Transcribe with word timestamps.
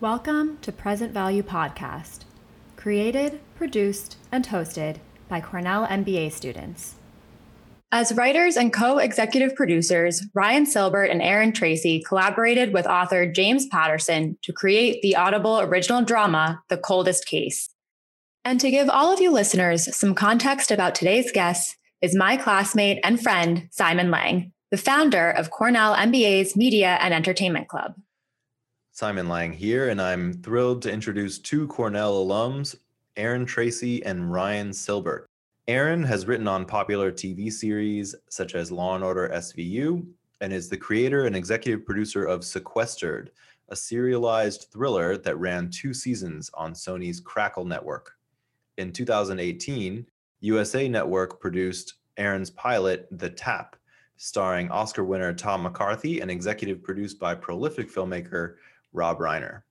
Welcome 0.00 0.58
to 0.62 0.72
Present 0.72 1.12
Value 1.12 1.44
Podcast, 1.44 2.24
created, 2.74 3.40
produced, 3.54 4.16
and 4.32 4.44
hosted 4.44 4.96
by 5.28 5.40
Cornell 5.40 5.86
MBA 5.86 6.32
students. 6.32 6.96
As 7.92 8.12
writers 8.12 8.56
and 8.56 8.72
co 8.72 8.98
executive 8.98 9.54
producers, 9.54 10.26
Ryan 10.34 10.66
Silbert 10.66 11.12
and 11.12 11.22
Aaron 11.22 11.52
Tracy 11.52 12.02
collaborated 12.02 12.72
with 12.72 12.88
author 12.88 13.24
James 13.30 13.66
Patterson 13.66 14.36
to 14.42 14.52
create 14.52 15.00
the 15.00 15.14
Audible 15.14 15.60
original 15.60 16.02
drama, 16.02 16.60
The 16.68 16.76
Coldest 16.76 17.26
Case. 17.26 17.70
And 18.44 18.60
to 18.60 18.72
give 18.72 18.90
all 18.90 19.12
of 19.12 19.20
you 19.20 19.30
listeners 19.30 19.96
some 19.96 20.16
context 20.16 20.72
about 20.72 20.96
today's 20.96 21.30
guest 21.30 21.76
is 22.02 22.16
my 22.16 22.36
classmate 22.36 22.98
and 23.04 23.22
friend, 23.22 23.68
Simon 23.70 24.10
Lang, 24.10 24.52
the 24.72 24.76
founder 24.76 25.30
of 25.30 25.50
Cornell 25.50 25.94
MBA's 25.94 26.56
Media 26.56 26.98
and 27.00 27.14
Entertainment 27.14 27.68
Club. 27.68 27.94
Simon 28.96 29.28
Lang 29.28 29.52
here, 29.52 29.88
and 29.88 30.00
I'm 30.00 30.32
thrilled 30.32 30.80
to 30.82 30.92
introduce 30.92 31.40
two 31.40 31.66
Cornell 31.66 32.24
alums, 32.24 32.76
Aaron 33.16 33.44
Tracy 33.44 34.00
and 34.04 34.32
Ryan 34.32 34.70
Silbert. 34.70 35.24
Aaron 35.66 36.04
has 36.04 36.26
written 36.26 36.46
on 36.46 36.64
popular 36.64 37.10
TV 37.10 37.52
series 37.52 38.14
such 38.30 38.54
as 38.54 38.70
Law 38.70 38.94
and 38.94 39.02
Order 39.02 39.30
SVU 39.34 40.06
and 40.40 40.52
is 40.52 40.68
the 40.68 40.76
creator 40.76 41.26
and 41.26 41.34
executive 41.34 41.84
producer 41.84 42.24
of 42.24 42.44
Sequestered, 42.44 43.32
a 43.70 43.74
serialized 43.74 44.68
thriller 44.72 45.16
that 45.18 45.40
ran 45.40 45.70
two 45.70 45.92
seasons 45.92 46.48
on 46.54 46.72
Sony's 46.72 47.18
Crackle 47.18 47.64
network. 47.64 48.12
In 48.78 48.92
2018, 48.92 50.06
USA 50.38 50.88
Network 50.88 51.40
produced 51.40 51.94
Aaron's 52.16 52.50
pilot, 52.50 53.08
The 53.10 53.30
Tap, 53.30 53.74
starring 54.18 54.70
Oscar 54.70 55.02
winner 55.02 55.32
Tom 55.32 55.64
McCarthy 55.64 56.20
and 56.20 56.30
executive 56.30 56.80
produced 56.80 57.18
by 57.18 57.34
prolific 57.34 57.92
filmmaker 57.92 58.54
Rob 58.94 59.18
Reiner. 59.18 59.62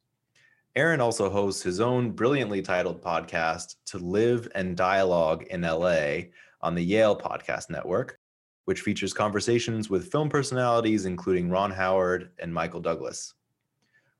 Aaron 0.76 1.02
also 1.02 1.30
hosts 1.30 1.64
his 1.64 1.80
own 1.80 2.12
brilliantly 2.12 2.62
titled 2.62 3.02
podcast, 3.02 3.76
To 3.86 3.98
Live 3.98 4.48
and 4.54 4.78
Dialogue 4.78 5.44
in 5.50 5.62
LA, 5.62 6.30
on 6.62 6.76
the 6.76 6.84
Yale 6.84 7.16
Podcast 7.16 7.70
Network, 7.70 8.20
which 8.66 8.82
features 8.82 9.14
conversations 9.14 9.90
with 9.90 10.12
film 10.12 10.30
personalities 10.30 11.06
including 11.06 11.50
Ron 11.50 11.72
Howard 11.72 12.32
and 12.40 12.54
Michael 12.54 12.80
Douglas. 12.80 13.34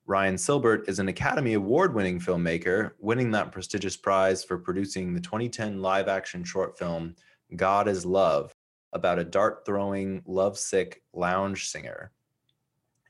Ryan 0.06 0.36
Silbert 0.36 0.88
is 0.90 1.00
an 1.00 1.08
Academy 1.08 1.54
Award 1.54 1.94
winning 1.94 2.20
filmmaker, 2.20 2.92
winning 3.00 3.32
that 3.32 3.52
prestigious 3.52 3.96
prize 3.96 4.44
for 4.44 4.58
producing 4.58 5.14
the 5.14 5.22
2010 5.22 5.82
live 5.82 6.08
action 6.08 6.44
short 6.44 6.78
film 6.78 7.16
God 7.56 7.88
of 7.88 8.06
Love 8.06 8.54
about 8.94 9.20
a 9.20 9.24
dart 9.24 9.66
throwing, 9.66 10.22
lovesick 10.26 11.02
lounge 11.14 11.70
singer. 11.70 12.12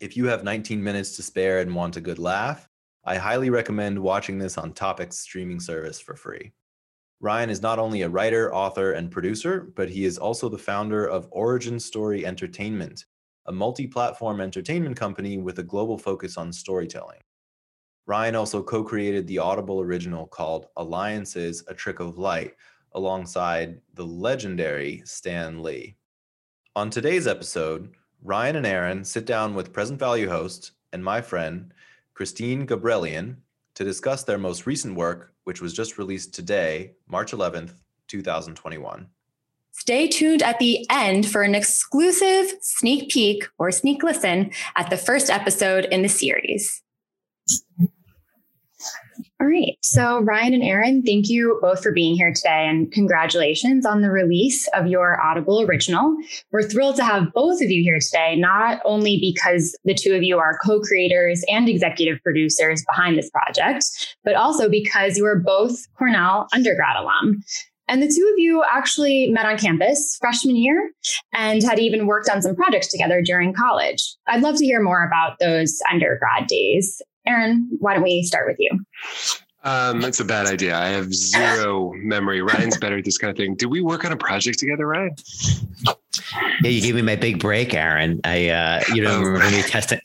If 0.01 0.17
you 0.17 0.25
have 0.27 0.43
19 0.43 0.83
minutes 0.83 1.15
to 1.15 1.23
spare 1.23 1.59
and 1.59 1.73
want 1.73 1.97
a 1.97 2.01
good 2.01 2.19
laugh, 2.19 2.67
I 3.05 3.17
highly 3.17 3.49
recommend 3.49 3.99
watching 3.99 4.37
this 4.37 4.57
on 4.57 4.73
Topic's 4.73 5.19
streaming 5.19 5.59
service 5.59 5.99
for 5.99 6.15
free. 6.15 6.53
Ryan 7.19 7.49
is 7.49 7.61
not 7.61 7.79
only 7.79 8.01
a 8.01 8.09
writer, 8.09 8.53
author, 8.53 8.93
and 8.93 9.11
producer, 9.11 9.71
but 9.75 9.89
he 9.89 10.05
is 10.05 10.17
also 10.17 10.49
the 10.49 10.57
founder 10.57 11.05
of 11.05 11.27
Origin 11.31 11.79
Story 11.79 12.25
Entertainment, 12.25 13.05
a 13.45 13.51
multi 13.51 13.87
platform 13.87 14.41
entertainment 14.41 14.97
company 14.97 15.37
with 15.37 15.59
a 15.59 15.63
global 15.63 15.97
focus 15.97 16.37
on 16.37 16.51
storytelling. 16.51 17.21
Ryan 18.05 18.35
also 18.35 18.61
co 18.61 18.83
created 18.83 19.25
the 19.27 19.39
Audible 19.39 19.79
original 19.79 20.27
called 20.27 20.67
Alliances 20.75 21.63
A 21.67 21.73
Trick 21.73 22.01
of 22.01 22.17
Light 22.17 22.55
alongside 22.93 23.79
the 23.93 24.05
legendary 24.05 25.01
Stan 25.05 25.63
Lee. 25.63 25.95
On 26.75 26.89
today's 26.89 27.27
episode, 27.27 27.93
Ryan 28.25 28.55
and 28.55 28.65
Aaron 28.65 29.03
sit 29.03 29.25
down 29.25 29.53
with 29.53 29.73
Present 29.73 29.99
Value 29.99 30.29
host 30.29 30.71
and 30.93 31.03
my 31.03 31.19
friend, 31.19 31.73
Christine 32.13 32.65
Gabrelian 32.65 33.35
to 33.75 33.83
discuss 33.83 34.23
their 34.23 34.37
most 34.37 34.65
recent 34.65 34.95
work, 34.95 35.33
which 35.43 35.61
was 35.61 35.73
just 35.73 35.97
released 35.97 36.33
today, 36.33 36.93
March 37.05 37.33
11th, 37.33 37.73
2021. 38.07 39.07
Stay 39.73 40.07
tuned 40.07 40.41
at 40.41 40.57
the 40.59 40.85
end 40.89 41.29
for 41.29 41.41
an 41.41 41.53
exclusive 41.53 42.53
sneak 42.61 43.09
peek 43.09 43.45
or 43.57 43.71
sneak 43.71 44.03
listen 44.03 44.51
at 44.77 44.89
the 44.89 44.97
first 44.97 45.29
episode 45.29 45.85
in 45.85 46.01
the 46.01 46.07
series. 46.07 46.81
All 49.43 49.49
right. 49.49 49.77
So, 49.81 50.21
Ryan 50.21 50.53
and 50.53 50.63
Aaron, 50.63 51.03
thank 51.03 51.27
you 51.27 51.59
both 51.61 51.83
for 51.83 51.91
being 51.91 52.15
here 52.15 52.31
today 52.33 52.65
and 52.65 52.89
congratulations 52.93 53.85
on 53.85 54.01
the 54.01 54.09
release 54.09 54.69
of 54.69 54.87
your 54.87 55.21
Audible 55.21 55.59
original. 55.59 56.15
We're 56.53 56.63
thrilled 56.63 56.95
to 56.95 57.03
have 57.03 57.33
both 57.33 57.61
of 57.61 57.69
you 57.69 57.83
here 57.83 57.99
today, 57.99 58.37
not 58.37 58.79
only 58.85 59.19
because 59.19 59.77
the 59.83 59.95
two 59.95 60.13
of 60.13 60.23
you 60.23 60.39
are 60.39 60.57
co 60.63 60.79
creators 60.79 61.43
and 61.49 61.67
executive 61.67 62.23
producers 62.23 62.85
behind 62.87 63.17
this 63.17 63.29
project, 63.31 64.15
but 64.23 64.35
also 64.35 64.69
because 64.69 65.17
you 65.17 65.25
are 65.25 65.39
both 65.39 65.77
Cornell 65.97 66.47
undergrad 66.53 66.95
alum. 66.95 67.43
And 67.89 68.01
the 68.01 68.07
two 68.07 68.29
of 68.31 68.39
you 68.39 68.63
actually 68.63 69.27
met 69.27 69.45
on 69.45 69.57
campus 69.57 70.17
freshman 70.21 70.55
year 70.55 70.91
and 71.33 71.61
had 71.61 71.79
even 71.79 72.07
worked 72.07 72.29
on 72.29 72.41
some 72.41 72.55
projects 72.55 72.87
together 72.87 73.21
during 73.21 73.53
college. 73.53 74.15
I'd 74.25 74.41
love 74.41 74.55
to 74.59 74.65
hear 74.65 74.81
more 74.81 75.05
about 75.05 75.39
those 75.39 75.81
undergrad 75.91 76.47
days. 76.47 77.01
Aaron, 77.25 77.69
why 77.79 77.93
don't 77.93 78.03
we 78.03 78.23
start 78.23 78.47
with 78.47 78.57
you? 78.59 78.85
Um, 79.63 80.01
that's 80.01 80.19
a 80.19 80.25
bad 80.25 80.45
idea. 80.45 80.77
I 80.77 80.87
have 80.89 81.13
zero 81.13 81.93
memory. 81.95 82.41
Ryan's 82.41 82.77
better 82.77 82.97
at 82.97 83.05
this 83.05 83.17
kind 83.17 83.31
of 83.31 83.37
thing. 83.37 83.55
Did 83.55 83.67
we 83.67 83.81
work 83.81 84.03
on 84.03 84.11
a 84.11 84.17
project 84.17 84.59
together, 84.59 84.85
Ryan? 84.87 85.15
Yeah, 86.61 86.69
you 86.69 86.81
gave 86.81 86.95
me 86.95 87.01
my 87.01 87.15
big 87.15 87.39
break, 87.39 87.73
Aaron. 87.73 88.19
I, 88.25 88.49
uh, 88.49 88.83
you 88.93 89.01
know, 89.01 89.17
oh, 89.17 89.21
remember 89.21 89.55
me 89.55 89.61
testing. 89.63 89.99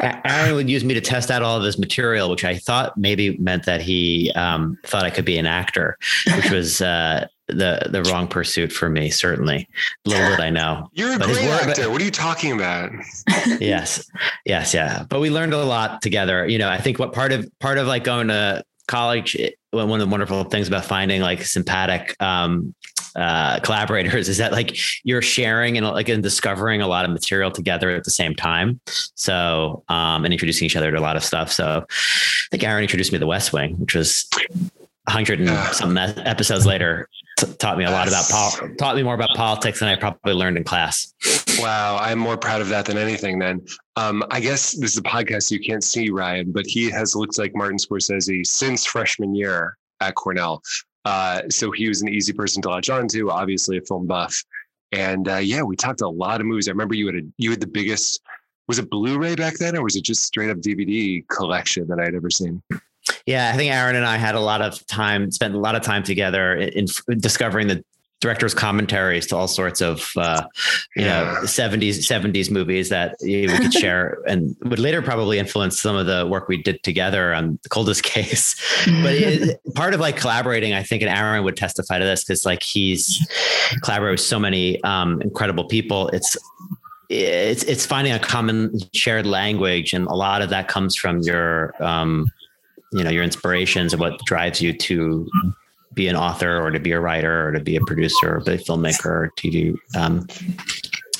Aaron 0.00 0.54
would 0.54 0.70
use 0.70 0.84
me 0.84 0.94
to 0.94 1.00
test 1.00 1.30
out 1.30 1.42
all 1.42 1.56
of 1.56 1.64
his 1.64 1.78
material, 1.78 2.30
which 2.30 2.44
I 2.44 2.56
thought 2.56 2.96
maybe 2.96 3.36
meant 3.38 3.66
that 3.66 3.80
he 3.80 4.32
um, 4.36 4.78
thought 4.84 5.04
I 5.04 5.10
could 5.10 5.24
be 5.24 5.36
an 5.36 5.46
actor, 5.46 5.98
which 6.36 6.50
was 6.50 6.80
uh, 6.80 7.26
the 7.56 7.88
the 7.90 8.02
wrong 8.10 8.26
pursuit 8.28 8.72
for 8.72 8.88
me. 8.88 9.10
Certainly, 9.10 9.68
little 10.04 10.30
did 10.30 10.40
I 10.40 10.50
know. 10.50 10.88
You're 10.94 11.14
a 11.14 11.18
but 11.18 11.26
great 11.26 11.48
work, 11.48 11.62
actor. 11.62 11.82
But, 11.82 11.92
what 11.92 12.00
are 12.00 12.04
you 12.04 12.10
talking 12.10 12.52
about? 12.52 12.90
yes, 13.60 14.08
yes, 14.44 14.74
yeah. 14.74 15.04
But 15.08 15.20
we 15.20 15.30
learned 15.30 15.52
a 15.52 15.64
lot 15.64 16.02
together. 16.02 16.46
You 16.46 16.58
know, 16.58 16.68
I 16.68 16.78
think 16.78 16.98
what 16.98 17.12
part 17.12 17.32
of 17.32 17.48
part 17.60 17.78
of 17.78 17.86
like 17.86 18.04
going 18.04 18.28
to 18.28 18.64
college 18.88 19.36
one 19.72 20.00
of 20.00 20.08
the 20.08 20.10
wonderful 20.10 20.42
things 20.44 20.66
about 20.66 20.84
finding 20.84 21.20
like 21.20 21.44
sympathetic 21.44 22.16
um, 22.20 22.74
uh, 23.14 23.60
collaborators 23.60 24.28
is 24.28 24.38
that 24.38 24.52
like 24.52 24.76
you're 25.04 25.22
sharing 25.22 25.76
and 25.76 25.86
like 25.86 26.08
and 26.08 26.22
discovering 26.22 26.82
a 26.82 26.88
lot 26.88 27.04
of 27.04 27.10
material 27.10 27.50
together 27.50 27.90
at 27.90 28.04
the 28.04 28.10
same 28.10 28.34
time. 28.34 28.80
So 29.14 29.84
um, 29.88 30.24
and 30.24 30.32
introducing 30.32 30.66
each 30.66 30.76
other 30.76 30.90
to 30.90 30.98
a 30.98 31.00
lot 31.00 31.16
of 31.16 31.24
stuff. 31.24 31.52
So 31.52 31.84
I 31.88 32.46
think 32.50 32.64
Aaron 32.64 32.82
introduced 32.82 33.12
me 33.12 33.16
to 33.16 33.20
the 33.20 33.26
West 33.26 33.52
Wing, 33.52 33.78
which 33.78 33.94
was 33.94 34.28
hundred 35.08 35.40
and 35.40 35.74
some 35.74 35.96
episodes 35.96 36.66
later 36.66 37.08
t- 37.40 37.52
taught 37.54 37.78
me 37.78 37.84
a 37.84 37.90
lot 37.90 38.08
about 38.08 38.28
pol- 38.28 38.68
taught 38.78 38.96
me 38.96 39.02
more 39.02 39.14
about 39.14 39.30
politics 39.34 39.80
than 39.80 39.88
I 39.88 39.96
probably 39.96 40.34
learned 40.34 40.56
in 40.56 40.64
class. 40.64 41.14
Wow, 41.58 41.98
I'm 42.00 42.18
more 42.18 42.36
proud 42.36 42.60
of 42.60 42.68
that 42.68 42.86
than 42.86 42.98
anything. 42.98 43.38
Then, 43.38 43.64
um, 43.96 44.24
I 44.30 44.40
guess 44.40 44.72
this 44.72 44.92
is 44.92 44.98
a 44.98 45.02
podcast 45.02 45.50
you 45.50 45.60
can't 45.60 45.84
see 45.84 46.10
Ryan, 46.10 46.52
but 46.52 46.66
he 46.66 46.90
has 46.90 47.14
looked 47.14 47.38
like 47.38 47.54
Martin 47.54 47.78
Scorsese 47.78 48.46
since 48.46 48.86
freshman 48.86 49.34
year 49.34 49.76
at 50.00 50.14
Cornell. 50.14 50.62
Uh, 51.04 51.42
so 51.48 51.70
he 51.70 51.88
was 51.88 52.02
an 52.02 52.08
easy 52.08 52.32
person 52.32 52.62
to 52.62 52.68
latch 52.68 52.90
on 52.90 53.08
to. 53.08 53.30
Obviously, 53.30 53.78
a 53.78 53.82
film 53.82 54.06
buff, 54.06 54.42
and 54.92 55.28
uh, 55.28 55.36
yeah, 55.36 55.62
we 55.62 55.76
talked 55.76 56.02
a 56.02 56.08
lot 56.08 56.40
of 56.40 56.46
movies. 56.46 56.68
I 56.68 56.72
remember 56.72 56.94
you 56.94 57.06
had 57.06 57.16
a, 57.16 57.22
you 57.38 57.50
had 57.50 57.60
the 57.60 57.66
biggest. 57.66 58.20
Was 58.68 58.78
it 58.78 58.88
Blu-ray 58.88 59.34
back 59.34 59.54
then, 59.54 59.76
or 59.76 59.82
was 59.82 59.96
it 59.96 60.04
just 60.04 60.22
straight 60.22 60.48
up 60.48 60.58
DVD 60.58 61.26
collection 61.28 61.88
that 61.88 61.98
I'd 61.98 62.14
ever 62.14 62.30
seen? 62.30 62.62
Yeah, 63.26 63.50
I 63.52 63.56
think 63.56 63.72
Aaron 63.72 63.96
and 63.96 64.06
I 64.06 64.16
had 64.16 64.34
a 64.34 64.40
lot 64.40 64.62
of 64.62 64.84
time, 64.86 65.30
spent 65.30 65.54
a 65.54 65.58
lot 65.58 65.74
of 65.74 65.82
time 65.82 66.02
together 66.02 66.54
in, 66.54 66.86
in 67.08 67.18
discovering 67.18 67.68
the 67.68 67.84
director's 68.20 68.52
commentaries 68.52 69.26
to 69.26 69.36
all 69.36 69.48
sorts 69.48 69.80
of 69.80 70.10
uh, 70.16 70.42
you 70.94 71.04
yeah. 71.04 71.22
know 71.22 71.40
70s 71.42 71.98
70s 72.06 72.50
movies 72.50 72.90
that 72.90 73.16
we 73.22 73.46
could 73.48 73.72
share 73.82 74.18
and 74.26 74.54
would 74.62 74.78
later 74.78 75.00
probably 75.00 75.38
influence 75.38 75.80
some 75.80 75.96
of 75.96 76.06
the 76.06 76.26
work 76.26 76.46
we 76.46 76.62
did 76.62 76.82
together 76.82 77.32
on 77.32 77.58
the 77.62 77.68
coldest 77.70 78.02
case 78.02 78.54
but 79.02 79.14
it, 79.14 79.60
part 79.74 79.94
of 79.94 80.00
like 80.00 80.16
collaborating 80.16 80.74
i 80.74 80.82
think 80.82 81.02
and 81.02 81.10
aaron 81.10 81.44
would 81.44 81.56
testify 81.56 81.98
to 81.98 82.04
this 82.04 82.22
because 82.22 82.44
like 82.44 82.62
he's 82.62 83.26
collaborated 83.82 84.20
with 84.20 84.26
so 84.26 84.38
many 84.38 84.82
um, 84.84 85.20
incredible 85.22 85.64
people 85.64 86.08
it's 86.08 86.36
it's 87.08 87.64
it's 87.64 87.86
finding 87.86 88.12
a 88.12 88.18
common 88.18 88.78
shared 88.92 89.26
language 89.26 89.94
and 89.94 90.06
a 90.06 90.14
lot 90.14 90.42
of 90.42 90.50
that 90.50 90.68
comes 90.68 90.94
from 90.94 91.20
your 91.22 91.74
um, 91.82 92.30
you 92.92 93.04
know 93.04 93.10
your 93.10 93.24
inspirations 93.24 93.92
and 93.92 94.00
what 94.00 94.18
drives 94.24 94.60
you 94.60 94.72
to 94.72 95.28
be 95.94 96.08
an 96.08 96.16
author 96.16 96.60
or 96.60 96.70
to 96.70 96.80
be 96.80 96.92
a 96.92 97.00
writer 97.00 97.48
or 97.48 97.52
to 97.52 97.60
be 97.60 97.76
a 97.76 97.80
producer 97.82 98.36
or 98.36 98.40
be 98.40 98.52
a 98.52 98.58
filmmaker 98.58 99.06
or 99.06 99.32
TV 99.36 99.74
um, 99.96 100.26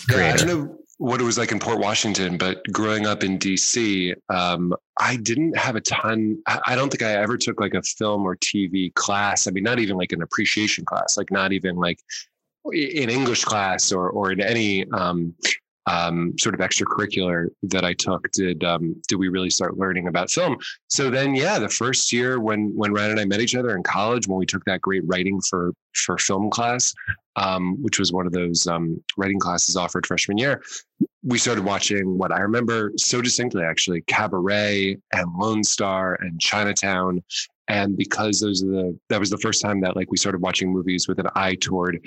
creator. 0.09 0.29
Yeah, 0.29 0.33
I 0.33 0.37
don't 0.37 0.49
know 0.49 0.77
what 0.99 1.21
it 1.21 1.25
was 1.25 1.39
like 1.39 1.51
in 1.51 1.59
Port 1.59 1.79
Washington, 1.79 2.37
but 2.37 2.63
growing 2.73 3.07
up 3.07 3.25
in 3.25 3.39
DC, 3.39 4.15
um, 4.29 4.75
I 5.01 5.17
didn't 5.17 5.57
have 5.57 5.75
a 5.75 5.81
ton. 5.81 6.43
I 6.47 6.77
don't 6.77 6.91
think 6.91 7.03
I 7.03 7.15
ever 7.15 7.39
took 7.39 7.59
like 7.59 7.75
a 7.75 7.83
film 7.83 8.25
or 8.25 8.37
TV 8.37 8.93
class. 8.95 9.47
I 9.47 9.51
mean, 9.51 9.65
not 9.65 9.79
even 9.79 9.97
like 9.97 10.13
an 10.13 10.23
appreciation 10.23 10.85
class, 10.85 11.17
like 11.17 11.31
not 11.31 11.53
even 11.53 11.77
like 11.77 12.01
in 12.73 13.09
English 13.09 13.45
class 13.45 13.93
or 13.93 14.11
or 14.11 14.31
in 14.31 14.41
any 14.41 14.89
um, 14.91 15.35
um, 15.87 16.35
sort 16.39 16.55
of 16.55 16.61
extracurricular 16.61 17.49
that 17.63 17.85
I 17.85 17.95
took 17.95 18.31
did 18.33 18.63
um, 18.65 19.01
did 19.09 19.17
we 19.17 19.29
really 19.29 19.51
start 19.51 19.79
learning 19.79 20.09
about 20.09 20.31
film. 20.31 20.57
So 20.89 21.11
then, 21.11 21.35
yeah, 21.35 21.59
the 21.59 21.69
first 21.69 22.13
year 22.13 22.41
when 22.41 22.73
when 22.77 22.93
Ryan 22.93 23.13
and 23.13 23.21
I 23.21 23.25
met 23.25 23.41
each 23.41 23.55
other 23.55 23.75
in 23.75 23.83
college, 23.83 24.29
when 24.29 24.39
we 24.39 24.47
took 24.47 24.65
that 24.65 24.81
great 24.81 25.03
writing 25.07 25.41
for 25.49 25.73
for 25.95 26.19
film 26.19 26.51
class, 26.51 26.95
um, 27.37 27.83
which 27.83 27.99
was 27.99 28.13
one 28.13 28.27
of 28.27 28.33
those 28.33 28.67
um, 28.67 29.03
writing 29.17 29.39
classes 29.39 29.77
offered 29.77 30.07
freshman 30.07 30.39
year, 30.39 30.63
we 31.23 31.39
started 31.39 31.65
watching 31.65 32.19
what 32.19 32.33
I 32.33 32.41
remember 32.41 32.93
so 32.97 33.21
distinctly, 33.21 33.63
actually, 33.63 34.03
Cabaret 34.03 34.99
and 35.13 35.39
Lone 35.39 35.65
Star 35.65 36.15
and 36.21 36.41
Chinatown. 36.41 37.23
And 37.69 37.97
because 37.97 38.41
those 38.41 38.63
are 38.65 38.67
the 38.67 38.99
that 39.09 39.21
was 39.21 39.31
the 39.31 39.39
first 39.39 39.63
time 39.63 39.81
that 39.81 39.97
like 39.97 40.11
we 40.11 40.17
started 40.17 40.41
watching 40.43 40.73
movies 40.73 41.09
with 41.09 41.19
an 41.19 41.29
eye 41.35 41.55
toward 41.55 42.01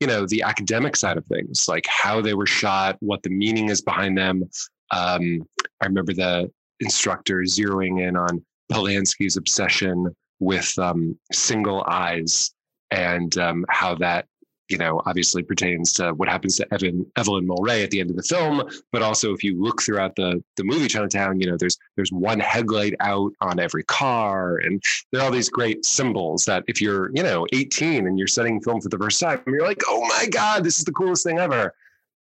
you 0.00 0.06
know 0.06 0.26
the 0.26 0.42
academic 0.42 0.96
side 0.96 1.16
of 1.16 1.24
things 1.26 1.68
like 1.68 1.86
how 1.88 2.20
they 2.20 2.34
were 2.34 2.46
shot 2.46 2.96
what 3.00 3.22
the 3.22 3.30
meaning 3.30 3.68
is 3.68 3.80
behind 3.80 4.16
them. 4.16 4.42
Um, 4.90 5.46
i 5.82 5.86
remember 5.86 6.14
the 6.14 6.50
instructor 6.80 7.40
zeroing 7.40 8.06
in 8.06 8.16
on 8.16 8.44
polanski's 8.72 9.36
obsession 9.36 10.06
with 10.40 10.72
um, 10.78 11.18
single 11.32 11.84
eyes 11.88 12.52
and 12.90 13.36
um, 13.38 13.64
how 13.68 13.94
that 13.96 14.26
you 14.68 14.78
know, 14.78 15.00
obviously 15.06 15.42
pertains 15.42 15.92
to 15.94 16.12
what 16.14 16.28
happens 16.28 16.56
to 16.56 16.74
Evan 16.74 17.10
Evelyn 17.16 17.46
Mulwray 17.46 17.82
at 17.82 17.90
the 17.90 18.00
end 18.00 18.10
of 18.10 18.16
the 18.16 18.22
film. 18.22 18.68
But 18.92 19.02
also, 19.02 19.32
if 19.32 19.42
you 19.42 19.60
look 19.60 19.82
throughout 19.82 20.14
the 20.16 20.42
the 20.56 20.64
movie 20.64 20.88
Chinatown, 20.88 21.40
you 21.40 21.50
know, 21.50 21.56
there's 21.56 21.78
there's 21.96 22.12
one 22.12 22.40
headlight 22.40 22.94
out 23.00 23.32
on 23.40 23.58
every 23.58 23.84
car, 23.84 24.58
and 24.58 24.82
there 25.10 25.20
are 25.20 25.24
all 25.24 25.30
these 25.30 25.48
great 25.48 25.84
symbols 25.84 26.44
that 26.44 26.64
if 26.68 26.80
you're 26.80 27.10
you 27.14 27.22
know 27.22 27.46
18 27.52 28.06
and 28.06 28.18
you're 28.18 28.28
studying 28.28 28.60
film 28.60 28.80
for 28.80 28.88
the 28.88 28.98
first 28.98 29.20
time, 29.20 29.42
you're 29.46 29.66
like, 29.66 29.82
oh 29.88 30.06
my 30.06 30.26
god, 30.26 30.64
this 30.64 30.78
is 30.78 30.84
the 30.84 30.92
coolest 30.92 31.24
thing 31.24 31.38
ever. 31.38 31.74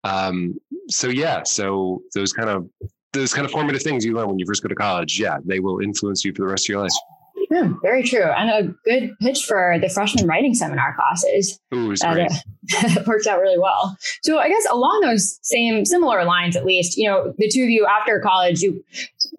Um, 0.03 0.59
so 0.89 1.09
yeah, 1.09 1.43
so 1.43 2.01
those 2.15 2.31
kind 2.31 2.49
of 2.49 2.69
those 3.13 3.33
kind 3.33 3.45
of 3.45 3.51
formative 3.51 3.81
things 3.81 4.05
you 4.05 4.13
learn 4.13 4.27
when 4.27 4.39
you 4.39 4.45
first 4.45 4.61
go 4.61 4.69
to 4.69 4.75
college, 4.75 5.19
yeah, 5.19 5.37
they 5.43 5.59
will 5.59 5.79
influence 5.79 6.23
you 6.23 6.33
for 6.33 6.43
the 6.43 6.47
rest 6.47 6.65
of 6.65 6.69
your 6.69 6.81
life. 6.81 6.93
Yeah, 7.49 7.73
very 7.81 8.03
true. 8.03 8.25
And 8.25 8.49
a 8.49 8.73
good 8.83 9.15
pitch 9.21 9.45
for 9.45 9.77
the 9.79 9.89
freshman 9.89 10.27
writing 10.27 10.53
seminar 10.53 10.95
classes. 10.95 11.59
Ooh, 11.73 11.95
that 11.95 12.43
uh, 12.75 13.03
worked 13.07 13.27
out 13.27 13.39
really 13.39 13.57
well. 13.57 13.97
So 14.23 14.39
I 14.39 14.49
guess 14.49 14.65
along 14.69 15.01
those 15.01 15.39
same 15.43 15.85
similar 15.85 16.25
lines, 16.25 16.55
at 16.55 16.65
least, 16.65 16.97
you 16.97 17.07
know, 17.07 17.33
the 17.37 17.49
two 17.49 17.63
of 17.63 17.69
you 17.69 17.85
after 17.85 18.19
college, 18.19 18.61
you 18.61 18.83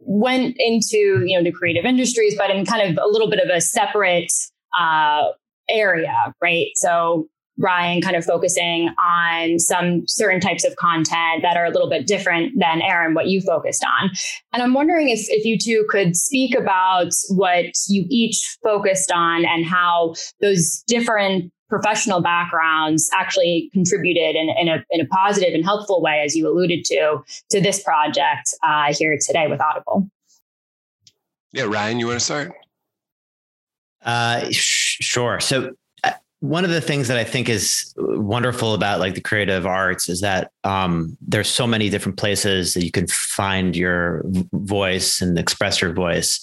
went 0.00 0.56
into, 0.58 1.22
you 1.26 1.36
know, 1.36 1.44
the 1.44 1.52
creative 1.52 1.84
industries, 1.84 2.34
but 2.36 2.50
in 2.50 2.64
kind 2.64 2.90
of 2.90 3.02
a 3.02 3.08
little 3.08 3.28
bit 3.28 3.40
of 3.40 3.50
a 3.54 3.60
separate 3.60 4.32
uh, 4.78 5.24
area, 5.68 6.34
right? 6.40 6.68
So 6.76 7.28
Ryan 7.58 8.00
kind 8.00 8.16
of 8.16 8.24
focusing 8.24 8.90
on 8.98 9.58
some 9.58 10.06
certain 10.06 10.40
types 10.40 10.64
of 10.64 10.76
content 10.76 11.42
that 11.42 11.56
are 11.56 11.64
a 11.64 11.70
little 11.70 11.90
bit 11.90 12.06
different 12.06 12.58
than 12.58 12.80
Aaron, 12.82 13.14
what 13.14 13.26
you 13.26 13.40
focused 13.40 13.84
on. 13.84 14.10
And 14.52 14.62
I'm 14.62 14.74
wondering 14.74 15.08
if, 15.08 15.26
if 15.28 15.44
you 15.44 15.58
two 15.58 15.84
could 15.88 16.16
speak 16.16 16.54
about 16.54 17.12
what 17.30 17.66
you 17.88 18.06
each 18.08 18.58
focused 18.62 19.10
on 19.12 19.44
and 19.44 19.64
how 19.64 20.14
those 20.40 20.82
different 20.86 21.52
professional 21.68 22.22
backgrounds 22.22 23.10
actually 23.12 23.70
contributed 23.74 24.36
in, 24.36 24.48
in, 24.58 24.68
a, 24.68 24.84
in 24.90 25.00
a 25.00 25.06
positive 25.06 25.52
and 25.52 25.64
helpful 25.64 26.00
way, 26.00 26.22
as 26.24 26.34
you 26.34 26.48
alluded 26.48 26.84
to, 26.84 27.18
to 27.50 27.60
this 27.60 27.82
project 27.82 28.54
uh, 28.62 28.94
here 28.94 29.18
today 29.20 29.48
with 29.48 29.60
Audible. 29.60 30.08
Yeah, 31.52 31.64
Ryan, 31.64 32.00
you 32.00 32.06
want 32.06 32.20
to 32.20 32.24
start? 32.24 32.52
Uh, 34.02 34.48
sh- 34.50 34.98
sure. 35.00 35.40
So 35.40 35.72
one 36.40 36.64
of 36.64 36.70
the 36.70 36.80
things 36.80 37.08
that 37.08 37.18
I 37.18 37.24
think 37.24 37.48
is 37.48 37.92
wonderful 37.96 38.74
about 38.74 39.00
like 39.00 39.14
the 39.14 39.20
creative 39.20 39.66
arts 39.66 40.08
is 40.08 40.20
that 40.20 40.52
um, 40.62 41.16
there's 41.20 41.48
so 41.48 41.66
many 41.66 41.90
different 41.90 42.16
places 42.16 42.74
that 42.74 42.84
you 42.84 42.92
can 42.92 43.08
find 43.08 43.74
your 43.74 44.22
voice 44.52 45.20
and 45.20 45.36
express 45.36 45.80
your 45.80 45.92
voice, 45.92 46.40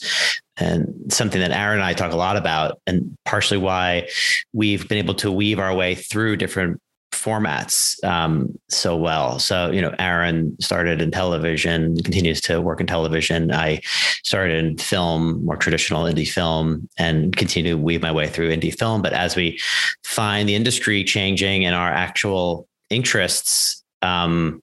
and 0.58 0.94
something 1.10 1.40
that 1.40 1.52
Aaron 1.52 1.80
and 1.80 1.86
I 1.86 1.94
talk 1.94 2.12
a 2.12 2.18
lot 2.18 2.36
about, 2.36 2.80
and 2.86 3.18
partially 3.26 3.58
why 3.58 4.10
we've 4.52 4.88
been 4.90 4.98
able 4.98 5.16
to 5.16 5.32
weave 5.32 5.60
our 5.60 5.74
way 5.74 5.96
through 5.96 6.38
different 6.38 6.82
formats 7.16 8.04
um, 8.04 8.58
so 8.70 8.96
well. 8.96 9.40
So, 9.40 9.72
you 9.72 9.82
know, 9.82 9.96
Aaron 10.00 10.56
started 10.60 11.02
in 11.02 11.12
television, 11.12 11.96
continues 12.04 12.42
to 12.42 12.62
work 12.62 12.80
in 12.80 12.88
television. 12.88 13.52
I 13.52 13.82
started 14.24 14.64
in 14.64 14.78
film, 14.78 15.44
more 15.46 15.58
traditional 15.58 16.04
indie 16.04 16.28
film, 16.28 16.88
and 16.98 17.36
continue 17.36 17.72
to 17.72 17.82
weave 17.82 18.02
my 18.02 18.12
way 18.12 18.28
through 18.28 18.56
indie 18.56 18.78
film. 18.78 19.02
But 19.02 19.14
as 19.14 19.36
we 19.36 19.60
find 20.04 20.48
the 20.48 20.56
industry 20.56 21.04
changing 21.04 21.66
and 21.66 21.76
our 21.76 21.90
actual 21.90 22.68
interests 22.90 23.84
um, 24.02 24.62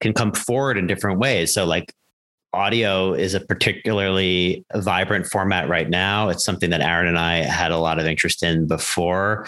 can 0.00 0.12
come 0.12 0.32
forward 0.32 0.78
in 0.78 0.86
different 0.86 1.18
ways. 1.18 1.52
So, 1.52 1.64
like 1.64 1.92
audio 2.52 3.12
is 3.12 3.34
a 3.34 3.40
particularly 3.40 4.64
vibrant 4.74 5.26
format 5.26 5.68
right 5.68 5.88
now. 5.88 6.28
It's 6.28 6.44
something 6.44 6.70
that 6.70 6.80
Aaron 6.80 7.08
and 7.08 7.18
I 7.18 7.36
had 7.36 7.70
a 7.70 7.78
lot 7.78 7.98
of 7.98 8.06
interest 8.06 8.42
in 8.42 8.66
before 8.66 9.46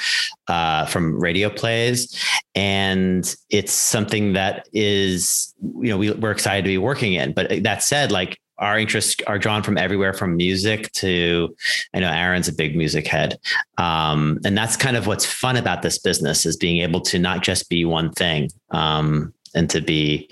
uh, 0.48 0.86
from 0.86 1.18
radio 1.18 1.50
plays. 1.50 2.14
And 2.54 3.34
it's 3.50 3.72
something 3.72 4.34
that 4.34 4.68
is, 4.72 5.54
you 5.62 5.88
know, 5.90 5.98
we, 5.98 6.10
we're 6.12 6.30
excited 6.30 6.62
to 6.62 6.68
be 6.68 6.78
working 6.78 7.14
in. 7.14 7.32
But 7.32 7.62
that 7.62 7.82
said, 7.82 8.12
like 8.12 8.38
our 8.58 8.78
interests 8.78 9.16
are 9.26 9.38
drawn 9.38 9.62
from 9.62 9.78
everywhere 9.78 10.12
from 10.12 10.36
music 10.36 10.90
to 10.92 11.54
i 11.94 12.00
know 12.00 12.10
aaron's 12.10 12.48
a 12.48 12.52
big 12.52 12.76
music 12.76 13.06
head 13.06 13.38
um, 13.78 14.40
and 14.44 14.58
that's 14.58 14.76
kind 14.76 14.96
of 14.96 15.06
what's 15.06 15.24
fun 15.24 15.56
about 15.56 15.82
this 15.82 15.98
business 15.98 16.44
is 16.44 16.56
being 16.56 16.78
able 16.78 17.00
to 17.00 17.20
not 17.20 17.42
just 17.42 17.68
be 17.68 17.84
one 17.84 18.10
thing 18.12 18.50
um, 18.70 19.32
and 19.54 19.70
to 19.70 19.80
be 19.80 20.28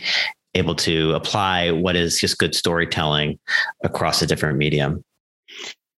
able 0.56 0.74
to 0.76 1.12
apply 1.12 1.70
what 1.70 1.96
is 1.96 2.18
just 2.18 2.38
good 2.38 2.54
storytelling 2.54 3.38
across 3.82 4.22
a 4.22 4.26
different 4.26 4.58
medium. 4.58 5.04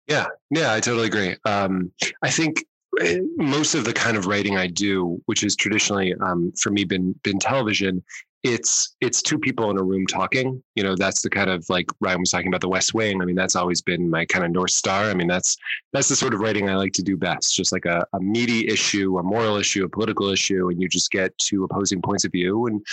Yeah, 0.09 0.27
yeah, 0.51 0.73
I 0.73 0.81
totally 0.81 1.07
agree. 1.09 1.37
Um, 1.45 1.93
I 2.23 2.31
think 2.31 2.65
eh, 3.01 3.19
most 3.37 3.75
of 3.75 3.85
the 3.85 3.93
kind 3.93 4.17
of 4.17 4.27
writing 4.27 4.57
I 4.57 4.69
do, 4.69 5.21
which 5.27 5.43
is 5.43 5.57
traditionally 5.57 6.15
um, 6.15 6.53
for 6.61 6.71
me 6.71 6.85
been 6.85 7.15
been 7.25 7.39
television, 7.39 8.05
it's 8.45 8.95
it's 9.01 9.23
two 9.23 9.39
people 9.39 9.71
in 9.71 9.79
a 9.79 9.83
room 9.83 10.07
talking. 10.07 10.63
You 10.77 10.85
know, 10.85 10.95
that's 10.95 11.23
the 11.23 11.31
kind 11.31 11.51
of 11.51 11.69
like 11.69 11.87
Ryan 12.01 12.21
was 12.21 12.31
talking 12.31 12.49
about 12.49 12.61
the 12.61 12.69
West 12.69 12.95
Wing. 12.95 13.21
I 13.21 13.25
mean, 13.25 13.35
that's 13.35 13.57
always 13.57 13.83
been 13.83 14.09
my 14.09 14.25
kind 14.27 14.45
of 14.45 14.53
north 14.53 14.71
star. 14.71 15.05
I 15.05 15.15
mean, 15.15 15.27
that's 15.27 15.57
that's 15.93 16.09
the 16.09 16.17
sort 16.17 16.35
of 16.35 16.41
writing 16.41 16.71
I 16.71 16.77
like 16.77 16.93
to 16.95 17.03
do 17.03 17.17
best. 17.17 17.55
Just 17.55 17.73
like 17.73 17.87
a, 17.87 18.07
a 18.13 18.21
meaty 18.21 18.69
issue, 18.69 19.19
a 19.19 19.23
moral 19.23 19.57
issue, 19.57 19.85
a 19.85 19.89
political 19.89 20.29
issue, 20.29 20.69
and 20.69 20.81
you 20.81 20.89
just 20.89 21.11
get 21.11 21.37
two 21.39 21.65
opposing 21.65 22.01
points 22.01 22.25
of 22.25 22.33
view 22.33 22.67
and 22.67 22.87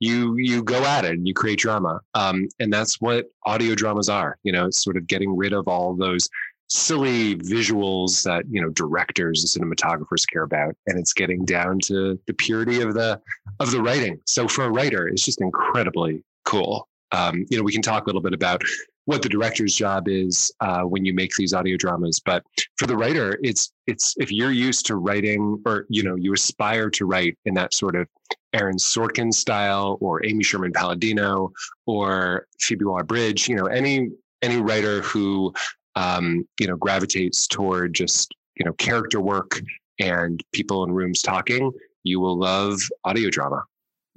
you 0.00 0.36
you 0.36 0.62
go 0.62 0.82
at 0.84 1.04
it 1.04 1.12
and 1.12 1.28
you 1.28 1.34
create 1.34 1.58
drama. 1.58 2.00
Um, 2.14 2.48
and 2.58 2.72
that's 2.72 3.00
what 3.00 3.26
audio 3.46 3.74
dramas 3.74 4.08
are 4.08 4.38
you 4.42 4.52
know 4.52 4.66
it's 4.66 4.82
sort 4.82 4.96
of 4.96 5.06
getting 5.06 5.36
rid 5.36 5.52
of 5.52 5.68
all 5.68 5.94
those 5.94 6.28
silly 6.68 7.34
visuals 7.36 8.22
that 8.22 8.44
you 8.48 8.62
know 8.62 8.70
directors 8.70 9.56
and 9.56 9.64
cinematographers 9.64 10.28
care 10.30 10.42
about. 10.42 10.74
And 10.86 10.98
it's 10.98 11.12
getting 11.12 11.44
down 11.44 11.78
to 11.84 12.18
the 12.26 12.34
purity 12.34 12.80
of 12.80 12.94
the 12.94 13.20
of 13.58 13.70
the 13.70 13.82
writing. 13.82 14.20
So 14.26 14.48
for 14.48 14.64
a 14.64 14.70
writer 14.70 15.08
it's 15.08 15.24
just 15.24 15.40
incredibly 15.40 16.24
cool. 16.44 16.88
Um, 17.12 17.44
you 17.50 17.58
know 17.58 17.64
we 17.64 17.72
can 17.72 17.82
talk 17.82 18.04
a 18.04 18.06
little 18.06 18.22
bit 18.22 18.34
about 18.34 18.62
what 19.06 19.22
the 19.22 19.28
director's 19.28 19.74
job 19.74 20.06
is 20.08 20.52
uh, 20.60 20.82
when 20.82 21.04
you 21.04 21.12
make 21.12 21.32
these 21.34 21.52
audio 21.52 21.76
dramas. 21.76 22.20
But 22.24 22.44
for 22.76 22.86
the 22.86 22.96
writer 22.96 23.38
it's 23.42 23.72
it's 23.86 24.14
if 24.18 24.30
you're 24.30 24.52
used 24.52 24.86
to 24.86 24.96
writing 24.96 25.60
or 25.66 25.86
you 25.88 26.04
know 26.04 26.14
you 26.14 26.32
aspire 26.32 26.88
to 26.90 27.04
write 27.04 27.36
in 27.44 27.54
that 27.54 27.74
sort 27.74 27.96
of 27.96 28.06
Aaron 28.52 28.76
Sorkin 28.76 29.32
style 29.32 29.98
or 30.00 30.24
Amy 30.26 30.42
Sherman 30.42 30.72
Palladino 30.72 31.52
or 31.86 32.46
Phoebe 32.60 32.84
Waller-Bridge, 32.84 33.48
you 33.48 33.56
know, 33.56 33.66
any 33.66 34.10
any 34.42 34.56
writer 34.56 35.02
who 35.02 35.52
um, 35.96 36.46
you 36.58 36.66
know 36.66 36.76
gravitates 36.76 37.46
toward 37.46 37.94
just 37.94 38.34
you 38.56 38.64
know 38.64 38.72
character 38.74 39.20
work 39.20 39.60
and 39.98 40.42
people 40.52 40.82
in 40.84 40.92
rooms 40.92 41.22
talking, 41.22 41.70
you 42.04 42.20
will 42.20 42.38
love 42.38 42.80
audio 43.04 43.30
drama. 43.30 43.64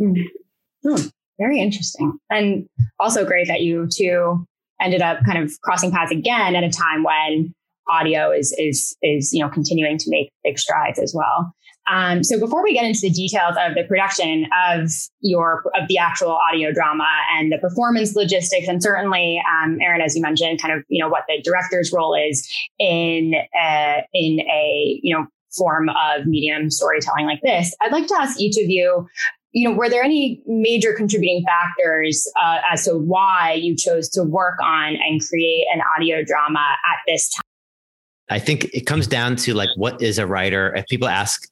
Mm. 0.02 0.24
Hmm. 0.84 1.08
Very 1.40 1.60
interesting, 1.60 2.18
and 2.30 2.68
also 3.00 3.26
great 3.26 3.48
that 3.48 3.62
you 3.62 3.88
two 3.94 4.46
ended 4.82 5.02
up 5.02 5.20
kind 5.26 5.44
of 5.44 5.52
crossing 5.62 5.92
paths 5.92 6.12
again 6.12 6.56
at 6.56 6.64
a 6.64 6.70
time 6.70 7.04
when 7.04 7.54
audio 7.90 8.32
is 8.32 8.56
is 8.58 8.96
is 9.02 9.34
you 9.34 9.44
know 9.44 9.50
continuing 9.50 9.98
to 9.98 10.10
make 10.10 10.32
big 10.44 10.60
strides 10.60 11.00
as 11.00 11.14
well. 11.16 11.54
Um, 11.92 12.24
so 12.24 12.40
before 12.40 12.64
we 12.64 12.74
get 12.74 12.86
into 12.86 13.02
the 13.02 13.10
details 13.10 13.56
of 13.60 13.76
the 13.76 13.84
production 13.84 14.48
of 14.70 14.90
your 15.20 15.64
of 15.80 15.88
the 15.90 15.98
actual 15.98 16.32
audio 16.32 16.72
drama 16.72 17.08
and 17.38 17.52
the 17.52 17.58
performance 17.58 18.16
logistics, 18.16 18.68
and 18.68 18.82
certainly, 18.82 19.42
um, 19.52 19.78
Aaron, 19.82 20.02
as 20.02 20.16
you 20.16 20.22
mentioned, 20.22 20.62
kind 20.62 20.74
of 20.74 20.84
you 20.88 21.04
know 21.04 21.10
what 21.10 21.24
the 21.28 21.42
director's 21.42 21.92
role 21.92 22.16
is 22.16 22.50
in 22.80 23.34
a, 23.60 24.04
in 24.14 24.40
a 24.42 25.00
you 25.04 25.16
know 25.16 25.28
form 25.58 25.90
of 25.90 26.26
medium 26.26 26.72
storytelling 26.72 27.26
like 27.26 27.42
this, 27.44 27.76
I'd 27.82 27.92
like 27.92 28.08
to 28.08 28.16
ask 28.20 28.40
each 28.40 28.58
of 28.58 28.70
you. 28.70 29.08
You 29.52 29.70
know, 29.70 29.76
were 29.76 29.88
there 29.88 30.04
any 30.04 30.42
major 30.48 30.94
contributing 30.94 31.44
factors 31.46 32.28
uh, 32.42 32.58
as 32.72 32.86
to 32.86 32.98
why 32.98 33.54
you 33.54 33.76
chose 33.76 34.10
to 34.10 34.24
work 34.24 34.58
on 34.64 34.96
and 34.96 35.22
create 35.22 35.66
an 35.72 35.82
audio 35.96 36.24
drama 36.24 36.60
at 36.60 36.98
this 37.06 37.30
time? 37.30 37.44
I 38.30 38.40
think 38.40 38.66
it 38.74 38.88
comes 38.88 39.06
down 39.06 39.36
to 39.38 39.54
like 39.54 39.70
what 39.76 40.02
is 40.02 40.18
a 40.18 40.26
writer? 40.26 40.74
If 40.76 40.88
people 40.88 41.08
ask 41.08 41.48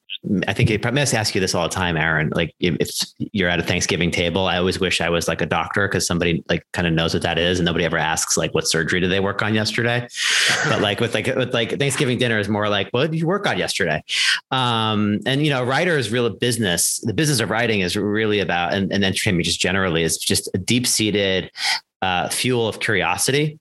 I 0.47 0.53
think 0.53 0.69
it 0.69 0.83
probably 0.83 1.01
must 1.01 1.15
ask 1.15 1.33
you 1.33 1.41
this 1.41 1.55
all 1.55 1.63
the 1.67 1.73
time, 1.73 1.97
Aaron. 1.97 2.29
Like 2.35 2.53
if, 2.59 2.91
you're 3.17 3.49
at 3.49 3.59
a 3.59 3.63
Thanksgiving 3.63 4.11
table, 4.11 4.45
I 4.45 4.57
always 4.57 4.79
wish 4.79 5.01
I 5.01 5.09
was 5.09 5.27
like 5.27 5.41
a 5.41 5.47
doctor 5.47 5.87
because 5.87 6.05
somebody 6.05 6.43
like 6.47 6.63
kind 6.73 6.87
of 6.87 6.93
knows 6.93 7.15
what 7.15 7.23
that 7.23 7.39
is, 7.39 7.57
and 7.59 7.65
nobody 7.65 7.85
ever 7.85 7.97
asks 7.97 8.37
like 8.37 8.53
what 8.53 8.67
surgery 8.67 8.99
did 8.99 9.09
they 9.09 9.19
work 9.19 9.41
on 9.41 9.55
yesterday. 9.55 10.07
but 10.69 10.79
like 10.79 10.99
with 10.99 11.15
like 11.15 11.25
with 11.25 11.55
like 11.55 11.79
Thanksgiving 11.79 12.19
dinner 12.19 12.37
is 12.37 12.47
more 12.47 12.69
like 12.69 12.89
what 12.91 13.09
did 13.09 13.19
you 13.19 13.25
work 13.25 13.47
on 13.47 13.57
yesterday? 13.57 14.03
Um, 14.51 15.21
and 15.25 15.43
you 15.43 15.49
know, 15.49 15.63
writer 15.63 15.97
is 15.97 16.11
real 16.11 16.29
business. 16.29 16.99
The 16.99 17.13
business 17.13 17.39
of 17.39 17.49
writing 17.49 17.79
is 17.79 17.95
really 17.95 18.39
about 18.39 18.73
and, 18.73 18.93
and 18.93 19.03
entertainment 19.03 19.45
just 19.45 19.59
generally 19.59 20.03
is 20.03 20.19
just 20.19 20.49
a 20.53 20.59
deep 20.59 20.85
seated 20.85 21.49
uh, 22.03 22.29
fuel 22.29 22.67
of 22.67 22.79
curiosity, 22.79 23.59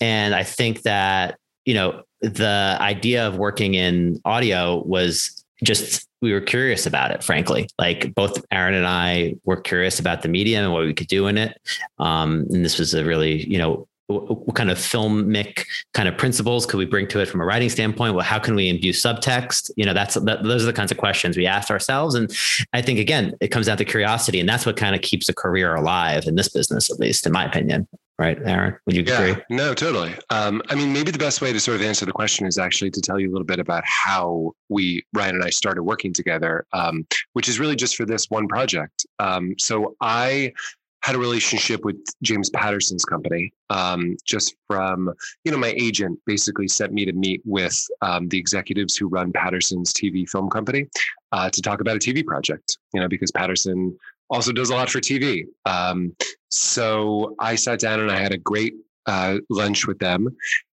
and 0.00 0.34
I 0.34 0.42
think 0.42 0.82
that 0.82 1.38
you 1.66 1.74
know 1.74 2.02
the 2.22 2.76
idea 2.80 3.26
of 3.28 3.36
working 3.36 3.74
in 3.74 4.20
audio 4.24 4.82
was 4.84 5.37
just 5.62 6.06
we 6.20 6.32
were 6.32 6.40
curious 6.40 6.86
about 6.86 7.10
it 7.10 7.22
frankly. 7.22 7.68
Like 7.78 8.14
both 8.14 8.44
aaron 8.50 8.74
and 8.74 8.86
i 8.86 9.34
were 9.44 9.60
curious 9.60 9.98
about 9.98 10.22
the 10.22 10.28
medium 10.28 10.64
and 10.64 10.72
what 10.72 10.84
we 10.84 10.94
could 10.94 11.08
do 11.08 11.26
in 11.26 11.38
it. 11.38 11.60
Um, 11.98 12.46
and 12.50 12.64
this 12.64 12.78
was 12.78 12.94
a 12.94 13.04
really 13.04 13.44
you 13.46 13.58
know 13.58 13.88
what 14.08 14.54
kind 14.54 14.70
of 14.70 14.78
filmic 14.78 15.64
kind 15.92 16.08
of 16.08 16.16
principles 16.16 16.64
could 16.64 16.78
we 16.78 16.86
bring 16.86 17.06
to 17.08 17.20
it 17.20 17.26
from 17.26 17.40
a 17.40 17.44
writing 17.44 17.68
standpoint? 17.68 18.14
Well, 18.14 18.24
how 18.24 18.38
can 18.38 18.54
we 18.54 18.68
imbue 18.68 18.92
subtext? 18.92 19.70
You 19.76 19.84
know, 19.84 19.92
that's 19.92 20.14
that, 20.14 20.42
those 20.42 20.62
are 20.62 20.66
the 20.66 20.72
kinds 20.72 20.90
of 20.90 20.96
questions 20.98 21.36
we 21.36 21.46
asked 21.46 21.70
ourselves, 21.70 22.14
and 22.14 22.34
I 22.72 22.82
think 22.82 22.98
again, 22.98 23.34
it 23.40 23.48
comes 23.48 23.66
down 23.66 23.76
to 23.76 23.84
curiosity, 23.84 24.40
and 24.40 24.48
that's 24.48 24.66
what 24.66 24.76
kind 24.76 24.94
of 24.94 25.02
keeps 25.02 25.28
a 25.28 25.34
career 25.34 25.74
alive 25.74 26.26
in 26.26 26.34
this 26.34 26.48
business, 26.48 26.90
at 26.90 26.98
least 26.98 27.26
in 27.26 27.32
my 27.32 27.44
opinion 27.44 27.86
right, 28.18 28.38
Aaron? 28.44 28.76
Would 28.86 28.96
you 28.96 29.04
yeah, 29.06 29.20
agree? 29.20 29.42
No, 29.48 29.74
totally. 29.74 30.14
Um, 30.30 30.60
I 30.68 30.74
mean, 30.74 30.92
maybe 30.92 31.10
the 31.10 31.18
best 31.18 31.40
way 31.40 31.52
to 31.52 31.60
sort 31.60 31.76
of 31.76 31.82
answer 31.82 32.04
the 32.04 32.12
question 32.12 32.46
is 32.46 32.58
actually 32.58 32.90
to 32.90 33.00
tell 33.00 33.18
you 33.18 33.30
a 33.30 33.32
little 33.32 33.46
bit 33.46 33.60
about 33.60 33.84
how 33.86 34.52
we, 34.68 35.04
Ryan 35.14 35.36
and 35.36 35.44
I, 35.44 35.50
started 35.50 35.84
working 35.84 36.12
together, 36.12 36.66
um, 36.72 37.06
which 37.34 37.48
is 37.48 37.60
really 37.60 37.76
just 37.76 37.96
for 37.96 38.04
this 38.04 38.28
one 38.28 38.48
project. 38.48 39.06
Um, 39.20 39.54
so 39.58 39.96
I 40.00 40.52
had 41.02 41.14
a 41.14 41.18
relationship 41.18 41.84
with 41.84 41.96
James 42.22 42.50
Patterson's 42.50 43.04
company, 43.04 43.52
um, 43.70 44.16
just 44.26 44.54
from 44.66 45.12
you 45.44 45.52
know 45.52 45.58
my 45.58 45.74
agent 45.76 46.18
basically 46.26 46.68
sent 46.68 46.92
me 46.92 47.04
to 47.04 47.12
meet 47.12 47.40
with 47.44 47.76
um, 48.02 48.28
the 48.28 48.38
executives 48.38 48.96
who 48.96 49.08
run 49.08 49.32
Patterson's 49.32 49.92
TV 49.92 50.28
film 50.28 50.50
company 50.50 50.86
uh, 51.32 51.50
to 51.50 51.62
talk 51.62 51.80
about 51.80 51.96
a 51.96 51.98
TV 51.98 52.24
project. 52.24 52.78
You 52.92 53.00
know, 53.00 53.08
because 53.08 53.30
Patterson 53.30 53.96
also 54.30 54.52
does 54.52 54.70
a 54.70 54.74
lot 54.74 54.90
for 54.90 55.00
TV. 55.00 55.44
Um, 55.64 56.14
so 56.50 57.34
I 57.38 57.54
sat 57.54 57.80
down 57.80 58.00
and 58.00 58.10
I 58.10 58.18
had 58.18 58.32
a 58.32 58.38
great 58.38 58.74
uh, 59.06 59.38
lunch 59.50 59.86
with 59.86 59.98
them, 59.98 60.28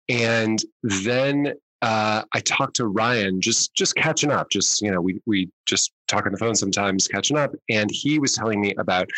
and 0.08 0.62
then 0.82 1.54
uh, 1.82 2.22
I 2.32 2.40
talked 2.40 2.76
to 2.76 2.86
Ryan, 2.86 3.40
just 3.40 3.74
just 3.74 3.96
catching 3.96 4.30
up. 4.30 4.50
Just 4.50 4.80
you 4.80 4.90
know, 4.90 5.00
we 5.00 5.20
we 5.26 5.50
just 5.66 5.92
talk 6.06 6.26
on 6.26 6.32
the 6.32 6.38
phone 6.38 6.54
sometimes, 6.54 7.08
catching 7.08 7.36
up, 7.36 7.52
and 7.68 7.90
he 7.92 8.18
was 8.18 8.32
telling 8.32 8.60
me 8.60 8.72
about 8.78 9.08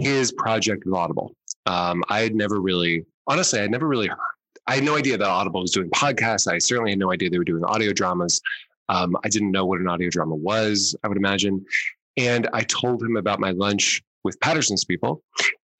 his 0.00 0.32
project 0.32 0.84
with 0.84 0.94
Audible. 0.94 1.34
Um, 1.66 2.02
I 2.08 2.20
had 2.20 2.34
never 2.34 2.60
really, 2.60 3.04
honestly, 3.26 3.58
I 3.58 3.62
had 3.62 3.70
never 3.70 3.86
really. 3.86 4.08
heard, 4.08 4.18
I 4.66 4.76
had 4.76 4.84
no 4.84 4.96
idea 4.96 5.18
that 5.18 5.28
Audible 5.28 5.62
was 5.62 5.72
doing 5.72 5.90
podcasts. 5.90 6.50
I 6.50 6.58
certainly 6.58 6.92
had 6.92 6.98
no 6.98 7.12
idea 7.12 7.30
they 7.30 7.38
were 7.38 7.44
doing 7.44 7.64
audio 7.64 7.92
dramas. 7.92 8.40
Um, 8.88 9.16
I 9.24 9.28
didn't 9.28 9.50
know 9.50 9.66
what 9.66 9.80
an 9.80 9.88
audio 9.88 10.10
drama 10.10 10.34
was. 10.34 10.96
I 11.04 11.08
would 11.08 11.16
imagine, 11.16 11.64
and 12.16 12.48
I 12.52 12.62
told 12.62 13.02
him 13.02 13.16
about 13.16 13.40
my 13.40 13.52
lunch 13.52 14.02
with 14.24 14.38
Patterson's 14.40 14.84
people 14.84 15.22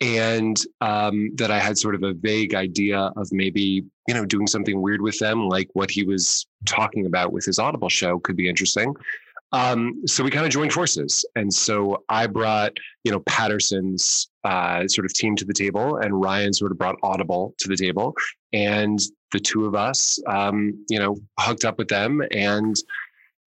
and 0.00 0.58
um, 0.80 1.30
that 1.36 1.50
I 1.50 1.58
had 1.58 1.76
sort 1.76 1.94
of 1.94 2.02
a 2.02 2.14
vague 2.14 2.54
idea 2.54 3.12
of 3.16 3.28
maybe, 3.32 3.84
you 4.08 4.14
know, 4.14 4.24
doing 4.24 4.46
something 4.46 4.80
weird 4.80 5.02
with 5.02 5.18
them, 5.18 5.48
like 5.48 5.68
what 5.74 5.90
he 5.90 6.04
was 6.04 6.46
talking 6.64 7.06
about 7.06 7.32
with 7.32 7.44
his 7.44 7.58
Audible 7.58 7.90
show 7.90 8.18
could 8.18 8.36
be 8.36 8.48
interesting. 8.48 8.94
Um, 9.52 10.02
so 10.07 10.23
we 10.23 10.30
kind 10.30 10.47
of 10.47 10.52
joined 10.52 10.73
forces. 10.73 11.25
And 11.35 11.52
so 11.52 12.04
I 12.09 12.26
brought, 12.26 12.76
you 13.04 13.11
know, 13.11 13.21
Patterson's 13.21 14.28
uh, 14.45 14.87
sort 14.87 15.04
of 15.04 15.12
team 15.12 15.37
to 15.37 15.45
the 15.45 15.54
table, 15.54 15.97
and 15.97 16.21
Ryan 16.21 16.52
sort 16.52 16.71
of 16.71 16.78
brought 16.78 16.97
Audible 17.02 17.54
to 17.59 17.69
the 17.69 17.76
table. 17.76 18.14
And 18.52 18.99
the 19.33 19.40
two 19.40 19.66
of 19.66 19.75
us, 19.75 20.19
um, 20.26 20.85
you 20.88 20.99
know, 20.99 21.16
hooked 21.38 21.64
up 21.64 21.78
with 21.78 21.88
them 21.88 22.23
and 22.30 22.76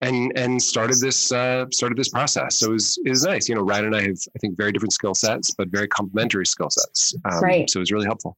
and 0.02 0.34
and 0.36 0.62
started 0.62 1.00
this 1.00 1.32
uh, 1.32 1.66
started 1.72 1.98
this 1.98 2.10
process. 2.10 2.58
So 2.58 2.70
it 2.70 2.74
was 2.74 3.00
it 3.06 3.10
was 3.10 3.24
nice. 3.24 3.48
You 3.48 3.56
know, 3.56 3.62
Ryan 3.62 3.86
and 3.86 3.96
I 3.96 4.02
have 4.02 4.18
I 4.36 4.40
think 4.40 4.58
very 4.58 4.72
different 4.72 4.94
skill 4.94 5.16
sets, 5.16 5.52
but 5.52 5.70
very 5.70 5.88
complementary 5.88 6.46
skill 6.46 6.70
sets. 6.70 7.16
Um, 7.26 7.42
right. 7.42 7.70
So 7.70 7.80
it 7.80 7.82
was 7.82 7.92
really 7.92 8.06
helpful. 8.06 8.38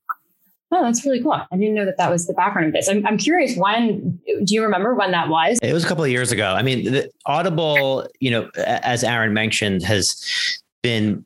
Oh, 0.71 0.83
that's 0.83 1.05
really 1.05 1.21
cool. 1.21 1.33
I 1.33 1.45
didn't 1.51 1.75
know 1.75 1.85
that 1.85 1.97
that 1.97 2.11
was 2.11 2.27
the 2.27 2.33
background 2.33 2.67
of 2.67 2.73
this. 2.73 2.89
I'm, 2.89 3.05
I'm 3.05 3.17
curious. 3.17 3.55
When 3.55 4.19
do 4.43 4.53
you 4.53 4.63
remember 4.63 4.95
when 4.95 5.11
that 5.11 5.29
was? 5.29 5.59
It 5.61 5.73
was 5.73 5.85
a 5.85 5.87
couple 5.87 6.03
of 6.03 6.09
years 6.09 6.31
ago. 6.31 6.53
I 6.53 6.63
mean, 6.63 6.91
the 6.91 7.11
Audible, 7.25 8.07
you 8.19 8.31
know, 8.31 8.49
as 8.57 9.03
Aaron 9.03 9.33
mentioned, 9.33 9.83
has 9.83 10.59
been 10.81 11.25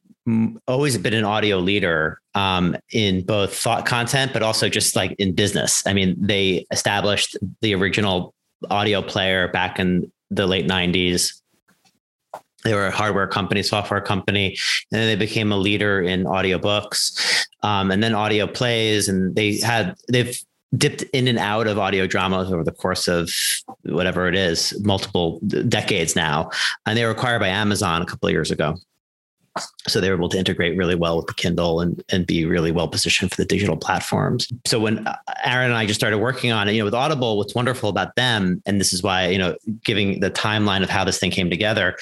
always 0.67 0.97
been 0.97 1.13
an 1.13 1.23
audio 1.23 1.57
leader 1.57 2.19
um, 2.35 2.75
in 2.91 3.25
both 3.25 3.55
thought 3.55 3.85
content, 3.85 4.33
but 4.33 4.43
also 4.43 4.69
just 4.69 4.95
like 4.95 5.15
in 5.17 5.33
business. 5.33 5.81
I 5.87 5.93
mean, 5.93 6.15
they 6.19 6.65
established 6.71 7.37
the 7.61 7.73
original 7.73 8.33
audio 8.69 9.01
player 9.01 9.47
back 9.47 9.79
in 9.79 10.11
the 10.29 10.45
late 10.45 10.67
90s. 10.67 11.38
They 12.63 12.73
were 12.73 12.87
a 12.87 12.91
hardware 12.91 13.27
company, 13.27 13.63
software 13.63 14.01
company, 14.01 14.57
and 14.91 15.01
then 15.01 15.07
they 15.07 15.15
became 15.15 15.51
a 15.51 15.57
leader 15.57 16.01
in 16.01 16.25
audiobooks 16.25 17.45
um, 17.63 17.91
and 17.91 18.03
then 18.03 18.13
audio 18.13 18.47
plays. 18.47 19.07
And 19.07 19.35
they 19.35 19.57
had, 19.59 19.95
they've 20.11 20.37
dipped 20.77 21.03
in 21.13 21.27
and 21.27 21.39
out 21.39 21.67
of 21.67 21.79
audio 21.79 22.05
dramas 22.05 22.51
over 22.51 22.63
the 22.63 22.71
course 22.71 23.07
of 23.07 23.31
whatever 23.83 24.27
it 24.27 24.35
is, 24.35 24.79
multiple 24.83 25.39
decades 25.67 26.15
now. 26.15 26.49
And 26.85 26.97
they 26.97 27.05
were 27.05 27.11
acquired 27.11 27.39
by 27.39 27.47
Amazon 27.47 28.01
a 28.01 28.05
couple 28.05 28.27
of 28.27 28.33
years 28.33 28.51
ago 28.51 28.75
so 29.87 29.99
they 29.99 30.09
were 30.09 30.15
able 30.15 30.29
to 30.29 30.37
integrate 30.37 30.77
really 30.77 30.95
well 30.95 31.17
with 31.17 31.27
the 31.27 31.33
kindle 31.33 31.81
and, 31.81 32.03
and 32.09 32.25
be 32.25 32.45
really 32.45 32.71
well 32.71 32.87
positioned 32.87 33.31
for 33.31 33.37
the 33.37 33.45
digital 33.45 33.77
platforms. 33.77 34.47
So 34.65 34.79
when 34.79 35.07
uh, 35.07 35.15
aaron 35.43 35.69
and 35.69 35.77
i 35.77 35.85
just 35.85 35.99
started 35.99 36.17
working 36.17 36.51
on 36.51 36.67
it 36.67 36.73
you 36.73 36.79
know 36.79 36.85
with 36.85 36.93
audible 36.93 37.37
what's 37.37 37.55
wonderful 37.55 37.89
about 37.89 38.15
them 38.15 38.61
and 38.65 38.79
this 38.79 38.93
is 38.93 39.01
why 39.03 39.27
you 39.27 39.37
know 39.37 39.55
giving 39.83 40.19
the 40.19 40.31
timeline 40.31 40.83
of 40.83 40.89
how 40.89 41.03
this 41.03 41.19
thing 41.19 41.31
came 41.31 41.49
together 41.49 41.95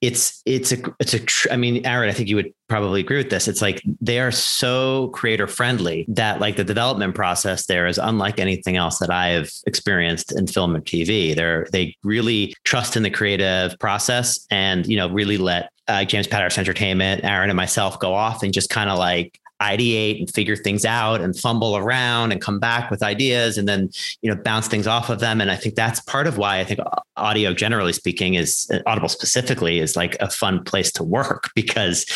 it's 0.00 0.42
it's 0.46 0.72
a 0.72 0.76
it's 1.00 1.14
a 1.14 1.52
i 1.52 1.56
mean 1.56 1.84
aaron 1.86 2.08
i 2.08 2.12
think 2.12 2.28
you 2.28 2.36
would 2.36 2.52
probably 2.72 3.02
agree 3.02 3.18
with 3.18 3.28
this. 3.28 3.48
It's 3.48 3.60
like 3.60 3.82
they 4.00 4.18
are 4.18 4.30
so 4.30 5.08
creator 5.08 5.46
friendly 5.46 6.06
that 6.08 6.40
like 6.40 6.56
the 6.56 6.64
development 6.64 7.14
process 7.14 7.66
there 7.66 7.86
is 7.86 7.98
unlike 7.98 8.38
anything 8.38 8.78
else 8.78 8.98
that 9.00 9.10
i 9.10 9.28
have 9.28 9.50
experienced 9.66 10.32
in 10.32 10.46
film 10.46 10.74
and 10.74 10.82
tv 10.86 11.36
they're 11.36 11.66
they 11.70 11.94
really 12.02 12.54
trust 12.64 12.96
in 12.96 13.02
the 13.02 13.10
creative 13.10 13.78
process 13.78 14.46
and 14.50 14.86
you 14.86 14.96
know 14.96 15.10
really 15.10 15.36
let 15.36 15.70
uh, 15.92 16.04
James 16.04 16.26
Patterson 16.26 16.60
Entertainment, 16.60 17.22
Aaron 17.24 17.50
and 17.50 17.56
myself 17.56 17.98
go 17.98 18.14
off 18.14 18.42
and 18.42 18.52
just 18.52 18.70
kind 18.70 18.88
of 18.88 18.98
like 18.98 19.38
ideate 19.60 20.18
and 20.18 20.32
figure 20.32 20.56
things 20.56 20.84
out 20.84 21.20
and 21.20 21.38
fumble 21.38 21.76
around 21.76 22.32
and 22.32 22.40
come 22.40 22.58
back 22.58 22.90
with 22.90 23.02
ideas 23.02 23.58
and 23.58 23.68
then 23.68 23.88
you 24.20 24.34
know 24.34 24.40
bounce 24.42 24.66
things 24.66 24.86
off 24.86 25.08
of 25.08 25.20
them. 25.20 25.40
And 25.40 25.50
i 25.50 25.56
think 25.56 25.76
that's 25.76 26.00
part 26.00 26.26
of 26.26 26.36
why 26.36 26.58
i 26.58 26.64
think 26.64 26.80
audio 27.16 27.54
generally 27.54 27.92
speaking 27.92 28.34
is 28.34 28.68
audible 28.86 29.08
specifically 29.08 29.78
is 29.78 29.94
like 29.94 30.16
a 30.20 30.28
fun 30.28 30.64
place 30.64 30.90
to 30.92 31.04
work 31.04 31.50
because 31.54 32.06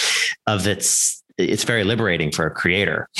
of 0.47 0.67
its 0.67 1.23
it's 1.39 1.65
very 1.65 1.85
liberating 1.85 2.33
for 2.33 2.47
a 2.47 2.51
creator. 2.51 3.11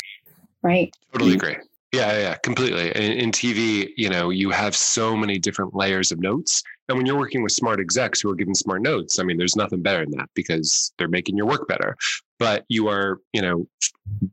Right. 0.63 0.91
Totally 1.13 1.35
agree. 1.35 1.55
Yeah 1.93 2.19
yeah 2.19 2.35
completely. 2.35 2.89
In, 2.89 3.11
in 3.13 3.31
tv 3.31 3.89
you 3.95 4.09
know 4.09 4.29
you 4.29 4.49
have 4.49 4.75
so 4.75 5.15
many 5.15 5.39
different 5.39 5.73
layers 5.73 6.11
of 6.11 6.19
notes 6.19 6.63
and 6.89 6.97
when 6.97 7.05
you're 7.05 7.17
working 7.17 7.43
with 7.43 7.51
smart 7.51 7.79
execs 7.79 8.21
who 8.21 8.29
are 8.29 8.35
giving 8.35 8.53
smart 8.53 8.81
notes, 8.81 9.19
I 9.19 9.23
mean, 9.23 9.37
there's 9.37 9.55
nothing 9.55 9.81
better 9.81 10.05
than 10.05 10.17
that 10.17 10.29
because 10.33 10.93
they're 10.97 11.07
making 11.07 11.35
your 11.35 11.45
work 11.45 11.67
better. 11.67 11.97
But 12.39 12.65
you 12.69 12.87
are, 12.87 13.19
you 13.33 13.41
know, 13.41 13.67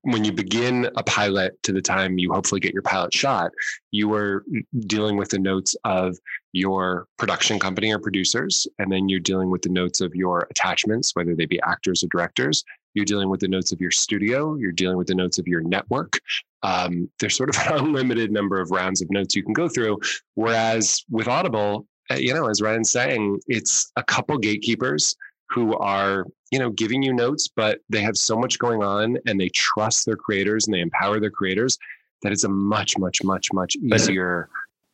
when 0.03 0.25
you 0.25 0.33
begin 0.33 0.89
a 0.97 1.03
pilot 1.03 1.61
to 1.65 1.73
the 1.73 1.81
time 1.81 2.19
you 2.19 2.33
hopefully 2.33 2.61
get 2.61 2.73
your 2.73 2.83
pilot 2.83 3.13
shot, 3.13 3.51
you 3.91 4.13
are 4.15 4.45
dealing 4.87 5.17
with 5.17 5.31
the 5.31 5.39
notes 5.39 5.75
of 5.85 6.17
your 6.53 7.07
production 7.19 7.59
company 7.59 7.93
or 7.93 7.99
producers. 7.99 8.69
And 8.79 8.93
then 8.93 9.09
you're 9.09 9.21
dealing 9.21 9.51
with 9.51 9.63
the 9.63 9.71
notes 9.71 10.01
of 10.01 10.15
your 10.15 10.47
attachments, 10.51 11.11
whether 11.15 11.35
they 11.35 11.47
be 11.47 11.61
actors 11.63 12.05
or 12.05 12.09
directors. 12.09 12.63
You're 12.93 13.05
dealing 13.05 13.31
with 13.31 13.41
the 13.41 13.49
notes 13.49 13.73
of 13.73 13.81
your 13.81 13.91
studio. 13.91 14.55
You're 14.55 14.71
dealing 14.71 14.97
with 14.97 15.09
the 15.09 15.17
notes 15.17 15.39
of 15.39 15.49
your 15.49 15.63
network. 15.63 16.21
Um, 16.63 17.11
there's 17.19 17.37
sort 17.37 17.51
of 17.51 17.57
an 17.67 17.79
unlimited 17.87 18.31
number 18.31 18.61
of 18.61 18.71
rounds 18.71 19.03
of 19.03 19.11
notes 19.11 19.35
you 19.35 19.43
can 19.43 19.55
go 19.55 19.69
through. 19.69 19.99
Whereas 20.35 21.03
with 21.11 21.27
Audible, 21.27 21.89
Uh, 22.11 22.17
you 22.17 22.35
know, 22.35 22.49
as 22.49 22.61
Ryan's 22.61 22.91
saying, 22.91 23.41
it's 23.47 23.91
a 23.97 24.03
couple 24.03 24.37
gatekeepers 24.39 25.17
who 25.51 25.77
are, 25.79 26.27
you 26.51 26.59
know, 26.59 26.71
giving 26.71 27.03
you 27.03 27.13
notes, 27.13 27.49
but 27.55 27.81
they 27.89 28.01
have 28.01 28.17
so 28.17 28.37
much 28.37 28.59
going 28.59 28.83
on 28.83 29.17
and 29.27 29.41
they 29.41 29.49
trust 29.51 30.05
their 30.07 30.17
creators 30.17 30.67
and 30.67 30.75
they 30.75 30.81
empower 30.81 31.21
their 31.21 31.31
creators 31.31 31.79
that 32.23 32.33
it's 32.33 32.45
a 32.45 32.49
much, 32.49 32.99
much, 32.99 33.23
much, 33.23 33.53
much 33.53 33.77
easier, 33.77 34.49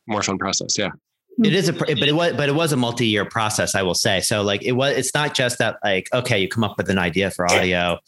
more 0.07 0.21
fun 0.21 0.37
process. 0.37 0.77
Yeah. 0.77 0.89
Hmm. 1.37 1.45
It 1.45 1.53
is 1.53 1.69
a, 1.69 1.73
but 1.73 1.89
it 1.89 2.15
was, 2.15 2.33
but 2.33 2.49
it 2.49 2.55
was 2.55 2.73
a 2.73 2.77
multi-year 2.77 3.25
process, 3.25 3.73
I 3.75 3.81
will 3.81 3.95
say. 3.95 4.19
So 4.21 4.41
like 4.41 4.63
it 4.63 4.73
was, 4.73 4.95
it's 4.97 5.13
not 5.13 5.33
just 5.33 5.57
that 5.59 5.77
like, 5.83 6.09
okay, 6.13 6.39
you 6.39 6.47
come 6.47 6.63
up 6.63 6.77
with 6.77 6.89
an 6.89 6.97
idea 6.97 7.31
for 7.31 7.45
audio 7.49 7.99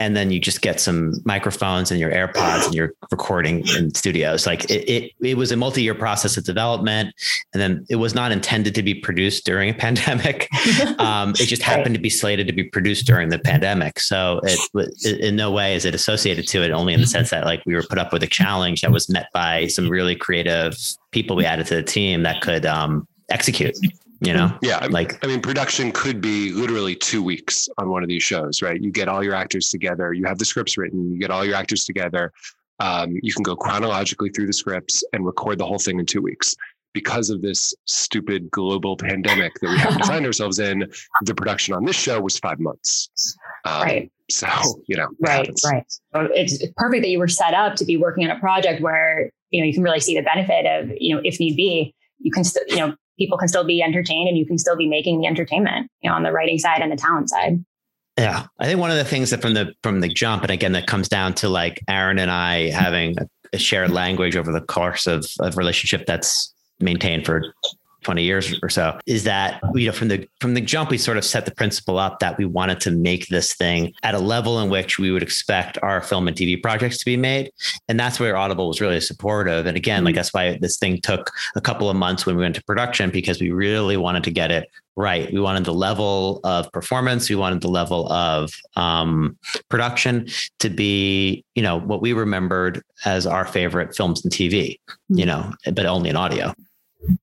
and 0.00 0.16
then 0.16 0.30
you 0.30 0.38
just 0.38 0.62
get 0.62 0.80
some 0.80 1.14
microphones 1.24 1.90
and 1.90 1.98
your 1.98 2.10
AirPods 2.10 2.66
and 2.66 2.74
you're 2.74 2.92
recording 3.10 3.66
in 3.76 3.92
studios. 3.94 4.46
Like 4.46 4.64
it, 4.70 4.88
it, 4.88 5.12
it 5.20 5.36
was 5.36 5.50
a 5.50 5.56
multi-year 5.56 5.94
process 5.94 6.36
of 6.36 6.44
development, 6.44 7.14
and 7.52 7.60
then 7.60 7.84
it 7.90 7.96
was 7.96 8.14
not 8.14 8.30
intended 8.30 8.74
to 8.76 8.82
be 8.82 8.94
produced 8.94 9.44
during 9.44 9.70
a 9.70 9.74
pandemic. 9.74 10.48
um, 10.98 11.30
it 11.30 11.46
just 11.46 11.62
happened 11.62 11.88
right. 11.88 11.94
to 11.94 12.00
be 12.00 12.10
slated 12.10 12.46
to 12.46 12.52
be 12.52 12.64
produced 12.64 13.06
during 13.06 13.28
the 13.28 13.38
pandemic. 13.38 13.98
So 13.98 14.40
it, 14.44 15.20
in 15.20 15.36
no 15.36 15.50
way 15.50 15.74
is 15.74 15.84
it 15.84 15.94
associated 15.94 16.46
to 16.48 16.62
it, 16.62 16.70
only 16.70 16.94
in 16.94 17.00
the 17.00 17.06
sense 17.06 17.30
that 17.30 17.44
like 17.44 17.62
we 17.66 17.74
were 17.74 17.82
put 17.82 17.98
up 17.98 18.12
with 18.12 18.22
a 18.22 18.28
challenge 18.28 18.82
that 18.82 18.92
was 18.92 19.08
met 19.08 19.28
by 19.32 19.66
some 19.66 19.88
really 19.88 20.14
creative 20.14 20.76
people 21.10 21.34
we 21.34 21.44
added 21.44 21.66
to 21.66 21.74
the 21.74 21.82
team 21.82 22.22
that 22.22 22.40
could 22.40 22.66
um, 22.66 23.06
execute 23.30 23.76
you 24.20 24.32
know? 24.32 24.56
Yeah 24.62 24.86
like 24.90 25.22
i 25.24 25.28
mean 25.28 25.40
production 25.40 25.92
could 25.92 26.20
be 26.20 26.52
literally 26.52 26.94
two 26.94 27.22
weeks 27.22 27.68
on 27.78 27.90
one 27.90 28.02
of 28.02 28.08
these 28.08 28.22
shows 28.22 28.62
right? 28.62 28.80
You 28.80 28.90
get 28.90 29.08
all 29.08 29.22
your 29.22 29.34
actors 29.34 29.68
together 29.68 30.12
you 30.12 30.24
have 30.26 30.38
the 30.38 30.44
scripts 30.44 30.76
written 30.76 31.12
you 31.12 31.18
get 31.18 31.30
all 31.30 31.44
your 31.44 31.54
actors 31.54 31.84
together 31.84 32.32
um, 32.80 33.18
you 33.22 33.32
can 33.32 33.42
go 33.42 33.56
chronologically 33.56 34.30
through 34.30 34.46
the 34.46 34.52
scripts 34.52 35.02
and 35.12 35.26
record 35.26 35.58
the 35.58 35.66
whole 35.66 35.78
thing 35.78 35.98
in 35.98 36.06
two 36.06 36.22
weeks. 36.22 36.54
Because 36.94 37.30
of 37.30 37.42
this 37.42 37.74
stupid 37.84 38.50
global 38.50 38.96
pandemic 38.96 39.52
that 39.60 39.70
we 39.70 39.78
have 39.78 39.98
to 39.98 40.04
find 40.04 40.24
ourselves 40.26 40.58
in 40.58 40.90
the 41.22 41.34
production 41.34 41.74
on 41.74 41.84
this 41.84 41.96
show 41.96 42.20
was 42.20 42.38
five 42.38 42.58
months. 42.58 43.10
Um, 43.66 43.82
right. 43.82 44.12
so 44.30 44.48
you 44.88 44.96
know 44.96 45.08
right 45.20 45.48
right. 45.64 45.84
So 46.14 46.28
it's 46.34 46.64
perfect 46.76 47.02
that 47.02 47.08
you 47.08 47.18
were 47.18 47.28
set 47.28 47.52
up 47.52 47.76
to 47.76 47.84
be 47.84 47.96
working 47.98 48.24
on 48.24 48.36
a 48.36 48.40
project 48.40 48.80
where 48.80 49.30
you 49.50 49.60
know 49.60 49.66
you 49.66 49.74
can 49.74 49.82
really 49.82 50.00
see 50.00 50.16
the 50.16 50.22
benefit 50.22 50.64
of 50.64 50.90
you 50.98 51.14
know 51.14 51.20
if 51.24 51.38
need 51.38 51.56
be 51.56 51.94
you 52.20 52.32
can 52.32 52.42
still 52.42 52.64
you 52.68 52.76
know 52.76 52.94
people 53.18 53.36
can 53.36 53.48
still 53.48 53.64
be 53.64 53.82
entertained 53.82 54.28
and 54.28 54.38
you 54.38 54.46
can 54.46 54.58
still 54.58 54.76
be 54.76 54.88
making 54.88 55.20
the 55.20 55.26
entertainment, 55.26 55.90
you 56.00 56.08
know, 56.08 56.16
on 56.16 56.22
the 56.22 56.32
writing 56.32 56.58
side 56.58 56.80
and 56.80 56.90
the 56.90 56.96
talent 56.96 57.28
side. 57.28 57.64
Yeah, 58.18 58.46
I 58.58 58.66
think 58.66 58.80
one 58.80 58.90
of 58.90 58.96
the 58.96 59.04
things 59.04 59.30
that 59.30 59.40
from 59.40 59.54
the 59.54 59.72
from 59.82 60.00
the 60.00 60.08
jump, 60.08 60.42
and 60.42 60.50
again, 60.50 60.72
that 60.72 60.86
comes 60.88 61.08
down 61.08 61.34
to 61.34 61.48
like 61.48 61.80
Aaron 61.88 62.18
and 62.18 62.30
I 62.30 62.70
having 62.70 63.16
a, 63.52 63.58
shared 63.58 63.90
language 63.90 64.36
over 64.36 64.52
the 64.52 64.60
course 64.60 65.06
of 65.06 65.24
a 65.40 65.50
relationship 65.52 66.04
that's 66.06 66.52
maintained 66.80 67.24
for 67.24 67.54
20 68.02 68.22
years 68.22 68.58
or 68.62 68.68
so 68.68 68.98
is 69.06 69.24
that 69.24 69.60
you 69.74 69.86
know 69.86 69.92
from 69.92 70.08
the 70.08 70.28
from 70.40 70.54
the 70.54 70.60
jump 70.60 70.90
we 70.90 70.98
sort 70.98 71.16
of 71.16 71.24
set 71.24 71.44
the 71.44 71.50
principle 71.50 71.98
up 71.98 72.20
that 72.20 72.38
we 72.38 72.44
wanted 72.44 72.80
to 72.80 72.90
make 72.90 73.28
this 73.28 73.54
thing 73.54 73.92
at 74.02 74.14
a 74.14 74.18
level 74.18 74.60
in 74.60 74.70
which 74.70 74.98
we 74.98 75.10
would 75.10 75.22
expect 75.22 75.78
our 75.82 76.00
film 76.00 76.28
and 76.28 76.36
TV 76.36 76.60
projects 76.60 76.98
to 76.98 77.04
be 77.04 77.16
made. 77.16 77.50
And 77.88 77.98
that's 77.98 78.20
where 78.20 78.36
Audible 78.36 78.68
was 78.68 78.80
really 78.80 79.00
supportive. 79.00 79.66
And 79.66 79.76
again 79.76 80.04
like 80.04 80.12
mm-hmm. 80.12 80.18
that's 80.18 80.32
why 80.32 80.58
this 80.58 80.78
thing 80.78 81.00
took 81.00 81.30
a 81.56 81.60
couple 81.60 81.90
of 81.90 81.96
months 81.96 82.24
when 82.24 82.36
we 82.36 82.42
went 82.42 82.54
to 82.54 82.64
production 82.64 83.10
because 83.10 83.40
we 83.40 83.50
really 83.50 83.96
wanted 83.96 84.24
to 84.24 84.30
get 84.30 84.50
it 84.50 84.68
right. 84.96 85.32
We 85.32 85.40
wanted 85.40 85.64
the 85.64 85.74
level 85.74 86.40
of 86.42 86.70
performance. 86.72 87.30
We 87.30 87.36
wanted 87.36 87.60
the 87.60 87.68
level 87.68 88.10
of 88.12 88.52
um, 88.74 89.38
production 89.68 90.28
to 90.58 90.68
be 90.68 91.44
you 91.54 91.62
know 91.62 91.78
what 91.78 92.00
we 92.00 92.12
remembered 92.12 92.82
as 93.04 93.26
our 93.26 93.44
favorite 93.44 93.96
films 93.96 94.24
and 94.24 94.32
TV 94.32 94.78
you 95.08 95.24
mm-hmm. 95.24 95.26
know 95.26 95.72
but 95.72 95.86
only 95.86 96.10
in 96.10 96.16
audio 96.16 96.54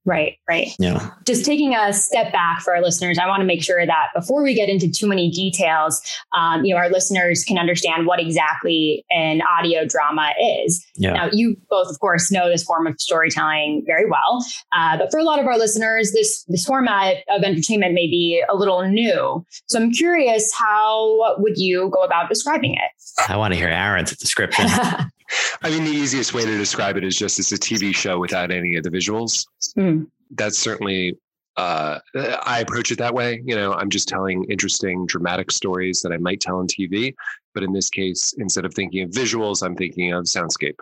Right, 0.05 0.37
right. 0.47 0.69
Yeah. 0.79 1.11
Just 1.25 1.45
taking 1.45 1.75
a 1.75 1.91
step 1.91 2.31
back 2.31 2.61
for 2.61 2.75
our 2.75 2.81
listeners, 2.81 3.17
I 3.17 3.27
want 3.27 3.41
to 3.41 3.45
make 3.45 3.63
sure 3.63 3.85
that 3.85 4.07
before 4.15 4.43
we 4.43 4.53
get 4.53 4.69
into 4.69 4.89
too 4.89 5.07
many 5.07 5.29
details, 5.29 6.01
um, 6.37 6.63
you 6.63 6.73
know, 6.73 6.79
our 6.79 6.89
listeners 6.89 7.43
can 7.43 7.57
understand 7.57 8.05
what 8.05 8.19
exactly 8.19 9.03
an 9.09 9.41
audio 9.41 9.85
drama 9.85 10.31
is. 10.63 10.85
Yeah. 10.95 11.13
Now, 11.13 11.29
you 11.31 11.57
both, 11.69 11.89
of 11.89 11.99
course, 11.99 12.31
know 12.31 12.49
this 12.49 12.63
form 12.63 12.87
of 12.87 12.99
storytelling 12.99 13.83
very 13.85 14.09
well, 14.09 14.45
uh, 14.71 14.97
but 14.97 15.11
for 15.11 15.19
a 15.19 15.23
lot 15.23 15.39
of 15.39 15.47
our 15.47 15.57
listeners, 15.57 16.11
this 16.11 16.43
this 16.47 16.65
format 16.65 17.17
of 17.29 17.43
entertainment 17.43 17.93
may 17.93 18.07
be 18.07 18.43
a 18.49 18.55
little 18.55 18.87
new. 18.87 19.45
So, 19.67 19.79
I'm 19.79 19.91
curious, 19.91 20.53
how 20.53 21.35
would 21.39 21.57
you 21.57 21.89
go 21.89 22.03
about 22.03 22.29
describing 22.29 22.75
it? 22.75 22.91
I 23.27 23.37
want 23.37 23.53
to 23.53 23.59
hear 23.59 23.69
Aaron's 23.69 24.15
description. 24.15 24.67
I 25.61 25.69
mean, 25.69 25.83
the 25.83 25.91
easiest 25.91 26.33
way 26.33 26.45
to 26.45 26.57
describe 26.57 26.97
it 26.97 27.03
is 27.03 27.17
just 27.17 27.39
it's 27.39 27.51
a 27.51 27.57
TV 27.57 27.93
show 27.95 28.19
without 28.19 28.51
any 28.51 28.75
of 28.75 28.83
the 28.83 28.89
visuals. 28.89 29.47
Mm. 29.77 30.07
That's 30.31 30.59
certainly 30.59 31.17
uh, 31.57 31.99
I 32.43 32.59
approach 32.59 32.91
it 32.91 32.97
that 32.97 33.13
way. 33.13 33.41
You 33.45 33.55
know, 33.55 33.73
I'm 33.73 33.89
just 33.89 34.07
telling 34.07 34.43
interesting, 34.45 35.05
dramatic 35.05 35.51
stories 35.51 36.01
that 36.01 36.11
I 36.11 36.17
might 36.17 36.41
tell 36.41 36.57
on 36.57 36.67
TV. 36.67 37.13
But 37.53 37.63
in 37.63 37.71
this 37.71 37.89
case, 37.89 38.33
instead 38.37 38.65
of 38.65 38.73
thinking 38.73 39.03
of 39.03 39.11
visuals, 39.11 39.63
I'm 39.63 39.75
thinking 39.75 40.11
of 40.11 40.25
soundscape. 40.25 40.77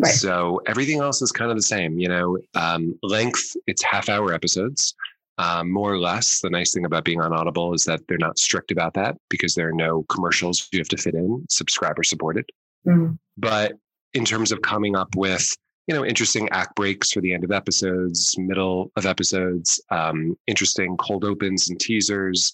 Right. 0.00 0.12
So 0.12 0.60
everything 0.66 0.98
else 0.98 1.22
is 1.22 1.30
kind 1.30 1.50
of 1.50 1.56
the 1.56 1.62
same. 1.62 1.98
You 1.98 2.08
know, 2.08 2.38
um, 2.54 2.98
length, 3.02 3.56
it's 3.68 3.82
half 3.84 4.08
hour 4.08 4.32
episodes. 4.32 4.94
Um, 5.40 5.70
more 5.70 5.92
or 5.92 6.00
less. 6.00 6.40
The 6.40 6.50
nice 6.50 6.74
thing 6.74 6.84
about 6.84 7.04
being 7.04 7.20
on 7.20 7.32
Audible 7.32 7.72
is 7.72 7.84
that 7.84 8.00
they're 8.08 8.18
not 8.18 8.40
strict 8.40 8.72
about 8.72 8.94
that 8.94 9.16
because 9.28 9.54
there 9.54 9.68
are 9.68 9.72
no 9.72 10.02
commercials 10.08 10.68
you 10.72 10.80
have 10.80 10.88
to 10.88 10.96
fit 10.96 11.14
in, 11.14 11.46
subscriber 11.48 12.02
supported. 12.02 12.44
Mm. 12.86 13.18
But 13.36 13.72
in 14.14 14.24
terms 14.24 14.52
of 14.52 14.62
coming 14.62 14.96
up 14.96 15.14
with 15.16 15.56
you 15.86 15.94
know 15.94 16.04
interesting 16.04 16.48
act 16.50 16.74
breaks 16.76 17.12
for 17.12 17.20
the 17.20 17.32
end 17.32 17.44
of 17.44 17.50
episodes, 17.50 18.36
middle 18.38 18.92
of 18.96 19.06
episodes, 19.06 19.80
um, 19.90 20.36
interesting 20.46 20.96
cold 20.98 21.24
opens 21.24 21.68
and 21.70 21.80
teasers, 21.80 22.52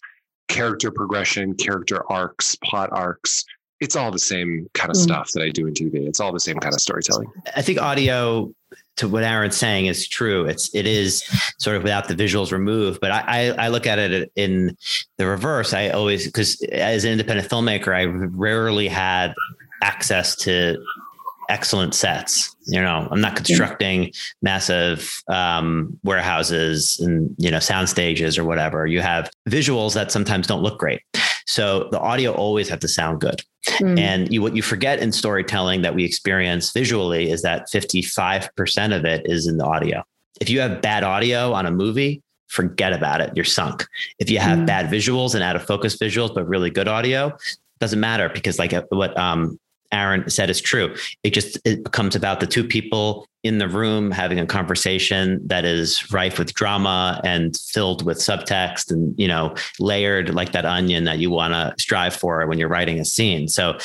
character 0.48 0.90
progression, 0.90 1.54
character 1.54 2.10
arcs, 2.10 2.56
plot 2.56 2.90
arcs. 2.92 3.44
It's 3.80 3.96
all 3.96 4.10
the 4.10 4.20
same 4.20 4.68
kind 4.72 4.90
of 4.90 4.96
mm. 4.96 5.02
stuff 5.02 5.32
that 5.32 5.42
I 5.42 5.50
do 5.50 5.66
in 5.66 5.74
TV. 5.74 6.06
It's 6.06 6.20
all 6.20 6.32
the 6.32 6.40
same 6.40 6.58
kind 6.58 6.74
of 6.74 6.80
storytelling. 6.80 7.30
I 7.56 7.60
think 7.60 7.80
audio 7.80 8.54
to 8.96 9.08
what 9.08 9.24
Aaron's 9.24 9.56
saying 9.56 9.86
is 9.86 10.06
true. 10.06 10.46
It's 10.46 10.72
it 10.74 10.86
is 10.86 11.24
sort 11.58 11.76
of 11.76 11.82
without 11.82 12.06
the 12.08 12.14
visuals 12.14 12.52
removed, 12.52 13.00
but 13.00 13.10
I 13.10 13.24
I, 13.26 13.64
I 13.64 13.68
look 13.68 13.86
at 13.86 13.98
it 13.98 14.30
in 14.36 14.76
the 15.18 15.26
reverse. 15.26 15.72
I 15.72 15.90
always 15.90 16.26
because 16.26 16.62
as 16.70 17.04
an 17.04 17.12
independent 17.12 17.48
filmmaker, 17.48 17.94
I 17.94 18.04
rarely 18.04 18.86
had 18.86 19.34
access 19.84 20.34
to 20.34 20.76
excellent 21.50 21.94
sets. 21.94 22.56
You 22.66 22.80
know, 22.80 23.06
I'm 23.10 23.20
not 23.20 23.36
constructing 23.36 24.12
massive 24.40 25.12
um, 25.28 25.98
warehouses 26.02 26.98
and 27.00 27.34
you 27.38 27.50
know 27.50 27.58
sound 27.58 27.88
stages 27.88 28.38
or 28.38 28.44
whatever. 28.44 28.86
You 28.86 29.00
have 29.02 29.30
visuals 29.48 29.94
that 29.94 30.10
sometimes 30.10 30.46
don't 30.46 30.62
look 30.62 30.78
great. 30.78 31.02
So 31.46 31.88
the 31.92 32.00
audio 32.00 32.32
always 32.32 32.68
have 32.70 32.80
to 32.80 32.88
sound 32.88 33.20
good. 33.20 33.42
Mm. 33.66 33.98
And 33.98 34.32
you 34.32 34.40
what 34.42 34.56
you 34.56 34.62
forget 34.62 34.98
in 35.00 35.12
storytelling 35.12 35.82
that 35.82 35.94
we 35.94 36.04
experience 36.04 36.72
visually 36.72 37.30
is 37.30 37.42
that 37.42 37.66
55% 37.72 38.96
of 38.96 39.04
it 39.04 39.26
is 39.26 39.46
in 39.46 39.58
the 39.58 39.64
audio. 39.64 40.02
If 40.40 40.50
you 40.50 40.60
have 40.60 40.80
bad 40.80 41.04
audio 41.04 41.52
on 41.52 41.66
a 41.66 41.70
movie, 41.70 42.22
forget 42.48 42.92
about 42.92 43.20
it. 43.20 43.32
You're 43.36 43.44
sunk. 43.44 43.84
If 44.18 44.30
you 44.30 44.38
have 44.38 44.60
mm. 44.60 44.66
bad 44.66 44.90
visuals 44.90 45.34
and 45.34 45.44
out 45.44 45.56
of 45.56 45.64
focus 45.64 45.96
visuals, 45.96 46.34
but 46.34 46.48
really 46.48 46.70
good 46.70 46.88
audio, 46.88 47.36
doesn't 47.80 48.00
matter 48.00 48.28
because 48.28 48.58
like 48.58 48.72
what 48.90 49.16
um, 49.18 49.58
Aaron 49.94 50.28
said 50.28 50.50
is 50.50 50.60
true. 50.60 50.94
It 51.22 51.30
just 51.30 51.58
it 51.64 51.84
becomes 51.84 52.16
about 52.16 52.40
the 52.40 52.46
two 52.46 52.64
people 52.64 53.26
in 53.44 53.58
the 53.58 53.68
room 53.68 54.10
having 54.10 54.40
a 54.40 54.46
conversation 54.46 55.40
that 55.46 55.64
is 55.64 56.12
rife 56.12 56.38
with 56.38 56.52
drama 56.54 57.20
and 57.24 57.56
filled 57.56 58.04
with 58.04 58.18
subtext 58.18 58.90
and 58.90 59.14
you 59.18 59.28
know 59.28 59.54
layered 59.78 60.34
like 60.34 60.52
that 60.52 60.64
onion 60.64 61.04
that 61.04 61.18
you 61.18 61.30
want 61.30 61.54
to 61.54 61.74
strive 61.80 62.14
for 62.14 62.46
when 62.46 62.58
you're 62.58 62.68
writing 62.68 62.98
a 62.98 63.04
scene. 63.04 63.48
So 63.48 63.78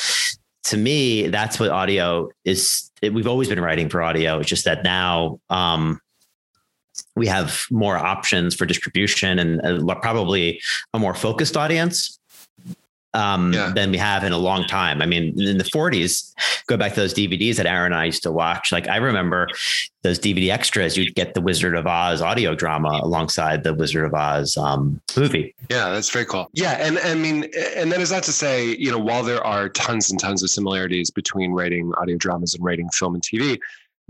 to 0.64 0.76
me, 0.76 1.28
that's 1.28 1.58
what 1.60 1.70
audio 1.70 2.28
is. 2.44 2.90
We've 3.02 3.26
always 3.26 3.48
been 3.48 3.60
writing 3.60 3.88
for 3.88 4.02
audio. 4.02 4.40
It's 4.40 4.48
just 4.48 4.66
that 4.66 4.84
now 4.84 5.40
um, 5.48 6.00
we 7.16 7.26
have 7.28 7.64
more 7.70 7.96
options 7.96 8.54
for 8.54 8.66
distribution 8.66 9.38
and 9.38 9.90
uh, 9.90 9.94
probably 9.96 10.60
a 10.92 10.98
more 10.98 11.14
focused 11.14 11.56
audience 11.56 12.19
um, 13.14 13.52
yeah. 13.52 13.72
than 13.74 13.90
we 13.90 13.98
have 13.98 14.24
in 14.24 14.32
a 14.32 14.38
long 14.38 14.64
time. 14.64 15.02
I 15.02 15.06
mean, 15.06 15.40
in 15.40 15.58
the 15.58 15.64
40s, 15.64 16.32
go 16.66 16.76
back 16.76 16.94
to 16.94 17.00
those 17.00 17.14
DVDs 17.14 17.56
that 17.56 17.66
Aaron 17.66 17.92
and 17.92 18.00
I 18.00 18.04
used 18.06 18.22
to 18.22 18.32
watch. 18.32 18.72
Like 18.72 18.88
I 18.88 18.96
remember 18.96 19.48
those 20.02 20.18
DVD 20.18 20.50
extras, 20.50 20.96
you'd 20.96 21.14
get 21.14 21.34
the 21.34 21.40
Wizard 21.40 21.76
of 21.76 21.86
Oz 21.86 22.22
audio 22.22 22.54
drama 22.54 23.00
alongside 23.02 23.64
the 23.64 23.74
Wizard 23.74 24.04
of 24.04 24.14
Oz 24.14 24.56
um, 24.56 25.00
movie. 25.16 25.54
Yeah, 25.70 25.90
that's 25.90 26.10
very 26.10 26.24
cool. 26.24 26.48
Yeah, 26.52 26.72
and 26.72 26.98
I 27.00 27.14
mean, 27.14 27.50
and 27.76 27.90
that 27.92 28.00
is 28.00 28.12
not 28.12 28.22
to 28.24 28.32
say, 28.32 28.76
you 28.76 28.90
know, 28.90 28.98
while 28.98 29.22
there 29.22 29.44
are 29.44 29.68
tons 29.68 30.10
and 30.10 30.18
tons 30.18 30.42
of 30.42 30.50
similarities 30.50 31.10
between 31.10 31.52
writing 31.52 31.92
audio 31.98 32.16
dramas 32.16 32.54
and 32.54 32.64
writing 32.64 32.88
film 32.90 33.14
and 33.14 33.22
TV, 33.22 33.58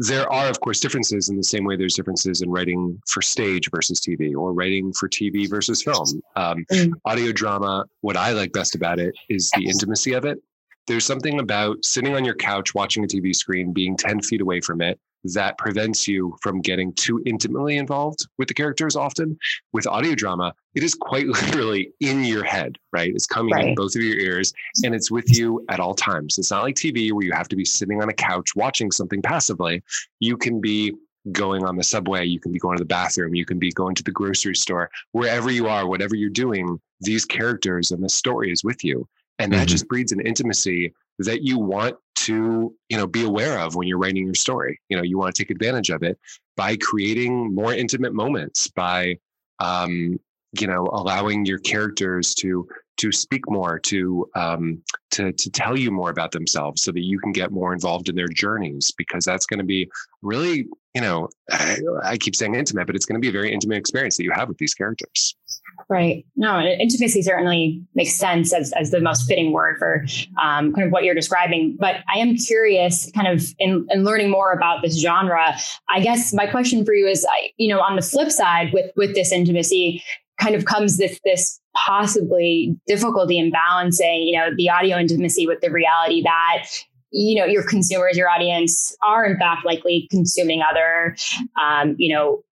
there 0.00 0.32
are, 0.32 0.48
of 0.48 0.58
course, 0.60 0.80
differences 0.80 1.28
in 1.28 1.36
the 1.36 1.44
same 1.44 1.64
way 1.64 1.76
there's 1.76 1.94
differences 1.94 2.40
in 2.40 2.48
writing 2.50 2.98
for 3.06 3.20
stage 3.20 3.68
versus 3.70 4.00
TV 4.00 4.34
or 4.34 4.54
writing 4.54 4.94
for 4.94 5.10
TV 5.10 5.48
versus 5.48 5.82
film. 5.82 6.22
Um, 6.36 6.64
mm. 6.72 6.92
Audio 7.04 7.32
drama, 7.32 7.84
what 8.00 8.16
I 8.16 8.32
like 8.32 8.50
best 8.52 8.74
about 8.74 8.98
it 8.98 9.14
is 9.28 9.50
the 9.54 9.66
intimacy 9.66 10.14
of 10.14 10.24
it. 10.24 10.38
There's 10.86 11.04
something 11.04 11.38
about 11.38 11.84
sitting 11.84 12.14
on 12.14 12.24
your 12.24 12.34
couch 12.34 12.74
watching 12.74 13.04
a 13.04 13.06
TV 13.06 13.36
screen, 13.36 13.74
being 13.74 13.94
10 13.94 14.22
feet 14.22 14.40
away 14.40 14.62
from 14.62 14.80
it, 14.80 14.98
that 15.24 15.58
prevents 15.58 16.08
you 16.08 16.36
from 16.40 16.60
getting 16.60 16.92
too 16.94 17.22
intimately 17.26 17.76
involved 17.76 18.26
with 18.38 18.48
the 18.48 18.54
characters 18.54 18.96
often. 18.96 19.38
With 19.72 19.86
audio 19.86 20.14
drama, 20.14 20.54
it 20.74 20.82
is 20.82 20.94
quite 20.94 21.26
literally 21.26 21.92
in 22.00 22.24
your 22.24 22.44
head, 22.44 22.76
right? 22.92 23.12
It's 23.14 23.26
coming 23.26 23.54
right. 23.54 23.68
in 23.68 23.74
both 23.74 23.94
of 23.96 24.02
your 24.02 24.18
ears 24.18 24.52
and 24.84 24.94
it's 24.94 25.10
with 25.10 25.36
you 25.36 25.64
at 25.68 25.80
all 25.80 25.94
times. 25.94 26.38
It's 26.38 26.50
not 26.50 26.62
like 26.62 26.76
TV 26.76 27.12
where 27.12 27.24
you 27.24 27.32
have 27.32 27.48
to 27.48 27.56
be 27.56 27.64
sitting 27.64 28.02
on 28.02 28.08
a 28.08 28.14
couch 28.14 28.54
watching 28.56 28.90
something 28.90 29.22
passively. 29.22 29.82
You 30.20 30.36
can 30.36 30.60
be 30.60 30.94
going 31.32 31.64
on 31.64 31.76
the 31.76 31.84
subway, 31.84 32.24
you 32.24 32.40
can 32.40 32.50
be 32.50 32.58
going 32.58 32.78
to 32.78 32.82
the 32.82 32.88
bathroom, 32.88 33.34
you 33.34 33.44
can 33.44 33.58
be 33.58 33.70
going 33.72 33.94
to 33.94 34.02
the 34.02 34.10
grocery 34.10 34.54
store, 34.54 34.90
wherever 35.12 35.50
you 35.50 35.66
are, 35.66 35.86
whatever 35.86 36.16
you're 36.16 36.30
doing, 36.30 36.80
these 37.00 37.26
characters 37.26 37.90
and 37.90 38.02
the 38.02 38.08
story 38.08 38.50
is 38.50 38.64
with 38.64 38.82
you. 38.82 39.06
and 39.38 39.52
that 39.52 39.56
mm-hmm. 39.58 39.66
just 39.66 39.88
breeds 39.88 40.12
an 40.12 40.20
intimacy 40.20 40.92
that 41.18 41.42
you 41.42 41.58
want 41.58 41.96
to 42.26 42.74
you 42.88 42.96
know 42.96 43.06
be 43.06 43.24
aware 43.24 43.58
of 43.58 43.74
when 43.74 43.86
you're 43.88 43.98
writing 43.98 44.24
your 44.24 44.34
story. 44.34 44.80
You 44.88 44.96
know 44.96 45.02
you 45.02 45.18
want 45.18 45.34
to 45.34 45.42
take 45.42 45.50
advantage 45.50 45.90
of 45.90 46.02
it 46.02 46.18
by 46.56 46.76
creating 46.76 47.54
more 47.54 47.72
intimate 47.72 48.14
moments 48.14 48.68
by 48.68 49.16
um, 49.58 50.18
you 50.58 50.66
know 50.66 50.88
allowing 50.92 51.44
your 51.44 51.58
characters 51.58 52.34
to 52.36 52.66
to 52.98 53.10
speak 53.10 53.48
more 53.48 53.78
to 53.78 54.28
um, 54.34 54.82
to 55.12 55.32
to 55.32 55.50
tell 55.50 55.78
you 55.78 55.90
more 55.90 56.10
about 56.10 56.32
themselves 56.32 56.82
so 56.82 56.92
that 56.92 57.04
you 57.04 57.18
can 57.18 57.32
get 57.32 57.50
more 57.50 57.72
involved 57.72 58.08
in 58.08 58.14
their 58.16 58.28
journeys 58.28 58.90
because 58.96 59.24
that's 59.24 59.46
going 59.46 59.58
to 59.58 59.64
be 59.64 59.88
really 60.22 60.66
you 60.94 61.00
know 61.00 61.28
I, 61.50 61.78
I 62.02 62.16
keep 62.16 62.34
saying 62.34 62.54
intimate 62.54 62.86
but 62.86 62.96
it's 62.96 63.06
going 63.06 63.20
to 63.20 63.20
be 63.20 63.28
a 63.28 63.32
very 63.32 63.52
intimate 63.52 63.78
experience 63.78 64.16
that 64.16 64.24
you 64.24 64.32
have 64.32 64.48
with 64.48 64.58
these 64.58 64.74
characters 64.74 65.36
Right. 65.88 66.24
No, 66.36 66.60
intimacy 66.60 67.22
certainly 67.22 67.82
makes 67.94 68.14
sense 68.14 68.52
as, 68.52 68.72
as 68.72 68.90
the 68.90 69.00
most 69.00 69.26
fitting 69.26 69.52
word 69.52 69.78
for 69.78 70.04
um, 70.40 70.72
kind 70.72 70.86
of 70.86 70.92
what 70.92 71.04
you're 71.04 71.14
describing. 71.14 71.76
But 71.78 71.96
I 72.12 72.18
am 72.18 72.36
curious, 72.36 73.10
kind 73.12 73.26
of 73.26 73.42
in, 73.58 73.86
in 73.90 74.04
learning 74.04 74.30
more 74.30 74.52
about 74.52 74.82
this 74.82 75.00
genre. 75.00 75.56
I 75.88 76.00
guess 76.00 76.32
my 76.32 76.46
question 76.46 76.84
for 76.84 76.94
you 76.94 77.06
is, 77.06 77.26
you 77.56 77.68
know, 77.68 77.80
on 77.80 77.96
the 77.96 78.02
flip 78.02 78.30
side, 78.30 78.72
with 78.72 78.90
with 78.96 79.14
this 79.14 79.32
intimacy, 79.32 80.02
kind 80.40 80.54
of 80.54 80.64
comes 80.64 80.96
this 80.96 81.18
this 81.24 81.60
possibly 81.76 82.76
difficulty 82.86 83.38
in 83.38 83.50
balancing, 83.50 84.22
you 84.22 84.38
know, 84.38 84.54
the 84.54 84.68
audio 84.68 84.96
intimacy 84.96 85.46
with 85.46 85.60
the 85.60 85.70
reality 85.70 86.22
that 86.22 86.66
you 87.10 87.38
know 87.38 87.46
your 87.46 87.62
consumers 87.62 88.16
your 88.16 88.28
audience 88.28 88.96
are 89.02 89.24
in 89.24 89.38
fact 89.38 89.64
likely 89.64 90.06
consuming 90.10 90.62
other 90.68 91.16
um, 91.60 91.94
you 91.98 92.14
know 92.14 92.42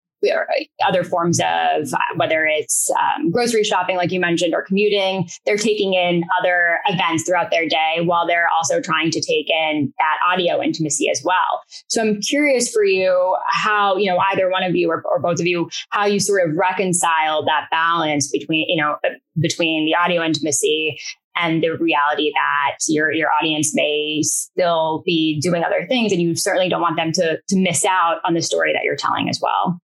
other 0.86 1.04
forms 1.04 1.40
of 1.40 1.92
whether 2.16 2.44
it's 2.44 2.90
um, 2.90 3.30
grocery 3.30 3.64
shopping, 3.64 3.96
like 3.96 4.10
you 4.10 4.20
mentioned, 4.20 4.54
or 4.54 4.62
commuting. 4.62 5.28
They're 5.46 5.56
taking 5.56 5.94
in 5.94 6.24
other 6.40 6.78
events 6.88 7.24
throughout 7.24 7.50
their 7.50 7.68
day 7.68 7.98
while 8.02 8.26
they're 8.26 8.48
also 8.56 8.80
trying 8.80 9.10
to 9.12 9.20
take 9.20 9.48
in 9.50 9.92
that 9.98 10.16
audio 10.26 10.62
intimacy 10.62 11.08
as 11.10 11.22
well. 11.24 11.62
So 11.88 12.02
I'm 12.02 12.20
curious 12.20 12.70
for 12.70 12.84
you 12.84 13.36
how, 13.48 13.96
you 13.96 14.10
know, 14.10 14.18
either 14.32 14.50
one 14.50 14.62
of 14.62 14.74
you 14.74 14.90
or, 14.90 15.02
or 15.06 15.20
both 15.20 15.40
of 15.40 15.46
you, 15.46 15.70
how 15.90 16.06
you 16.06 16.20
sort 16.20 16.48
of 16.48 16.56
reconcile 16.56 17.44
that 17.44 17.66
balance 17.70 18.28
between, 18.30 18.66
you 18.68 18.82
know, 18.82 18.96
between 19.40 19.86
the 19.86 19.94
audio 19.94 20.22
intimacy 20.22 20.98
and 21.40 21.62
the 21.62 21.70
reality 21.70 22.32
that 22.34 22.76
your 22.88 23.12
your 23.12 23.28
audience 23.32 23.74
may 23.74 24.22
still 24.22 25.02
be 25.04 25.40
doing 25.40 25.64
other 25.64 25.86
things 25.86 26.12
and 26.12 26.20
you 26.20 26.34
certainly 26.34 26.68
don't 26.68 26.80
want 26.80 26.96
them 26.96 27.12
to 27.12 27.38
to 27.48 27.56
miss 27.56 27.84
out 27.84 28.20
on 28.24 28.34
the 28.34 28.42
story 28.42 28.72
that 28.72 28.84
you're 28.84 28.96
telling 28.96 29.28
as 29.28 29.40
well. 29.40 29.80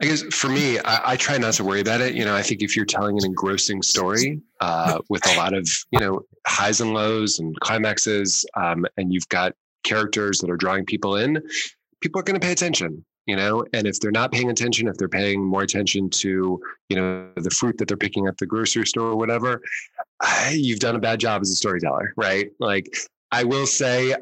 I 0.00 0.06
guess 0.06 0.22
for 0.22 0.48
me, 0.48 0.78
I, 0.78 1.12
I, 1.12 1.16
try 1.16 1.36
not 1.38 1.54
to 1.54 1.64
worry 1.64 1.80
about 1.80 2.00
it. 2.00 2.14
You 2.14 2.24
know, 2.24 2.36
I 2.36 2.42
think 2.42 2.62
if 2.62 2.76
you're 2.76 2.84
telling 2.84 3.18
an 3.18 3.24
engrossing 3.24 3.82
story 3.82 4.40
uh, 4.60 5.00
with 5.08 5.26
a 5.26 5.36
lot 5.36 5.52
of, 5.52 5.68
you 5.90 5.98
know, 5.98 6.20
highs 6.46 6.80
and 6.80 6.94
lows 6.94 7.40
and 7.40 7.58
climaxes, 7.58 8.46
um, 8.54 8.86
and 8.96 9.12
you've 9.12 9.28
got 9.28 9.54
characters 9.82 10.38
that 10.38 10.50
are 10.50 10.56
drawing 10.56 10.84
people 10.84 11.16
in, 11.16 11.42
people 12.00 12.20
are 12.20 12.22
going 12.22 12.38
to 12.38 12.44
pay 12.44 12.52
attention. 12.52 13.04
You 13.28 13.36
know, 13.36 13.62
and 13.74 13.86
if 13.86 14.00
they're 14.00 14.10
not 14.10 14.32
paying 14.32 14.48
attention, 14.48 14.88
if 14.88 14.96
they're 14.96 15.06
paying 15.06 15.44
more 15.44 15.62
attention 15.62 16.08
to, 16.10 16.58
you 16.88 16.96
know, 16.96 17.28
the 17.36 17.50
fruit 17.50 17.76
that 17.76 17.86
they're 17.86 17.96
picking 17.96 18.26
at 18.26 18.38
the 18.38 18.46
grocery 18.46 18.86
store 18.86 19.08
or 19.08 19.16
whatever, 19.16 19.60
you've 20.50 20.80
done 20.80 20.96
a 20.96 20.98
bad 20.98 21.20
job 21.20 21.42
as 21.42 21.50
a 21.50 21.54
storyteller, 21.54 22.14
right? 22.16 22.50
Like 22.58 22.86
I 23.30 23.44
will 23.44 23.66
say, 23.66 24.16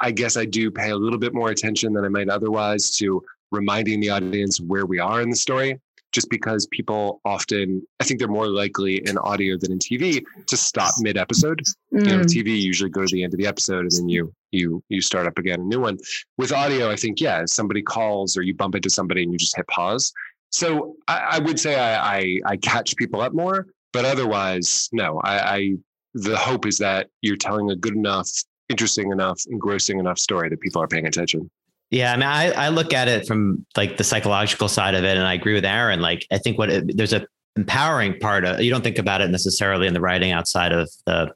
I 0.00 0.10
guess 0.10 0.36
I 0.36 0.44
do 0.44 0.72
pay 0.72 0.90
a 0.90 0.96
little 0.96 1.20
bit 1.20 1.34
more 1.34 1.50
attention 1.50 1.92
than 1.92 2.04
I 2.04 2.08
might 2.08 2.28
otherwise 2.28 2.90
to 2.96 3.22
reminding 3.52 4.00
the 4.00 4.10
audience 4.10 4.60
where 4.60 4.86
we 4.86 4.98
are 4.98 5.22
in 5.22 5.30
the 5.30 5.36
story 5.36 5.80
just 6.12 6.28
because 6.30 6.66
people 6.70 7.20
often 7.24 7.82
i 8.00 8.04
think 8.04 8.18
they're 8.18 8.28
more 8.28 8.48
likely 8.48 8.96
in 9.06 9.18
audio 9.18 9.56
than 9.58 9.72
in 9.72 9.78
tv 9.78 10.22
to 10.46 10.56
stop 10.56 10.92
mid 11.00 11.16
episode 11.16 11.62
mm. 11.92 12.04
you 12.04 12.16
know 12.16 12.22
mm. 12.22 12.26
tv 12.26 12.60
usually 12.60 12.90
go 12.90 13.04
to 13.04 13.14
the 13.14 13.22
end 13.22 13.32
of 13.32 13.38
the 13.38 13.46
episode 13.46 13.82
and 13.82 13.92
then 13.92 14.08
you 14.08 14.32
you 14.50 14.82
you 14.88 15.00
start 15.00 15.26
up 15.26 15.38
again 15.38 15.60
a 15.60 15.64
new 15.64 15.80
one 15.80 15.98
with 16.36 16.52
audio 16.52 16.90
i 16.90 16.96
think 16.96 17.20
yeah 17.20 17.42
somebody 17.46 17.82
calls 17.82 18.36
or 18.36 18.42
you 18.42 18.54
bump 18.54 18.74
into 18.74 18.90
somebody 18.90 19.22
and 19.22 19.32
you 19.32 19.38
just 19.38 19.56
hit 19.56 19.66
pause 19.68 20.12
so 20.50 20.96
i, 21.08 21.18
I 21.32 21.38
would 21.40 21.60
say 21.60 21.78
I, 21.78 22.18
I, 22.18 22.40
I 22.46 22.56
catch 22.56 22.96
people 22.96 23.20
up 23.20 23.34
more 23.34 23.66
but 23.92 24.04
otherwise 24.04 24.88
no 24.92 25.20
I, 25.24 25.56
I 25.56 25.74
the 26.14 26.36
hope 26.36 26.66
is 26.66 26.78
that 26.78 27.08
you're 27.22 27.36
telling 27.36 27.70
a 27.70 27.76
good 27.76 27.94
enough 27.94 28.30
interesting 28.68 29.12
enough 29.12 29.42
engrossing 29.50 29.98
enough 29.98 30.18
story 30.18 30.48
that 30.48 30.60
people 30.60 30.82
are 30.82 30.88
paying 30.88 31.06
attention 31.06 31.50
yeah, 31.90 32.12
I 32.12 32.16
mean, 32.16 32.26
I, 32.26 32.50
I 32.52 32.68
look 32.68 32.92
at 32.92 33.08
it 33.08 33.26
from 33.26 33.64
like 33.76 33.96
the 33.96 34.04
psychological 34.04 34.68
side 34.68 34.94
of 34.94 35.04
it, 35.04 35.16
and 35.16 35.26
I 35.26 35.34
agree 35.34 35.54
with 35.54 35.64
Aaron. 35.64 36.00
Like, 36.00 36.26
I 36.30 36.38
think 36.38 36.58
what 36.58 36.70
it, 36.70 36.96
there's 36.96 37.12
a 37.12 37.26
empowering 37.56 38.16
part 38.20 38.44
of 38.44 38.60
you 38.60 38.70
don't 38.70 38.84
think 38.84 38.98
about 38.98 39.20
it 39.20 39.30
necessarily 39.30 39.88
in 39.88 39.94
the 39.94 40.00
writing 40.00 40.30
outside 40.30 40.70
of 40.70 40.88
the 41.06 41.32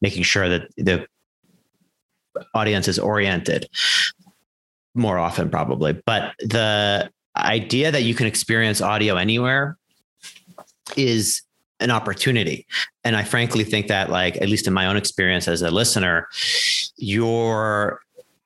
making 0.00 0.22
sure 0.22 0.48
that 0.48 0.68
the 0.76 1.06
audience 2.54 2.86
is 2.86 2.98
oriented 2.98 3.68
more 4.94 5.18
often, 5.18 5.48
probably. 5.48 5.94
But 6.04 6.34
the 6.38 7.10
idea 7.36 7.90
that 7.90 8.02
you 8.02 8.14
can 8.14 8.26
experience 8.26 8.80
audio 8.82 9.16
anywhere 9.16 9.78
is 10.96 11.42
an 11.80 11.90
opportunity. 11.90 12.66
And 13.04 13.16
I 13.16 13.24
frankly 13.24 13.64
think 13.64 13.88
that, 13.88 14.10
like, 14.10 14.36
at 14.36 14.48
least 14.48 14.66
in 14.66 14.72
my 14.72 14.86
own 14.86 14.96
experience 14.96 15.48
as 15.48 15.62
a 15.62 15.70
listener, 15.70 16.28
your 16.96 18.01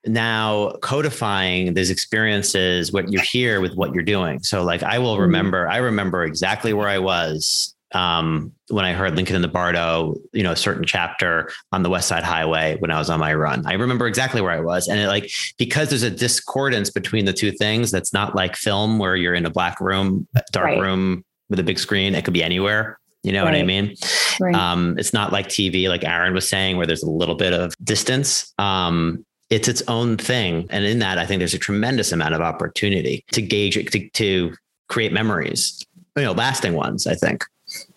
now 0.07 0.71
codifying 0.83 1.75
these 1.75 1.91
experiences, 1.91 2.93
what 2.93 3.13
you 3.13 3.21
hear 3.21 3.61
with 3.61 3.75
what 3.75 3.93
you're 3.93 4.03
doing. 4.03 4.43
So 4.43 4.63
like 4.63 4.83
I 4.83 4.99
will 4.99 5.15
mm-hmm. 5.15 5.23
remember, 5.23 5.69
I 5.69 5.79
remember 5.79 6.25
exactly 6.25 6.73
where 6.73 6.89
I 6.89 6.99
was 6.99 7.75
um, 7.93 8.53
when 8.69 8.85
I 8.85 8.93
heard 8.93 9.17
Lincoln 9.17 9.37
in 9.37 9.43
the 9.43 9.49
Bardo, 9.49 10.17
you 10.33 10.43
know, 10.43 10.53
a 10.53 10.57
certain 10.57 10.85
chapter 10.85 11.51
on 11.73 11.83
the 11.83 11.91
West 11.91 12.09
Side 12.09 12.25
Highway 12.25 12.77
when 12.79 12.91
I 12.91 12.99
was 12.99 13.09
on 13.11 13.21
my 13.21 13.33
run. 13.35 13.65
I 13.67 13.75
remember 13.75 14.07
exactly 14.07 14.41
where 14.41 14.53
I 14.53 14.61
was. 14.61 14.89
And 14.89 14.99
it 14.99 15.09
like, 15.09 15.31
because 15.57 15.89
there's 15.89 16.03
a 16.03 16.11
discordance 16.11 16.91
between 16.91 17.25
the 17.25 17.33
two 17.33 17.53
things, 17.53 17.91
that's 17.91 18.13
not 18.13 18.35
like 18.35 18.57
film 18.57 18.99
where 18.99 19.17
you're 19.17 19.35
in 19.35 19.47
a 19.47 19.51
black 19.51 19.81
room, 19.81 20.27
dark 20.53 20.67
right. 20.67 20.81
room 20.81 21.25
with 21.49 21.61
a 21.61 21.63
big 21.63 21.79
screen. 21.79 22.15
It 22.15 22.25
could 22.25 22.35
be 22.35 22.43
anywhere. 22.43 22.99
You 23.23 23.33
know 23.33 23.45
right. 23.45 23.55
what 23.55 23.61
I 23.61 23.65
mean? 23.65 23.97
Right. 24.41 24.55
Um, 24.55 24.97
it's 24.99 25.13
not 25.13 25.33
like 25.33 25.49
TV, 25.49 25.89
like 25.89 26.05
Aaron 26.05 26.33
was 26.33 26.49
saying, 26.49 26.77
where 26.77 26.87
there's 26.87 27.03
a 27.03 27.11
little 27.11 27.35
bit 27.35 27.53
of 27.53 27.75
distance. 27.83 28.55
Um, 28.57 29.26
it's 29.51 29.69
its 29.69 29.83
own 29.89 30.17
thing. 30.17 30.67
And 30.71 30.85
in 30.85 30.99
that, 31.01 31.19
I 31.19 31.27
think 31.27 31.39
there's 31.39 31.55
a 31.55 31.59
tremendous 31.59 32.13
amount 32.13 32.35
of 32.35 32.41
opportunity 32.41 33.25
to 33.33 33.43
gauge 33.43 33.77
it, 33.77 33.93
to, 33.93 34.09
to 34.11 34.55
create 34.89 35.13
memories, 35.13 35.85
you 36.17 36.23
know, 36.23 36.33
lasting 36.33 36.75
ones, 36.75 37.07
I 37.07 37.15
think. 37.15 37.45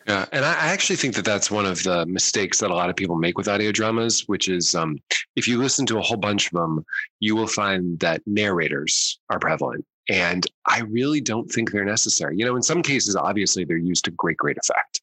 Yeah, 0.07 0.25
and 0.31 0.43
I 0.43 0.53
actually 0.53 0.95
think 0.95 1.13
that 1.15 1.25
that's 1.25 1.51
one 1.51 1.67
of 1.67 1.83
the 1.83 2.05
mistakes 2.07 2.59
that 2.59 2.71
a 2.71 2.73
lot 2.73 2.89
of 2.89 2.95
people 2.95 3.15
make 3.15 3.38
with 3.38 3.47
audio 3.47 3.71
dramas, 3.71 4.27
which 4.27 4.47
is 4.47 4.73
um, 4.73 4.97
if 5.35 5.47
you 5.47 5.59
listen 5.59 5.85
to 5.88 5.99
a 5.99 6.01
whole 6.01 6.17
bunch 6.17 6.47
of 6.47 6.53
them, 6.53 6.83
you 7.19 7.35
will 7.35 7.47
find 7.47 7.99
that 7.99 8.21
narrators 8.25 9.19
are 9.29 9.38
prevalent. 9.38 9.85
And 10.09 10.47
I 10.65 10.81
really 10.81 11.21
don't 11.21 11.47
think 11.51 11.71
they're 11.71 11.85
necessary. 11.85 12.35
You 12.35 12.45
know, 12.45 12.55
in 12.55 12.63
some 12.63 12.81
cases, 12.81 13.15
obviously, 13.15 13.63
they're 13.63 13.77
used 13.77 14.05
to 14.05 14.12
great, 14.12 14.38
great 14.38 14.57
effect. 14.57 15.01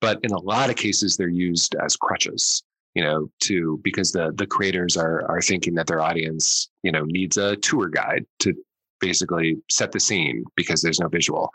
But 0.00 0.20
in 0.22 0.30
a 0.30 0.38
lot 0.38 0.70
of 0.70 0.76
cases, 0.76 1.16
they're 1.16 1.28
used 1.28 1.74
as 1.84 1.96
crutches 1.96 2.62
you 2.94 3.02
know 3.02 3.28
to 3.40 3.80
because 3.82 4.12
the 4.12 4.32
the 4.36 4.46
creators 4.46 4.96
are 4.96 5.28
are 5.30 5.42
thinking 5.42 5.74
that 5.74 5.86
their 5.86 6.00
audience 6.00 6.70
you 6.82 6.92
know 6.92 7.04
needs 7.04 7.36
a 7.36 7.56
tour 7.56 7.88
guide 7.88 8.24
to 8.40 8.54
basically 9.00 9.56
set 9.70 9.92
the 9.92 10.00
scene 10.00 10.44
because 10.56 10.80
there's 10.80 11.00
no 11.00 11.08
visual. 11.08 11.50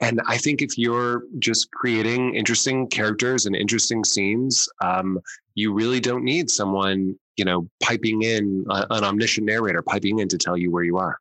And 0.00 0.20
i 0.26 0.38
think 0.38 0.62
if 0.62 0.78
you're 0.78 1.24
just 1.38 1.70
creating 1.72 2.34
interesting 2.34 2.86
characters 2.88 3.46
and 3.46 3.54
interesting 3.54 4.04
scenes 4.04 4.68
um, 4.82 5.18
you 5.54 5.72
really 5.72 6.00
don't 6.00 6.24
need 6.24 6.50
someone 6.50 7.18
you 7.36 7.44
know 7.44 7.68
piping 7.82 8.22
in 8.22 8.64
uh, 8.70 8.86
an 8.90 9.04
omniscient 9.04 9.46
narrator 9.46 9.82
piping 9.82 10.18
in 10.18 10.28
to 10.28 10.38
tell 10.38 10.56
you 10.56 10.70
where 10.70 10.84
you 10.84 10.96
are. 10.98 11.18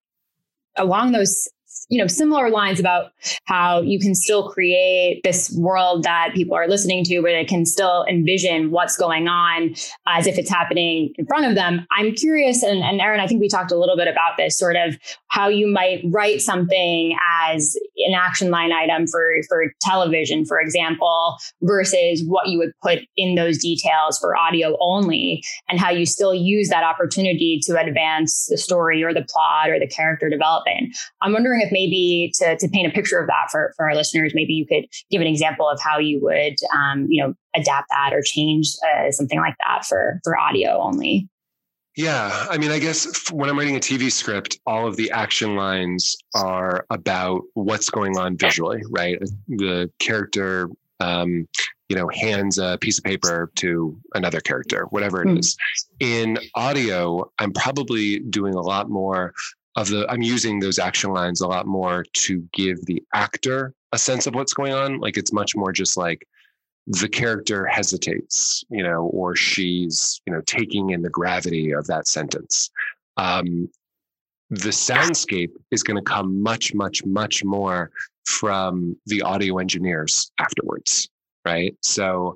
Along 0.77 1.12
those 1.12 1.47
you 1.89 2.00
know, 2.00 2.08
similar 2.08 2.50
lines 2.50 2.80
about 2.80 3.12
how 3.46 3.82
you 3.82 4.00
can 4.00 4.15
still 4.15 4.50
create 4.50 5.22
this 5.24 5.54
world 5.58 6.04
that 6.04 6.32
people 6.34 6.56
are 6.56 6.67
listening 6.67 7.04
to, 7.04 7.19
where 7.19 7.34
they 7.34 7.46
can 7.46 7.65
still 7.65 8.06
envision 8.10 8.72
what's 8.72 8.96
going 8.98 9.28
on 9.28 9.76
as 10.08 10.28
if 10.28 10.38
it's 10.38 10.50
happening 10.50 11.13
in 11.17 11.26
front 11.26 11.46
of 11.46 11.56
them. 11.56 11.86
I'm 11.91 12.13
curious, 12.13 12.63
and, 12.63 12.84
and 12.84 13.02
Aaron, 13.02 13.19
I 13.19 13.28
think 13.28 13.41
we 13.41 13.50
talked 13.50 13.72
a 13.72 13.78
little 13.78 13.98
bit 13.98 14.08
about 14.08 14.38
this 14.38 14.58
sort 14.58 14.76
of 14.76 14.98
how 15.28 15.48
you 15.48 15.67
might 15.67 16.04
write 16.12 16.41
something 16.41 17.17
as 17.46 17.76
an 17.98 18.13
action 18.13 18.50
line 18.52 18.72
item 18.72 19.08
for, 19.08 19.36
for 19.48 19.74
television, 19.82 20.46
for 20.46 20.60
example, 20.60 21.38
versus 21.63 22.24
what 22.26 22.48
you 22.48 22.58
would 22.60 22.72
put 22.82 23.00
in 23.17 23.36
those 23.36 23.58
details 23.58 24.17
for 24.19 24.38
audio 24.38 24.78
only, 24.80 25.43
and 25.67 25.80
how 25.80 25.89
you 25.89 26.06
still 26.06 26.34
use 26.34 26.69
that 26.69 26.84
opportunity 26.84 27.60
to 27.63 27.80
advance 27.80 28.48
the 28.50 28.58
story 28.58 29.04
or 29.04 29.13
the 29.13 29.26
plot 29.28 29.69
or 29.69 29.80
the 29.80 29.88
character 29.88 30.30
development. 30.30 30.96
I'm 31.22 31.34
wondering 31.34 31.62
if 31.62 31.72
maybe 31.73 32.31
to, 32.36 32.55
to 32.57 32.69
paint 32.69 32.88
a 32.88 32.91
picture 32.91 33.19
of 33.19 33.27
that 33.27 33.49
for, 33.51 33.73
for 33.75 33.89
our 33.89 33.95
listeners, 33.95 34.33
maybe 34.33 34.53
you 34.53 34.65
could 34.65 34.86
give 35.12 35.21
an 35.21 35.27
example 35.27 35.67
of 35.67 35.79
how 35.81 35.97
you 35.97 36.21
would, 36.21 36.55
um, 36.73 37.07
you 37.09 37.21
know, 37.21 37.33
adapt 37.55 37.89
that 37.89 38.13
or 38.13 38.21
change 38.21 38.69
uh, 38.88 39.12
something 39.12 39.39
like 39.39 39.55
that 39.67 39.86
for, 39.86 40.21
for 40.23 40.39
audio 40.39 40.79
only. 40.79 41.27
Yeah. 41.97 42.47
I 42.49 42.57
mean, 42.57 42.71
I 42.71 42.79
guess 42.79 43.31
when 43.31 43.49
I'm 43.49 43.57
writing 43.57 43.75
a 43.75 43.79
TV 43.79 44.12
script, 44.12 44.59
all 44.65 44.88
of 44.88 44.95
the 44.95 45.12
action 45.12 45.55
lines 45.55 46.15
are 46.33 46.86
about 46.89 47.41
what's 47.53 47.89
going 47.89 48.17
on 48.17 48.38
visually, 48.38 48.81
right? 48.89 49.19
The 49.47 49.91
character 49.99 50.69
um, 50.99 51.47
you 51.89 51.99
know, 51.99 52.09
hands 52.09 52.57
a 52.57 52.77
piece 52.79 52.97
of 52.97 53.03
paper 53.03 53.51
to 53.55 53.95
another 54.15 54.39
character, 54.39 54.86
whatever 54.89 55.21
it 55.21 55.27
mm. 55.27 55.39
is. 55.39 55.55
In 55.99 56.39
audio, 56.55 57.29
I'm 57.39 57.51
probably 57.51 58.19
doing 58.19 58.55
a 58.55 58.62
lot 58.62 58.89
more 58.89 59.33
of 59.75 59.89
the, 59.89 60.09
I'm 60.09 60.21
using 60.21 60.59
those 60.59 60.79
action 60.79 61.12
lines 61.12 61.41
a 61.41 61.47
lot 61.47 61.65
more 61.65 62.05
to 62.13 62.47
give 62.53 62.86
the 62.86 63.03
actor 63.13 63.73
a 63.91 63.97
sense 63.97 64.27
of 64.27 64.36
what's 64.36 64.53
going 64.53 64.73
on. 64.73 64.99
Like 64.99 65.17
it's 65.17 65.33
much 65.33 65.55
more 65.55 65.71
just 65.71 65.97
like, 65.97 66.27
the 66.88 67.07
character 67.07 67.65
hesitates, 67.65 68.63
you 68.69 68.83
know, 68.83 69.05
or 69.05 69.36
she's, 69.36 70.21
you 70.25 70.33
know, 70.33 70.41
taking 70.41 70.89
in 70.89 71.01
the 71.01 71.09
gravity 71.09 71.71
of 71.71 71.88
that 71.88 72.07
sentence. 72.07 72.69
Um, 73.15 73.69
the 74.49 74.69
soundscape 74.69 75.51
is 75.71 75.81
going 75.81 75.95
to 75.95 76.03
come 76.03 76.43
much, 76.43 76.73
much, 76.73 77.05
much 77.05 77.43
more 77.43 77.89
from 78.25 78.97
the 79.05 79.21
audio 79.21 79.59
engineers 79.59 80.31
afterwards, 80.39 81.07
right? 81.45 81.75
So, 81.81 82.36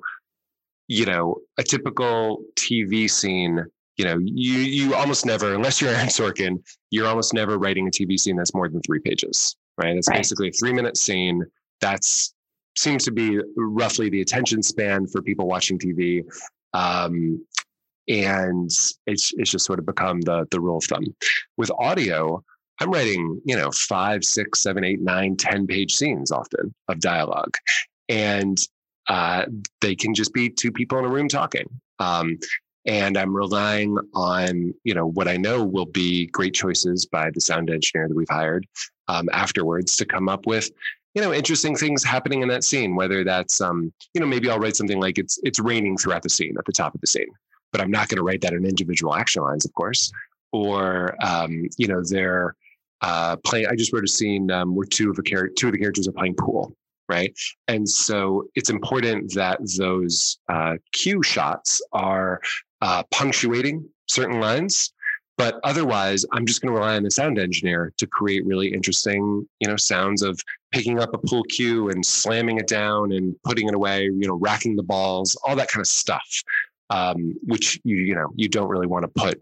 you 0.86 1.04
know, 1.04 1.36
a 1.58 1.62
typical 1.62 2.42
TV 2.56 3.10
scene, 3.10 3.66
you 3.98 4.04
know, 4.04 4.18
you 4.18 4.58
you 4.58 4.94
almost 4.94 5.26
never, 5.26 5.54
unless 5.54 5.80
you're 5.80 5.90
Aaron 5.94 6.06
Sorkin, 6.06 6.62
you're 6.90 7.06
almost 7.06 7.34
never 7.34 7.58
writing 7.58 7.86
a 7.88 7.90
TV 7.90 8.18
scene 8.18 8.36
that's 8.36 8.54
more 8.54 8.68
than 8.68 8.80
three 8.82 9.00
pages, 9.00 9.56
right? 9.76 9.96
It's 9.96 10.08
right. 10.08 10.18
basically 10.18 10.48
a 10.48 10.52
three 10.52 10.72
minute 10.72 10.96
scene. 10.96 11.44
That's 11.80 12.34
seems 12.76 13.04
to 13.04 13.10
be 13.10 13.40
roughly 13.56 14.08
the 14.08 14.20
attention 14.20 14.62
span 14.62 15.06
for 15.06 15.20
people 15.20 15.48
watching 15.48 15.78
TV. 15.78 16.24
Um, 16.72 17.44
and 18.08 18.70
it's 19.06 19.34
it's 19.36 19.50
just 19.50 19.66
sort 19.66 19.80
of 19.80 19.86
become 19.86 20.20
the 20.22 20.46
the 20.50 20.60
rule 20.60 20.78
of 20.78 20.84
thumb. 20.84 21.04
With 21.56 21.70
audio, 21.72 22.42
I'm 22.80 22.90
writing, 22.90 23.40
you 23.44 23.56
know, 23.56 23.70
five, 23.72 24.24
six, 24.24 24.62
seven, 24.62 24.84
eight, 24.84 25.00
nine, 25.00 25.36
ten 25.36 25.66
page 25.66 25.94
scenes 25.94 26.30
often 26.30 26.72
of 26.88 27.00
dialogue. 27.00 27.54
And 28.08 28.56
uh, 29.08 29.46
they 29.80 29.94
can 29.94 30.14
just 30.14 30.32
be 30.32 30.48
two 30.48 30.70
people 30.70 30.98
in 30.98 31.04
a 31.04 31.08
room 31.08 31.28
talking. 31.28 31.68
Um, 31.98 32.38
and 32.88 33.18
I'm 33.18 33.36
relying 33.36 33.98
on, 34.14 34.74
you 34.82 34.94
know, 34.94 35.06
what 35.06 35.28
I 35.28 35.36
know 35.36 35.62
will 35.62 35.86
be 35.86 36.26
great 36.26 36.54
choices 36.54 37.04
by 37.04 37.30
the 37.30 37.40
sound 37.40 37.68
engineer 37.68 38.08
that 38.08 38.16
we've 38.16 38.28
hired 38.30 38.66
um, 39.08 39.28
afterwards 39.32 39.94
to 39.96 40.06
come 40.06 40.26
up 40.26 40.46
with, 40.46 40.70
you 41.14 41.20
know, 41.20 41.34
interesting 41.34 41.76
things 41.76 42.02
happening 42.02 42.40
in 42.40 42.48
that 42.48 42.64
scene. 42.64 42.96
Whether 42.96 43.24
that's, 43.24 43.60
um, 43.60 43.92
you 44.14 44.20
know, 44.22 44.26
maybe 44.26 44.48
I'll 44.48 44.58
write 44.58 44.74
something 44.74 44.98
like 44.98 45.18
it's 45.18 45.38
it's 45.42 45.58
raining 45.58 45.98
throughout 45.98 46.22
the 46.22 46.30
scene 46.30 46.56
at 46.58 46.64
the 46.64 46.72
top 46.72 46.94
of 46.94 47.02
the 47.02 47.06
scene, 47.06 47.28
but 47.72 47.82
I'm 47.82 47.90
not 47.90 48.08
going 48.08 48.16
to 48.16 48.22
write 48.22 48.40
that 48.40 48.54
in 48.54 48.64
individual 48.64 49.14
action 49.14 49.42
lines, 49.42 49.66
of 49.66 49.74
course. 49.74 50.10
Or, 50.52 51.14
um, 51.22 51.68
you 51.76 51.88
know, 51.88 52.02
they're 52.02 52.56
uh, 53.02 53.36
playing. 53.44 53.66
I 53.66 53.76
just 53.76 53.92
wrote 53.92 54.04
a 54.04 54.08
scene 54.08 54.50
um, 54.50 54.74
where 54.74 54.86
two 54.86 55.10
of 55.10 55.16
the 55.16 55.22
char- 55.22 55.48
two 55.48 55.66
of 55.66 55.72
the 55.72 55.78
characters 55.78 56.08
are 56.08 56.12
playing 56.12 56.36
pool, 56.36 56.74
right? 57.06 57.38
And 57.68 57.86
so 57.86 58.48
it's 58.54 58.70
important 58.70 59.34
that 59.34 59.60
those 59.76 60.38
uh, 60.48 60.76
cue 60.92 61.22
shots 61.22 61.82
are 61.92 62.40
uh, 62.80 63.02
punctuating 63.10 63.88
certain 64.06 64.40
lines. 64.40 64.92
But 65.36 65.60
otherwise, 65.62 66.24
I'm 66.32 66.46
just 66.46 66.60
going 66.60 66.74
to 66.74 66.80
rely 66.80 66.96
on 66.96 67.04
the 67.04 67.12
sound 67.12 67.38
engineer 67.38 67.92
to 67.98 68.06
create 68.08 68.44
really 68.44 68.72
interesting, 68.72 69.48
you 69.60 69.68
know, 69.68 69.76
sounds 69.76 70.22
of 70.22 70.40
picking 70.72 70.98
up 70.98 71.14
a 71.14 71.18
pool 71.18 71.44
cue 71.44 71.90
and 71.90 72.04
slamming 72.04 72.58
it 72.58 72.66
down 72.66 73.12
and 73.12 73.36
putting 73.44 73.68
it 73.68 73.74
away, 73.74 74.04
you 74.04 74.26
know, 74.26 74.34
racking 74.34 74.74
the 74.74 74.82
balls, 74.82 75.36
all 75.44 75.54
that 75.54 75.68
kind 75.68 75.80
of 75.80 75.86
stuff, 75.86 76.28
um, 76.90 77.34
which 77.44 77.80
you 77.84 77.96
you 77.98 78.16
know 78.16 78.30
you 78.34 78.48
don't 78.48 78.68
really 78.68 78.88
want 78.88 79.04
to 79.04 79.08
put, 79.08 79.38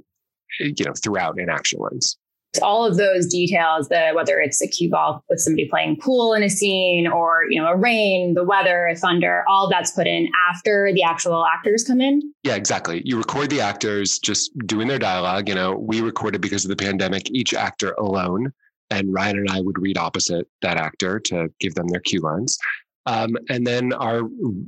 you 0.61 0.85
know, 0.85 0.93
throughout 1.03 1.41
in 1.41 1.49
action 1.49 1.81
lines 1.81 2.19
all 2.59 2.85
of 2.85 2.97
those 2.97 3.27
details 3.27 3.89
that 3.89 4.15
whether 4.15 4.39
it's 4.39 4.61
a 4.63 4.69
cue 4.69 4.91
ball 4.91 5.25
with 5.29 5.41
somebody 5.41 5.69
playing 5.69 5.97
pool 5.97 6.35
in 6.35 6.43
a 6.43 6.51
scene 6.51 7.07
or 7.07 7.45
you 7.51 7.61
know 7.61 7.69
a 7.69 7.77
rain 7.77 8.35
the 8.35 8.45
weather 8.45 8.87
a 8.87 8.97
thunder 8.97 9.45
all 9.49 9.69
that's 9.69 9.91
put 9.93 10.07
in 10.07 10.29
after 10.51 10.91
the 10.95 11.03
actual 11.03 11.45
actors 11.47 11.85
come 11.85 12.01
in. 12.01 12.21
Yeah 12.43 12.55
exactly. 12.55 13.03
You 13.05 13.19
record 13.19 13.51
the 13.51 13.61
actors 13.61 14.19
just 14.19 14.57
doing 14.67 14.89
their 14.89 14.99
dialogue 14.99 15.49
you 15.49 15.55
know 15.55 15.77
we 15.77 16.01
recorded 16.01 16.41
because 16.41 16.65
of 16.65 16.69
the 16.69 16.77
pandemic 16.77 17.31
each 17.31 17.55
actor 17.55 17.93
alone 17.99 18.53
and 18.91 19.13
ryan 19.13 19.39
and 19.39 19.51
i 19.51 19.61
would 19.61 19.79
read 19.81 19.99
opposite 19.99 20.47
that 20.63 20.77
actor 20.77 21.19
to 21.21 21.49
give 21.61 21.75
them 21.75 21.89
their 21.89 22.01
cue 22.01 22.21
lines. 22.21 22.59
Um, 23.07 23.37
and 23.49 23.67
then 23.67 23.93
our 23.93 24.23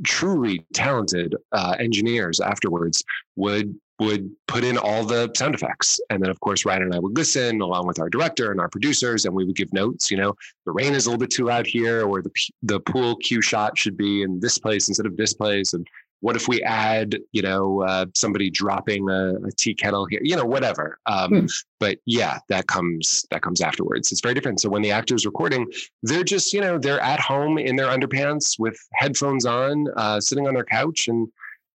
truly 0.05 0.64
talented 0.72 1.35
uh, 1.53 1.74
engineers 1.79 2.38
afterwards 2.40 3.03
would 3.37 3.74
would 3.98 4.30
put 4.46 4.64
in 4.64 4.78
all 4.78 5.04
the 5.04 5.30
sound 5.37 5.54
effects. 5.54 6.00
And 6.11 6.22
then, 6.22 6.30
of 6.30 6.38
course, 6.40 6.64
Ryan 6.64 6.82
and 6.82 6.94
I 6.94 6.98
would 6.98 7.16
listen 7.16 7.61
along 7.61 7.87
with 7.87 7.98
our 7.98 8.08
director 8.08 8.50
and 8.52 8.61
our 8.61 8.68
producers, 8.68 9.24
and 9.24 9.34
we 9.34 9.44
would 9.44 9.56
give 9.56 9.72
notes. 9.72 10.11
You 10.11 10.18
know, 10.18 10.34
the 10.66 10.72
rain 10.72 10.94
is 10.94 11.06
a 11.06 11.11
little 11.11 11.20
bit 11.20 11.30
too 11.30 11.46
loud 11.46 11.66
here, 11.66 12.06
or 12.06 12.22
the 12.22 12.30
the 12.62 12.80
pool 12.80 13.16
cue 13.16 13.42
shot 13.42 13.76
should 13.76 13.96
be 13.96 14.22
in 14.22 14.40
this 14.40 14.58
place 14.58 14.88
instead 14.88 15.06
of 15.06 15.16
this 15.16 15.34
place. 15.34 15.72
And 15.72 15.87
what 16.20 16.37
if 16.37 16.48
we 16.48 16.62
add, 16.62 17.16
you 17.32 17.42
know, 17.42 17.82
uh, 17.82 18.06
somebody 18.14 18.50
dropping 18.50 19.08
a, 19.08 19.34
a, 19.34 19.52
tea 19.56 19.74
kettle 19.74 20.04
here? 20.06 20.20
You 20.22 20.37
know, 20.37 20.44
whatever. 20.44 20.98
Um, 21.06 21.30
hmm. 21.30 21.46
But 21.78 21.98
yeah, 22.06 22.38
that 22.48 22.66
comes 22.66 23.24
that 23.30 23.42
comes 23.42 23.61
afterwards. 23.61 24.11
It's 24.11 24.20
very 24.20 24.34
different. 24.34 24.61
So 24.61 24.68
when 24.68 24.82
the 24.82 24.90
actor's 24.90 25.26
recording, 25.26 25.70
they're 26.02 26.24
just, 26.24 26.52
you 26.52 26.61
know, 26.61 26.78
they're 26.78 27.00
at 27.00 27.20
home 27.20 27.58
in 27.58 27.76
their 27.76 27.87
underpants 27.87 28.58
with 28.58 28.78
headphones 28.94 29.46
on, 29.46 29.87
uh, 29.96 30.20
sitting 30.20 30.46
on 30.46 30.54
their 30.54 30.64
couch 30.64 31.08
and 31.08 31.28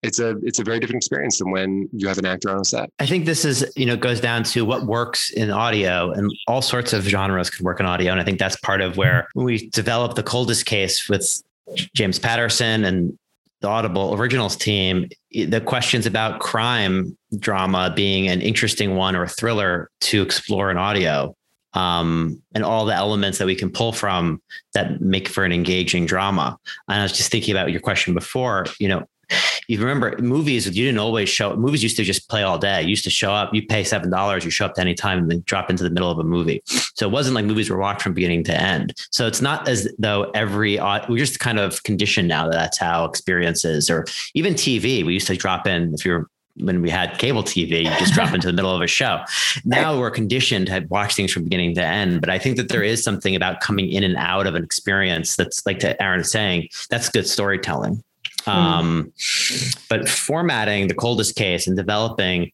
it's 0.03 0.19
a 0.19 0.37
it's 0.43 0.59
a 0.59 0.65
very 0.65 0.79
different 0.79 0.99
experience 0.99 1.39
than 1.39 1.51
when 1.51 1.89
you 1.93 2.07
have 2.09 2.19
an 2.19 2.27
actor 2.27 2.51
on 2.51 2.61
a 2.61 2.65
set. 2.65 2.91
I 2.99 3.07
think 3.07 3.27
this 3.27 3.45
is 3.45 3.71
you 3.77 3.87
know 3.87 3.97
goes 3.97 4.21
down 4.21 4.45
to 4.45 4.65
what 4.65 4.87
works 4.87 5.31
in 5.31 5.51
audio, 5.51 6.13
and 6.13 6.31
all 6.47 6.63
sorts 6.63 6.93
of 6.93 7.05
genres 7.05 7.51
can 7.51 7.65
work 7.65 7.81
in 7.81 7.87
audio, 7.87 8.13
and 8.13 8.21
I 8.21 8.25
think 8.25 8.39
that's 8.39 8.57
part 8.57 8.81
of 8.81 8.97
where 8.97 9.29
we 9.35 9.69
developed 9.71 10.17
the 10.17 10.23
coldest 10.23 10.67
case 10.67 11.09
with 11.09 11.43
James 11.95 12.19
Patterson 12.19 12.85
and 12.85 13.19
the 13.61 13.69
Audible 13.69 14.15
Originals 14.15 14.57
team. 14.57 15.09
The 15.33 15.61
questions 15.61 16.07
about 16.07 16.41
crime 16.41 17.17
drama 17.39 17.93
being 17.95 18.29
an 18.29 18.41
interesting 18.41 18.95
one 18.95 19.17
or 19.17 19.25
a 19.25 19.29
thriller 19.29 19.91
to 20.01 20.23
explore 20.23 20.71
in 20.71 20.77
audio. 20.77 21.35
Um, 21.75 22.43
and 22.55 22.65
all 22.65 22.87
the 22.87 22.95
elements 22.95 23.39
that 23.39 23.47
we 23.47 23.55
can 23.55 23.71
pull 23.71 23.93
from 23.93 24.41
that 24.73 25.03
make 25.03 25.29
for 25.29 25.45
an 25.45 25.53
engaging 25.53 26.07
drama. 26.07 26.59
And 26.89 27.01
I 27.01 27.03
was 27.03 27.13
just 27.13 27.31
thinking 27.31 27.53
about 27.53 27.71
your 27.71 27.81
question 27.81 28.15
before, 28.15 28.67
you 28.81 28.89
know, 28.89 29.07
you 29.69 29.79
remember 29.79 30.17
movies 30.19 30.67
you 30.67 30.85
didn't 30.85 30.99
always 30.99 31.29
show 31.29 31.55
movies 31.57 31.83
used 31.83 31.97
to 31.97 32.05
just 32.05 32.29
play 32.29 32.43
all 32.43 32.59
day 32.59 32.83
you 32.83 32.89
used 32.89 33.05
to 33.05 33.11
show 33.11 33.33
up 33.33 33.55
you 33.55 33.65
pay 33.67 33.85
seven 33.85 34.11
dollars 34.11 34.45
you 34.45 34.51
show 34.51 34.67
up 34.67 34.75
to 34.75 34.81
any 34.81 34.95
time 34.95 35.19
and 35.19 35.31
then 35.31 35.43
drop 35.47 35.71
into 35.71 35.83
the 35.83 35.91
middle 35.91 36.11
of 36.11 36.19
a 36.19 36.25
movie 36.25 36.63
so 36.67 37.07
it 37.07 37.13
wasn't 37.13 37.35
like 37.35 37.45
movies 37.45 37.71
were 37.71 37.79
watched 37.79 38.03
from 38.03 38.15
beginning 38.15 38.43
to 38.43 38.59
end 38.59 38.95
so 39.11 39.27
it's 39.27 39.41
not 39.41 39.69
as 39.69 39.89
though 39.99 40.31
every 40.35 40.79
uh, 40.79 41.05
we're 41.09 41.19
just 41.19 41.39
kind 41.39 41.59
of 41.59 41.83
conditioned 41.83 42.29
now 42.29 42.47
that 42.47 42.55
that's 42.55 42.79
how 42.79 43.05
experiences 43.05 43.91
or 43.91 44.07
even 44.35 44.55
tv 44.55 45.05
we 45.05 45.13
used 45.15 45.27
to 45.27 45.37
drop 45.37 45.67
in 45.67 45.93
if 45.95 46.05
you're 46.05 46.29
when 46.61 46.83
we 46.83 46.91
had 46.91 47.19
cable 47.19 47.43
TV, 47.43 47.85
you 47.85 47.91
just 47.99 48.15
drop 48.15 48.35
into 48.35 48.47
the 48.47 48.53
middle 48.53 48.75
of 48.75 48.83
a 48.83 48.87
show. 48.87 49.23
Now 49.65 49.99
we're 49.99 50.11
conditioned 50.11 50.69
to 50.69 50.87
watch 50.89 51.15
things 51.15 51.33
from 51.33 51.45
beginning 51.45 51.75
to 51.75 51.85
end. 51.85 52.21
But 52.21 52.31
I 52.31 52.39
think 52.39 52.57
that 52.57 52.69
there 52.69 52.83
is 52.83 53.03
something 53.03 53.37
about 53.37 53.61
coming 53.61 53.91
in 53.91 54.03
and 54.03 54.17
out 54.17 54.47
of 54.47 54.55
an 54.55 54.65
experience 54.65 55.37
that's 55.37 55.65
like 55.67 55.79
to 55.81 56.01
Aaron 56.03 56.25
saying, 56.25 56.69
that's 56.91 57.09
good 57.09 57.27
storytelling. 57.27 58.03
Hmm. 58.45 58.51
Um, 58.51 59.13
but 59.89 60.09
formatting 60.09 60.89
the 60.89 60.95
coldest 60.95 61.37
case 61.37 61.67
and 61.67 61.77
developing, 61.77 62.53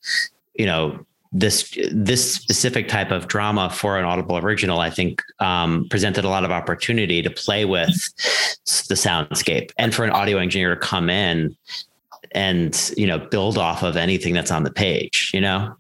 you 0.55 0.67
know, 0.67 1.05
this 1.35 1.77
this 1.93 2.33
specific 2.33 2.87
type 2.87 3.11
of 3.11 3.27
drama 3.27 3.69
for 3.69 3.99
an 3.99 4.05
audible 4.05 4.39
original 4.39 4.79
i 4.79 4.89
think 4.89 5.21
um, 5.41 5.85
presented 5.91 6.25
a 6.25 6.29
lot 6.29 6.45
of 6.45 6.53
opportunity 6.53 7.21
to 7.23 7.29
play 7.29 7.65
with 7.65 7.93
the 8.89 8.95
soundscape 8.95 9.73
and 9.77 9.93
for 9.93 10.05
an 10.05 10.11
audio 10.11 10.39
engineer 10.39 10.73
to 10.77 10.81
come 10.81 11.11
in 11.11 11.55
and 12.37 12.93
you 12.97 13.05
know 13.05 13.19
build 13.19 13.59
off 13.59 13.83
of 13.83 13.97
anything 13.97 14.33
that's 14.33 14.53
on 14.53 14.63
the 14.63 14.71
page 14.71 15.33
you 15.35 15.41
know 15.41 15.75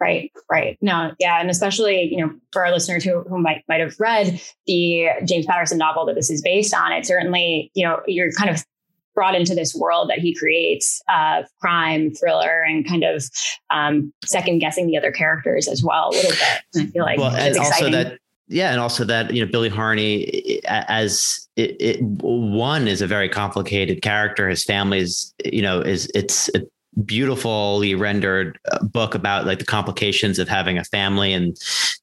Right, 0.00 0.32
right. 0.50 0.76
No, 0.80 1.12
yeah, 1.20 1.40
and 1.40 1.48
especially 1.48 2.12
you 2.12 2.16
know 2.16 2.32
for 2.52 2.64
our 2.64 2.72
listeners 2.72 3.04
who 3.04 3.20
who 3.22 3.38
might 3.38 3.62
might 3.68 3.80
have 3.80 3.94
read 4.00 4.40
the 4.66 5.08
James 5.24 5.46
Patterson 5.46 5.78
novel 5.78 6.04
that 6.06 6.14
this 6.14 6.28
is 6.28 6.42
based 6.42 6.74
on, 6.74 6.92
it 6.92 7.06
certainly 7.06 7.70
you 7.74 7.84
know 7.84 8.00
you're 8.06 8.32
kind 8.32 8.50
of 8.50 8.64
brought 9.14 9.34
into 9.34 9.54
this 9.54 9.74
world 9.74 10.08
that 10.10 10.18
he 10.18 10.34
creates 10.34 11.02
of 11.08 11.46
crime, 11.60 12.12
thriller, 12.14 12.62
and 12.62 12.86
kind 12.86 13.04
of 13.04 13.24
um, 13.70 14.12
second 14.24 14.58
guessing 14.58 14.86
the 14.86 14.96
other 14.96 15.12
characters 15.12 15.68
as 15.68 15.82
well 15.82 16.10
a 16.10 16.12
little 16.12 16.30
bit. 16.30 16.62
And 16.74 16.88
I 16.88 16.90
feel 16.90 17.04
like 17.04 17.18
well, 17.18 17.34
and 17.34 17.56
also 17.58 17.90
that 17.90 18.18
yeah, 18.48 18.72
and 18.72 18.80
also 18.80 19.04
that 19.04 19.32
you 19.32 19.44
know 19.44 19.50
Billy 19.50 19.68
Harney 19.68 20.60
as 20.66 21.48
it, 21.56 21.76
it, 21.80 22.02
one 22.02 22.88
is 22.88 23.00
a 23.00 23.06
very 23.06 23.28
complicated 23.28 24.02
character. 24.02 24.48
His 24.48 24.64
family 24.64 24.98
is 24.98 25.32
you 25.44 25.62
know 25.62 25.80
is 25.80 26.10
it's 26.14 26.50
a 26.54 26.62
beautifully 27.04 27.94
rendered 27.94 28.58
uh, 28.72 28.84
book 28.84 29.14
about 29.14 29.46
like 29.46 29.60
the 29.60 29.64
complications 29.64 30.40
of 30.40 30.48
having 30.48 30.78
a 30.78 30.84
family 30.84 31.32
and 31.32 31.56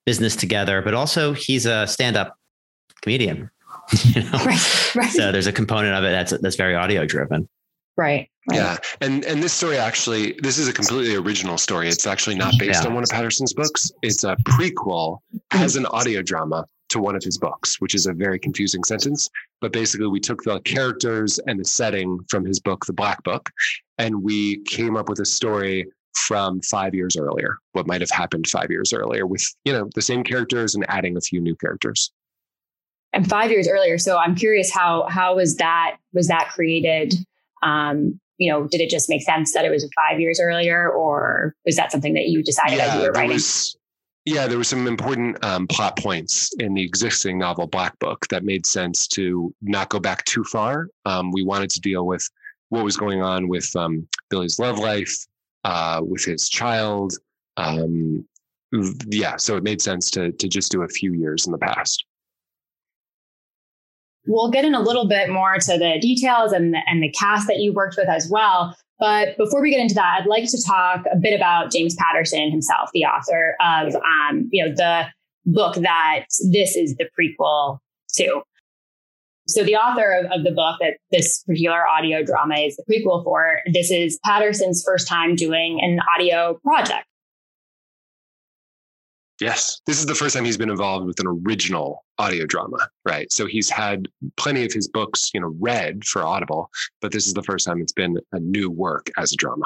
business 0.05 0.37
together, 0.37 0.81
but 0.81 0.93
also 0.93 1.33
he's 1.33 1.65
a 1.65 1.85
stand 1.85 2.15
up 2.15 2.37
comedian. 3.01 3.49
you 4.03 4.23
know? 4.23 4.31
Right, 4.45 4.95
right. 4.95 5.09
So 5.11 5.31
there's 5.31 5.47
a 5.47 5.53
component 5.53 5.95
of 5.95 6.03
it 6.03 6.11
that's 6.11 6.41
that's 6.41 6.55
very 6.55 6.75
audio 6.75 7.05
driven. 7.05 7.47
Right, 7.95 8.29
right. 8.49 8.57
Yeah. 8.57 8.77
And 9.01 9.25
and 9.25 9.41
this 9.41 9.53
story 9.53 9.77
actually 9.77 10.33
this 10.41 10.57
is 10.57 10.67
a 10.67 10.73
completely 10.73 11.15
original 11.15 11.57
story. 11.57 11.87
It's 11.87 12.05
actually 12.05 12.35
not 12.35 12.53
based 12.59 12.83
yeah. 12.83 12.89
on 12.89 12.93
one 12.93 13.03
of 13.03 13.09
Patterson's 13.09 13.53
books. 13.53 13.91
It's 14.01 14.23
a 14.23 14.35
prequel 14.47 15.19
mm-hmm. 15.33 15.63
as 15.63 15.75
an 15.75 15.85
audio 15.87 16.21
drama 16.21 16.65
to 16.89 16.97
to 16.97 17.03
one 17.03 17.15
of 17.15 17.23
his 17.23 17.37
books, 17.37 17.79
which 17.79 17.95
is 17.95 18.05
a 18.05 18.13
very 18.13 18.39
confusing 18.39 18.83
sentence. 18.83 19.29
But 19.61 19.71
basically, 19.71 20.07
we 20.07 20.19
took 20.19 20.43
the 20.43 20.59
characters 20.61 21.39
and 21.47 21.59
the 21.59 21.65
setting 21.65 22.19
from 22.29 22.45
his 22.45 22.59
book, 22.59 22.85
The 22.85 22.93
Black 22.93 23.23
Book, 23.23 23.49
and 23.97 24.23
we 24.23 24.63
came 24.63 24.95
up 24.95 25.09
with 25.09 25.19
a 25.19 25.25
story 25.25 25.87
from 26.27 26.61
five 26.61 26.95
years 26.95 27.15
earlier, 27.15 27.57
what 27.73 27.85
might 27.85 28.01
have 28.01 28.09
happened 28.09 28.47
five 28.47 28.71
years 28.71 28.91
earlier 28.91 29.27
with, 29.27 29.43
you 29.65 29.73
know, 29.73 29.87
the 29.93 30.01
same 30.01 30.23
characters 30.23 30.73
and 30.73 30.83
adding 30.89 31.15
a 31.15 31.21
few 31.21 31.39
new 31.39 31.55
characters. 31.55 32.11
And 33.13 33.27
five 33.27 33.51
years 33.51 33.67
earlier. 33.67 33.97
So 33.97 34.17
I'm 34.17 34.35
curious 34.35 34.71
how 34.71 35.07
how 35.09 35.35
was 35.35 35.55
that 35.57 35.97
was 36.13 36.27
that 36.27 36.49
created? 36.49 37.13
Um, 37.63 38.19
you 38.37 38.51
know, 38.51 38.67
did 38.67 38.81
it 38.81 38.89
just 38.89 39.09
make 39.09 39.23
sense 39.23 39.53
that 39.53 39.65
it 39.65 39.69
was 39.69 39.89
five 39.95 40.19
years 40.19 40.39
earlier, 40.39 40.89
or 40.89 41.55
was 41.65 41.75
that 41.77 41.91
something 41.91 42.13
that 42.13 42.27
you 42.27 42.43
decided 42.43 42.77
yeah, 42.77 42.85
as 42.85 42.95
you 42.95 43.01
were 43.01 43.11
writing? 43.11 43.33
Was, 43.33 43.75
yeah, 44.25 44.45
there 44.45 44.57
were 44.57 44.63
some 44.63 44.87
important 44.87 45.43
um, 45.43 45.67
plot 45.67 45.97
points 45.97 46.53
in 46.59 46.73
the 46.73 46.83
existing 46.83 47.39
novel 47.39 47.65
Black 47.65 47.97
Book 47.99 48.27
that 48.29 48.43
made 48.43 48.65
sense 48.65 49.07
to 49.07 49.53
not 49.61 49.89
go 49.89 49.99
back 49.99 50.25
too 50.25 50.43
far. 50.43 50.89
Um, 51.05 51.31
we 51.31 51.43
wanted 51.43 51.69
to 51.71 51.79
deal 51.79 52.05
with 52.05 52.29
what 52.69 52.83
was 52.83 52.97
going 52.97 53.21
on 53.21 53.47
with 53.47 53.73
um, 53.75 54.05
Billy's 54.29 54.59
love 54.59 54.79
life, 54.79 55.15
uh, 55.63 56.01
with 56.03 56.25
his 56.25 56.49
child. 56.49 57.13
Um, 57.55 58.27
yeah, 59.07 59.37
so 59.37 59.55
it 59.55 59.63
made 59.63 59.81
sense 59.81 60.11
to 60.11 60.31
to 60.33 60.47
just 60.47 60.71
do 60.71 60.83
a 60.83 60.87
few 60.89 61.13
years 61.13 61.47
in 61.47 61.53
the 61.53 61.57
past. 61.57 62.03
We'll 64.27 64.51
get 64.51 64.65
in 64.65 64.75
a 64.75 64.81
little 64.81 65.07
bit 65.07 65.29
more 65.29 65.55
to 65.55 65.77
the 65.77 65.97
details 66.01 66.51
and 66.51 66.73
the, 66.73 66.79
and 66.85 67.01
the 67.01 67.11
cast 67.11 67.47
that 67.47 67.59
you 67.59 67.73
worked 67.73 67.95
with 67.97 68.09
as 68.09 68.29
well. 68.29 68.75
But 68.99 69.37
before 69.37 69.61
we 69.61 69.71
get 69.71 69.79
into 69.79 69.95
that, 69.95 70.19
I'd 70.19 70.27
like 70.27 70.49
to 70.49 70.63
talk 70.65 71.05
a 71.11 71.17
bit 71.17 71.35
about 71.35 71.71
James 71.71 71.95
Patterson 71.95 72.51
himself, 72.51 72.89
the 72.93 73.05
author 73.05 73.55
of, 73.61 73.95
um, 73.95 74.49
you 74.51 74.65
know, 74.65 74.73
the 74.73 75.05
book 75.45 75.75
that 75.75 76.25
this 76.51 76.75
is 76.75 76.95
the 76.95 77.07
prequel 77.17 77.79
to. 78.15 78.41
So 79.47 79.63
the 79.63 79.75
author 79.75 80.11
of, 80.11 80.39
of 80.39 80.43
the 80.43 80.51
book 80.51 80.77
that 80.81 80.97
this 81.11 81.43
particular 81.43 81.87
audio 81.87 82.23
drama 82.23 82.55
is 82.55 82.75
the 82.75 82.83
prequel 82.91 83.23
for, 83.23 83.61
this 83.71 83.91
is 83.91 84.19
Patterson's 84.25 84.83
first 84.83 85.07
time 85.07 85.35
doing 85.35 85.79
an 85.81 85.99
audio 86.13 86.59
project. 86.65 87.05
Yes. 89.39 89.81
This 89.85 89.99
is 89.99 90.07
the 90.07 90.15
first 90.15 90.35
time 90.35 90.45
he's 90.45 90.57
been 90.57 90.69
involved 90.69 91.05
with 91.05 91.19
an 91.19 91.27
original 91.27 92.03
audio 92.17 92.45
drama, 92.45 92.89
right? 93.05 93.31
So 93.31 93.45
he's 93.45 93.69
had 93.69 94.07
plenty 94.35 94.65
of 94.65 94.73
his 94.73 94.87
books, 94.87 95.29
you 95.33 95.39
know, 95.39 95.55
read 95.59 96.05
for 96.05 96.23
Audible, 96.23 96.69
but 97.01 97.11
this 97.11 97.27
is 97.27 97.33
the 97.33 97.43
first 97.43 97.65
time 97.65 97.81
it's 97.81 97.93
been 97.93 98.17
a 98.31 98.39
new 98.39 98.71
work 98.71 99.11
as 99.17 99.31
a 99.31 99.35
drama. 99.35 99.65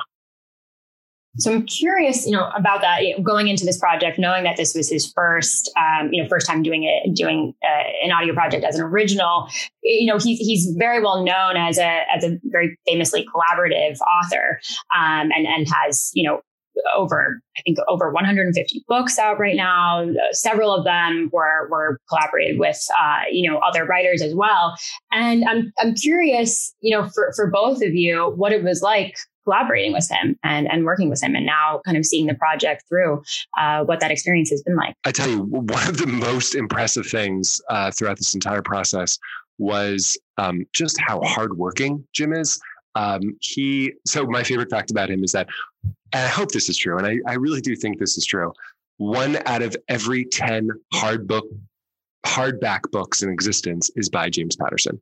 So 1.37 1.53
I'm 1.53 1.65
curious, 1.65 2.25
you 2.25 2.33
know, 2.33 2.49
about 2.57 2.81
that 2.81 3.05
you 3.05 3.15
know, 3.15 3.23
going 3.23 3.47
into 3.47 3.63
this 3.63 3.77
project, 3.77 4.19
knowing 4.19 4.43
that 4.43 4.57
this 4.57 4.75
was 4.75 4.89
his 4.89 5.09
first, 5.13 5.71
um, 5.77 6.09
you 6.11 6.21
know, 6.21 6.27
first 6.27 6.45
time 6.45 6.61
doing 6.61 6.83
it, 6.83 7.15
doing 7.15 7.53
uh, 7.63 7.83
an 8.03 8.11
audio 8.11 8.33
project 8.33 8.65
as 8.65 8.75
an 8.75 8.81
original. 8.81 9.47
You 9.81 10.07
know, 10.07 10.17
he's 10.17 10.39
he's 10.39 10.75
very 10.77 11.01
well 11.01 11.23
known 11.23 11.55
as 11.55 11.77
a 11.77 12.01
as 12.13 12.25
a 12.25 12.37
very 12.43 12.77
famously 12.85 13.25
collaborative 13.33 13.97
author, 14.01 14.59
um, 14.93 15.31
and 15.31 15.47
and 15.47 15.67
has 15.71 16.11
you 16.13 16.27
know 16.27 16.41
over 16.95 17.41
I 17.57 17.61
think 17.61 17.77
over 17.87 18.11
150 18.11 18.85
books 18.87 19.19
out 19.19 19.39
right 19.39 19.55
now. 19.55 20.07
Several 20.31 20.73
of 20.73 20.85
them 20.85 21.29
were 21.31 21.67
were 21.69 21.99
collaborated 22.09 22.59
with 22.59 22.79
uh, 22.99 23.23
you 23.31 23.49
know 23.49 23.59
other 23.59 23.85
writers 23.85 24.21
as 24.21 24.33
well. 24.33 24.75
And 25.11 25.43
I'm 25.45 25.71
I'm 25.79 25.95
curious, 25.95 26.73
you 26.81 26.95
know, 26.95 27.09
for 27.09 27.33
for 27.35 27.49
both 27.49 27.81
of 27.81 27.93
you, 27.93 28.33
what 28.35 28.51
it 28.51 28.63
was 28.63 28.81
like 28.81 29.15
collaborating 29.43 29.93
with 29.93 30.09
him 30.09 30.37
and 30.43 30.71
and 30.71 30.85
working 30.85 31.09
with 31.09 31.21
him, 31.21 31.35
and 31.35 31.45
now 31.45 31.81
kind 31.85 31.97
of 31.97 32.05
seeing 32.05 32.27
the 32.27 32.35
project 32.35 32.83
through. 32.87 33.21
Uh, 33.59 33.83
what 33.83 33.99
that 33.99 34.11
experience 34.11 34.49
has 34.49 34.61
been 34.63 34.75
like. 34.75 34.95
I 35.05 35.11
tell 35.11 35.29
you, 35.29 35.43
one 35.43 35.87
of 35.87 35.97
the 35.97 36.07
most 36.07 36.55
impressive 36.55 37.05
things 37.05 37.61
uh, 37.69 37.91
throughout 37.91 38.17
this 38.17 38.33
entire 38.33 38.61
process 38.61 39.17
was 39.57 40.17
um, 40.37 40.65
just 40.73 40.99
how 40.99 41.21
hardworking 41.21 42.05
Jim 42.13 42.33
is. 42.33 42.59
Um, 42.95 43.37
he 43.39 43.93
so 44.05 44.25
my 44.25 44.43
favorite 44.43 44.69
fact 44.69 44.91
about 44.91 45.09
him 45.09 45.23
is 45.23 45.31
that 45.31 45.47
and 46.13 46.25
I 46.25 46.27
hope 46.27 46.51
this 46.51 46.69
is 46.69 46.77
true, 46.77 46.97
and 46.97 47.07
I, 47.07 47.17
I 47.27 47.35
really 47.35 47.61
do 47.61 47.75
think 47.75 47.99
this 47.99 48.17
is 48.17 48.25
true. 48.25 48.51
One 48.97 49.39
out 49.45 49.61
of 49.61 49.75
every 49.87 50.25
10 50.25 50.69
hard 50.93 51.27
book, 51.27 51.45
hardback 52.25 52.91
books 52.91 53.23
in 53.23 53.29
existence 53.29 53.89
is 53.95 54.09
by 54.09 54.29
James 54.29 54.55
Patterson, 54.55 55.01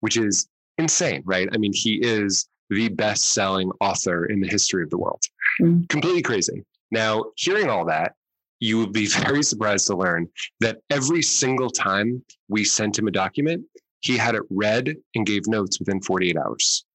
which 0.00 0.16
is 0.16 0.48
insane, 0.78 1.22
right? 1.26 1.48
I 1.52 1.58
mean, 1.58 1.72
he 1.74 1.96
is 1.96 2.48
the 2.70 2.88
best 2.88 3.26
selling 3.32 3.70
author 3.80 4.26
in 4.26 4.40
the 4.40 4.48
history 4.48 4.82
of 4.82 4.90
the 4.90 4.98
world. 4.98 5.22
Mm. 5.60 5.88
Completely 5.88 6.22
crazy. 6.22 6.64
Now, 6.90 7.26
hearing 7.36 7.68
all 7.68 7.84
that, 7.86 8.14
you 8.60 8.78
would 8.78 8.92
be 8.92 9.06
very 9.26 9.42
surprised 9.42 9.86
to 9.88 9.96
learn 9.96 10.28
that 10.60 10.78
every 10.90 11.22
single 11.22 11.70
time 11.70 12.24
we 12.48 12.64
sent 12.64 12.98
him 12.98 13.08
a 13.08 13.12
document, 13.12 13.64
he 14.00 14.16
had 14.16 14.34
it 14.34 14.42
read 14.48 14.94
and 15.14 15.26
gave 15.26 15.46
notes 15.46 15.78
within 15.78 16.00
48 16.00 16.36
hours. 16.38 16.85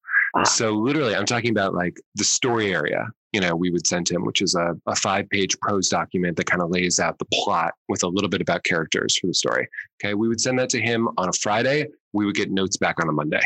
So 0.44 0.72
literally, 0.72 1.14
I'm 1.14 1.26
talking 1.26 1.50
about 1.50 1.74
like 1.74 2.00
the 2.14 2.24
story 2.24 2.74
area, 2.74 3.06
you 3.32 3.40
know, 3.40 3.54
we 3.54 3.70
would 3.70 3.86
send 3.86 4.08
him, 4.08 4.24
which 4.24 4.40
is 4.40 4.54
a, 4.54 4.74
a 4.86 4.96
five 4.96 5.28
page 5.28 5.58
prose 5.60 5.88
document 5.88 6.36
that 6.36 6.46
kind 6.46 6.62
of 6.62 6.70
lays 6.70 6.98
out 6.98 7.18
the 7.18 7.26
plot 7.32 7.74
with 7.88 8.02
a 8.02 8.08
little 8.08 8.30
bit 8.30 8.40
about 8.40 8.64
characters 8.64 9.16
for 9.18 9.26
the 9.26 9.34
story. 9.34 9.68
Okay. 10.02 10.14
We 10.14 10.28
would 10.28 10.40
send 10.40 10.58
that 10.58 10.70
to 10.70 10.80
him 10.80 11.08
on 11.18 11.28
a 11.28 11.32
Friday. 11.32 11.86
We 12.12 12.24
would 12.24 12.34
get 12.34 12.50
notes 12.50 12.76
back 12.76 13.00
on 13.00 13.08
a 13.08 13.12
Monday. 13.12 13.42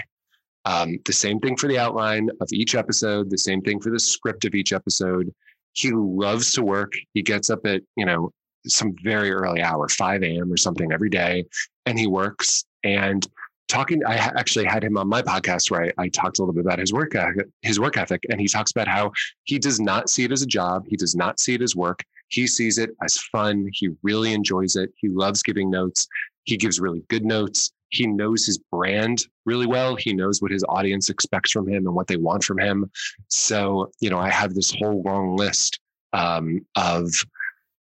Um, 0.64 0.99
the 1.05 1.12
same 1.12 1.38
thing 1.38 1.57
for 1.57 1.68
the 1.68 1.79
outline 1.79 2.29
of 2.40 2.49
each 2.53 2.75
episode, 2.75 3.31
the 3.31 3.38
same 3.38 3.62
thing 3.62 3.81
for 3.81 3.90
the 3.90 4.01
script 4.01 4.44
of 4.44 4.55
each 4.55 4.72
episode. 4.72 5.33
He 5.75 5.92
loves 5.92 6.53
to 6.53 6.64
work. 6.64 6.94
He 7.14 7.22
gets 7.22 7.51
up 7.51 7.66
at, 7.66 7.83
you 7.96 8.05
know, 8.05 8.33
some 8.66 8.94
very 9.03 9.31
early 9.31 9.62
hour, 9.62 9.88
5 9.88 10.22
a.m. 10.25 10.53
or 10.53 10.57
something 10.57 10.92
every 10.92 11.11
day, 11.11 11.44
and 11.85 11.99
he 11.99 12.09
works. 12.09 12.64
And 12.83 13.25
talking 13.68 14.05
i 14.07 14.14
actually 14.14 14.64
had 14.64 14.85
him 14.85 14.96
on 14.96 15.09
my 15.09 15.22
podcast 15.22 15.70
where 15.70 15.85
I, 15.85 16.05
I, 16.05 16.09
talked 16.09 16.38
a 16.38 16.42
little 16.42 16.55
bit 16.55 16.64
about 16.64 16.79
his 16.79 16.92
work 16.92 17.14
his 17.62 17.81
work 17.81 17.96
ethic 17.96 18.24
and 18.31 18.40
he 18.40 18.48
talks 18.48 18.70
about 18.70 18.88
how 18.88 19.12
he 19.44 19.59
does 19.59 19.81
not 19.81 20.09
see 20.09 20.24
it 20.24 20.33
as 20.33 20.42
a 20.42 20.46
job 20.46 20.85
he 20.88 20.96
does 20.96 21.14
not 21.14 21.40
see 21.40 21.55
it 21.55 21.62
as 21.62 21.74
work 21.74 22.05
he 22.29 22.46
sees 22.46 22.79
it 22.79 22.90
as 23.02 23.18
fun 23.18 23.68
he 23.72 23.90
really 24.02 24.33
enjoys 24.33 24.76
it 24.76 24.90
he 24.96 25.09
loves 25.09 25.42
giving 25.42 25.70
notes 25.70 26.07
he 26.44 26.57
gives 26.57 26.81
really 26.81 27.02
good 27.09 27.24
notes 27.24 27.72
he 27.90 28.07
knows 28.07 28.44
his 28.46 28.59
brand 28.70 29.26
really 29.44 29.66
well 29.66 29.96
he 29.96 30.12
knows 30.12 30.42
what 30.42 30.50
his 30.50 30.64
audience 30.68 31.09
expects 31.09 31.50
from 31.50 31.68
him 31.68 31.87
and 31.87 31.94
what 31.94 32.09
they 32.09 32.16
want 32.16 32.42
from 32.42 32.59
him. 32.59 32.90
So 33.29 33.90
you 34.00 34.11
know 34.11 34.18
i 34.18 34.31
have 34.31 34.55
this 34.55 34.74
whole 34.79 35.02
long 35.02 35.37
list 35.37 35.79
um, 36.12 36.64
of 36.76 37.11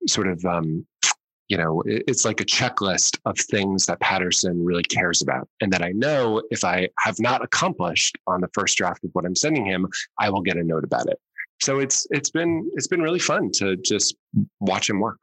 sort 0.07 0.27
of 0.27 0.43
um, 0.45 0.85
you 1.49 1.57
know, 1.57 1.81
it's 1.85 2.25
like 2.25 2.39
a 2.39 2.45
checklist 2.45 3.17
of 3.25 3.37
things 3.37 3.87
that 3.87 3.99
Patterson 3.99 4.63
really 4.63 4.83
cares 4.83 5.23
about. 5.23 5.49
And 5.61 5.73
that 5.73 5.81
I 5.81 5.91
know 5.91 6.43
if 6.51 6.63
I 6.63 6.89
have 6.99 7.19
not 7.19 7.43
accomplished 7.43 8.17
on 8.27 8.39
the 8.39 8.49
first 8.53 8.77
draft 8.77 9.03
of 9.03 9.09
what 9.13 9.25
I'm 9.25 9.35
sending 9.35 9.65
him, 9.65 9.87
I 10.19 10.29
will 10.29 10.41
get 10.41 10.57
a 10.57 10.63
note 10.63 10.83
about 10.83 11.09
it. 11.09 11.19
So 11.61 11.79
it's 11.79 12.07
it's 12.11 12.29
been 12.29 12.69
it's 12.75 12.87
been 12.87 13.01
really 13.01 13.19
fun 13.19 13.51
to 13.55 13.75
just 13.77 14.15
watch 14.59 14.89
him 14.89 14.99
work. 14.99 15.19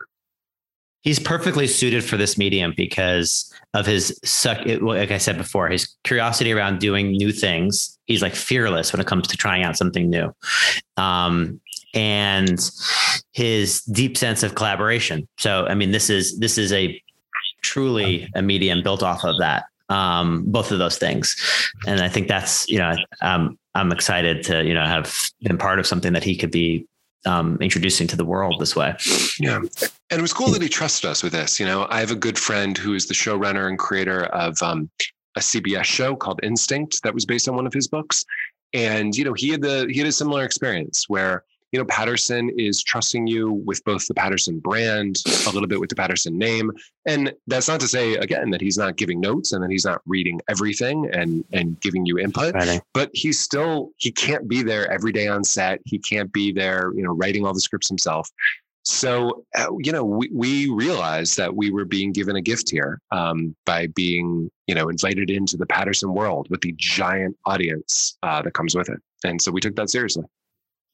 He's 1.07 1.21
perfectly 1.21 1.69
suited 1.69 2.03
for 2.03 2.17
this 2.17 2.37
medium 2.37 2.75
because 2.77 3.49
of 3.75 3.87
his 3.87 4.19
suck. 4.25 4.59
Like 4.67 5.13
I 5.13 5.19
said 5.19 5.39
before, 5.39 5.69
his 5.69 5.95
curiosity 6.03 6.53
around 6.53 6.81
doing 6.81 7.13
new 7.13 7.31
things. 7.31 7.97
He's 8.07 8.23
like 8.23 8.35
fearless 8.35 8.93
when 8.93 8.99
it 8.99 9.07
comes 9.07 9.29
to 9.29 9.37
trying 9.37 9.63
out 9.63 9.77
something 9.77 10.11
new. 10.11 10.35
Um, 10.97 11.61
and 11.95 12.59
his 13.31 13.83
deep 13.83 14.17
sense 14.17 14.43
of 14.43 14.57
collaboration. 14.57 15.29
So, 15.39 15.69
I 15.69 15.77
mean, 15.77 15.93
this 15.93 16.11
is 16.11 16.41
this 16.41 16.59
is 16.59 16.73
a 16.73 17.01
truly 17.63 18.29
a 18.35 18.43
medium 18.43 18.83
built 18.83 19.05
off 19.05 19.23
of 19.25 19.39
that. 19.39 19.67
Um, 19.89 20.43
both 20.49 20.73
of 20.73 20.81
those 20.81 20.99
things, 20.99 21.37
and 21.87 22.01
I 22.01 22.09
think 22.09 22.27
that's 22.27 22.69
you 22.69 22.81
know 22.81 22.97
um, 23.23 23.57
I'm 23.77 23.93
excited 23.93 24.43
to 24.47 24.65
you 24.65 24.75
know 24.75 24.85
have 24.85 25.31
been 25.43 25.57
part 25.57 25.79
of 25.79 25.87
something 25.87 26.15
that 26.15 26.25
he 26.25 26.37
could 26.37 26.51
be 26.51 26.85
um, 27.27 27.59
introducing 27.61 28.07
to 28.09 28.17
the 28.17 28.25
world 28.25 28.61
this 28.61 28.77
way. 28.77 28.95
Yeah. 29.39 29.61
And 30.11 30.19
it 30.19 30.23
was 30.23 30.33
cool 30.33 30.51
that 30.51 30.63
he 30.63 30.69
trusted 30.69 31.11
us 31.11 31.23
with 31.23 31.33
this. 31.33 31.59
You 31.59 31.67
know, 31.67 31.87
I 31.91 32.01
have 32.01 32.11
a 32.11 32.17
good 32.17 32.39
friend 32.39 32.77
who 32.77 32.95
is 32.95 33.07
the 33.07 33.15
showrunner 33.15 33.69
and 33.69 33.79
creator 33.79 34.25
of 34.27 34.61
um, 34.63 34.89
a 35.37 35.41
CBS 35.41 35.85
show 35.85 36.17
called 36.17 36.41
Instinct 36.43 37.03
that 37.03 37.13
was 37.13 37.25
based 37.25 37.49
on 37.49 37.57
one 37.57 37.67
of 37.67 37.73
his 37.73 37.89
books. 37.89 38.25
And, 38.73 39.15
you 39.15 39.25
know, 39.25 39.33
he 39.33 39.51
had 39.51 39.63
the, 39.63 39.87
he 39.91 39.99
had 39.99 40.09
a 40.09 40.13
similar 40.13 40.45
experience 40.45 41.09
where 41.09 41.45
you 41.73 41.79
know, 41.79 41.85
Patterson 41.85 42.51
is 42.57 42.83
trusting 42.83 43.27
you 43.27 43.53
with 43.53 43.83
both 43.85 44.07
the 44.07 44.15
Patterson 44.15 44.59
brand, 44.61 45.23
a 45.47 45.51
little 45.51 45.67
bit 45.67 45.81
with 45.81 45.91
the 45.91 45.97
Patterson 45.97 46.39
name. 46.39 46.71
And 47.07 47.33
that's 47.47 47.69
not 47.69 47.81
to 47.81 47.89
say 47.89 48.15
again 48.15 48.51
that 48.51 48.61
he's 48.61 48.79
not 48.79 48.97
giving 48.97 49.21
notes 49.21 49.53
and 49.53 49.63
that 49.63 49.71
he's 49.71 49.85
not 49.85 50.01
reading 50.07 50.41
everything 50.49 51.11
and 51.13 51.45
and 51.53 51.81
giving 51.81 52.07
you 52.07 52.19
input. 52.19 52.55
Right. 52.55 52.81
But 52.95 53.11
he's 53.13 53.41
still 53.41 53.91
he 53.97 54.13
can't 54.13 54.49
be 54.49 54.63
there 54.63 54.91
every 54.91 55.13
day 55.13 55.29
on 55.29 55.45
set. 55.45 55.81
He 55.85 55.99
can't 55.99 56.33
be 56.33 56.53
there, 56.53 56.93
you 56.95 57.03
know, 57.03 57.13
writing 57.13 57.45
all 57.45 57.53
the 57.53 57.61
scripts 57.61 57.89
himself. 57.89 58.31
So, 58.87 59.45
uh, 59.57 59.67
you 59.81 59.91
know, 59.91 60.05
we, 60.05 60.31
we 60.33 60.69
realized 60.71 61.37
that 61.39 61.57
we 61.57 61.73
were 61.73 61.85
being 61.85 62.13
given 62.13 62.37
a 62.37 62.41
gift 62.41 62.71
here 62.71 63.01
um, 63.11 63.57
by 63.67 63.89
being, 63.89 64.49
you 64.69 64.77
know, 64.77 64.89
invited 64.89 65.29
into 65.29 65.57
the 65.57 65.67
Patterson 65.67 66.15
world 66.15 66.47
with 66.51 66.61
the 66.61 66.73
giant 66.79 67.37
audience 67.47 68.17
uh, 68.23 68.43
that 68.43 68.55
comes 68.55 68.77
with 68.77 68.89
it. 68.89 69.01
And 69.25 69.43
so 69.43 69.51
we 69.51 69.61
took 69.61 69.75
that 69.75 69.91
seriously. 69.91 70.23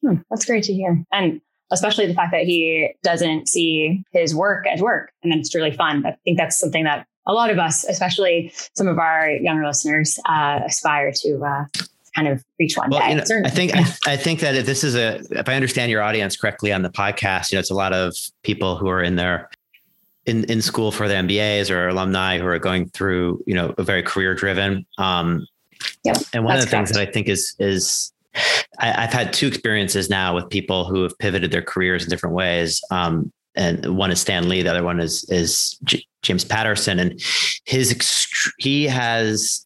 Hmm, 0.03 0.15
that's 0.29 0.45
great 0.45 0.63
to 0.65 0.73
hear. 0.73 1.03
And 1.11 1.41
especially 1.71 2.05
the 2.07 2.13
fact 2.13 2.31
that 2.31 2.43
he 2.43 2.93
doesn't 3.03 3.47
see 3.47 4.03
his 4.11 4.35
work 4.35 4.67
as 4.67 4.81
work 4.81 5.11
and 5.23 5.31
then 5.31 5.39
it's 5.39 5.55
really 5.55 5.71
fun. 5.71 6.05
I 6.05 6.15
think 6.23 6.37
that's 6.37 6.59
something 6.59 6.83
that 6.83 7.07
a 7.25 7.33
lot 7.33 7.49
of 7.49 7.57
us, 7.57 7.83
especially 7.85 8.51
some 8.73 8.87
of 8.87 8.99
our 8.99 9.29
younger 9.29 9.65
listeners, 9.65 10.19
uh, 10.27 10.59
aspire 10.65 11.11
to 11.13 11.43
uh, 11.43 11.65
kind 12.15 12.27
of 12.27 12.43
reach 12.59 12.77
one 12.77 12.89
well, 12.89 12.99
day. 12.99 13.11
You 13.11 13.15
know, 13.15 13.47
I 13.47 13.49
think 13.49 13.75
I, 13.75 13.85
I, 14.05 14.17
think 14.17 14.39
that 14.41 14.55
if 14.55 14.65
this 14.65 14.83
is 14.83 14.95
a 14.95 15.21
if 15.31 15.47
I 15.47 15.55
understand 15.55 15.89
your 15.89 16.01
audience 16.01 16.35
correctly 16.35 16.71
on 16.71 16.81
the 16.81 16.89
podcast, 16.89 17.51
you 17.51 17.55
know, 17.55 17.61
it's 17.61 17.71
a 17.71 17.75
lot 17.75 17.93
of 17.93 18.15
people 18.43 18.77
who 18.77 18.87
are 18.89 19.01
in 19.01 19.15
their 19.15 19.49
in 20.25 20.43
in 20.45 20.61
school 20.61 20.91
for 20.91 21.07
the 21.07 21.15
MBAs 21.15 21.71
or 21.71 21.87
alumni 21.87 22.39
who 22.39 22.45
are 22.45 22.59
going 22.59 22.89
through, 22.89 23.43
you 23.47 23.53
know, 23.53 23.73
a 23.77 23.83
very 23.83 24.03
career 24.03 24.35
driven. 24.35 24.85
Um, 24.97 25.47
yep, 26.03 26.17
and 26.33 26.45
one 26.45 26.55
of 26.55 26.61
the 26.61 26.69
correct. 26.69 26.89
things 26.89 26.97
that 26.97 27.07
I 27.07 27.11
think 27.11 27.27
is 27.27 27.55
is 27.59 28.12
I, 28.79 29.01
have 29.01 29.13
had 29.13 29.33
two 29.33 29.47
experiences 29.47 30.09
now 30.09 30.35
with 30.35 30.49
people 30.49 30.85
who 30.85 31.03
have 31.03 31.17
pivoted 31.19 31.51
their 31.51 31.61
careers 31.61 32.03
in 32.03 32.09
different 32.09 32.35
ways. 32.35 32.81
Um, 32.91 33.31
and 33.55 33.97
one 33.97 34.11
is 34.11 34.19
Stan 34.19 34.49
Lee, 34.49 34.63
the 34.63 34.71
other 34.71 34.83
one 34.83 34.99
is 34.99 35.23
is 35.29 35.77
J- 35.83 36.05
James 36.23 36.43
Patterson, 36.43 36.99
and 36.99 37.21
his 37.65 37.95
he 38.57 38.85
has 38.85 39.65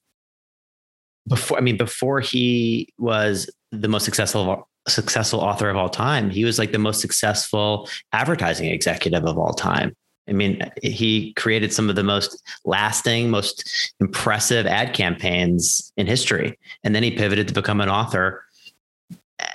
before. 1.28 1.57
I 1.57 1.61
mean, 1.61 1.78
before 1.78 2.20
he 2.20 2.89
was 2.97 3.49
the 3.72 3.88
most 3.88 4.03
successful 4.03 4.68
successful 4.89 5.39
author 5.39 5.70
of 5.70 5.78
all 5.78 5.89
time, 5.89 6.30
he 6.30 6.43
was 6.43 6.59
like 6.59 6.74
the 6.74 6.80
most 6.80 6.99
successful 6.99 7.89
advertising 8.11 8.70
executive 8.70 9.26
of 9.26 9.38
all 9.38 9.53
time. 9.53 9.95
I 10.30 10.34
mean, 10.34 10.70
he 10.84 11.34
created 11.34 11.72
some 11.72 11.89
of 11.89 11.95
the 11.95 12.03
most 12.03 12.41
lasting, 12.65 13.30
most 13.30 13.93
impressive 13.99 14.65
ad 14.65 14.93
campaigns 14.93 15.91
in 15.95 16.05
history. 16.05 16.59
And 16.84 16.93
then 16.93 17.03
he 17.03 17.11
pivoted 17.11 17.47
to 17.47 17.53
become 17.53 17.80
an 17.80 17.89
author. 17.89 18.43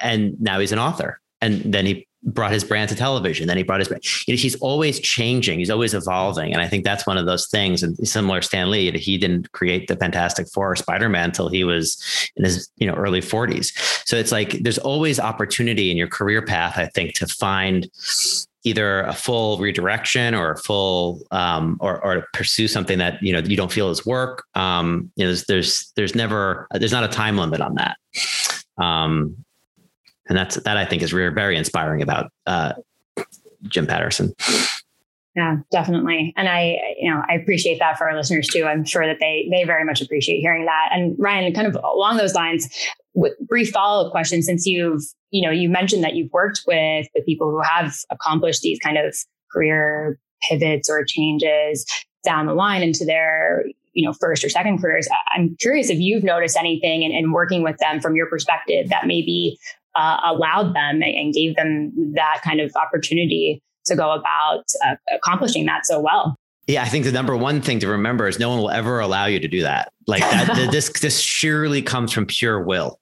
And 0.03 0.41
now 0.41 0.59
he's 0.59 0.73
an 0.73 0.79
author. 0.79 1.21
And 1.41 1.61
then 1.73 1.87
he 1.87 2.07
brought 2.25 2.53
his 2.53 2.63
brand 2.63 2.89
to 2.89 2.95
television. 2.95 3.49
Then 3.49 3.57
he 3.57 3.63
brought 3.63 3.81
his 3.81 3.89
brand. 3.89 4.05
You 4.27 4.35
know, 4.35 4.39
he's 4.39 4.55
always 4.57 5.01
changing. 5.01 5.59
He's 5.59 5.71
always 5.71 5.93
evolving. 5.93 6.53
And 6.53 6.63
I 6.63 6.69
think 6.69 6.85
that's 6.85 7.07
one 7.07 7.19
of 7.19 7.27
those 7.27 7.49
things. 7.49 7.83
And 7.83 7.97
similar 8.07 8.43
Stan 8.43 8.71
Lee, 8.71 8.91
he 8.97 9.19
didn't 9.19 9.51
create 9.53 9.89
the 9.89 9.97
Fantastic 9.97 10.49
Four 10.49 10.73
or 10.73 10.77
Spider-Man 10.77 11.27
until 11.27 11.49
he 11.49 11.65
was 11.65 12.31
in 12.37 12.45
his, 12.45 12.71
you 12.77 12.87
know, 12.87 12.95
early 12.95 13.21
40s. 13.21 13.73
So 14.07 14.17
it's 14.17 14.31
like 14.31 14.53
there's 14.63 14.79
always 14.79 15.19
opportunity 15.19 15.91
in 15.91 15.97
your 15.97 16.09
career 16.09 16.43
path, 16.43 16.79
I 16.79 16.87
think, 16.87 17.15
to 17.15 17.27
find 17.27 17.89
either 18.65 19.01
a 19.01 19.13
full 19.13 19.59
redirection 19.59 20.35
or 20.35 20.53
a 20.53 20.57
full 20.57 21.21
um, 21.33 21.77
or 21.81 22.03
or 22.05 22.27
pursue 22.33 22.69
something 22.69 22.99
that 22.99 23.21
you 23.21 23.33
know 23.33 23.41
you 23.41 23.57
don't 23.57 23.73
feel 23.73 23.91
is 23.91 24.07
work. 24.07 24.45
Um, 24.55 25.11
you 25.17 25.25
know, 25.25 25.31
there's, 25.31 25.45
there's 25.47 25.93
there's 25.97 26.15
never 26.15 26.69
there's 26.73 26.93
not 26.93 27.05
a 27.05 27.09
time 27.09 27.37
limit 27.37 27.61
on 27.61 27.75
that. 27.75 27.97
Um, 28.79 29.45
and 30.33 30.39
that's 30.39 30.57
that 30.57 30.79
I 30.79 30.87
think 30.87 31.03
is 31.03 31.11
very 31.11 31.59
inspiring 31.59 32.01
about 32.01 32.33
uh, 32.47 32.73
Jim 33.65 33.87
Patterson. 33.87 34.33
Yeah, 35.37 35.59
definitely. 35.71 36.33
And 36.39 36.49
I, 36.49 36.79
you 36.99 37.11
know, 37.11 37.21
I 37.29 37.35
appreciate 37.35 37.79
that 37.81 37.99
for 37.99 38.09
our 38.09 38.17
listeners 38.17 38.49
too. 38.49 38.65
I'm 38.65 38.83
sure 38.87 39.07
that 39.07 39.19
they 39.21 39.47
they 39.51 39.65
very 39.65 39.85
much 39.85 40.01
appreciate 40.01 40.41
hearing 40.41 40.65
that. 40.65 40.89
And 40.91 41.15
Ryan, 41.19 41.53
kind 41.53 41.67
of 41.67 41.75
along 41.85 42.17
those 42.17 42.35
lines, 42.35 42.67
with 43.13 43.35
brief 43.47 43.73
follow 43.73 44.07
up 44.07 44.11
question, 44.11 44.41
since 44.41 44.65
you've, 44.65 45.03
you 45.33 45.47
know, 45.47 45.53
you 45.53 45.69
mentioned 45.69 46.03
that 46.03 46.15
you've 46.15 46.33
worked 46.33 46.63
with 46.67 47.09
with 47.15 47.27
people 47.27 47.51
who 47.51 47.61
have 47.61 47.95
accomplished 48.09 48.63
these 48.63 48.79
kind 48.79 48.97
of 48.97 49.15
career 49.53 50.19
pivots 50.49 50.89
or 50.89 51.05
changes 51.05 51.85
down 52.25 52.47
the 52.47 52.55
line 52.55 52.83
into 52.83 53.05
their 53.05 53.67
you 53.93 54.07
know 54.07 54.15
first 54.15 54.43
or 54.43 54.49
second 54.49 54.81
careers 54.81 55.07
i'm 55.35 55.55
curious 55.61 55.91
if 55.91 55.99
you've 55.99 56.25
noticed 56.25 56.57
anything 56.57 57.03
in, 57.03 57.13
in 57.13 57.31
working 57.31 57.63
with 57.63 57.77
them 57.79 58.01
from 58.01 58.17
your 58.17 58.27
perspective 58.27 58.89
that 58.89 59.07
maybe 59.07 59.59
uh, 59.95 60.19
allowed 60.25 60.75
them 60.75 61.03
and 61.03 61.33
gave 61.35 61.57
them 61.57 61.93
that 62.15 62.41
kind 62.45 62.61
of 62.61 62.73
opportunity 62.77 63.63
to 63.87 63.97
go 63.97 64.13
about 64.13 64.65
uh, 64.85 64.95
accomplishing 65.15 65.67
that 65.67 65.87
so 65.87 66.01
well. 66.01 66.37
Yeah, 66.69 66.83
I 66.83 66.89
think 66.89 67.05
the 67.05 67.13
number 67.13 67.37
one 67.37 67.61
thing 67.61 67.81
to 67.81 67.89
remember 67.89 68.29
is 68.29 68.39
no 68.39 68.49
one 68.49 68.59
will 68.59 68.71
ever 68.71 69.01
allow 69.01 69.27
you 69.27 69.41
to 69.41 69.49
do 69.49 69.63
that. 69.63 69.93
Like 70.07 70.21
that, 70.21 70.71
this 70.71 70.89
this 71.01 71.19
surely 71.19 71.83
comes 71.83 72.13
from 72.13 72.27
pure 72.27 72.63
will, 72.63 73.01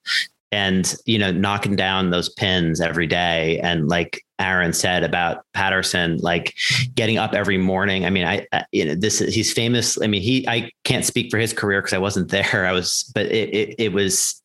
and 0.51 0.95
you 1.05 1.19
know, 1.19 1.31
knocking 1.31 1.77
down 1.77 2.11
those 2.11 2.31
pins 2.31 2.81
every 2.81 3.07
day, 3.07 3.61
and 3.63 3.89
like 3.89 4.23
Aaron 4.39 4.73
said 4.73 5.05
about 5.05 5.45
Patterson, 5.53 6.17
like 6.19 6.55
getting 6.95 7.19
up 7.19 7.35
every 7.35 7.59
morning. 7.59 8.07
I 8.07 8.11
mean, 8.11 8.25
I, 8.25 8.47
I 8.53 8.65
you 8.73 8.87
know, 8.87 8.95
this 8.95 9.19
he's 9.19 9.53
famous. 9.53 10.01
I 10.01 10.07
mean, 10.07 10.23
he 10.23 10.49
I 10.49 10.71
can't 10.85 11.05
speak 11.05 11.31
for 11.31 11.37
his 11.37 11.53
career 11.53 11.83
because 11.83 11.93
I 11.93 11.99
wasn't 11.99 12.31
there. 12.31 12.65
I 12.67 12.73
was, 12.73 13.11
but 13.15 13.27
it, 13.27 13.55
it 13.55 13.75
it 13.79 13.93
was 13.93 14.41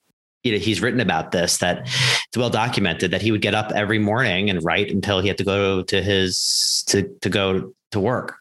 you 0.45 0.51
know, 0.51 0.59
he's 0.59 0.81
written 0.81 0.99
about 1.01 1.31
this 1.31 1.57
that 1.57 1.81
it's 1.81 2.37
well 2.37 2.51
documented 2.51 3.11
that 3.11 3.21
he 3.21 3.31
would 3.31 3.41
get 3.41 3.55
up 3.55 3.71
every 3.71 3.99
morning 3.99 4.49
and 4.49 4.63
write 4.63 4.91
until 4.91 5.19
he 5.19 5.27
had 5.27 5.39
to 5.39 5.43
go 5.43 5.81
to 5.81 6.01
his 6.01 6.83
to 6.87 7.03
to 7.21 7.29
go 7.29 7.73
to 7.91 7.99
work. 7.99 8.37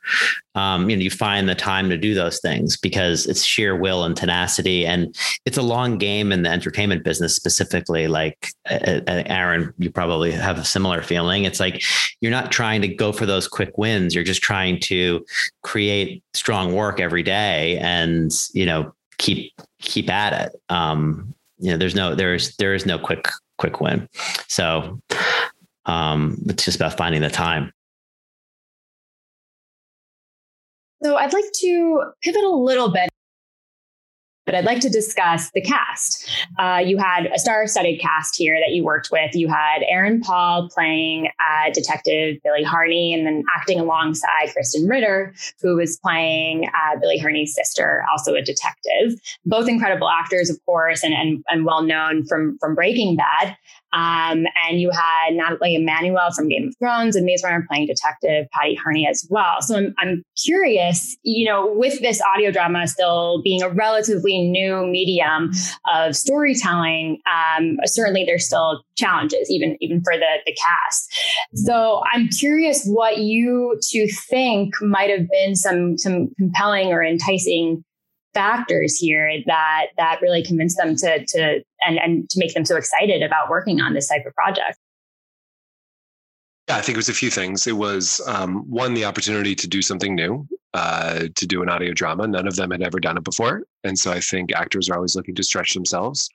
Um, 0.55 0.91
you 0.91 0.97
know, 0.97 1.03
you 1.03 1.11
find 1.11 1.49
the 1.49 1.55
time 1.55 1.89
to 1.89 1.97
do 1.97 2.13
those 2.13 2.41
things 2.41 2.77
because 2.77 3.27
it's 3.27 3.43
sheer 3.43 3.75
will 3.75 4.05
and 4.05 4.17
tenacity, 4.17 4.85
and 4.85 5.17
it's 5.47 5.57
a 5.57 5.63
long 5.63 5.97
game 5.97 6.31
in 6.31 6.43
the 6.43 6.51
entertainment 6.51 7.05
business 7.05 7.35
specifically. 7.35 8.07
Like 8.07 8.49
uh, 8.69 9.01
Aaron, 9.07 9.73
you 9.79 9.91
probably 9.91 10.31
have 10.33 10.59
a 10.59 10.65
similar 10.65 11.03
feeling. 11.03 11.45
It's 11.45 11.61
like 11.61 11.83
you're 12.21 12.31
not 12.31 12.53
trying 12.53 12.83
to 12.83 12.89
go 12.89 13.13
for 13.13 13.25
those 13.25 13.49
quick 13.49 13.79
wins. 13.79 14.15
You're 14.15 14.25
just 14.25 14.43
trying 14.43 14.79
to 14.81 15.25
create 15.63 16.23
strong 16.35 16.75
work 16.75 17.01
every 17.01 17.23
day, 17.23 17.79
and 17.79 18.31
you 18.53 18.67
know, 18.67 18.93
keep 19.17 19.53
keep 19.81 20.11
at 20.11 20.49
it. 20.49 20.61
Um, 20.69 21.35
you 21.65 21.71
know, 21.71 21.79
there's 21.79 21.95
no 21.95 22.15
there's 22.15 22.55
there 22.57 22.75
is 22.75 22.85
no 22.85 22.99
quick 22.99 23.27
quick 23.57 23.81
win. 23.81 24.07
So 24.49 25.01
um, 25.87 26.37
it's 26.47 26.67
just 26.67 26.77
about 26.77 26.99
finding 26.99 27.23
the 27.23 27.31
time. 27.31 27.73
So 31.03 31.17
I'd 31.17 31.33
like 31.33 31.51
to 31.61 32.03
pivot 32.23 32.45
a 32.45 32.51
little 32.51 32.91
bit 32.93 33.09
but 34.47 34.55
I'd 34.55 34.65
like 34.65 34.81
to 34.81 34.89
discuss 34.89 35.51
the 35.53 35.61
cast. 35.61 36.29
Uh, 36.59 36.81
you 36.85 36.99
had 36.99 37.27
a 37.27 37.39
star-studded 37.39 38.01
cast 38.01 38.37
here 38.37 38.59
that 38.65 38.75
you 38.75 38.85
worked 38.85 39.09
with. 39.11 39.35
You 39.35 39.49
had 39.49 39.83
Aaron 39.89 40.21
Paul 40.21 40.69
playing 40.73 41.29
uh, 41.41 41.71
Detective 41.73 42.39
Billy 42.45 42.63
Harney, 42.63 43.15
and 43.15 43.27
then 43.27 43.43
acting 43.57 43.81
alongside 43.81 44.49
Krysten 44.49 44.89
Ritter, 44.89 45.35
who 45.61 45.77
was 45.77 45.99
playing 45.99 46.67
uh, 46.69 46.99
Billy 47.01 47.19
Harney's 47.19 47.55
sister, 47.55 48.05
also 48.11 48.35
a 48.35 48.43
detective. 48.43 49.21
Both 49.45 49.69
incredible 49.69 50.09
actors, 50.09 50.51
of 50.51 50.59
course, 50.67 51.03
and 51.03 51.15
and, 51.15 51.45
and 51.49 51.65
well 51.65 51.83
known 51.83 52.27
from 52.27 52.59
from 52.59 52.75
Breaking 52.75 53.17
Bad. 53.17 53.57
Um, 53.95 54.47
and 54.67 54.81
you 54.81 54.91
had 54.91 55.35
Nathalie 55.35 55.77
Emmanuel 55.77 56.31
from 56.35 56.49
Game 56.49 56.69
of 56.69 56.75
Thrones 56.79 57.17
and 57.17 57.25
Maze 57.25 57.43
Runner 57.45 57.65
playing 57.69 57.87
Detective 57.87 58.47
Patty 58.53 58.75
Harney 58.75 59.07
as 59.09 59.27
well. 59.31 59.61
So 59.61 59.77
I'm, 59.77 59.95
I'm 59.99 60.23
curious, 60.45 61.17
you 61.23 61.49
know, 61.49 61.73
with 61.73 62.01
this 62.01 62.21
audio 62.35 62.51
drama 62.51 62.87
still 62.89 63.41
being 63.43 63.63
a 63.63 63.69
relatively 63.69 64.49
new 64.49 64.87
medium 64.87 65.53
of 65.93 66.17
storytelling, 66.17 67.21
um, 67.31 67.79
certainly 67.85 68.25
there's 68.25 68.47
still 68.47 68.83
challenges, 68.97 69.51
even 69.51 69.77
even 69.81 70.03
for 70.03 70.17
the 70.17 70.39
the 70.47 70.57
cast. 70.61 71.13
So 71.55 72.03
I'm 72.13 72.29
curious 72.29 72.85
what 72.87 73.19
you 73.19 73.79
two 73.91 74.09
think 74.29 74.75
might 74.81 75.11
have 75.11 75.29
been 75.31 75.55
some 75.55 75.99
some 75.99 76.29
compelling 76.39 76.89
or 76.89 77.03
enticing 77.03 77.85
factors 78.35 78.97
here 78.97 79.43
that 79.47 79.87
that 79.97 80.21
really 80.21 80.43
convince 80.43 80.77
them 80.77 80.97
to 80.97 81.25
to 81.27 81.65
and 81.87 81.99
and 81.99 82.29
to 82.31 82.39
make 82.39 82.53
them 82.55 82.65
so 82.65 82.77
excited 82.77 83.23
about 83.23 83.49
working 83.49 83.81
on 83.81 83.95
this 83.95 84.09
type 84.09 84.27
of 84.27 84.35
project. 84.35 84.79
Yeah 86.69 86.77
i 86.77 86.81
think 86.81 86.97
it 86.97 86.99
was 86.99 87.09
a 87.09 87.15
few 87.15 87.31
things. 87.31 87.67
It 87.67 87.77
was 87.77 88.21
um, 88.27 88.69
one 88.71 88.95
the 88.95 89.05
opportunity 89.05 89.55
to 89.55 89.69
do 89.69 89.83
something 89.83 90.15
new 90.15 90.47
uh, 90.73 91.29
to 91.35 91.47
do 91.47 91.63
an 91.63 91.69
audio 91.69 91.93
drama. 91.93 92.27
None 92.27 92.49
of 92.49 92.57
them 92.57 92.71
had 92.71 92.83
ever 92.83 92.99
done 92.99 93.17
it 93.17 93.25
before. 93.25 93.63
And 93.85 93.99
so 93.99 94.11
i 94.11 94.21
think 94.21 94.53
actors 94.53 94.89
are 94.89 94.97
always 94.97 95.15
looking 95.15 95.35
to 95.35 95.43
stretch 95.43 95.75
themselves. 95.75 96.31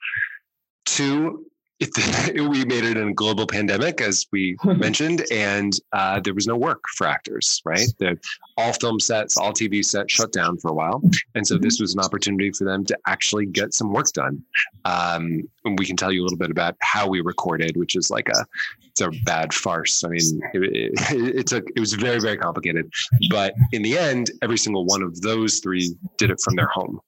Two 0.86 1.49
it, 1.80 2.40
we 2.48 2.64
made 2.64 2.84
it 2.84 2.96
in 2.96 3.08
a 3.08 3.12
global 3.12 3.46
pandemic, 3.46 4.00
as 4.00 4.26
we 4.30 4.56
mentioned, 4.64 5.24
and 5.30 5.72
uh, 5.92 6.20
there 6.20 6.34
was 6.34 6.46
no 6.46 6.56
work 6.56 6.82
for 6.96 7.06
actors. 7.06 7.62
Right, 7.64 7.88
the, 7.98 8.18
all 8.56 8.72
film 8.74 9.00
sets, 9.00 9.36
all 9.36 9.52
TV 9.52 9.84
sets 9.84 10.12
shut 10.12 10.32
down 10.32 10.58
for 10.58 10.70
a 10.70 10.74
while, 10.74 11.02
and 11.34 11.46
so 11.46 11.58
this 11.58 11.80
was 11.80 11.94
an 11.94 12.00
opportunity 12.00 12.52
for 12.52 12.64
them 12.64 12.84
to 12.86 12.98
actually 13.06 13.46
get 13.46 13.74
some 13.74 13.92
work 13.92 14.12
done. 14.12 14.42
Um, 14.84 15.48
and 15.64 15.78
we 15.78 15.86
can 15.86 15.96
tell 15.96 16.12
you 16.12 16.22
a 16.22 16.24
little 16.24 16.38
bit 16.38 16.50
about 16.50 16.76
how 16.80 17.08
we 17.08 17.20
recorded, 17.20 17.76
which 17.76 17.96
is 17.96 18.10
like 18.10 18.28
a 18.28 18.44
it's 18.90 19.00
a 19.00 19.10
bad 19.24 19.54
farce. 19.54 20.04
I 20.04 20.08
mean, 20.08 20.40
it, 20.52 20.92
it, 21.12 21.36
it 21.36 21.46
took 21.46 21.64
it 21.74 21.80
was 21.80 21.94
very 21.94 22.20
very 22.20 22.36
complicated, 22.36 22.92
but 23.30 23.54
in 23.72 23.82
the 23.82 23.96
end, 23.96 24.30
every 24.42 24.58
single 24.58 24.84
one 24.84 25.02
of 25.02 25.20
those 25.20 25.60
three 25.60 25.94
did 26.18 26.30
it 26.30 26.40
from 26.42 26.56
their 26.56 26.68
home. 26.68 27.00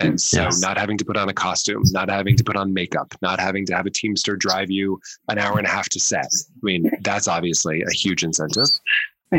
And 0.00 0.20
so, 0.20 0.42
yes. 0.42 0.60
not 0.60 0.76
having 0.76 0.98
to 0.98 1.04
put 1.04 1.16
on 1.16 1.28
a 1.28 1.32
costume, 1.32 1.82
not 1.92 2.10
having 2.10 2.36
to 2.36 2.44
put 2.44 2.56
on 2.56 2.74
makeup, 2.74 3.14
not 3.22 3.38
having 3.40 3.64
to 3.66 3.74
have 3.74 3.86
a 3.86 3.90
Teamster 3.90 4.36
drive 4.36 4.70
you 4.70 5.00
an 5.28 5.38
hour 5.38 5.56
and 5.56 5.66
a 5.66 5.70
half 5.70 5.88
to 5.90 6.00
set. 6.00 6.26
I 6.26 6.60
mean, 6.62 6.90
that's 7.02 7.28
obviously 7.28 7.82
a 7.82 7.92
huge 7.92 8.24
incentive. 8.24 8.68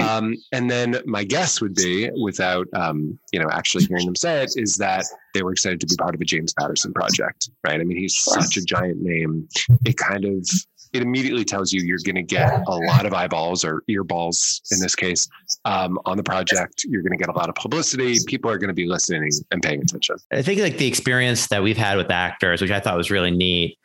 Um, 0.02 0.36
and 0.52 0.70
then 0.70 0.98
my 1.06 1.24
guess 1.24 1.62
would 1.62 1.76
be, 1.76 2.10
without 2.22 2.68
um, 2.74 3.18
you 3.32 3.40
know 3.40 3.50
actually 3.52 3.86
hearing 3.86 4.06
them 4.06 4.16
say 4.16 4.44
it, 4.44 4.52
is 4.56 4.76
that 4.78 5.06
they 5.34 5.44
were 5.44 5.52
excited 5.52 5.80
to 5.82 5.88
be 5.88 5.96
part 5.96 6.16
of 6.16 6.22
a 6.22 6.26
James 6.26 6.54
Patterson 6.54 6.94
project, 6.94 7.50
right? 7.66 7.80
I 7.80 7.84
mean, 7.84 7.98
he's 7.98 8.16
such 8.16 8.58
a 8.58 8.62
giant 8.62 9.02
name. 9.02 9.48
It 9.86 9.98
kind 9.98 10.26
of 10.26 10.48
it 10.96 11.02
immediately 11.02 11.44
tells 11.44 11.72
you 11.72 11.82
you're 11.82 12.00
going 12.04 12.16
to 12.16 12.24
get 12.24 12.62
a 12.68 12.76
lot 12.76 13.06
of 13.06 13.14
eyeballs 13.14 13.64
or 13.64 13.84
earballs 13.90 14.62
in 14.72 14.80
this 14.80 14.96
case 14.96 15.28
um, 15.66 16.00
on 16.06 16.18
the 16.18 16.24
project. 16.24 16.86
You're 16.88 17.02
going 17.02 17.12
to 17.12 17.18
get 17.18 17.30
a 17.30 17.38
lot 17.38 17.50
of 17.50 17.56
publicity. 17.56 18.18
People 18.26 18.50
are 18.50 18.58
going 18.58 18.70
to 18.70 18.74
be 18.74 18.88
listening 18.88 19.30
and 19.52 19.62
paying 19.62 19.82
attention. 19.82 20.18
I 20.32 20.42
think 20.42 20.60
like 20.62 20.78
the 20.78 20.88
experience 20.88 21.48
that 21.48 21.64
we've 21.64 21.78
had 21.78 21.98
with 21.98 22.10
actors, 22.10 22.62
which 22.62 22.72
I 22.72 22.80
thought 22.80 22.98
was 22.98 23.12
really 23.12 23.32
neat, 23.32 23.78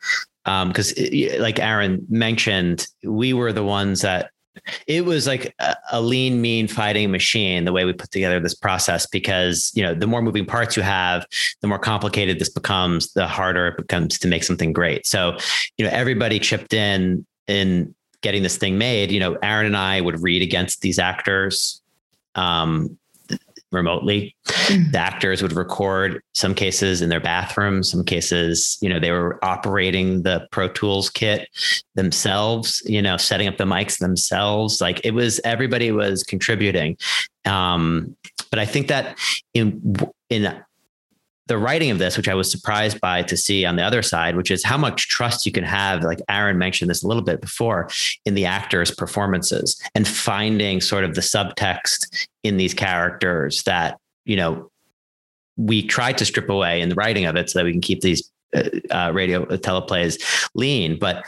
because 0.45 0.97
um, 0.97 1.41
like 1.41 1.59
Aaron 1.59 2.05
mentioned, 2.09 2.87
we 3.03 3.33
were 3.33 3.53
the 3.53 3.63
ones 3.63 4.01
that 4.01 4.31
it 4.87 5.05
was 5.05 5.27
like 5.27 5.53
a, 5.59 5.75
a, 5.91 6.01
lean, 6.01 6.41
mean 6.41 6.67
fighting 6.67 7.11
machine, 7.11 7.65
the 7.65 7.71
way 7.71 7.85
we 7.85 7.93
put 7.93 8.11
together 8.11 8.39
this 8.39 8.53
process, 8.53 9.05
because, 9.05 9.71
you 9.73 9.83
know, 9.83 9.93
the 9.93 10.07
more 10.07 10.21
moving 10.21 10.45
parts 10.45 10.75
you 10.75 10.83
have, 10.83 11.25
the 11.61 11.67
more 11.67 11.79
complicated 11.79 12.39
this 12.39 12.49
becomes, 12.49 13.13
the 13.13 13.27
harder 13.27 13.67
it 13.67 13.77
becomes 13.77 14.19
to 14.19 14.27
make 14.27 14.43
something 14.43 14.73
great. 14.73 15.05
So, 15.05 15.37
you 15.77 15.85
know, 15.85 15.91
everybody 15.91 16.39
chipped 16.39 16.73
in 16.73 17.25
in 17.47 17.95
getting 18.21 18.43
this 18.43 18.57
thing 18.57 18.77
made. 18.77 19.11
You 19.11 19.19
know, 19.19 19.37
Aaron 19.41 19.65
and 19.65 19.77
I 19.77 20.01
would 20.01 20.21
read 20.21 20.41
against 20.41 20.81
these 20.81 20.99
actors. 20.99 21.81
Um, 22.35 22.97
remotely. 23.71 24.35
Mm-hmm. 24.47 24.91
The 24.91 24.97
actors 24.97 25.41
would 25.41 25.53
record 25.53 26.21
some 26.33 26.53
cases 26.55 27.01
in 27.01 27.09
their 27.09 27.19
bathroom, 27.19 27.83
some 27.83 28.03
cases, 28.03 28.77
you 28.81 28.89
know, 28.89 28.99
they 28.99 29.11
were 29.11 29.43
operating 29.43 30.23
the 30.23 30.47
Pro 30.51 30.67
Tools 30.67 31.09
kit 31.09 31.47
themselves, 31.95 32.81
you 32.85 33.01
know, 33.01 33.17
setting 33.17 33.47
up 33.47 33.57
the 33.57 33.65
mics 33.65 33.99
themselves. 33.99 34.81
Like 34.81 35.01
it 35.03 35.11
was 35.11 35.39
everybody 35.43 35.91
was 35.91 36.23
contributing. 36.23 36.97
Um, 37.45 38.15
but 38.49 38.59
I 38.59 38.65
think 38.65 38.87
that 38.87 39.17
in 39.53 39.95
in 40.29 40.61
the 41.47 41.57
writing 41.57 41.91
of 41.91 41.99
this, 41.99 42.17
which 42.17 42.29
I 42.29 42.33
was 42.33 42.49
surprised 42.49 43.01
by 43.01 43.23
to 43.23 43.35
see 43.35 43.65
on 43.65 43.75
the 43.75 43.83
other 43.83 44.01
side, 44.01 44.35
which 44.35 44.51
is 44.51 44.63
how 44.63 44.77
much 44.77 45.07
trust 45.09 45.45
you 45.45 45.51
can 45.51 45.63
have. 45.63 46.03
Like 46.03 46.21
Aaron 46.29 46.57
mentioned 46.57 46.89
this 46.89 47.03
a 47.03 47.07
little 47.07 47.23
bit 47.23 47.41
before 47.41 47.89
in 48.25 48.35
the 48.35 48.45
actors' 48.45 48.91
performances 48.91 49.81
and 49.95 50.07
finding 50.07 50.81
sort 50.81 51.03
of 51.03 51.15
the 51.15 51.21
subtext 51.21 52.27
in 52.43 52.57
these 52.57 52.73
characters 52.73 53.63
that, 53.63 53.99
you 54.25 54.37
know, 54.37 54.69
we 55.57 55.85
tried 55.85 56.17
to 56.19 56.25
strip 56.25 56.49
away 56.49 56.79
in 56.81 56.89
the 56.89 56.95
writing 56.95 57.25
of 57.25 57.35
it 57.35 57.49
so 57.49 57.59
that 57.59 57.65
we 57.65 57.71
can 57.71 57.81
keep 57.81 58.01
these 58.01 58.31
uh, 58.55 58.63
uh, 58.89 59.11
radio 59.13 59.43
uh, 59.43 59.57
teleplays 59.57 60.49
lean. 60.55 60.97
But 60.99 61.25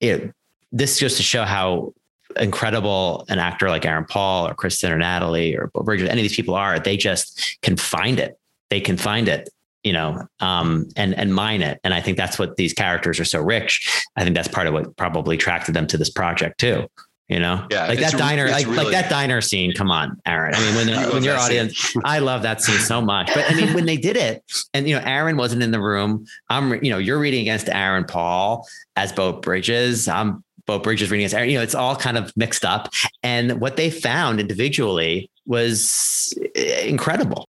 it, 0.00 0.32
this 0.72 0.98
just 0.98 1.18
to 1.18 1.22
show 1.22 1.44
how 1.44 1.94
incredible 2.36 3.26
an 3.28 3.38
actor 3.38 3.68
like 3.68 3.84
Aaron 3.84 4.06
Paul 4.06 4.48
or 4.48 4.54
Krysten 4.54 4.90
or 4.90 4.98
Nathalie 4.98 5.56
or 5.56 5.68
Bridget, 5.68 6.10
any 6.10 6.22
of 6.22 6.24
these 6.24 6.36
people 6.36 6.54
are, 6.54 6.80
they 6.80 6.96
just 6.96 7.58
can 7.62 7.76
find 7.76 8.18
it 8.18 8.38
they 8.72 8.80
can 8.80 8.96
find 8.96 9.28
it 9.28 9.50
you 9.82 9.92
know 9.92 10.26
um, 10.40 10.88
and 10.96 11.14
and 11.14 11.34
mine 11.34 11.60
it. 11.60 11.78
And 11.84 11.92
i 11.92 12.00
think 12.00 12.16
that's 12.16 12.38
what 12.38 12.56
these 12.56 12.72
characters 12.72 13.20
are 13.20 13.24
so 13.26 13.40
rich. 13.40 13.72
I 14.16 14.24
think 14.24 14.34
that's 14.34 14.48
part 14.48 14.66
of 14.66 14.72
what 14.72 14.96
probably 14.96 15.36
attracted 15.36 15.74
them 15.74 15.86
to 15.88 15.98
this 15.98 16.10
project 16.10 16.58
too 16.58 16.88
you 17.28 17.38
know? 17.38 17.66
Yeah 17.70 17.86
like 17.86 18.00
that 18.00 18.12
diner 18.12 18.48
like, 18.48 18.66
really, 18.66 18.78
like 18.78 18.92
that 18.92 19.10
diner 19.10 19.40
scene 19.42 19.74
come 19.74 19.90
on 19.90 20.18
aaron. 20.24 20.54
I 20.54 20.60
mean 20.60 20.74
when, 20.74 21.10
when 21.12 21.22
your 21.22 21.36
audience 21.36 21.94
i 22.04 22.18
love 22.18 22.42
that 22.42 22.62
scene 22.62 22.78
so 22.78 23.02
much. 23.02 23.30
But 23.34 23.50
i 23.50 23.54
mean 23.54 23.74
when 23.74 23.84
they 23.84 23.98
did 23.98 24.16
it 24.16 24.42
and 24.72 24.88
you 24.88 24.96
know 24.96 25.02
aaron 25.04 25.36
wasn't 25.36 25.62
in 25.62 25.70
the 25.70 25.80
room 25.80 26.24
i'm 26.48 26.82
you 26.82 26.90
know 26.90 26.98
you're 26.98 27.18
reading 27.18 27.42
against 27.42 27.68
aaron 27.68 28.04
paul 28.04 28.66
as 28.96 29.12
Beau 29.12 29.32
Bridges. 29.32 30.08
I'm 30.08 30.42
Beau 30.66 30.78
Bridges 30.78 31.10
reading 31.10 31.24
against 31.24 31.34
aaron. 31.34 31.50
You 31.50 31.58
know 31.58 31.62
it's 31.62 31.74
all 31.74 31.96
kind 31.96 32.16
of 32.16 32.34
mixed 32.36 32.64
up. 32.64 32.88
And 33.22 33.60
what 33.60 33.76
they 33.76 33.90
found 33.90 34.40
individually 34.40 35.30
was 35.46 36.32
eh, 36.54 36.86
incredible 36.86 37.48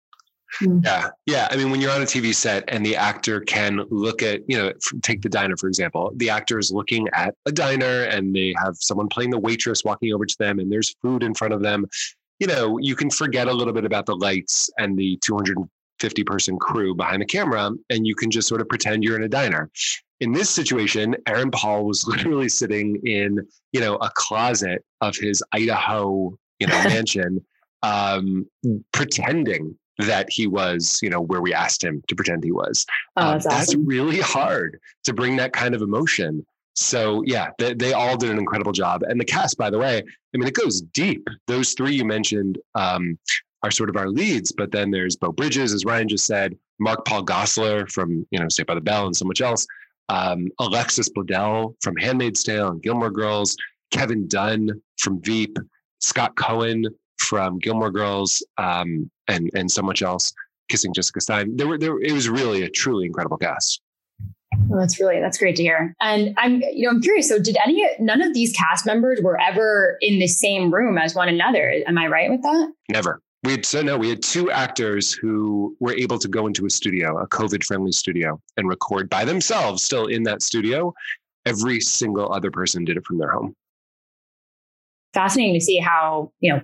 Hmm. 0.58 0.80
Yeah. 0.84 1.08
Yeah. 1.26 1.48
I 1.50 1.56
mean, 1.56 1.70
when 1.70 1.80
you're 1.80 1.90
on 1.90 2.02
a 2.02 2.06
TV 2.06 2.34
set 2.34 2.64
and 2.68 2.84
the 2.84 2.96
actor 2.96 3.40
can 3.40 3.84
look 3.90 4.22
at, 4.22 4.40
you 4.48 4.56
know, 4.56 4.72
take 5.02 5.22
the 5.22 5.28
diner, 5.28 5.56
for 5.56 5.68
example, 5.68 6.12
the 6.16 6.30
actor 6.30 6.58
is 6.58 6.70
looking 6.72 7.08
at 7.12 7.34
a 7.46 7.52
diner 7.52 8.04
and 8.04 8.34
they 8.34 8.54
have 8.62 8.76
someone 8.78 9.08
playing 9.08 9.30
the 9.30 9.38
waitress 9.38 9.84
walking 9.84 10.12
over 10.12 10.26
to 10.26 10.36
them 10.38 10.58
and 10.58 10.70
there's 10.70 10.94
food 11.02 11.22
in 11.22 11.34
front 11.34 11.54
of 11.54 11.62
them. 11.62 11.86
You 12.40 12.46
know, 12.46 12.78
you 12.78 12.96
can 12.96 13.10
forget 13.10 13.48
a 13.48 13.52
little 13.52 13.72
bit 13.72 13.84
about 13.84 14.06
the 14.06 14.16
lights 14.16 14.70
and 14.78 14.96
the 14.98 15.18
250 15.24 16.24
person 16.24 16.58
crew 16.58 16.94
behind 16.94 17.22
the 17.22 17.26
camera 17.26 17.70
and 17.90 18.06
you 18.06 18.14
can 18.14 18.30
just 18.30 18.48
sort 18.48 18.60
of 18.60 18.68
pretend 18.68 19.04
you're 19.04 19.16
in 19.16 19.24
a 19.24 19.28
diner. 19.28 19.70
In 20.20 20.32
this 20.32 20.50
situation, 20.50 21.14
Aaron 21.28 21.50
Paul 21.50 21.84
was 21.84 22.04
literally 22.08 22.48
sitting 22.48 23.00
in, 23.04 23.38
you 23.72 23.80
know, 23.80 23.96
a 23.96 24.10
closet 24.14 24.84
of 25.00 25.14
his 25.16 25.42
Idaho, 25.52 26.36
you 26.58 26.66
know, 26.66 26.82
mansion 26.84 27.44
um, 27.82 28.46
pretending 28.92 29.76
that 29.98 30.28
he 30.30 30.46
was, 30.46 30.98
you 31.02 31.10
know, 31.10 31.20
where 31.20 31.40
we 31.40 31.52
asked 31.52 31.82
him 31.82 32.02
to 32.08 32.14
pretend 32.14 32.44
he 32.44 32.52
was. 32.52 32.86
Oh, 33.16 33.32
that's, 33.32 33.46
um, 33.46 33.50
that's 33.50 33.74
really 33.74 34.20
hard 34.20 34.78
to 35.04 35.12
bring 35.12 35.36
that 35.36 35.52
kind 35.52 35.74
of 35.74 35.82
emotion. 35.82 36.46
So 36.74 37.22
yeah, 37.26 37.50
they, 37.58 37.74
they, 37.74 37.92
all 37.92 38.16
did 38.16 38.30
an 38.30 38.38
incredible 38.38 38.70
job. 38.70 39.02
And 39.02 39.20
the 39.20 39.24
cast, 39.24 39.58
by 39.58 39.68
the 39.68 39.78
way, 39.78 39.98
I 39.98 40.38
mean, 40.38 40.46
it 40.46 40.54
goes 40.54 40.80
deep. 40.80 41.26
Those 41.48 41.72
three 41.72 41.94
you 41.94 42.04
mentioned 42.04 42.58
um, 42.76 43.18
are 43.64 43.72
sort 43.72 43.90
of 43.90 43.96
our 43.96 44.08
leads, 44.08 44.52
but 44.52 44.70
then 44.70 44.92
there's 44.92 45.16
Beau 45.16 45.32
Bridges, 45.32 45.74
as 45.74 45.84
Ryan 45.84 46.08
just 46.08 46.24
said, 46.26 46.56
Mark 46.78 47.04
Paul 47.04 47.24
Gosselaar 47.24 47.90
from, 47.90 48.24
you 48.30 48.38
know, 48.38 48.48
Saved 48.48 48.68
by 48.68 48.76
the 48.76 48.80
Bell 48.80 49.06
and 49.06 49.16
so 49.16 49.24
much 49.24 49.40
else. 49.40 49.66
Um, 50.08 50.48
Alexis 50.60 51.08
Bledel 51.08 51.74
from 51.82 51.96
Handmaid's 51.96 52.44
Tale 52.44 52.68
and 52.68 52.82
Gilmore 52.82 53.10
Girls, 53.10 53.56
Kevin 53.90 54.28
Dunn 54.28 54.80
from 54.98 55.20
Veep, 55.22 55.56
Scott 55.98 56.36
Cohen 56.36 56.86
from 57.18 57.58
Gilmore 57.58 57.90
Girls, 57.90 58.44
um, 58.58 59.10
and 59.28 59.50
and 59.54 59.70
so 59.70 59.82
much 59.82 60.02
else. 60.02 60.32
Kissing 60.68 60.92
Jessica 60.92 61.20
Stein. 61.20 61.56
There 61.56 61.66
were 61.66 61.78
there. 61.78 61.98
It 62.00 62.12
was 62.12 62.28
really 62.28 62.62
a 62.62 62.70
truly 62.70 63.06
incredible 63.06 63.38
cast. 63.38 63.80
Well, 64.66 64.80
that's 64.80 65.00
really 65.00 65.20
that's 65.20 65.38
great 65.38 65.56
to 65.56 65.62
hear. 65.62 65.94
And 66.00 66.34
I'm 66.36 66.60
you 66.72 66.82
know 66.82 66.90
I'm 66.90 67.00
curious. 67.00 67.28
So 67.28 67.38
did 67.38 67.56
any 67.64 67.86
none 67.98 68.20
of 68.20 68.34
these 68.34 68.52
cast 68.52 68.84
members 68.84 69.20
were 69.22 69.40
ever 69.40 69.96
in 70.00 70.18
the 70.18 70.26
same 70.26 70.72
room 70.72 70.98
as 70.98 71.14
one 71.14 71.28
another? 71.28 71.82
Am 71.86 71.96
I 71.96 72.06
right 72.06 72.30
with 72.30 72.42
that? 72.42 72.72
Never. 72.90 73.20
We 73.44 73.52
had 73.52 73.64
so 73.64 73.82
no. 73.82 73.96
We 73.96 74.10
had 74.10 74.22
two 74.22 74.50
actors 74.50 75.12
who 75.12 75.76
were 75.80 75.94
able 75.94 76.18
to 76.18 76.28
go 76.28 76.46
into 76.46 76.66
a 76.66 76.70
studio, 76.70 77.18
a 77.18 77.28
COVID 77.28 77.64
friendly 77.64 77.92
studio, 77.92 78.40
and 78.56 78.68
record 78.68 79.08
by 79.08 79.24
themselves, 79.24 79.84
still 79.84 80.06
in 80.06 80.24
that 80.24 80.42
studio. 80.42 80.92
Every 81.46 81.80
single 81.80 82.30
other 82.30 82.50
person 82.50 82.84
did 82.84 82.98
it 82.98 83.06
from 83.06 83.18
their 83.18 83.30
home 83.30 83.54
fascinating 85.14 85.54
to 85.54 85.64
see 85.64 85.78
how 85.78 86.32
you 86.40 86.52
know 86.52 86.62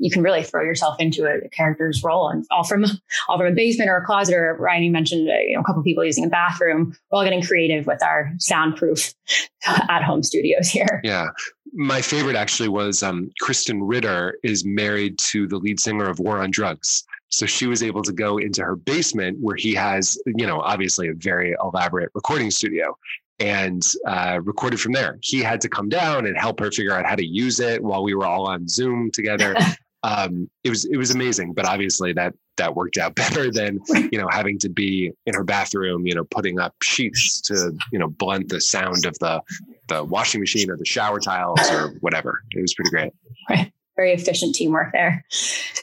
you 0.00 0.10
can 0.10 0.22
really 0.22 0.42
throw 0.42 0.62
yourself 0.62 0.96
into 0.98 1.26
a 1.26 1.48
character's 1.50 2.02
role 2.02 2.28
and 2.28 2.44
all 2.50 2.64
from 2.64 2.84
all 3.28 3.38
from 3.38 3.46
a 3.46 3.52
basement 3.52 3.90
or 3.90 3.96
a 3.96 4.04
closet 4.04 4.34
or 4.34 4.56
Ryan 4.58 4.82
you 4.82 4.90
mentioned 4.90 5.28
uh, 5.28 5.34
you 5.46 5.54
know 5.54 5.60
a 5.60 5.64
couple 5.64 5.82
people 5.82 6.04
using 6.04 6.24
a 6.24 6.28
bathroom 6.28 6.96
we're 7.10 7.18
all 7.18 7.24
getting 7.24 7.42
creative 7.42 7.86
with 7.86 8.02
our 8.02 8.32
soundproof 8.38 9.14
at 9.66 10.02
home 10.02 10.22
studios 10.22 10.68
here 10.68 11.00
yeah 11.04 11.28
my 11.72 12.00
favorite 12.00 12.34
actually 12.34 12.68
was 12.68 13.02
um, 13.02 13.30
Krysten 13.40 13.80
Ritter 13.82 14.38
is 14.42 14.64
married 14.64 15.18
to 15.18 15.46
the 15.46 15.58
lead 15.58 15.78
singer 15.78 16.08
of 16.08 16.18
War 16.18 16.38
on 16.38 16.50
Drugs 16.50 17.04
so 17.28 17.46
she 17.46 17.66
was 17.66 17.82
able 17.82 18.02
to 18.02 18.12
go 18.12 18.38
into 18.38 18.64
her 18.64 18.74
basement 18.74 19.38
where 19.40 19.56
he 19.56 19.74
has 19.74 20.18
you 20.26 20.46
know 20.46 20.60
obviously 20.60 21.08
a 21.08 21.14
very 21.14 21.54
elaborate 21.62 22.10
recording 22.14 22.50
studio 22.50 22.96
and 23.40 23.82
uh, 24.06 24.38
recorded 24.42 24.78
from 24.78 24.92
there. 24.92 25.18
He 25.22 25.40
had 25.40 25.62
to 25.62 25.68
come 25.68 25.88
down 25.88 26.26
and 26.26 26.36
help 26.36 26.60
her 26.60 26.70
figure 26.70 26.92
out 26.92 27.06
how 27.06 27.14
to 27.14 27.26
use 27.26 27.58
it 27.58 27.82
while 27.82 28.04
we 28.04 28.14
were 28.14 28.26
all 28.26 28.46
on 28.46 28.68
Zoom 28.68 29.10
together. 29.10 29.56
um, 30.02 30.48
it 30.64 30.70
was 30.70 30.84
it 30.84 30.96
was 30.96 31.10
amazing. 31.10 31.52
But 31.52 31.66
obviously 31.66 32.12
that 32.14 32.34
that 32.56 32.74
worked 32.74 32.98
out 32.98 33.14
better 33.16 33.50
than 33.50 33.80
you 34.10 34.18
know 34.18 34.28
having 34.30 34.58
to 34.60 34.68
be 34.68 35.12
in 35.26 35.34
her 35.34 35.44
bathroom, 35.44 36.06
you 36.06 36.14
know, 36.14 36.24
putting 36.24 36.58
up 36.58 36.74
sheets 36.82 37.40
to 37.42 37.72
you 37.92 37.98
know 37.98 38.08
blunt 38.08 38.48
the 38.48 38.60
sound 38.60 39.06
of 39.06 39.18
the 39.18 39.40
the 39.88 40.04
washing 40.04 40.40
machine 40.40 40.70
or 40.70 40.76
the 40.76 40.86
shower 40.86 41.20
tiles 41.20 41.60
or 41.70 41.94
whatever. 42.00 42.42
It 42.52 42.60
was 42.60 42.74
pretty 42.74 42.90
great. 42.90 43.12
Right 43.48 43.72
very 44.00 44.12
efficient 44.12 44.54
teamwork 44.54 44.92
there. 44.92 45.24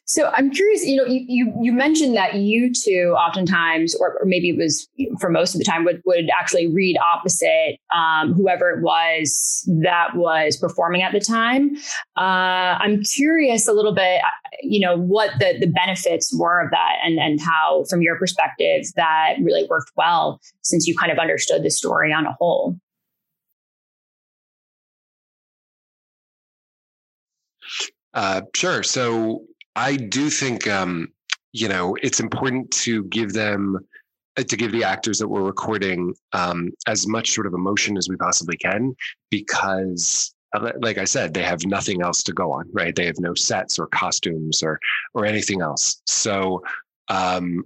So 0.05 0.32
I'm 0.36 0.49
curious, 0.49 0.84
you 0.86 0.95
know, 0.95 1.05
you 1.05 1.24
you, 1.28 1.53
you 1.61 1.72
mentioned 1.72 2.15
that 2.15 2.36
you 2.36 2.74
two 2.74 3.13
oftentimes, 3.15 3.93
or, 3.95 4.18
or 4.20 4.26
maybe 4.26 4.49
it 4.49 4.57
was 4.57 4.88
for 5.22 5.30
most 5.30 5.53
of 5.53 5.59
the 5.59 5.65
time, 5.65 5.86
would 5.86 6.01
would 6.05 6.30
actually 6.39 6.68
read 6.68 6.97
opposite 6.97 7.78
um, 7.93 8.34
whoever 8.34 8.72
it 8.72 8.82
was 8.82 9.63
that 9.84 10.15
was 10.15 10.57
performing 10.57 11.03
at 11.03 11.11
the 11.11 11.20
time. 11.20 11.76
Uh, 12.18 12.74
I'm 12.84 13.03
curious 13.03 13.68
a 13.68 13.74
little 13.74 13.93
bit, 13.93 14.22
you 14.63 14.80
know, 14.80 14.97
what 14.97 15.32
the 15.39 15.57
the 15.59 15.68
benefits 15.68 16.36
were 16.36 16.59
of 16.65 16.72
that, 16.72 16.95
and 17.03 17.20
and 17.20 17.39
how, 17.39 17.86
from 17.89 18.01
your 18.01 18.18
perspective, 18.18 18.86
that 18.95 19.36
really 19.41 19.68
worked 19.70 19.91
well 19.95 20.41
since 20.61 20.88
you 20.88 20.95
kind 20.97 21.11
of 21.11 21.20
understood 21.20 21.61
the 21.63 21.70
story 21.70 22.11
on 22.11 22.26
a 22.26 22.34
whole. 22.39 22.76
Uh, 28.13 28.41
sure. 28.55 28.83
So 28.83 29.43
I 29.75 29.95
do 29.95 30.29
think 30.29 30.67
um, 30.67 31.09
you 31.53 31.67
know 31.67 31.95
it's 32.01 32.19
important 32.19 32.69
to 32.71 33.03
give 33.05 33.33
them 33.33 33.77
uh, 34.37 34.43
to 34.43 34.57
give 34.57 34.71
the 34.71 34.83
actors 34.83 35.19
that 35.19 35.27
we're 35.27 35.43
recording 35.43 36.13
um, 36.33 36.71
as 36.87 37.07
much 37.07 37.31
sort 37.31 37.47
of 37.47 37.53
emotion 37.53 37.97
as 37.97 38.09
we 38.09 38.15
possibly 38.15 38.57
can 38.57 38.95
because 39.31 40.33
uh, 40.55 40.71
like 40.81 40.97
i 40.97 41.05
said 41.05 41.33
they 41.33 41.43
have 41.43 41.65
nothing 41.65 42.01
else 42.01 42.21
to 42.23 42.33
go 42.33 42.51
on 42.51 42.65
right 42.73 42.95
they 42.95 43.05
have 43.05 43.19
no 43.19 43.33
sets 43.33 43.79
or 43.79 43.87
costumes 43.87 44.61
or 44.61 44.79
or 45.13 45.25
anything 45.25 45.61
else 45.61 46.01
so 46.05 46.61
um, 47.09 47.63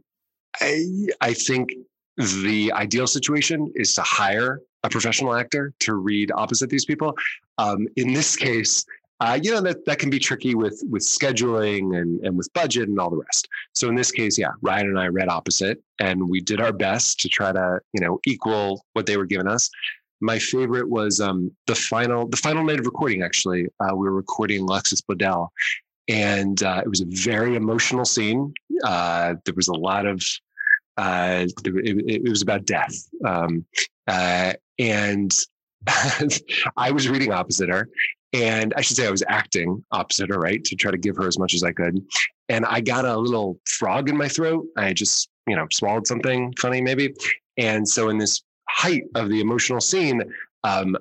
I, 0.60 1.08
I 1.22 1.34
think 1.34 1.74
the 2.18 2.72
ideal 2.74 3.08
situation 3.08 3.72
is 3.76 3.94
to 3.96 4.02
hire 4.02 4.62
a 4.84 4.90
professional 4.90 5.34
actor 5.36 5.74
to 5.80 5.96
read 5.96 6.32
opposite 6.36 6.70
these 6.70 6.86
people. 6.86 7.16
Um, 7.58 7.88
in 7.96 8.14
this 8.14 8.36
case, 8.36 8.86
uh, 9.22 9.40
you 9.42 9.52
know 9.52 9.62
that 9.62 9.86
that 9.86 10.00
can 10.00 10.10
be 10.10 10.18
tricky 10.18 10.56
with 10.56 10.82
with 10.90 11.04
scheduling 11.04 11.96
and 11.96 12.20
and 12.26 12.36
with 12.36 12.52
budget 12.54 12.90
and 12.90 13.00
all 13.00 13.10
the 13.10 13.18
rest. 13.18 13.48
So 13.74 13.88
in 13.88 13.96
this 13.96 14.12
case, 14.12 14.38
yeah, 14.38 14.52
Ryan 14.62 14.88
and 14.88 15.00
I 15.00 15.08
read 15.08 15.30
opposite, 15.30 15.82
and 16.00 16.28
we 16.28 16.42
did 16.42 16.60
our 16.60 16.74
best 16.74 17.20
to 17.20 17.30
try 17.30 17.52
to 17.52 17.80
you 17.94 18.02
know 18.02 18.20
equal 18.26 18.84
what 18.94 19.06
they 19.06 19.18
were 19.18 19.28
giving 19.28 19.48
us. 19.48 19.70
My 20.22 20.40
favorite 20.40 20.90
was 20.90 21.22
um, 21.22 21.52
the 21.68 21.76
final 21.76 22.28
the 22.28 22.38
final 22.38 22.64
night 22.64 22.80
of 22.80 22.86
recording. 22.88 23.22
Actually, 23.22 23.68
uh, 23.80 23.96
we 23.96 24.08
were 24.08 24.16
recording 24.16 24.68
Lexus 24.68 25.04
Bledel, 25.04 25.50
and 26.08 26.62
uh, 26.64 26.82
it 26.84 26.90
was 26.90 27.02
a 27.02 27.06
very 27.08 27.56
emotional 27.56 28.06
scene. 28.06 28.52
Uh, 28.84 29.36
there 29.46 29.56
was 29.56 29.68
a 29.68 29.74
lot 29.74 30.08
of 30.08 30.24
uh, 30.98 31.46
it, 31.64 32.24
it, 32.24 32.30
was 32.30 32.42
about 32.42 32.66
death, 32.66 32.96
um, 33.26 33.66
uh, 34.08 34.54
and 34.80 35.32
I 36.78 36.92
was 36.92 37.08
reading 37.08 37.32
opposite 37.32 37.70
her, 37.70 37.88
and 38.34 38.74
I 38.76 38.82
should 38.82 38.98
say 38.98 39.08
I 39.08 39.12
was 39.12 39.24
acting 39.28 39.84
opposite 39.92 40.30
her, 40.30 40.40
right, 40.40 40.64
to 40.64 40.76
try 40.76 40.92
to 40.92 40.98
give 40.98 41.18
her 41.18 41.28
as 41.28 41.38
much 41.38 41.54
as 41.54 41.64
I 41.64 41.72
could. 41.72 42.02
And 42.50 42.66
I 42.66 42.82
got 42.82 43.06
a 43.06 43.18
little 43.18 43.60
frog 43.66 44.10
in 44.10 44.18
my 44.18 44.28
throat. 44.28 44.66
I 44.78 44.94
just, 44.94 45.30
you 45.48 45.56
know, 45.56 45.68
swallowed 45.72 46.08
something 46.08 46.54
funny, 46.60 46.82
maybe. 46.82 47.14
And 47.58 47.88
so 47.88 48.10
in 48.10 48.18
this 48.18 48.42
height 48.70 49.04
of 49.16 49.30
the 49.30 49.42
emotional 49.42 49.82
scene, 49.82 50.22
um, 50.64 50.96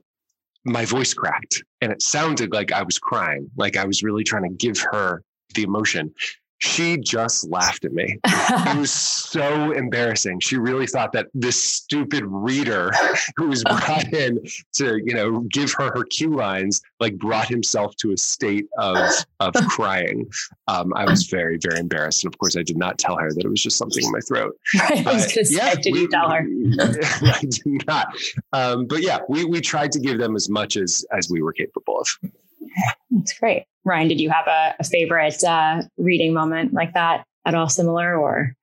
my 0.65 0.85
voice 0.85 1.15
cracked 1.15 1.63
and 1.81 1.93
it 1.93 2.03
sounded 2.03 2.53
like 2.53 2.73
I 2.73 2.83
was 2.83 2.99
crying, 2.99 3.51
like 3.57 3.77
I 3.77 3.85
was 3.85 4.03
really 4.03 4.25
trying 4.25 4.43
to 4.43 4.51
give 4.51 4.79
her 4.91 5.23
the 5.55 5.63
emotion 5.63 6.13
she 6.61 6.99
just 6.99 7.49
laughed 7.49 7.85
at 7.85 7.93
me. 7.93 8.19
it 8.27 8.79
was 8.79 8.93
so 8.93 9.73
embarrassing. 9.73 10.41
She 10.41 10.59
really 10.59 10.87
thought 10.87 11.13
that 11.13 11.29
this 11.33 11.61
stupid 11.61 12.23
reader 12.27 12.93
who 13.37 13.49
was 13.49 13.65
brought 13.65 14.13
in 14.13 14.39
to, 14.75 14.99
you 15.03 15.15
know, 15.15 15.41
give 15.53 15.73
her 15.79 15.91
her 15.95 16.05
cue 16.05 16.35
lines, 16.35 16.83
like 17.01 17.17
brought 17.17 17.49
himself 17.49 17.97
to 17.97 18.13
a 18.13 18.17
state 18.17 18.67
of 18.79 18.99
of 19.41 19.55
crying. 19.69 20.31
Um, 20.69 20.93
I 20.95 21.05
was 21.07 21.25
very, 21.25 21.59
very 21.63 21.81
embarrassed, 21.81 22.25
and 22.25 22.33
of 22.33 22.39
course, 22.39 22.57
I 22.57 22.63
did 22.63 22.77
not 22.77 22.99
tell 22.99 23.17
her 23.17 23.33
that 23.33 23.45
it 23.45 23.49
was 23.49 23.63
just 23.63 23.79
something 23.79 24.05
in 24.05 24.13
my 24.13 24.21
throat. 24.21 24.55
Right. 24.79 25.07
I 25.07 25.15
was 25.15 25.25
going 25.25 25.35
to 25.39 25.45
say, 25.47 25.57
yeah, 25.57 25.75
did 25.75 25.95
we, 25.95 26.01
you 26.01 26.09
tell 26.09 26.31
her? 26.31 26.41
I 26.41 27.41
did 27.41 27.87
not. 27.87 28.15
Um, 28.53 28.87
but 28.87 29.01
yeah, 29.01 29.21
we 29.31 29.47
we 29.47 29.63
tried 29.63 29.93
to 29.93 29.99
give 29.99 30.19
them 30.19 30.37
as 30.37 30.51
much 30.51 30.77
as 30.77 31.07
as 31.17 31.31
we 31.31 31.41
were 31.41 31.55
capable 31.55 32.01
of. 32.01 32.31
That's 33.11 33.39
great. 33.39 33.65
Ryan, 33.85 34.09
did 34.09 34.21
you 34.21 34.31
have 34.31 34.47
a, 34.47 34.75
a 34.79 34.85
favorite 34.85 35.43
uh, 35.43 35.83
reading 35.97 36.33
moment 36.35 36.73
like 36.73 36.95
that 36.95 37.25
at 37.45 37.55
all 37.55 37.69
similar 37.69 38.17
or? 38.17 38.55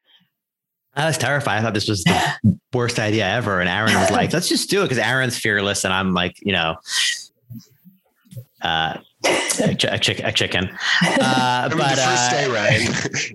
I 0.95 1.05
was 1.05 1.17
terrified. 1.17 1.59
I 1.59 1.61
thought 1.61 1.73
this 1.73 1.87
was 1.87 2.03
the 2.03 2.59
worst 2.73 2.99
idea 2.99 3.27
ever. 3.27 3.59
And 3.59 3.69
Aaron 3.69 3.93
was 3.93 4.09
like, 4.09 4.33
let's 4.33 4.49
just 4.49 4.69
do 4.69 4.81
it 4.81 4.85
because 4.85 4.97
Aaron's 4.97 5.37
fearless. 5.37 5.83
And 5.85 5.93
I'm 5.93 6.13
like, 6.13 6.35
you 6.41 6.53
know, 6.53 6.77
uh, 8.63 8.97
a, 9.25 9.75
ch- 9.75 9.85
a, 9.85 9.99
chick- 9.99 10.23
a 10.23 10.31
chicken. 10.31 10.69
Uh, 11.19 11.69
but 11.69 11.77
the 11.77 12.01
first 12.01 12.01
uh, 12.01 12.29
day, 12.31 12.47
Ryan, 12.47 12.85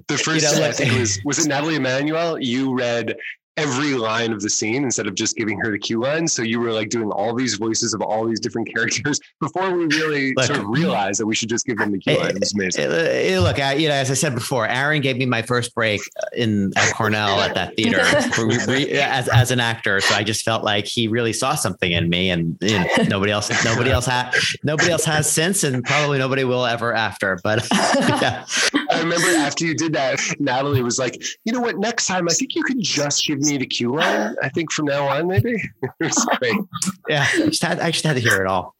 the 0.07 0.19
first 0.19 0.45
you 0.45 0.53
know, 0.53 0.55
day, 0.57 0.69
I 0.69 0.73
think 0.73 0.99
was, 0.99 1.21
was 1.25 1.45
it 1.45 1.49
Nathalie 1.49 1.75
Emmanuel? 1.77 2.39
You 2.41 2.75
read 2.75 3.17
every 3.59 3.95
line 3.95 4.33
of 4.33 4.41
the 4.41 4.49
scene 4.49 4.83
instead 4.83 5.07
of 5.07 5.15
just 5.15 5.37
giving 5.37 5.59
her 5.61 5.71
the 5.71 5.79
cue 5.79 6.01
line. 6.01 6.27
So 6.27 6.43
you 6.43 6.59
were 6.59 6.73
like 6.73 6.89
doing 6.89 7.11
all 7.11 7.35
these 7.35 7.55
voices 7.55 7.93
of 7.93 8.01
all 8.01 8.27
these 8.27 8.41
different 8.41 8.69
characters 8.75 9.21
before 9.41 9.71
we 9.73 9.85
really 9.87 10.33
look, 10.37 10.47
sort 10.47 10.59
of 10.59 10.69
realized 10.69 11.21
that 11.21 11.27
we 11.27 11.35
should 11.35 11.51
just 11.51 11.67
give 11.67 11.77
them 11.77 11.93
the 11.93 11.99
cue 11.99 12.15
eh, 12.15 12.19
line. 12.19 12.31
It 12.31 12.41
was 12.41 12.55
amazing. 12.55 12.85
It, 12.85 12.93
it, 12.93 13.41
look, 13.41 13.59
I, 13.59 13.75
you 13.75 13.89
know, 13.89 13.95
as 13.95 14.11
I 14.11 14.15
said 14.15 14.35
before, 14.35 14.67
Aaron 14.67 15.03
gave 15.03 15.17
me 15.17 15.27
my 15.27 15.43
first 15.43 15.75
break 15.75 16.01
uh, 16.19 16.27
in 16.35 16.73
at 16.77 16.95
Cornell 16.95 17.41
at 17.41 17.55
that 17.55 17.77
theater 17.77 18.01
as, 18.01 19.29
as 19.29 19.51
an 19.51 19.61
actor. 19.61 20.01
So 20.01 20.15
I 20.15 20.23
just 20.23 20.45
felt 20.45 20.65
like 20.65 20.87
he 20.87 21.09
really 21.09 21.33
saw 21.33 21.55
something 21.55 21.93
in 21.93 22.09
me 22.09 22.31
and 22.31 22.57
you 22.61 22.79
know, 22.79 22.87
nobody 23.09 23.33
else, 23.33 23.51
nobody 23.65 23.91
else 23.91 24.07
had, 24.07 24.35
nobody 24.63 24.91
else 24.91 25.05
has 25.05 25.31
since, 25.31 25.63
and 25.63 25.85
probably 25.85 26.19
nobody 26.19 26.45
will 26.45 26.65
ever 26.65 26.95
after. 26.95 27.39
But 27.43 27.67
yeah. 27.73 28.47
I 28.91 28.99
remember 28.99 29.29
after 29.39 29.67
you 29.67 29.75
did 29.75 29.93
that, 29.95 30.21
Nathalie 30.39 30.83
was 30.83 30.99
like, 30.99 31.23
you 31.45 31.53
know 31.53 31.61
what, 31.61 31.79
next 31.79 32.07
time 32.07 32.29
I 32.29 32.33
think 32.33 32.55
you 32.55 32.63
can 32.63 32.81
just 32.83 33.27
give 33.27 33.42
me 33.43 33.59
the 33.59 33.67
cue 33.67 33.95
line. 33.95 34.35
I 34.43 34.49
think 34.49 34.73
from 34.73 34.87
now 34.87 35.07
on, 35.07 35.29
maybe. 35.29 35.63
it. 36.01 36.67
Yeah, 37.09 37.27
I 37.33 37.47
just, 37.47 37.63
had, 37.63 37.81
I 37.81 37.91
just 37.91 38.05
had 38.05 38.15
to 38.15 38.21
hear 38.21 38.43
it 38.43 38.47
all. 38.47 38.75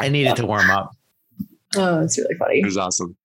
I 0.00 0.08
needed 0.08 0.36
to 0.36 0.46
warm 0.46 0.70
up. 0.70 0.96
Oh, 1.76 2.02
it's 2.02 2.18
really 2.18 2.34
funny. 2.36 2.60
It 2.60 2.64
was 2.64 2.76
awesome. 2.76 3.16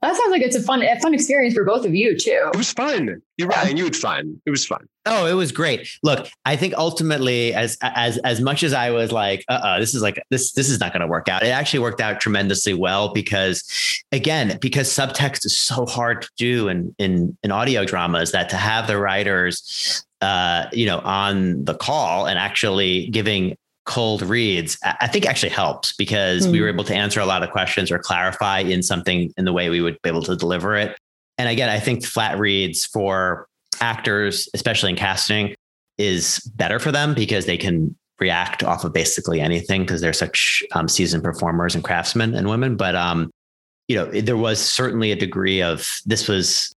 That 0.00 0.14
sounds 0.14 0.30
like 0.30 0.42
it's 0.42 0.54
a 0.54 0.62
fun, 0.62 0.82
a 0.82 1.00
fun 1.00 1.12
experience 1.12 1.54
for 1.54 1.64
both 1.64 1.84
of 1.84 1.92
you 1.92 2.16
too. 2.16 2.50
It 2.52 2.56
was 2.56 2.72
fun. 2.72 3.20
You're 3.36 3.48
right, 3.48 3.68
and 3.68 3.76
you 3.76 3.84
had 3.84 3.96
fun. 3.96 4.40
It 4.46 4.50
was 4.50 4.64
fun. 4.64 4.88
Oh, 5.06 5.26
it 5.26 5.32
was 5.32 5.50
great. 5.50 5.88
Look, 6.04 6.28
I 6.44 6.54
think 6.54 6.74
ultimately, 6.74 7.52
as 7.52 7.76
as 7.82 8.18
as 8.18 8.40
much 8.40 8.62
as 8.62 8.72
I 8.72 8.90
was 8.90 9.10
like, 9.10 9.44
uh, 9.48 9.54
uh 9.54 9.78
this 9.80 9.94
is 9.94 10.02
like 10.02 10.22
this 10.30 10.52
this 10.52 10.70
is 10.70 10.78
not 10.78 10.92
going 10.92 11.00
to 11.00 11.08
work 11.08 11.28
out. 11.28 11.42
It 11.42 11.48
actually 11.48 11.80
worked 11.80 12.00
out 12.00 12.20
tremendously 12.20 12.74
well 12.74 13.12
because, 13.12 13.64
again, 14.12 14.58
because 14.60 14.88
subtext 14.88 15.44
is 15.44 15.58
so 15.58 15.84
hard 15.84 16.22
to 16.22 16.28
do 16.36 16.68
in 16.68 16.94
in 16.98 17.36
in 17.42 17.50
audio 17.50 17.84
dramas 17.84 18.30
that 18.32 18.48
to 18.50 18.56
have 18.56 18.86
the 18.86 18.98
writers 18.98 20.04
uh, 20.20 20.66
you 20.72 20.86
know, 20.86 20.98
on 21.00 21.64
the 21.64 21.74
call 21.74 22.26
and 22.26 22.38
actually 22.38 23.08
giving 23.08 23.56
cold 23.88 24.20
reads, 24.20 24.76
I 24.84 25.06
think 25.06 25.26
actually 25.26 25.48
helps 25.48 25.94
because 25.96 26.46
mm. 26.46 26.52
we 26.52 26.60
were 26.60 26.68
hmm. 26.68 26.74
able 26.74 26.84
to 26.84 26.94
answer 26.94 27.20
a 27.20 27.26
lot 27.26 27.42
of 27.42 27.50
questions 27.50 27.90
or 27.90 27.98
clarify 27.98 28.58
in 28.58 28.82
something 28.82 29.32
in 29.38 29.46
the 29.46 29.52
way 29.52 29.70
we 29.70 29.80
would 29.80 29.96
be 30.02 30.10
able 30.10 30.22
to 30.24 30.36
deliver 30.36 30.76
it. 30.76 30.96
And 31.38 31.48
again, 31.48 31.70
I 31.70 31.80
think 31.80 32.04
flat 32.04 32.38
reads 32.38 32.84
for 32.84 33.46
actors, 33.80 34.46
especially 34.52 34.90
in 34.90 34.96
casting, 34.96 35.54
is 35.96 36.38
better 36.54 36.78
for 36.78 36.92
them 36.92 37.14
because 37.14 37.46
they 37.46 37.56
can 37.56 37.96
react 38.20 38.62
off 38.62 38.84
of 38.84 38.92
basically 38.92 39.40
anything 39.40 39.82
because 39.82 40.02
they're 40.02 40.12
such 40.12 40.62
um, 40.72 40.86
seasoned 40.86 41.24
performers 41.24 41.74
and 41.74 41.82
craftsmen 41.82 42.34
and 42.34 42.46
women. 42.46 42.76
But 42.76 42.94
um, 42.94 43.30
you 43.88 43.96
know, 43.96 44.04
there 44.04 44.36
was 44.36 44.60
certainly 44.60 45.12
a 45.12 45.16
degree 45.16 45.62
of 45.62 45.90
this 46.04 46.28
was 46.28 46.74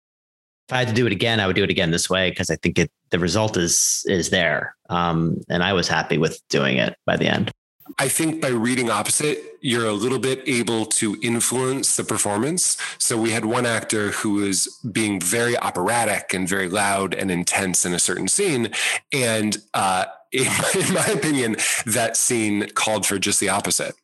if 0.69 0.73
I 0.75 0.79
had 0.81 0.89
to 0.89 0.95
do 0.95 1.07
it 1.07 1.13
again, 1.13 1.41
I 1.41 1.47
would 1.47 1.57
do 1.57 1.65
it 1.65 1.71
again 1.71 1.91
this 1.93 2.11
way 2.11 2.29
because 2.29 2.51
I 2.51 2.57
think 2.57 2.79
it 2.79 2.91
the 3.09 3.19
result 3.19 3.57
is 3.57 4.05
is 4.07 4.29
there. 4.29 4.77
Um, 4.91 5.41
and 5.49 5.63
I 5.63 5.73
was 5.73 5.89
happy 5.89 6.19
with 6.19 6.47
doing 6.51 6.77
it 6.77 6.95
by 7.07 7.17
the 7.17 7.27
end. 7.27 7.51
I 7.99 8.09
think 8.09 8.43
by 8.43 8.49
reading 8.49 8.91
opposite, 8.91 9.57
you're 9.63 9.87
a 9.87 9.95
little 9.95 10.19
bit 10.19 10.43
able 10.47 10.85
to 10.85 11.17
influence 11.23 11.97
the 11.97 12.05
performance. 12.05 12.77
So 12.99 13.19
we 13.19 13.31
had 13.31 13.47
one 13.47 13.65
actor 13.65 14.11
who 14.11 14.35
was 14.35 14.79
being 14.93 15.21
very 15.21 15.57
operatic 15.57 16.35
and 16.35 16.47
very 16.47 16.69
loud 16.69 17.15
and 17.15 17.31
intense 17.31 17.87
in 17.87 17.95
a 17.95 17.99
certain 17.99 18.29
scene, 18.29 18.71
and 19.11 19.57
uh, 19.73 20.05
in, 20.33 20.45
my, 20.45 20.73
in 20.87 20.95
my 20.95 21.07
opinion, 21.07 21.57
that 21.87 22.19
scene 22.19 22.69
called 22.75 23.07
for 23.07 23.19
just 23.19 23.41
the 23.41 23.49
opposite. 23.49 23.95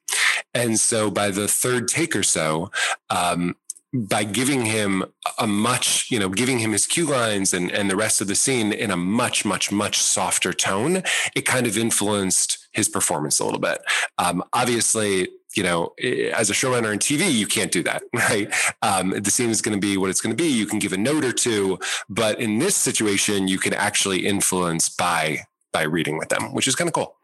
And 0.54 0.80
so 0.80 1.10
by 1.10 1.30
the 1.30 1.48
third 1.48 1.88
take 1.88 2.16
or 2.16 2.22
so, 2.22 2.70
um, 3.10 3.54
by 3.94 4.24
giving 4.24 4.64
him 4.64 5.04
a 5.38 5.46
much, 5.46 6.10
you 6.10 6.18
know, 6.18 6.28
giving 6.28 6.58
him 6.58 6.72
his 6.72 6.84
cue 6.86 7.06
lines 7.06 7.54
and, 7.54 7.70
and 7.70 7.88
the 7.88 7.96
rest 7.96 8.20
of 8.20 8.26
the 8.26 8.34
scene 8.34 8.72
in 8.72 8.90
a 8.90 8.96
much, 8.96 9.44
much, 9.44 9.70
much 9.70 10.02
softer 10.02 10.52
tone, 10.52 11.02
it 11.36 11.42
kind 11.42 11.66
of 11.66 11.78
influenced 11.78 12.66
his 12.72 12.88
performance 12.88 13.38
a 13.38 13.44
little 13.44 13.60
bit. 13.60 13.78
Um, 14.18 14.42
obviously, 14.52 15.28
you 15.54 15.62
know, 15.62 15.94
as 16.34 16.50
a 16.50 16.52
showrunner 16.52 16.92
in 16.92 16.98
TV, 16.98 17.32
you 17.32 17.46
can't 17.46 17.70
do 17.70 17.84
that, 17.84 18.02
right? 18.14 18.52
Um, 18.82 19.10
the 19.10 19.30
scene 19.30 19.50
is 19.50 19.62
going 19.62 19.80
to 19.80 19.80
be 19.80 19.96
what 19.96 20.10
it's 20.10 20.20
going 20.20 20.36
to 20.36 20.42
be. 20.42 20.48
You 20.48 20.66
can 20.66 20.80
give 20.80 20.92
a 20.92 20.98
note 20.98 21.24
or 21.24 21.32
two, 21.32 21.78
but 22.08 22.40
in 22.40 22.58
this 22.58 22.74
situation, 22.74 23.46
you 23.46 23.58
can 23.58 23.72
actually 23.72 24.26
influence 24.26 24.88
by 24.88 25.44
by 25.72 25.82
reading 25.82 26.16
with 26.18 26.28
them, 26.28 26.52
which 26.52 26.68
is 26.68 26.76
kind 26.76 26.86
of 26.88 26.94
cool. 26.94 27.16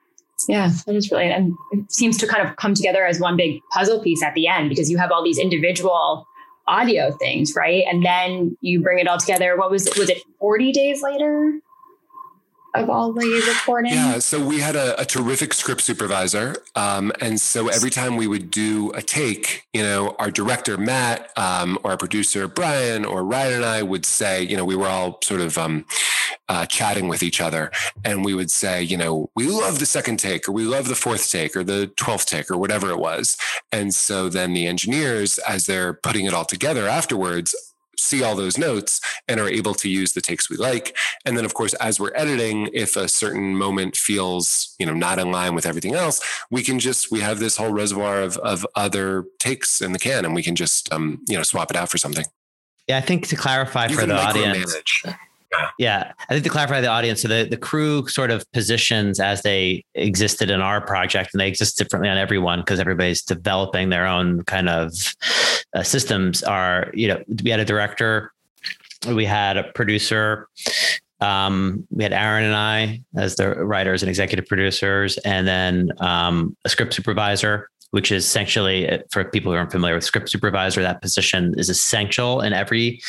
Yeah, 0.48 0.70
that 0.86 0.96
is 0.96 1.10
really, 1.10 1.30
and 1.30 1.54
it 1.72 1.92
seems 1.92 2.16
to 2.18 2.26
kind 2.26 2.46
of 2.46 2.56
come 2.56 2.74
together 2.74 3.04
as 3.04 3.20
one 3.20 3.36
big 3.36 3.60
puzzle 3.72 4.02
piece 4.02 4.22
at 4.22 4.34
the 4.34 4.46
end 4.46 4.68
because 4.68 4.90
you 4.90 4.98
have 4.98 5.12
all 5.12 5.22
these 5.22 5.38
individual 5.38 6.26
audio 6.66 7.10
things, 7.12 7.54
right? 7.56 7.84
And 7.90 8.04
then 8.04 8.56
you 8.60 8.82
bring 8.82 8.98
it 8.98 9.08
all 9.08 9.18
together. 9.18 9.56
What 9.56 9.70
was 9.70 9.88
was 9.96 10.08
it 10.10 10.22
40 10.38 10.72
days 10.72 11.02
later? 11.02 11.60
Of 12.74 12.90
all 12.90 13.12
the 13.12 13.44
recording? 13.48 13.92
Yeah, 13.92 14.18
so 14.18 14.44
we 14.44 14.60
had 14.60 14.76
a, 14.76 15.00
a 15.00 15.04
terrific 15.04 15.54
script 15.54 15.80
supervisor. 15.80 16.56
Um, 16.74 17.12
and 17.20 17.40
so 17.40 17.68
every 17.68 17.90
time 17.90 18.16
we 18.16 18.26
would 18.26 18.50
do 18.50 18.90
a 18.92 19.02
take, 19.02 19.66
you 19.72 19.82
know, 19.82 20.14
our 20.18 20.30
director, 20.30 20.76
Matt, 20.76 21.30
um, 21.36 21.78
or 21.82 21.92
our 21.92 21.96
producer, 21.96 22.46
Brian, 22.48 23.04
or 23.04 23.24
Ryan 23.24 23.54
and 23.54 23.64
I 23.64 23.82
would 23.82 24.06
say, 24.06 24.42
you 24.42 24.56
know, 24.56 24.64
we 24.64 24.76
were 24.76 24.86
all 24.86 25.18
sort 25.22 25.40
of 25.40 25.58
um, 25.58 25.84
uh, 26.48 26.66
chatting 26.66 27.08
with 27.08 27.22
each 27.22 27.40
other. 27.40 27.70
And 28.04 28.24
we 28.24 28.34
would 28.34 28.50
say, 28.50 28.82
you 28.82 28.96
know, 28.96 29.30
we 29.34 29.46
love 29.46 29.78
the 29.78 29.86
second 29.86 30.18
take, 30.18 30.48
or 30.48 30.52
we 30.52 30.64
love 30.64 30.88
the 30.88 30.94
fourth 30.94 31.30
take, 31.30 31.56
or 31.56 31.64
the 31.64 31.90
12th 31.96 32.26
take, 32.26 32.50
or 32.50 32.58
whatever 32.58 32.90
it 32.90 32.98
was. 32.98 33.36
And 33.72 33.94
so 33.94 34.28
then 34.28 34.52
the 34.52 34.66
engineers, 34.66 35.38
as 35.38 35.66
they're 35.66 35.94
putting 35.94 36.26
it 36.26 36.34
all 36.34 36.44
together 36.44 36.88
afterwards, 36.88 37.54
see 38.00 38.22
all 38.22 38.34
those 38.34 38.58
notes 38.58 39.00
and 39.28 39.38
are 39.38 39.48
able 39.48 39.74
to 39.74 39.88
use 39.88 40.12
the 40.12 40.20
takes 40.20 40.48
we 40.50 40.56
like. 40.56 40.96
And 41.24 41.36
then, 41.36 41.44
of 41.44 41.54
course, 41.54 41.74
as 41.74 42.00
we're 42.00 42.14
editing, 42.14 42.68
if 42.72 42.96
a 42.96 43.08
certain 43.08 43.56
moment 43.56 43.96
feels, 43.96 44.74
you 44.78 44.86
know, 44.86 44.94
not 44.94 45.18
in 45.18 45.30
line 45.30 45.54
with 45.54 45.66
everything 45.66 45.94
else, 45.94 46.20
we 46.50 46.62
can 46.62 46.78
just, 46.78 47.10
we 47.10 47.20
have 47.20 47.38
this 47.38 47.56
whole 47.56 47.72
reservoir 47.72 48.22
of, 48.22 48.36
of 48.38 48.66
other 48.74 49.24
takes 49.38 49.80
in 49.80 49.92
the 49.92 49.98
can 49.98 50.24
and 50.24 50.34
we 50.34 50.42
can 50.42 50.56
just, 50.56 50.92
um, 50.92 51.22
you 51.28 51.36
know, 51.36 51.42
swap 51.42 51.70
it 51.70 51.76
out 51.76 51.88
for 51.88 51.98
something. 51.98 52.24
Yeah, 52.88 52.98
I 52.98 53.02
think 53.02 53.28
to 53.28 53.36
clarify 53.36 53.86
you 53.86 53.96
for 53.96 54.06
the 54.06 54.14
audience. 54.14 54.76
Yeah. 55.78 56.12
I 56.28 56.32
think 56.32 56.44
to 56.44 56.50
clarify 56.50 56.80
the 56.80 56.88
audience, 56.88 57.22
so 57.22 57.28
the, 57.28 57.46
the 57.48 57.56
crew 57.56 58.06
sort 58.08 58.30
of 58.30 58.50
positions 58.52 59.18
as 59.18 59.42
they 59.42 59.84
existed 59.94 60.50
in 60.50 60.60
our 60.60 60.80
project 60.80 61.30
and 61.32 61.40
they 61.40 61.48
exist 61.48 61.78
differently 61.78 62.08
on 62.08 62.18
everyone 62.18 62.60
because 62.60 62.80
everybody's 62.80 63.22
developing 63.22 63.88
their 63.88 64.06
own 64.06 64.42
kind 64.44 64.68
of 64.68 64.92
uh, 65.74 65.82
systems 65.82 66.42
are, 66.42 66.90
you 66.94 67.08
know, 67.08 67.22
we 67.42 67.50
had 67.50 67.60
a 67.60 67.64
director, 67.64 68.32
we 69.08 69.24
had 69.24 69.56
a 69.56 69.64
producer, 69.74 70.48
um, 71.20 71.86
we 71.90 72.02
had 72.02 72.12
Aaron 72.12 72.44
and 72.44 72.54
I 72.54 73.02
as 73.16 73.36
the 73.36 73.54
writers 73.64 74.02
and 74.02 74.08
executive 74.08 74.46
producers, 74.46 75.18
and 75.18 75.46
then 75.46 75.90
um, 75.98 76.56
a 76.64 76.68
script 76.68 76.94
supervisor, 76.94 77.68
which 77.90 78.10
is 78.12 78.24
essentially 78.24 78.88
uh, 78.88 78.98
for 79.10 79.24
people 79.24 79.52
who 79.52 79.58
aren't 79.58 79.72
familiar 79.72 79.94
with 79.94 80.04
script 80.04 80.30
supervisor, 80.30 80.80
that 80.80 81.02
position 81.02 81.54
is 81.58 81.68
essential 81.68 82.40
in 82.40 82.52
every 82.52 83.00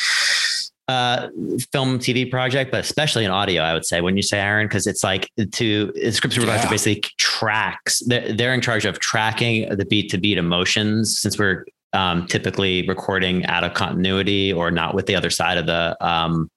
uh, 0.92 1.30
film 1.72 2.00
TV 2.00 2.30
project, 2.30 2.72
but 2.72 2.82
especially 2.82 3.26
in 3.26 3.32
audio, 3.32 3.64
I 3.64 3.74
would 3.74 3.86
say 3.86 4.02
when 4.02 4.18
you 4.18 4.24
say 4.24 4.40
Aaron, 4.40 4.68
because 4.68 4.88
it's 4.88 5.04
like 5.04 5.30
to 5.38 5.92
the 5.96 6.12
script 6.12 6.36
supervisor 6.36 6.66
yeah. 6.66 6.70
basically 6.70 7.04
tracks. 7.18 8.02
They're, 8.06 8.34
they're 8.34 8.54
in 8.54 8.62
charge 8.62 8.86
of 8.86 9.00
tracking 9.00 9.70
the 9.76 9.86
beat 9.86 10.10
to 10.12 10.18
beat 10.18 10.38
emotions 10.38 11.20
since 11.20 11.40
we're 11.40 11.66
um, 11.94 12.28
typically 12.28 12.88
recording 12.88 13.46
out 13.46 13.64
of 13.64 13.74
continuity 13.74 14.54
or 14.54 14.72
not 14.72 14.94
with 14.96 15.06
the 15.06 15.16
other 15.16 15.30
side 15.30 15.58
of 15.58 15.66
the 15.66 15.98
um, 16.06 16.50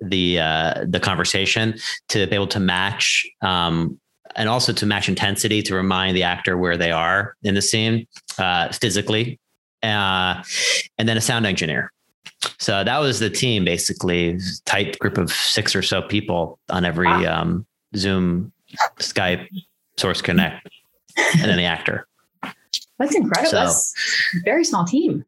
the 0.00 0.38
uh, 0.38 0.84
the 0.88 1.00
conversation 1.00 1.74
to 2.08 2.26
be 2.26 2.34
able 2.34 2.46
to 2.46 2.60
match 2.60 3.26
um, 3.42 3.98
and 4.36 4.48
also 4.48 4.72
to 4.72 4.86
match 4.86 5.08
intensity 5.08 5.62
to 5.62 5.74
remind 5.74 6.16
the 6.16 6.22
actor 6.22 6.56
where 6.56 6.76
they 6.76 6.92
are 6.92 7.34
in 7.42 7.54
the 7.54 7.62
scene 7.62 8.06
uh, 8.38 8.68
physically, 8.72 9.38
uh, 9.82 10.42
and 10.98 11.08
then 11.08 11.16
a 11.16 11.20
sound 11.20 11.46
engineer. 11.46 11.92
So 12.58 12.84
that 12.84 12.98
was 12.98 13.18
the 13.18 13.30
team, 13.30 13.64
basically, 13.64 14.38
tight 14.64 14.98
group 14.98 15.18
of 15.18 15.32
six 15.32 15.74
or 15.74 15.82
so 15.82 16.02
people 16.02 16.58
on 16.70 16.84
every 16.84 17.06
wow. 17.06 17.40
um, 17.40 17.66
Zoom, 17.96 18.52
Skype, 18.98 19.48
Source 19.96 20.22
Connect, 20.22 20.68
and 21.16 21.42
then 21.42 21.56
the 21.56 21.64
actor. 21.64 22.06
That's 22.98 23.14
incredible. 23.14 23.50
So, 23.50 23.56
That's 23.56 23.94
a 24.36 24.40
very 24.44 24.64
small 24.64 24.84
team. 24.84 25.24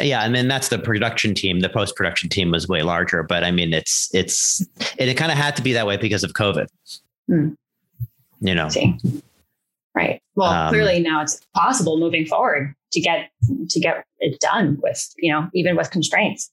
Yeah, 0.00 0.20
I 0.20 0.28
mean 0.28 0.48
that's 0.48 0.68
the 0.68 0.78
production 0.78 1.34
team. 1.34 1.60
The 1.60 1.68
post 1.68 1.96
production 1.96 2.28
team 2.28 2.50
was 2.50 2.68
way 2.68 2.82
larger, 2.82 3.22
but 3.22 3.42
I 3.42 3.50
mean 3.50 3.72
it's 3.72 4.14
it's 4.14 4.60
it, 4.96 5.08
it 5.08 5.16
kind 5.16 5.32
of 5.32 5.38
had 5.38 5.56
to 5.56 5.62
be 5.62 5.72
that 5.72 5.86
way 5.86 5.96
because 5.96 6.22
of 6.22 6.34
COVID. 6.34 6.68
Hmm. 7.26 7.50
You 8.40 8.54
know. 8.54 8.68
See. 8.68 8.96
Right. 9.94 10.22
Well, 10.34 10.50
um, 10.50 10.68
clearly 10.68 11.00
now 11.00 11.22
it's 11.22 11.40
possible 11.54 11.98
moving 11.98 12.26
forward 12.26 12.74
to 12.92 13.00
get 13.00 13.30
to 13.68 13.80
get 13.80 14.04
it 14.20 14.38
done 14.40 14.78
with 14.82 15.12
you 15.18 15.32
know 15.32 15.48
even 15.54 15.76
with 15.76 15.90
constraints. 15.90 16.50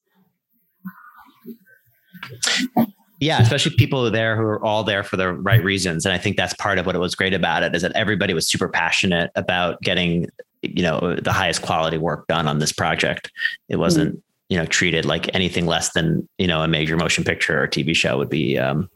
Yeah, 3.20 3.42
especially 3.42 3.76
people 3.76 4.10
there 4.12 4.36
who 4.36 4.44
are 4.44 4.64
all 4.64 4.84
there 4.84 5.04
for 5.04 5.16
the 5.16 5.32
right 5.32 5.64
reasons, 5.64 6.06
and 6.06 6.14
I 6.14 6.18
think 6.18 6.38
that's 6.38 6.54
part 6.54 6.80
of 6.80 6.86
what 6.86 6.96
it 6.96 7.00
was 7.00 7.16
great 7.16 7.34
about 7.34 7.64
it 7.64 7.76
is 7.76 7.82
that 7.82 7.94
everybody 7.94 8.34
was 8.34 8.48
super 8.48 8.68
passionate 8.68 9.32
about 9.36 9.82
getting 9.82 10.28
you 10.62 10.82
know 10.82 11.16
the 11.22 11.32
highest 11.32 11.62
quality 11.62 11.98
work 11.98 12.28
done 12.28 12.48
on 12.48 12.60
this 12.60 12.72
project. 12.72 13.32
It 13.70 13.78
wasn't 13.78 14.16
mm. 14.16 14.22
you 14.50 14.58
know 14.58 14.66
treated 14.66 15.06
like 15.06 15.34
anything 15.36 15.66
less 15.66 15.94
than 15.94 16.28
you 16.38 16.48
know 16.48 16.62
a 16.62 16.68
major 16.68 16.98
motion 16.98 17.24
picture 17.24 17.62
or 17.62 17.68
TV 17.68 17.96
show 17.96 18.18
would 18.18 18.30
be 18.30 18.58
um, 18.58 18.90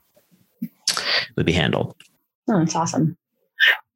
would 1.37 1.45
be 1.45 1.53
handled. 1.53 1.95
Oh, 2.49 2.57
that's 2.57 2.75
awesome 2.75 3.15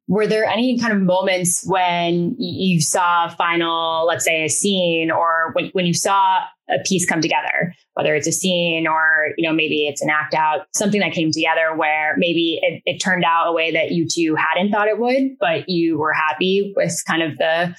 were 0.06 0.26
there 0.26 0.44
any 0.44 0.78
kind 0.78 0.92
of 0.92 1.00
moments 1.00 1.64
when 1.66 2.36
you 2.38 2.80
saw 2.80 3.26
a 3.26 3.30
final, 3.30 4.04
let's 4.06 4.24
say 4.24 4.44
a 4.44 4.48
scene, 4.48 5.10
or 5.10 5.50
when, 5.54 5.70
when 5.72 5.86
you 5.86 5.94
saw 5.94 6.40
a 6.68 6.78
piece 6.84 7.06
come 7.06 7.20
together, 7.20 7.74
whether 7.94 8.14
it's 8.14 8.26
a 8.26 8.32
scene 8.32 8.86
or, 8.86 9.30
you 9.38 9.48
know, 9.48 9.54
maybe 9.54 9.86
it's 9.86 10.02
an 10.02 10.10
act 10.10 10.34
out, 10.34 10.66
something 10.74 11.00
that 11.00 11.12
came 11.12 11.30
together 11.30 11.74
where 11.74 12.14
maybe 12.18 12.58
it, 12.62 12.82
it 12.84 12.98
turned 12.98 13.24
out 13.24 13.48
a 13.48 13.52
way 13.52 13.72
that 13.72 13.92
you 13.92 14.06
two 14.10 14.34
hadn't 14.34 14.70
thought 14.70 14.88
it 14.88 14.98
would, 14.98 15.36
but 15.40 15.68
you 15.68 15.98
were 15.98 16.12
happy 16.12 16.72
with 16.76 16.94
kind 17.06 17.22
of 17.22 17.38
the 17.38 17.74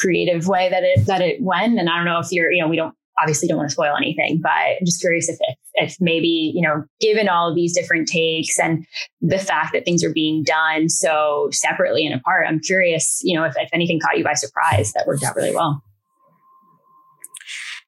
creative 0.00 0.48
way 0.48 0.68
that 0.70 0.82
it 0.82 1.06
that 1.06 1.20
it 1.20 1.40
went. 1.42 1.78
And 1.78 1.88
I 1.88 1.96
don't 1.96 2.06
know 2.06 2.18
if 2.18 2.32
you're, 2.32 2.50
you 2.50 2.62
know, 2.62 2.68
we 2.68 2.76
don't 2.76 2.94
obviously 3.20 3.46
don't 3.46 3.58
want 3.58 3.68
to 3.68 3.72
spoil 3.72 3.94
anything, 3.96 4.40
but 4.42 4.50
I'm 4.50 4.84
just 4.84 5.00
curious 5.00 5.28
if, 5.28 5.36
if, 5.40 5.56
if 5.74 5.96
maybe, 6.00 6.52
you 6.54 6.62
know, 6.62 6.84
given 7.00 7.28
all 7.28 7.48
of 7.48 7.54
these 7.54 7.74
different 7.74 8.08
takes 8.08 8.58
and 8.58 8.86
the 9.20 9.38
fact 9.38 9.72
that 9.72 9.84
things 9.84 10.04
are 10.04 10.12
being 10.12 10.42
done 10.42 10.88
so 10.88 11.48
separately 11.50 12.06
and 12.06 12.14
apart, 12.14 12.46
I'm 12.48 12.60
curious, 12.60 13.20
you 13.24 13.38
know, 13.38 13.44
if, 13.44 13.54
if 13.56 13.70
anything 13.72 14.00
caught 14.00 14.18
you 14.18 14.24
by 14.24 14.34
surprise 14.34 14.92
that 14.92 15.06
worked 15.06 15.24
out 15.24 15.36
really 15.36 15.54
well. 15.54 15.82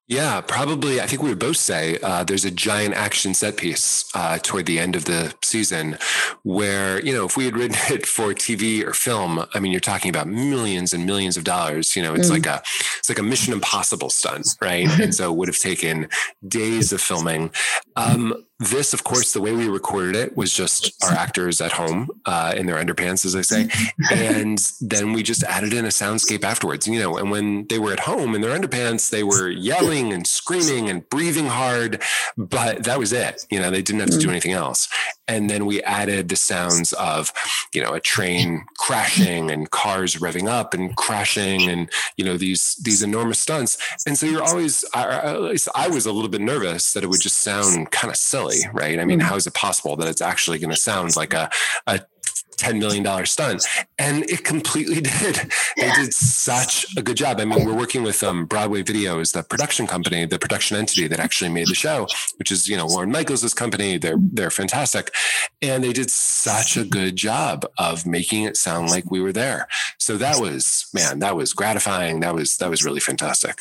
Yeah, 0.06 0.42
probably. 0.42 1.00
I 1.00 1.06
think 1.06 1.22
we 1.22 1.30
would 1.30 1.38
both 1.38 1.56
say 1.56 1.98
uh, 2.02 2.24
there's 2.24 2.44
a 2.44 2.50
giant 2.50 2.94
action 2.94 3.32
set 3.32 3.56
piece 3.56 4.04
uh, 4.14 4.38
toward 4.42 4.66
the 4.66 4.78
end 4.78 4.96
of 4.96 5.06
the 5.06 5.34
season 5.42 5.96
where, 6.42 7.02
you 7.02 7.14
know, 7.14 7.24
if 7.24 7.38
we 7.38 7.46
had 7.46 7.56
written 7.56 7.76
it 7.94 8.04
for 8.06 8.34
TV 8.34 8.84
or 8.84 8.92
film, 8.92 9.46
I 9.54 9.60
mean, 9.60 9.72
you're 9.72 9.80
talking 9.80 10.10
about 10.10 10.28
millions 10.28 10.92
and 10.92 11.06
millions 11.06 11.38
of 11.38 11.44
dollars. 11.44 11.96
You 11.96 12.02
know, 12.02 12.14
it's 12.14 12.28
mm. 12.28 12.32
like 12.32 12.46
a 12.46 12.62
it's 12.98 13.08
like 13.08 13.18
a 13.18 13.22
Mission 13.22 13.54
Impossible 13.54 14.10
stunt, 14.10 14.46
right? 14.60 14.88
and 15.00 15.14
so 15.14 15.32
it 15.32 15.36
would 15.36 15.48
have 15.48 15.58
taken 15.58 16.08
days 16.46 16.92
of 16.92 17.00
filming. 17.00 17.50
Um, 17.96 18.44
this, 18.60 18.94
of 18.94 19.02
course, 19.02 19.32
the 19.32 19.40
way 19.40 19.52
we 19.52 19.68
recorded 19.68 20.14
it 20.14 20.36
was 20.36 20.52
just 20.52 21.02
our 21.04 21.12
actors 21.12 21.60
at 21.60 21.72
home 21.72 22.08
uh, 22.24 22.54
in 22.56 22.66
their 22.66 22.76
underpants, 22.76 23.24
as 23.24 23.34
I 23.34 23.42
say, 23.42 23.68
and 24.12 24.58
then 24.80 25.12
we 25.12 25.24
just 25.24 25.42
added 25.42 25.72
in 25.72 25.84
a 25.84 25.88
soundscape 25.88 26.44
afterwards. 26.44 26.86
You 26.86 27.00
know, 27.00 27.16
and 27.16 27.30
when 27.30 27.66
they 27.66 27.80
were 27.80 27.92
at 27.92 28.00
home 28.00 28.34
in 28.34 28.42
their 28.42 28.56
underpants, 28.56 29.10
they 29.10 29.24
were 29.24 29.48
yelling 29.48 30.12
and 30.12 30.26
screaming 30.26 30.88
and 30.88 31.08
breathing 31.08 31.46
hard, 31.46 32.00
but 32.36 32.84
that 32.84 32.98
was 32.98 33.12
it. 33.12 33.44
You 33.50 33.60
know, 33.60 33.70
they 33.70 33.82
didn't 33.82 34.00
have 34.00 34.10
to 34.10 34.18
do 34.18 34.28
mm. 34.28 34.30
anything 34.30 34.52
else. 34.52 34.88
And 35.26 35.48
then 35.48 35.66
we 35.66 35.82
added 35.82 36.28
the 36.28 36.36
sounds 36.36 36.92
of, 36.94 37.32
you 37.72 37.82
know, 37.82 37.94
a 37.94 38.00
train 38.00 38.66
crashing 38.78 39.50
and 39.50 39.70
cars 39.70 40.16
revving 40.16 40.48
up 40.48 40.74
and 40.74 40.94
crashing, 40.96 41.68
and 41.68 41.90
you 42.16 42.24
know 42.24 42.36
these 42.36 42.76
these 42.82 43.02
enormous 43.02 43.38
stunts. 43.38 43.78
And 44.06 44.18
so 44.18 44.26
you're 44.26 44.42
always, 44.42 44.84
at 44.94 45.40
least 45.40 45.68
I 45.74 45.88
was 45.88 46.06
a 46.06 46.12
little 46.12 46.28
bit 46.28 46.40
nervous 46.40 46.92
that 46.92 47.04
it 47.04 47.08
would 47.08 47.20
just 47.20 47.38
sound 47.38 47.90
kind 47.90 48.10
of 48.10 48.16
silly 48.16 48.64
right? 48.72 48.98
I 48.98 49.04
mean, 49.04 49.18
mm-hmm. 49.18 49.28
how 49.28 49.36
is 49.36 49.46
it 49.46 49.54
possible 49.54 49.96
that 49.96 50.08
it's 50.08 50.20
actually 50.20 50.58
going 50.58 50.70
to 50.70 50.76
sound 50.76 51.16
like 51.16 51.32
a, 51.32 51.50
a 51.86 52.00
$10 52.64 52.78
million 52.78 53.26
stunt. 53.26 53.64
And 53.98 54.28
it 54.30 54.44
completely 54.44 55.00
did. 55.00 55.36
They 55.76 55.90
did 55.92 56.14
such 56.14 56.86
a 56.96 57.02
good 57.02 57.16
job. 57.16 57.40
I 57.40 57.44
mean, 57.44 57.64
we're 57.64 57.76
working 57.76 58.02
with 58.02 58.22
um, 58.22 58.46
Broadway 58.46 58.82
Videos, 58.82 59.32
the 59.32 59.42
production 59.42 59.86
company, 59.86 60.24
the 60.24 60.38
production 60.38 60.76
entity 60.76 61.06
that 61.08 61.20
actually 61.20 61.50
made 61.50 61.68
the 61.68 61.74
show, 61.74 62.06
which 62.36 62.50
is, 62.50 62.68
you 62.68 62.76
know, 62.76 62.86
Lorne 62.86 63.10
Michaels' 63.10 63.54
company. 63.54 63.98
They're, 63.98 64.16
they're 64.18 64.50
fantastic. 64.50 65.14
And 65.62 65.84
they 65.84 65.92
did 65.92 66.10
such 66.10 66.76
a 66.76 66.84
good 66.84 67.16
job 67.16 67.66
of 67.78 68.06
making 68.06 68.44
it 68.44 68.56
sound 68.56 68.90
like 68.90 69.10
we 69.10 69.20
were 69.20 69.32
there. 69.32 69.68
So 69.98 70.16
that 70.16 70.40
was, 70.40 70.86
man, 70.94 71.18
that 71.20 71.36
was 71.36 71.52
gratifying. 71.52 72.20
That 72.20 72.34
was, 72.34 72.56
that 72.58 72.70
was 72.70 72.84
really 72.84 73.00
fantastic. 73.00 73.58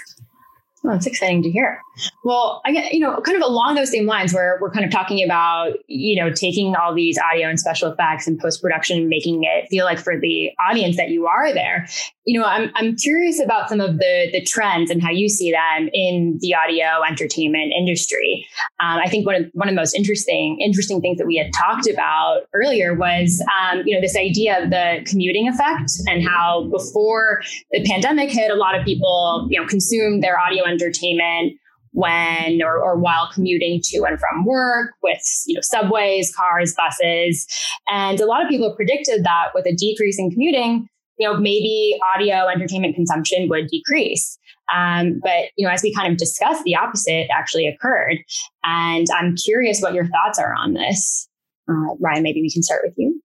Well, 0.84 0.97
it's 0.97 1.05
exciting 1.05 1.41
to 1.43 1.49
hear. 1.49 1.81
Well, 2.25 2.61
I 2.65 2.73
get, 2.73 2.93
you 2.93 2.99
know, 2.99 3.21
kind 3.21 3.38
of 3.38 3.43
along 3.43 3.75
those 3.75 3.91
same 3.91 4.05
lines 4.05 4.34
where 4.34 4.57
we're 4.61 4.71
kind 4.71 4.86
of 4.86 4.91
talking 4.91 5.23
about, 5.23 5.73
you 5.88 6.21
know, 6.21 6.29
taking 6.29 6.75
all 6.75 6.93
these 6.93 7.17
audio 7.17 7.47
and 7.47 7.57
special 7.57 7.91
effects 7.91 8.27
and 8.27 8.38
post 8.38 8.61
production, 8.61 9.07
making 9.07 9.43
it 9.43 9.69
feel 9.69 9.86
like 9.86 9.99
for 9.99 10.19
the 10.19 10.49
audience 10.59 10.97
that 10.97 11.09
you 11.09 11.25
are 11.25 11.53
there. 11.53 11.88
You 12.25 12.39
know, 12.39 12.45
I'm, 12.45 12.71
I'm 12.75 12.95
curious 12.95 13.41
about 13.41 13.69
some 13.69 13.79
of 13.79 13.97
the, 13.97 14.29
the 14.31 14.41
trends 14.43 14.89
and 14.89 15.01
how 15.01 15.09
you 15.09 15.29
see 15.29 15.51
them 15.51 15.89
in 15.93 16.38
the 16.41 16.55
audio 16.55 17.03
entertainment 17.07 17.73
industry. 17.77 18.45
Um, 18.79 18.99
I 19.03 19.07
think 19.07 19.25
one 19.25 19.36
of, 19.36 19.45
one 19.53 19.67
of 19.67 19.73
the 19.73 19.79
most 19.79 19.93
interesting, 19.93 20.59
interesting 20.59 20.99
things 20.99 21.17
that 21.17 21.27
we 21.27 21.38
had 21.38 21.51
talked 21.53 21.88
about 21.88 22.41
earlier 22.53 22.93
was, 22.93 23.41
um, 23.61 23.84
you 23.86 23.93
know, 23.93 24.01
this 24.01 24.17
idea 24.17 24.63
of 24.63 24.69
the 24.69 25.05
commuting 25.05 25.47
effect 25.47 25.91
and 26.07 26.27
how 26.27 26.69
before 26.71 27.41
the 27.71 27.84
pandemic 27.86 28.31
hit, 28.31 28.51
a 28.51 28.55
lot 28.55 28.77
of 28.77 28.84
people, 28.84 29.47
you 29.49 29.59
know, 29.59 29.67
consumed 29.67 30.23
their 30.23 30.39
audio 30.39 30.63
entertainment 30.74 31.53
when 31.93 32.61
or, 32.63 32.78
or 32.78 32.97
while 32.97 33.30
commuting 33.32 33.80
to 33.84 34.03
and 34.03 34.19
from 34.19 34.45
work 34.45 34.93
with 35.01 35.21
you 35.45 35.55
know 35.55 35.61
subways 35.61 36.36
cars 36.36 36.74
buses. 36.76 37.47
And 37.88 38.19
a 38.19 38.26
lot 38.26 38.43
of 38.43 38.49
people 38.49 38.76
predicted 38.76 39.24
that 39.24 39.49
with 39.53 39.65
a 39.65 39.76
decrease 39.76 40.19
in 40.19 40.32
commuting 40.32 40.88
you 41.17 41.28
know 41.28 41.39
maybe 41.39 41.97
audio 42.13 42.47
entertainment 42.47 42.95
consumption 42.95 43.47
would 43.49 43.67
decrease. 43.67 44.38
Um, 44.74 45.19
but 45.24 45.51
you 45.55 45.65
know 45.65 45.71
as 45.71 45.84
we 45.84 45.93
kind 45.93 46.11
of 46.11 46.17
discussed 46.17 46.63
the 46.63 46.76
opposite 46.76 47.28
actually 47.36 47.67
occurred. 47.67 48.17
And 48.63 49.07
i'm 49.17 49.36
curious 49.36 49.80
what 49.82 49.93
your 49.93 50.07
thoughts 50.07 50.39
are 50.39 50.53
on 50.53 50.74
this. 50.74 51.30
Uh, 51.69 51.95
ryan 52.01 52.24
maybe 52.24 52.41
we 52.41 52.51
can 52.51 52.63
start 52.63 52.82
with 52.84 52.93
you 52.97 53.22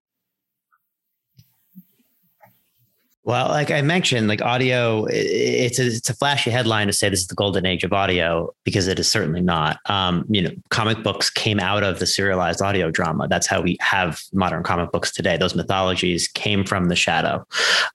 Well, 3.28 3.48
like 3.48 3.70
I 3.70 3.82
mentioned, 3.82 4.26
like 4.26 4.40
audio, 4.40 5.04
it's 5.10 5.78
a, 5.78 5.86
it's 5.88 6.08
a 6.08 6.14
flashy 6.14 6.50
headline 6.50 6.86
to 6.86 6.94
say 6.94 7.10
this 7.10 7.20
is 7.20 7.26
the 7.26 7.34
golden 7.34 7.66
age 7.66 7.84
of 7.84 7.92
audio 7.92 8.54
because 8.64 8.88
it 8.88 8.98
is 8.98 9.06
certainly 9.06 9.42
not. 9.42 9.80
Um, 9.84 10.24
you 10.30 10.40
know, 10.40 10.50
comic 10.70 11.02
books 11.02 11.28
came 11.28 11.60
out 11.60 11.82
of 11.82 11.98
the 11.98 12.06
serialized 12.06 12.62
audio 12.62 12.90
drama. 12.90 13.28
That's 13.28 13.46
how 13.46 13.60
we 13.60 13.76
have 13.80 14.22
modern 14.32 14.62
comic 14.62 14.92
books 14.92 15.12
today. 15.12 15.36
Those 15.36 15.54
mythologies 15.54 16.26
came 16.26 16.64
from 16.64 16.88
the 16.88 16.96
shadow 16.96 17.46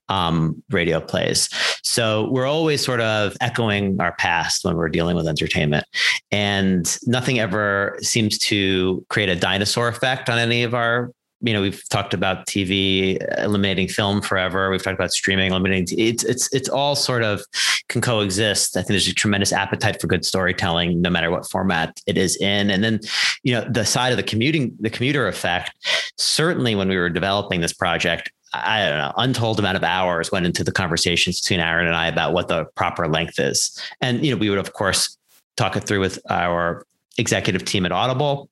um, 0.08 0.62
radio 0.70 1.00
plays. 1.00 1.48
So 1.82 2.30
we're 2.30 2.46
always 2.46 2.84
sort 2.84 3.00
of 3.00 3.36
echoing 3.40 4.00
our 4.00 4.12
past 4.12 4.64
when 4.64 4.76
we're 4.76 4.88
dealing 4.88 5.16
with 5.16 5.26
entertainment, 5.26 5.84
and 6.30 6.96
nothing 7.08 7.40
ever 7.40 7.98
seems 8.02 8.38
to 8.38 9.04
create 9.08 9.30
a 9.30 9.34
dinosaur 9.34 9.88
effect 9.88 10.30
on 10.30 10.38
any 10.38 10.62
of 10.62 10.74
our 10.74 11.10
you 11.44 11.52
know 11.52 11.60
we've 11.60 11.86
talked 11.90 12.14
about 12.14 12.46
TV 12.46 13.18
eliminating 13.38 13.88
film 13.88 14.22
forever. 14.22 14.70
We've 14.70 14.82
talked 14.82 14.98
about 14.98 15.12
streaming 15.12 15.50
eliminating. 15.50 15.98
It's 15.98 16.24
it's 16.24 16.52
it's 16.52 16.68
all 16.68 16.96
sort 16.96 17.22
of 17.22 17.44
can 17.88 18.00
coexist. 18.00 18.76
I 18.76 18.80
think 18.80 18.88
there's 18.88 19.08
a 19.08 19.14
tremendous 19.14 19.52
appetite 19.52 20.00
for 20.00 20.06
good 20.06 20.24
storytelling, 20.24 21.00
no 21.00 21.10
matter 21.10 21.30
what 21.30 21.48
format 21.50 22.00
it 22.06 22.16
is 22.16 22.36
in. 22.36 22.70
And 22.70 22.82
then, 22.82 23.00
you 23.42 23.52
know, 23.52 23.66
the 23.70 23.84
side 23.84 24.10
of 24.10 24.16
the 24.16 24.22
commuting, 24.22 24.74
the 24.80 24.90
commuter 24.90 25.28
effect. 25.28 25.72
Certainly, 26.16 26.74
when 26.74 26.88
we 26.88 26.96
were 26.96 27.10
developing 27.10 27.60
this 27.60 27.72
project, 27.72 28.32
I 28.52 28.88
don't 28.88 28.98
know, 28.98 29.12
untold 29.16 29.58
amount 29.58 29.76
of 29.76 29.84
hours 29.84 30.32
went 30.32 30.46
into 30.46 30.64
the 30.64 30.72
conversations 30.72 31.40
between 31.40 31.60
Aaron 31.60 31.86
and 31.86 31.94
I 31.94 32.06
about 32.06 32.32
what 32.32 32.48
the 32.48 32.64
proper 32.74 33.06
length 33.06 33.38
is. 33.38 33.78
And, 34.00 34.24
you 34.24 34.30
know, 34.30 34.38
we 34.38 34.48
would, 34.48 34.58
of 34.58 34.72
course, 34.72 35.16
talk 35.56 35.76
it 35.76 35.84
through 35.84 36.00
with 36.00 36.18
our 36.30 36.86
executive 37.18 37.64
team 37.64 37.84
at 37.86 37.92
Audible 37.92 38.48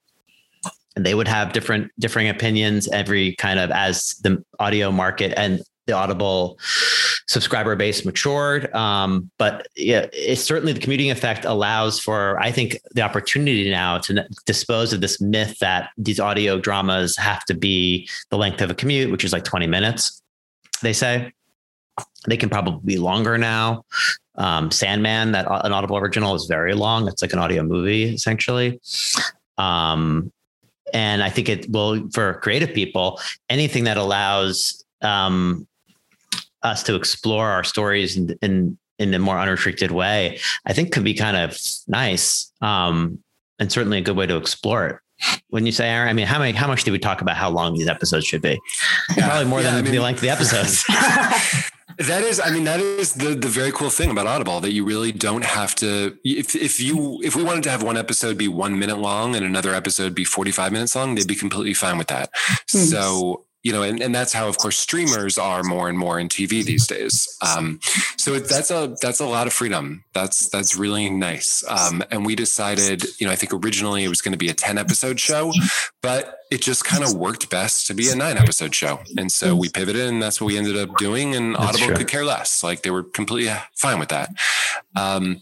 and 0.97 1.07
they 1.07 1.15
would 1.15 1.29
have 1.29 1.53
different 1.53 1.91
differing 1.99 2.29
opinions 2.29 2.89
every 2.89 3.35
kind 3.37 3.59
of 3.59 3.71
as 3.71 4.15
the 4.23 4.43
audio 4.59 4.91
market 4.91 5.33
and 5.37 5.63
the 5.87 5.93
audible 5.93 6.59
subscriber 7.27 7.75
base 7.75 8.05
matured. 8.05 8.73
Um, 8.73 9.31
but 9.39 9.67
yeah, 9.75 10.07
it's 10.13 10.43
certainly 10.43 10.73
the 10.73 10.81
commuting 10.81 11.11
effect 11.11 11.45
allows 11.45 11.99
for 11.99 12.41
i 12.41 12.53
think 12.53 12.79
the 12.95 13.03
opportunity 13.03 13.71
now 13.71 13.99
to 13.99 14.25
dispose 14.47 14.93
of 14.93 15.01
this 15.01 15.21
myth 15.21 15.59
that 15.61 15.91
these 15.97 16.21
audio 16.21 16.59
dramas 16.59 17.17
have 17.17 17.45
to 17.47 17.55
be 17.55 18.09
the 18.31 18.39
length 18.39 18.61
of 18.61 18.71
a 18.71 18.75
commute 18.75 19.11
which 19.11 19.25
is 19.25 19.33
like 19.33 19.45
20 19.45 19.67
minutes 19.67 20.23
they 20.83 20.93
say. 20.93 21.33
They 22.27 22.37
can 22.37 22.51
probably 22.51 22.81
be 22.85 22.99
longer 22.99 23.39
now. 23.39 23.85
Um, 24.37 24.71
sandman 24.71 25.33
that 25.33 25.47
an 25.49 25.73
audible 25.73 25.97
original 25.97 26.35
is 26.35 26.47
very 26.47 26.75
long. 26.75 27.09
It's 27.09 27.23
like 27.23 27.33
an 27.33 27.39
audio 27.39 27.63
movie 27.63 28.15
essentially. 28.15 28.81
Um, 29.59 30.33
and 30.93 31.23
I 31.23 31.31
think 31.31 31.49
it 31.49 31.71
will 31.71 32.09
for 32.11 32.35
creative 32.35 32.75
people 32.75 33.21
anything 33.49 33.85
that 33.85 33.97
allows 33.97 34.85
um, 35.01 35.67
us 36.63 36.83
to 36.85 36.95
explore 36.95 37.49
our 37.49 37.65
stories 37.65 38.17
in, 38.17 38.37
in 38.43 38.79
in 38.99 39.13
a 39.15 39.19
more 39.19 39.39
unrestricted 39.39 39.91
way, 39.91 40.39
I 40.65 40.73
think 40.73 40.93
could 40.93 41.05
be 41.05 41.15
kind 41.15 41.37
of 41.37 41.59
nice 41.89 42.53
um, 42.61 43.19
and 43.59 43.71
certainly 43.71 43.99
a 43.99 44.01
good 44.01 44.17
way 44.17 44.27
to 44.27 44.37
explore 44.37 44.87
it. 44.87 44.97
When 45.49 45.67
you 45.67 45.73
say, 45.73 45.89
Aaron, 45.89 46.09
I 46.09 46.13
mean, 46.13 46.27
how 46.27 46.39
many, 46.39 46.53
how 46.53 46.67
much 46.67 46.85
do 46.85 46.93
we 46.93 46.99
talk 46.99 47.21
about 47.21 47.37
how 47.37 47.51
long 47.51 47.75
these 47.75 47.89
episodes 47.89 48.27
should 48.27 48.43
be? 48.43 48.61
Probably 49.19 49.45
more 49.45 49.61
yeah, 49.61 49.71
than 49.71 49.79
I 49.79 49.83
mean, 49.83 49.93
the 49.93 50.01
length 50.01 50.19
of 50.19 50.23
the 50.23 50.31
episodes. 50.31 50.85
That 51.99 52.23
is, 52.23 52.41
I 52.41 52.51
mean, 52.51 52.65
that 52.65 52.81
is 52.81 53.15
the 53.15 53.35
the 53.35 53.49
very 53.49 53.73
cool 53.73 53.91
thing 53.91 54.11
about 54.11 54.27
Audible 54.27 54.61
that 54.61 54.73
you 54.73 54.85
really 54.85 55.13
don't 55.13 55.45
have 55.45 55.75
to. 55.77 56.17
If 56.25 56.55
if 56.55 56.81
you 56.81 57.21
if 57.23 57.37
we 57.37 57.45
wanted 57.45 57.65
to 57.65 57.71
have 57.71 57.83
one 57.83 57.97
episode 57.97 58.39
be 58.39 58.49
one 58.49 58.79
minute 58.79 58.99
long 58.99 59.37
and 59.37 59.45
another 59.45 59.75
episode 59.75 60.15
be 60.15 60.25
forty 60.25 60.51
five 60.51 60.73
minutes 60.73 60.95
long, 60.95 61.15
they'd 61.15 61.27
be 61.27 61.35
completely 61.35 61.75
fine 61.75 61.99
with 61.99 62.09
that. 62.09 62.33
Mm-hmm. 62.35 62.79
So 62.79 63.47
you 63.63 63.73
know, 63.73 63.83
and, 63.83 64.01
and 64.01 64.15
that's 64.15 64.33
how, 64.33 64.49
of 64.49 64.59
course, 64.59 64.77
streamers 64.77 65.39
are 65.39 65.63
more 65.63 65.89
and 65.89 65.97
more 65.97 66.19
in 66.19 66.29
TV 66.29 66.65
these 66.65 66.87
days. 66.87 67.29
Um, 67.41 67.79
so 68.17 68.35
it, 68.35 68.49
that's 68.49 68.71
a 68.71 68.95
that's 69.01 69.21
a 69.21 69.27
lot 69.27 69.47
of 69.47 69.53
freedom. 69.53 70.05
That's 70.13 70.49
that's 70.49 70.77
really 70.77 71.09
nice. 71.11 71.63
Um, 71.69 72.03
and 72.11 72.27
we 72.27 72.35
decided, 72.35 73.05
you 73.21 73.27
know, 73.27 73.33
I 73.33 73.37
think 73.37 73.53
originally 73.53 74.05
it 74.05 74.09
was 74.09 74.21
going 74.21 74.33
to 74.33 74.39
be 74.39 74.49
a 74.49 74.55
ten 74.55 74.79
episode 74.79 75.21
show, 75.21 75.53
but 76.03 76.39
it 76.51 76.61
just 76.61 76.85
kind 76.85 77.03
of 77.03 77.15
worked 77.15 77.49
best 77.51 77.87
to 77.87 77.95
be 77.95 78.11
a 78.11 78.15
nine 78.15 78.37
episode 78.37 78.75
show. 78.75 79.01
And 79.17 79.33
so 79.33 79.57
we 79.57 79.71
pivoted 79.71 80.09
and 80.09 80.23
that's 80.23 80.41
what 80.41 80.49
we 80.49 80.59
ended 80.59 80.77
up 80.77 80.97
doing. 80.99 81.35
And 81.35 81.57
Audible 81.57 81.97
could 81.97 82.09
care 82.09 82.25
less. 82.25 82.63
Like 82.63 82.83
they 82.83 82.91
were 82.91 83.05
completely 83.05 83.55
fine 83.75 83.99
with 83.99 84.11
that. 84.11 84.29
Um, 84.95 85.41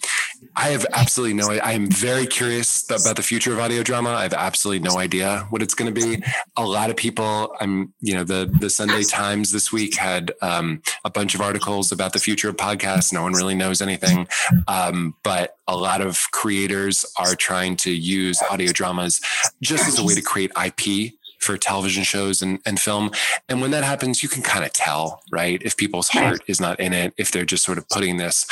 I 0.61 0.73
have 0.73 0.85
absolutely 0.93 1.33
no, 1.33 1.51
I 1.51 1.73
am 1.73 1.89
very 1.89 2.27
curious 2.27 2.85
about 2.91 3.17
the 3.17 3.23
future 3.23 3.51
of 3.51 3.59
audio 3.59 3.83
drama. 3.83 4.11
I 4.11 4.25
have 4.25 4.35
absolutely 4.35 4.87
no 4.87 4.99
idea 4.99 5.47
what 5.49 5.63
it's 5.63 5.73
going 5.73 5.93
to 5.93 5.99
be. 5.99 6.23
A 6.59 6.67
lot 6.67 6.91
of 6.91 6.97
people, 6.97 7.57
I'm, 7.63 7.95
you 8.01 8.13
know, 8.13 8.25
the, 8.25 8.55
the 8.61 8.69
Sunday 8.69 9.05
Times 9.05 9.53
this 9.53 9.73
week 9.73 9.97
had 9.97 10.33
um, 10.43 10.83
a 11.03 11.09
bunch 11.09 11.35
of 11.35 11.41
articles 11.41 11.93
about 11.93 12.13
the 12.13 12.19
future 12.19 12.51
of 12.51 12.59
podcasts. 12.59 13.11
No 13.11 13.23
one 13.23 13.33
really 13.33 13.55
knows 13.55 13.81
anything. 13.81 14.29
Um, 14.69 15.15
but 15.23 15.57
a 15.67 15.79
lot 15.79 16.03
of 16.03 16.31
creators 16.31 17.07
are 17.17 17.35
trying 17.35 17.77
to 17.77 17.91
use 17.91 18.39
audio 18.51 18.71
dramas 18.71 19.23
just 19.63 19.89
as 19.89 19.99
a 19.99 20.05
way 20.05 20.15
to 20.15 20.21
create 20.21 20.53
IP 20.63 21.15
for 21.39 21.57
television 21.57 22.05
shows 22.05 22.43
and, 22.43 22.61
and 22.67 22.79
film. 22.79 23.11
And 23.49 23.63
when 23.63 23.71
that 23.71 23.83
happens, 23.83 24.23
you 24.23 24.29
can 24.29 24.43
kind 24.43 24.63
of 24.63 24.75
tell, 24.75 25.23
right? 25.33 25.61
If 25.65 25.77
people's 25.77 26.09
heart 26.09 26.43
is 26.47 26.61
not 26.61 26.79
in 26.79 26.93
it, 26.93 27.15
if 27.17 27.33
they're 27.33 27.47
just 27.47 27.65
sort 27.65 27.79
of 27.79 27.89
putting 27.89 28.19
this, 28.19 28.47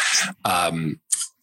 um, 0.46 0.98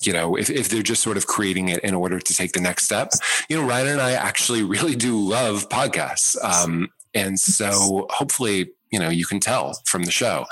you 0.05 0.13
know, 0.13 0.35
if, 0.35 0.49
if 0.49 0.69
they're 0.69 0.83
just 0.83 1.03
sort 1.03 1.17
of 1.17 1.27
creating 1.27 1.69
it 1.69 1.83
in 1.83 1.93
order 1.93 2.19
to 2.19 2.33
take 2.33 2.53
the 2.53 2.61
next 2.61 2.85
step. 2.85 3.11
You 3.49 3.61
know, 3.61 3.67
Ryan 3.67 3.87
and 3.87 4.01
I 4.01 4.11
actually 4.11 4.63
really 4.63 4.95
do 4.95 5.19
love 5.19 5.69
podcasts. 5.69 6.35
Um, 6.43 6.89
and 7.13 7.39
so 7.39 8.07
hopefully, 8.09 8.71
you 8.91 8.99
know, 8.99 9.09
you 9.09 9.25
can 9.25 9.39
tell 9.39 9.73
from 9.85 10.03
the 10.03 10.11
show. 10.11 10.45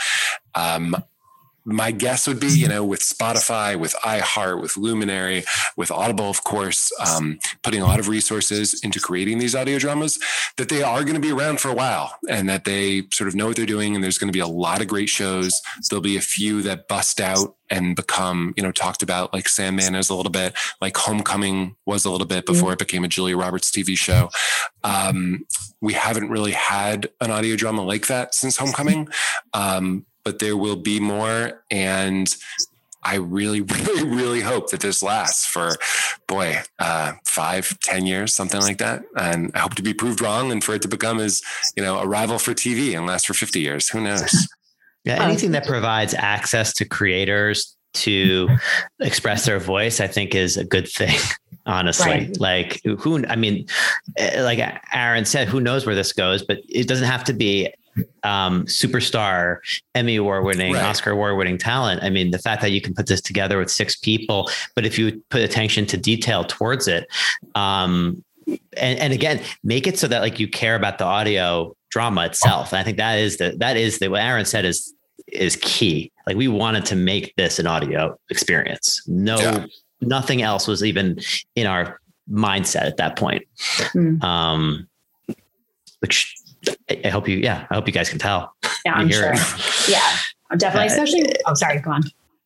Um, 0.56 0.96
my 1.66 1.92
guess 1.92 2.28
would 2.28 2.40
be, 2.40 2.48
you 2.48 2.68
know, 2.68 2.84
with 2.84 3.00
Spotify, 3.00 3.80
with 3.80 3.96
iHeart, 4.04 4.62
with 4.62 4.76
Luminary, 4.76 5.44
with 5.78 5.92
Audible, 5.92 6.30
of 6.30 6.44
course, 6.44 6.92
um, 7.00 7.40
putting 7.62 7.82
a 7.82 7.86
lot 7.86 8.00
of 8.00 8.10
resources 8.10 8.82
into 8.84 9.00
creating 9.00 9.40
these 9.40 9.56
audio 9.56 9.80
dramas, 9.80 10.20
that 10.58 10.70
they 10.70 10.84
are 10.84 11.04
going 11.04 11.16
to 11.16 11.22
be 11.22 11.32
around 11.32 11.60
for 11.62 11.70
a 11.70 11.74
while 11.74 12.18
and 12.30 12.50
that 12.50 12.66
they 12.66 13.04
sort 13.12 13.28
of 13.28 13.36
know 13.36 13.48
what 13.48 13.56
they're 13.56 13.66
doing. 13.66 13.96
And 13.96 14.04
there's 14.04 14.18
going 14.18 14.28
to 14.28 14.36
be 14.36 14.42
a 14.42 14.48
lot 14.48 14.82
of 14.82 14.88
great 14.88 15.10
shows. 15.10 15.62
There'll 15.90 16.02
be 16.02 16.18
a 16.18 16.22
few 16.22 16.62
that 16.64 16.88
bust 16.88 17.22
out 17.22 17.56
and 17.70 17.96
become, 17.96 18.54
you 18.58 18.64
know, 18.64 18.72
talked 18.72 19.02
about 19.02 19.34
like 19.34 19.48
Sandman 19.48 19.96
is 19.96 20.10
a 20.10 20.16
little 20.16 20.32
bit, 20.32 20.54
like 20.82 20.98
Homecoming 20.98 21.76
was 21.86 22.06
a 22.06 22.12
little 22.12 22.28
bit 22.28 22.46
before 22.46 22.74
it 22.74 22.80
became 22.80 23.04
a 23.04 23.08
Julia 23.08 23.38
Roberts 23.38 23.72
TV 23.72 23.98
show. 23.98 24.30
Um, 24.84 25.46
we 25.82 25.94
haven't 25.94 26.30
really 26.30 26.52
had 26.52 27.10
an 27.22 27.32
audio 27.32 27.56
drama 27.56 27.84
like 27.84 28.08
that 28.08 28.36
since 28.36 28.58
Homecoming. 28.58 29.08
Um, 29.54 30.06
but 30.24 30.40
there 30.40 30.58
will 30.58 30.76
be 30.76 31.00
more. 31.00 31.64
And 31.70 32.34
I 33.04 33.16
really, 33.16 33.62
really, 33.62 34.04
really 34.04 34.42
hope 34.42 34.72
that 34.72 34.80
this 34.80 35.04
lasts 35.04 35.46
for, 35.46 35.76
boy, 36.28 36.62
uh, 36.80 37.14
five, 37.26 37.78
ten 37.80 38.06
years, 38.06 38.34
something 38.34 38.62
like 38.62 38.78
that. 38.78 39.04
And 39.16 39.52
I 39.54 39.60
hope 39.60 39.76
to 39.76 39.84
be 39.84 39.94
proved 39.94 40.22
wrong 40.22 40.52
and 40.52 40.64
for 40.64 40.76
it 40.76 40.82
to 40.84 40.88
become 40.88 41.20
as, 41.20 41.42
you 41.76 41.84
know, 41.84 42.00
a 42.00 42.08
rival 42.08 42.40
for 42.40 42.54
TV 42.54 42.96
and 42.96 43.06
last 43.06 43.28
for 43.28 43.34
50 43.34 43.60
years. 43.60 43.90
Who 43.90 44.02
knows? 44.02 44.48
Yeah, 45.06 45.22
anything 45.22 45.52
that 45.52 45.68
provides 45.68 46.14
access 46.14 46.72
to 46.76 46.86
creators 46.86 47.76
to 47.94 48.48
express 49.00 49.46
their 49.46 49.60
voice, 49.60 50.00
I 50.00 50.08
think 50.08 50.34
is 50.34 50.56
a 50.56 50.64
good 50.64 50.88
thing. 50.88 51.20
Honestly, 51.66 52.12
right. 52.12 52.40
like 52.40 52.82
who, 52.84 53.26
I 53.28 53.36
mean, 53.36 53.68
eh, 54.18 54.42
like 54.42 54.60
Aaron 54.94 55.26
said, 55.26 55.48
who 55.48 55.62
knows 55.62 55.86
where 55.86 55.96
this 55.96 56.12
goes, 56.12 56.44
but 56.44 56.60
it 56.68 56.88
doesn't 56.88 57.08
have 57.08 57.24
to 57.26 57.34
be 57.34 57.70
um, 58.24 58.66
superstar, 58.66 59.58
Emmy 59.96 60.16
award 60.16 60.46
winning, 60.46 60.74
right. 60.74 60.84
Oscar 60.84 61.12
award 61.12 61.38
winning 61.38 61.58
talent. 61.58 62.04
I 62.04 62.10
mean, 62.10 62.32
the 62.32 62.40
fact 62.40 62.62
that 62.62 62.72
you 62.72 62.82
can 62.82 62.94
put 62.94 63.08
this 63.08 63.22
together 63.22 63.58
with 63.58 63.70
six 63.70 63.96
people, 63.96 64.50
but 64.76 64.86
if 64.86 64.98
you 64.98 65.24
put 65.30 65.42
attention 65.42 65.86
to 65.88 65.98
detail 65.98 66.44
towards 66.44 66.88
it, 66.88 67.08
um, 67.56 68.24
and, 68.78 69.00
and 69.00 69.14
again, 69.14 69.42
make 69.64 69.88
it 69.88 69.98
so 69.98 70.08
that 70.08 70.22
like 70.22 70.40
you 70.40 70.48
care 70.48 70.76
about 70.76 70.98
the 70.98 71.06
audio 71.06 71.76
drama 71.92 72.26
itself. 72.26 72.74
And 72.74 72.80
I 72.80 72.84
think 72.84 72.98
that 72.98 73.20
is 73.20 73.38
the 73.38 73.56
that 73.58 73.78
is 73.78 74.00
the 74.00 74.10
what 74.10 74.22
Aaron 74.22 74.46
said 74.46 74.66
is 74.66 74.94
is 75.28 75.58
key. 75.62 76.12
Like 76.28 76.36
we 76.36 76.48
wanted 76.48 76.86
to 76.88 76.96
make 76.96 77.34
this 77.36 77.60
an 77.60 77.68
audio 77.68 78.18
experience. 78.30 79.02
No, 79.08 79.38
yeah. 79.38 79.66
nothing 80.02 80.42
else 80.42 80.68
was 80.68 80.84
even 80.84 81.20
in 81.56 81.68
our 81.68 82.00
mindset 82.30 82.86
at 82.86 82.98
that 82.98 83.16
point. 83.16 83.44
Mm. 83.94 84.24
Um, 84.24 84.88
which 86.00 86.36
I 86.90 87.10
hope 87.10 87.28
you, 87.28 87.38
yeah, 87.38 87.68
I 87.70 87.76
hope 87.76 87.88
you 87.88 87.94
guys 87.94 88.10
can 88.10 88.20
tell. 88.20 88.56
Yeah, 88.86 88.94
I'm 88.94 89.10
sure. 89.10 89.34
yeah, 89.88 90.18
I'm 90.52 90.58
definitely. 90.58 90.90
Uh, 90.90 91.04
Especially, 91.04 91.36
oh, 91.46 91.54
sorry, 91.54 91.80
go 91.80 91.92
on. 91.92 92.04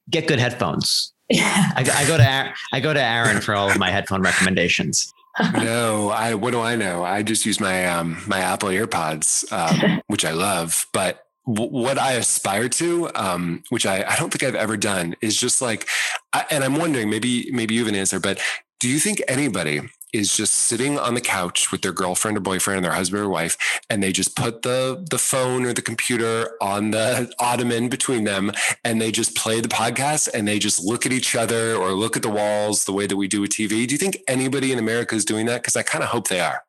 Get 0.09 0.27
good 0.27 0.39
headphones. 0.39 1.13
Yeah. 1.29 1.71
I, 1.75 1.81
I, 1.81 2.07
go 2.07 2.17
to 2.17 2.53
I 2.71 2.79
go 2.79 2.93
to 2.93 3.01
Aaron 3.01 3.41
for 3.41 3.53
all 3.53 3.69
of 3.69 3.77
my 3.77 3.91
headphone 3.91 4.21
recommendations. 4.21 5.13
no, 5.53 6.09
I 6.09 6.33
what 6.33 6.51
do 6.51 6.61
I 6.61 6.75
know? 6.75 7.03
I 7.03 7.21
just 7.21 7.45
use 7.45 7.59
my 7.59 7.85
um 7.85 8.17
my 8.27 8.39
Apple 8.39 8.69
AirPods, 8.69 9.51
um, 9.51 10.01
which 10.07 10.25
I 10.25 10.31
love. 10.31 10.87
But 10.93 11.25
w- 11.45 11.69
what 11.69 11.99
I 11.99 12.13
aspire 12.13 12.69
to, 12.69 13.09
um, 13.13 13.63
which 13.69 13.85
I 13.85 14.03
I 14.07 14.15
don't 14.15 14.31
think 14.31 14.43
I've 14.43 14.55
ever 14.55 14.77
done, 14.77 15.15
is 15.21 15.39
just 15.39 15.61
like, 15.61 15.87
I, 16.33 16.45
and 16.49 16.63
I'm 16.63 16.77
wondering 16.77 17.09
maybe 17.09 17.51
maybe 17.51 17.75
you 17.75 17.81
have 17.81 17.89
an 17.89 17.99
answer, 17.99 18.19
but 18.19 18.39
do 18.79 18.87
you 18.87 18.99
think 18.99 19.21
anybody 19.27 19.81
is 20.13 20.35
just 20.35 20.53
sitting 20.53 20.97
on 20.97 21.13
the 21.13 21.21
couch 21.21 21.71
with 21.71 21.81
their 21.81 21.91
girlfriend 21.91 22.37
or 22.37 22.39
boyfriend 22.39 22.77
and 22.77 22.85
their 22.85 22.93
husband 22.93 23.21
or 23.21 23.29
wife 23.29 23.57
and 23.89 24.01
they 24.01 24.11
just 24.11 24.35
put 24.35 24.61
the 24.61 25.05
the 25.09 25.17
phone 25.17 25.65
or 25.65 25.73
the 25.73 25.81
computer 25.81 26.51
on 26.61 26.91
the 26.91 27.31
ottoman 27.39 27.89
between 27.89 28.23
them 28.23 28.51
and 28.83 29.01
they 29.01 29.11
just 29.11 29.35
play 29.35 29.59
the 29.59 29.67
podcast 29.67 30.29
and 30.33 30.47
they 30.47 30.59
just 30.59 30.83
look 30.83 31.05
at 31.05 31.11
each 31.11 31.35
other 31.35 31.75
or 31.75 31.91
look 31.91 32.15
at 32.15 32.23
the 32.23 32.29
walls 32.29 32.85
the 32.85 32.93
way 32.93 33.05
that 33.05 33.17
we 33.17 33.27
do 33.27 33.41
with 33.41 33.51
TV 33.51 33.87
do 33.87 33.93
you 33.93 33.97
think 33.97 34.17
anybody 34.27 34.71
in 34.71 34.79
America 34.79 35.15
is 35.15 35.25
doing 35.25 35.45
that? 35.45 35.63
Cuz 35.63 35.75
I 35.75 35.83
kind 35.83 36.03
of 36.03 36.09
hope 36.09 36.27
they 36.27 36.39
are. 36.39 36.63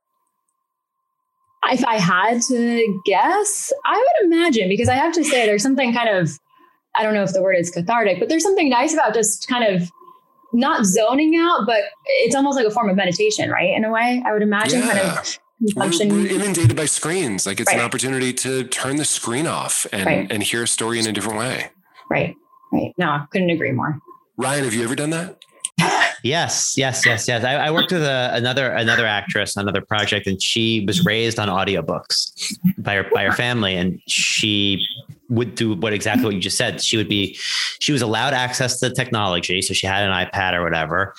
If 1.71 1.85
I 1.85 1.99
had 1.99 2.41
to 2.43 3.01
guess, 3.05 3.73
I 3.85 3.97
would 3.97 4.33
imagine 4.33 4.69
because 4.69 4.89
I 4.89 4.95
have 4.95 5.13
to 5.15 5.25
say 5.25 5.45
there's 5.45 5.63
something 5.63 5.93
kind 5.93 6.09
of 6.09 6.31
I 6.97 7.03
don't 7.03 7.15
know 7.15 7.23
if 7.23 7.33
the 7.33 7.43
word 7.43 7.55
is 7.55 7.71
cathartic, 7.71 8.19
but 8.19 8.29
there's 8.29 8.43
something 8.43 8.69
nice 8.69 8.93
about 8.93 9.15
just 9.15 9.47
kind 9.47 9.65
of 9.65 9.89
not 10.53 10.85
zoning 10.85 11.37
out, 11.37 11.67
but 11.67 11.81
it's 12.07 12.35
almost 12.35 12.57
like 12.57 12.67
a 12.67 12.71
form 12.71 12.89
of 12.89 12.97
meditation, 12.97 13.51
right? 13.51 13.75
In 13.77 13.85
a 13.85 13.91
way, 13.91 14.23
I 14.25 14.33
would 14.33 14.43
imagine 14.43 14.81
yeah. 14.81 14.93
kind 14.93 15.19
of. 15.19 15.39
We're, 15.75 15.89
we're, 16.09 16.29
inundated 16.29 16.77
by 16.77 16.85
screens. 16.85 17.45
Like 17.45 17.59
it's 17.59 17.67
right. 17.67 17.81
an 17.81 17.85
opportunity 17.85 18.33
to 18.33 18.63
turn 18.65 18.97
the 18.97 19.05
screen 19.05 19.49
off 19.49 19.87
and, 19.93 20.07
right. 20.07 20.31
and 20.31 20.41
hear 20.41 20.63
a 20.63 20.69
story 20.69 21.01
in 21.01 21.07
a 21.09 21.13
different 21.13 21.39
way. 21.39 21.71
Right. 22.09 22.37
Right. 22.73 22.93
No, 22.97 23.27
couldn't 23.31 23.51
agree 23.51 23.73
more. 23.73 23.99
Ryan, 24.37 24.65
have 24.65 24.75
you 24.75 24.85
ever 24.85 24.95
done 24.95 25.11
that? 25.11 25.43
Yes, 26.29 26.75
yes, 26.77 27.05
yes, 27.05 27.27
yes. 27.27 27.45
I, 27.45 27.55
I 27.55 27.71
worked 27.71 27.93
with 27.93 28.03
a, 28.03 28.31
another 28.35 28.71
another 28.71 29.07
actress, 29.07 29.57
on 29.57 29.63
another 29.63 29.81
project, 29.81 30.27
and 30.27 30.41
she 30.41 30.85
was 30.87 31.05
raised 31.05 31.39
on 31.39 31.49
audiobooks 31.49 32.31
by 32.79 32.95
her 32.95 33.07
by 33.13 33.25
her 33.25 33.33
family, 33.33 33.75
and 33.77 34.01
she 34.07 34.87
would 35.29 35.55
do 35.55 35.75
what 35.75 35.93
exactly 35.93 36.25
what 36.25 36.35
you 36.35 36.41
just 36.41 36.57
said. 36.57 36.81
She 36.83 36.97
would 36.97 37.09
be, 37.09 37.35
she 37.81 37.93
was 37.93 38.03
allowed 38.03 38.33
access 38.33 38.81
to 38.81 38.89
the 38.89 38.95
technology, 38.95 39.61
so 39.61 39.75
she 39.75 39.87
had 39.87 40.09
an 40.09 40.13
iPad 40.13 40.55
or 40.55 40.63
whatever. 40.63 41.15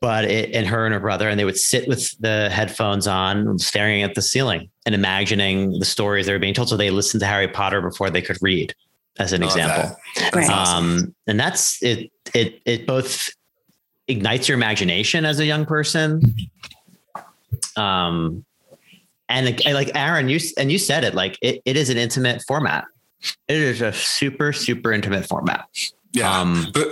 But 0.00 0.24
it, 0.24 0.52
and 0.52 0.66
her 0.66 0.84
and 0.84 0.92
her 0.92 1.00
brother, 1.00 1.28
and 1.28 1.38
they 1.38 1.44
would 1.44 1.58
sit 1.58 1.86
with 1.86 2.16
the 2.18 2.50
headphones 2.50 3.06
on, 3.06 3.58
staring 3.58 4.02
at 4.02 4.14
the 4.16 4.22
ceiling 4.22 4.68
and 4.84 4.94
imagining 4.94 5.78
the 5.78 5.84
stories 5.84 6.26
they 6.26 6.32
were 6.32 6.40
being 6.40 6.54
told. 6.54 6.68
So 6.68 6.76
they 6.76 6.90
listened 6.90 7.20
to 7.20 7.26
Harry 7.26 7.48
Potter 7.48 7.80
before 7.80 8.10
they 8.10 8.22
could 8.22 8.38
read, 8.42 8.74
as 9.18 9.32
an 9.32 9.42
example. 9.44 9.96
That. 10.32 10.50
Um, 10.50 11.14
and 11.28 11.38
that's 11.38 11.80
it. 11.82 12.10
It 12.34 12.60
it 12.64 12.86
both 12.86 13.30
ignites 14.12 14.48
your 14.48 14.56
imagination 14.56 15.24
as 15.24 15.40
a 15.40 15.44
young 15.44 15.66
person. 15.66 16.34
Um, 17.76 18.44
and 19.28 19.46
like, 19.46 19.64
like 19.64 19.90
Aaron, 19.96 20.28
you 20.28 20.38
and 20.58 20.70
you 20.70 20.78
said 20.78 21.04
it 21.04 21.14
like 21.14 21.38
it, 21.42 21.62
it 21.64 21.76
is 21.76 21.90
an 21.90 21.96
intimate 21.96 22.42
format. 22.46 22.84
It 23.48 23.56
is 23.56 23.80
a 23.80 23.92
super 23.92 24.52
super 24.52 24.92
intimate 24.92 25.26
format. 25.26 25.66
Yeah, 26.12 26.40
um, 26.40 26.68
but 26.74 26.88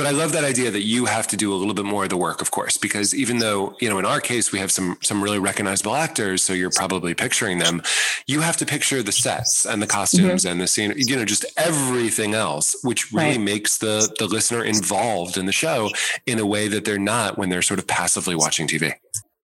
but 0.00 0.06
I 0.06 0.12
love 0.12 0.32
that 0.32 0.44
idea 0.44 0.70
that 0.70 0.80
you 0.80 1.04
have 1.04 1.26
to 1.26 1.36
do 1.36 1.52
a 1.52 1.56
little 1.56 1.74
bit 1.74 1.84
more 1.84 2.04
of 2.04 2.08
the 2.08 2.16
work, 2.16 2.40
of 2.40 2.50
course, 2.50 2.78
because 2.78 3.14
even 3.14 3.38
though 3.38 3.76
you 3.82 3.90
know 3.90 3.98
in 3.98 4.06
our 4.06 4.18
case 4.18 4.50
we 4.50 4.58
have 4.58 4.72
some 4.72 4.96
some 5.02 5.22
really 5.22 5.38
recognizable 5.38 5.94
actors, 5.94 6.42
so 6.42 6.54
you're 6.54 6.70
probably 6.70 7.12
picturing 7.12 7.58
them, 7.58 7.82
you 8.26 8.40
have 8.40 8.56
to 8.56 8.64
picture 8.64 9.02
the 9.02 9.12
sets 9.12 9.66
and 9.66 9.82
the 9.82 9.86
costumes 9.86 10.44
mm-hmm. 10.44 10.52
and 10.52 10.60
the 10.62 10.66
scene, 10.66 10.94
you 10.96 11.16
know, 11.16 11.26
just 11.26 11.44
everything 11.58 12.32
else, 12.32 12.74
which 12.82 13.12
really 13.12 13.32
right. 13.32 13.40
makes 13.40 13.76
the 13.76 14.10
the 14.18 14.26
listener 14.26 14.64
involved 14.64 15.36
in 15.36 15.44
the 15.44 15.52
show 15.52 15.90
in 16.24 16.38
a 16.38 16.46
way 16.46 16.66
that 16.66 16.86
they're 16.86 16.98
not 16.98 17.36
when 17.36 17.50
they're 17.50 17.60
sort 17.60 17.78
of 17.78 17.86
passively 17.86 18.34
watching 18.34 18.66
TV. 18.66 18.94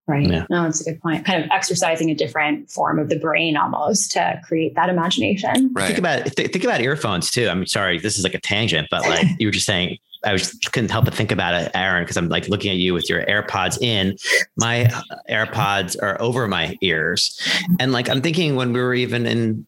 Right. 0.07 0.29
Yeah. 0.29 0.45
No, 0.49 0.63
that's 0.63 0.87
a 0.87 0.91
good 0.91 1.01
point. 1.01 1.25
Kind 1.25 1.43
of 1.43 1.49
exercising 1.51 2.11
a 2.11 2.15
different 2.15 2.69
form 2.69 2.99
of 2.99 3.09
the 3.09 3.17
brain 3.17 3.57
almost 3.57 4.11
to 4.11 4.39
create 4.45 4.75
that 4.75 4.87
imagination. 4.87 5.73
Right. 5.73 5.87
Think 5.87 5.99
about 5.99 6.29
think 6.29 6.63
about 6.63 6.79
earphones 6.79 7.29
too. 7.29 7.49
I'm 7.49 7.65
sorry, 7.65 7.99
this 7.99 8.17
is 8.17 8.23
like 8.23 8.35
a 8.35 8.39
tangent, 8.39 8.87
but 8.89 9.01
like 9.01 9.27
you 9.39 9.47
were 9.47 9.51
just 9.51 9.65
saying, 9.65 9.97
I 10.25 10.33
was 10.33 10.57
couldn't 10.71 10.91
help 10.91 11.05
but 11.05 11.13
think 11.13 11.31
about 11.31 11.53
it, 11.53 11.71
Aaron, 11.73 12.03
because 12.03 12.17
I'm 12.17 12.29
like 12.29 12.47
looking 12.49 12.71
at 12.71 12.77
you 12.77 12.93
with 12.93 13.09
your 13.09 13.23
AirPods 13.25 13.81
in. 13.81 14.17
My 14.57 14.89
AirPods 15.29 16.01
are 16.01 16.19
over 16.21 16.47
my 16.47 16.77
ears, 16.81 17.39
and 17.79 17.91
like 17.91 18.09
I'm 18.09 18.21
thinking 18.21 18.55
when 18.55 18.73
we 18.73 18.79
were 18.79 18.95
even 18.95 19.25
in 19.25 19.65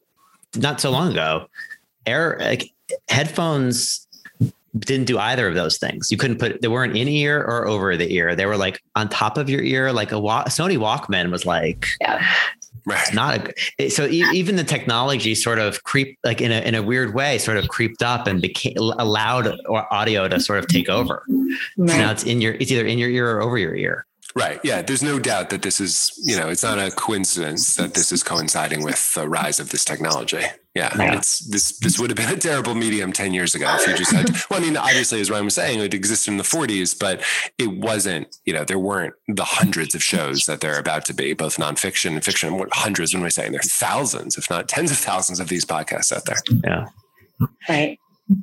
not 0.55 0.81
so 0.81 0.89
long 0.89 1.11
ago, 1.11 1.47
air 2.05 2.37
like 2.39 2.71
headphones 3.09 4.07
didn't 4.79 5.05
do 5.05 5.17
either 5.17 5.47
of 5.47 5.55
those 5.55 5.77
things. 5.77 6.11
You 6.11 6.17
couldn't 6.17 6.39
put 6.39 6.61
they 6.61 6.67
weren't 6.67 6.95
in 6.95 7.07
ear 7.07 7.39
or 7.39 7.67
over 7.67 7.95
the 7.97 8.11
ear. 8.13 8.35
They 8.35 8.45
were 8.45 8.57
like 8.57 8.81
on 8.95 9.09
top 9.09 9.37
of 9.37 9.49
your 9.49 9.61
ear, 9.61 9.91
like 9.91 10.11
a 10.11 10.15
Sony 10.15 10.77
Walkman 10.77 11.31
was 11.31 11.45
like. 11.45 11.87
Yeah. 12.01 12.25
Right. 12.87 13.13
Not 13.13 13.51
a, 13.79 13.89
so 13.89 14.05
even 14.07 14.55
the 14.55 14.63
technology 14.63 15.35
sort 15.35 15.59
of 15.59 15.83
creep 15.83 16.17
like 16.23 16.39
in 16.39 16.53
a 16.53 16.61
in 16.61 16.73
a 16.73 16.81
weird 16.81 17.13
way 17.13 17.37
sort 17.37 17.57
of 17.57 17.67
creeped 17.67 18.01
up 18.01 18.27
and 18.27 18.41
became 18.41 18.77
allowed 18.77 19.53
audio 19.91 20.29
to 20.29 20.39
sort 20.39 20.59
of 20.59 20.69
take 20.69 20.87
over. 20.87 21.21
Right. 21.27 21.89
So 21.89 21.97
now 21.97 22.11
it's 22.11 22.23
in 22.23 22.39
your 22.39 22.53
it's 22.53 22.71
either 22.71 22.85
in 22.85 22.97
your 22.97 23.09
ear 23.09 23.29
or 23.29 23.41
over 23.41 23.57
your 23.57 23.75
ear. 23.75 24.05
Right. 24.35 24.61
Yeah. 24.63 24.81
There's 24.83 25.03
no 25.03 25.19
doubt 25.19 25.49
that 25.49 25.63
this 25.63 25.81
is, 25.81 26.13
you 26.23 26.37
know, 26.37 26.47
it's 26.47 26.63
not 26.63 26.79
a 26.79 26.89
coincidence 26.91 27.75
that 27.75 27.93
this 27.93 28.13
is 28.13 28.23
coinciding 28.23 28.83
with 28.83 29.13
the 29.15 29.27
rise 29.27 29.59
of 29.59 29.71
this 29.71 29.83
technology. 29.83 30.43
Yeah. 30.77 30.95
yeah. 30.95 31.17
It's 31.17 31.39
this, 31.39 31.75
this 31.79 31.97
would 31.97 32.11
have 32.11 32.17
been 32.17 32.31
a 32.31 32.37
terrible 32.37 32.75
medium 32.75 33.11
10 33.11 33.33
years 33.33 33.55
ago 33.55 33.65
if 33.79 33.87
you 33.87 33.97
just 33.97 34.11
had, 34.11 34.29
well, 34.49 34.59
I 34.59 34.63
mean, 34.63 34.77
obviously, 34.77 35.19
as 35.19 35.31
Ryan 35.31 35.45
was 35.45 35.55
saying, 35.55 35.79
it 35.79 35.93
existed 35.93 36.29
in 36.29 36.37
the 36.37 36.43
40s, 36.43 36.97
but 36.97 37.23
it 37.57 37.71
wasn't, 37.71 38.35
you 38.45 38.53
know, 38.53 38.63
there 38.63 38.77
weren't 38.77 39.15
the 39.27 39.43
hundreds 39.43 39.95
of 39.95 40.03
shows 40.03 40.45
that 40.45 40.61
there 40.61 40.75
are 40.75 40.79
about 40.79 41.03
to 41.05 41.15
be, 41.15 41.33
both 41.33 41.57
nonfiction 41.57 42.11
and 42.11 42.23
fiction. 42.23 42.59
What 42.59 42.69
hundreds, 42.71 43.13
when 43.13 43.23
am 43.23 43.25
I 43.25 43.29
saying? 43.29 43.53
There 43.53 43.59
are 43.59 43.63
thousands, 43.63 44.37
if 44.37 44.51
not 44.51 44.69
tens 44.69 44.91
of 44.91 44.97
thousands 44.97 45.39
of 45.39 45.49
these 45.49 45.65
podcasts 45.65 46.15
out 46.15 46.25
there. 46.25 46.37
Yeah. 46.63 46.85
Right. 47.67 47.99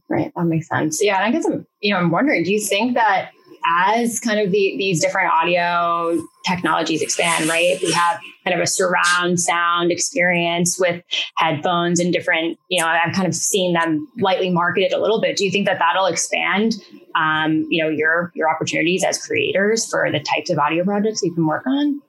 Right. 0.09 0.33
That 0.35 0.45
makes 0.45 0.69
sense. 0.69 1.03
Yeah. 1.03 1.17
And 1.17 1.25
I 1.25 1.31
guess 1.31 1.47
I'm, 1.47 1.65
you 1.81 1.93
know, 1.93 2.01
I'm 2.01 2.11
wondering, 2.11 2.43
do 2.43 2.53
you 2.53 2.61
think 2.61 2.95
that, 2.95 3.31
as 3.67 4.21
kind 4.21 4.41
of 4.41 4.51
the, 4.51 4.77
these 4.79 5.01
different 5.01 5.31
audio 5.33 6.19
technologies 6.47 7.03
expand, 7.03 7.47
right? 7.49 7.79
We 7.83 7.91
have 7.93 8.21
kind 8.45 8.55
of 8.55 8.63
a 8.63 8.67
surround 8.67 9.41
sound 9.41 9.91
experience 9.91 10.79
with 10.79 11.03
headphones 11.37 12.01
and 12.01 12.13
different, 12.13 12.59
you 12.69 12.81
know, 12.81 12.87
I've 12.87 13.15
kind 13.15 13.27
of 13.27 13.35
seen 13.35 13.73
them 13.73 14.07
lightly 14.19 14.51
marketed 14.51 14.93
a 14.93 15.01
little 15.01 15.21
bit. 15.21 15.37
Do 15.37 15.45
you 15.45 15.51
think 15.51 15.67
that 15.67 15.79
that'll 15.79 16.07
expand, 16.07 16.75
um, 17.15 17.67
you 17.71 17.83
know, 17.83 17.89
your, 17.89 18.31
your 18.35 18.51
opportunities 18.51 19.05
as 19.05 19.25
creators 19.25 19.89
for 19.89 20.11
the 20.13 20.21
types 20.21 20.51
of 20.51 20.59
audio 20.59 20.85
projects 20.85 21.23
you 21.23 21.33
can 21.33 21.47
work 21.47 21.67
on? 21.67 22.01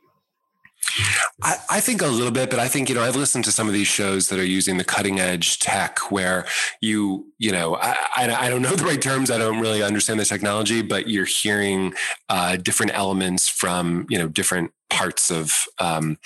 I, 1.41 1.55
I, 1.69 1.79
think 1.79 2.01
a 2.01 2.07
little 2.07 2.31
bit, 2.31 2.49
but 2.49 2.59
I 2.59 2.67
think, 2.67 2.89
you 2.89 2.95
know, 2.95 3.03
I've 3.03 3.15
listened 3.15 3.45
to 3.45 3.51
some 3.51 3.67
of 3.67 3.73
these 3.73 3.87
shows 3.87 4.29
that 4.29 4.39
are 4.39 4.45
using 4.45 4.77
the 4.77 4.83
cutting 4.83 5.19
edge 5.19 5.59
tech 5.59 6.11
where 6.11 6.45
you, 6.81 7.27
you 7.37 7.51
know, 7.51 7.75
I, 7.75 7.95
I, 8.15 8.45
I 8.45 8.49
don't 8.49 8.61
know 8.61 8.75
the 8.75 8.85
right 8.85 9.01
terms. 9.01 9.29
I 9.29 9.37
don't 9.37 9.59
really 9.59 9.83
understand 9.83 10.19
the 10.19 10.25
technology, 10.25 10.81
but 10.81 11.07
you're 11.07 11.25
hearing 11.25 11.93
uh, 12.29 12.57
different 12.57 12.93
elements 12.93 13.49
from, 13.49 14.05
you 14.09 14.17
know, 14.17 14.27
different 14.27 14.71
parts 14.89 15.29
of 15.29 15.51
um, 15.79 16.17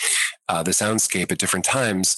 uh, 0.47 0.63
the 0.63 0.71
soundscape 0.71 1.31
at 1.31 1.39
different 1.39 1.65
times. 1.65 2.15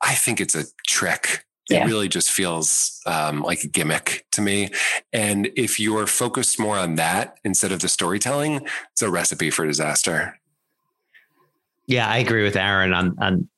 I 0.00 0.14
think 0.14 0.40
it's 0.40 0.54
a 0.54 0.64
trick 0.86 1.44
yeah. 1.72 1.84
it 1.84 1.86
really 1.86 2.08
just 2.08 2.30
feels 2.30 3.00
um, 3.06 3.42
like 3.42 3.62
a 3.64 3.68
gimmick 3.68 4.26
to 4.32 4.40
me. 4.40 4.68
And 5.12 5.50
if 5.56 5.78
you're 5.78 6.06
focused 6.06 6.58
more 6.58 6.78
on 6.78 6.96
that 6.96 7.38
instead 7.44 7.72
of 7.72 7.80
the 7.80 7.88
storytelling, 7.88 8.66
it's 8.92 9.02
a 9.02 9.10
recipe 9.10 9.50
for 9.50 9.66
disaster. 9.66 10.38
Yeah, 11.92 12.08
I 12.08 12.16
agree 12.16 12.42
with 12.42 12.56
Aaron 12.56 12.94
on 12.94 13.14
on 13.20 13.48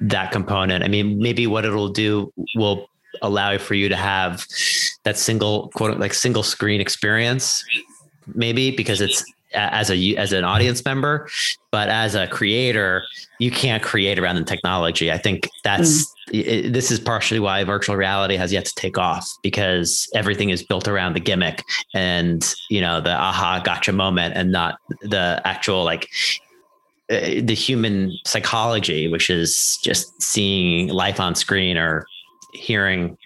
that 0.00 0.32
component. 0.32 0.82
I 0.82 0.88
mean, 0.88 1.18
maybe 1.18 1.46
what 1.46 1.66
it'll 1.66 1.90
do 1.90 2.32
will 2.54 2.88
allow 3.20 3.58
for 3.58 3.74
you 3.74 3.90
to 3.90 3.96
have 3.96 4.46
that 5.02 5.18
single 5.18 5.68
quote 5.74 5.98
like 5.98 6.14
single 6.14 6.42
screen 6.42 6.80
experience, 6.80 7.62
maybe 8.34 8.70
because 8.70 9.02
it's 9.02 9.22
as 9.52 9.90
a 9.90 10.16
as 10.16 10.32
an 10.32 10.44
audience 10.44 10.82
member, 10.82 11.28
but 11.70 11.90
as 11.90 12.14
a 12.14 12.26
creator, 12.26 13.02
you 13.38 13.50
can't 13.50 13.82
create 13.82 14.18
around 14.18 14.36
the 14.36 14.44
technology. 14.44 15.12
I 15.12 15.18
think 15.18 15.50
that's 15.62 16.06
mm. 16.32 16.40
it, 16.46 16.72
this 16.72 16.90
is 16.90 16.98
partially 16.98 17.38
why 17.38 17.64
virtual 17.64 17.96
reality 17.96 18.36
has 18.36 18.50
yet 18.50 18.64
to 18.64 18.74
take 18.76 18.96
off 18.96 19.28
because 19.42 20.08
everything 20.14 20.48
is 20.48 20.62
built 20.62 20.88
around 20.88 21.12
the 21.12 21.20
gimmick 21.20 21.62
and 21.92 22.42
you 22.70 22.80
know 22.80 23.02
the 23.02 23.12
aha 23.12 23.60
gotcha 23.62 23.92
moment 23.92 24.34
and 24.34 24.50
not 24.50 24.78
the 25.02 25.42
actual 25.44 25.84
like 25.84 26.08
uh, 27.10 27.40
the 27.42 27.54
human 27.54 28.12
psychology, 28.24 29.08
which 29.08 29.30
is 29.30 29.78
just 29.82 30.22
seeing 30.22 30.88
life 30.88 31.20
on 31.20 31.34
screen 31.34 31.76
or 31.76 32.06
hearing 32.54 33.18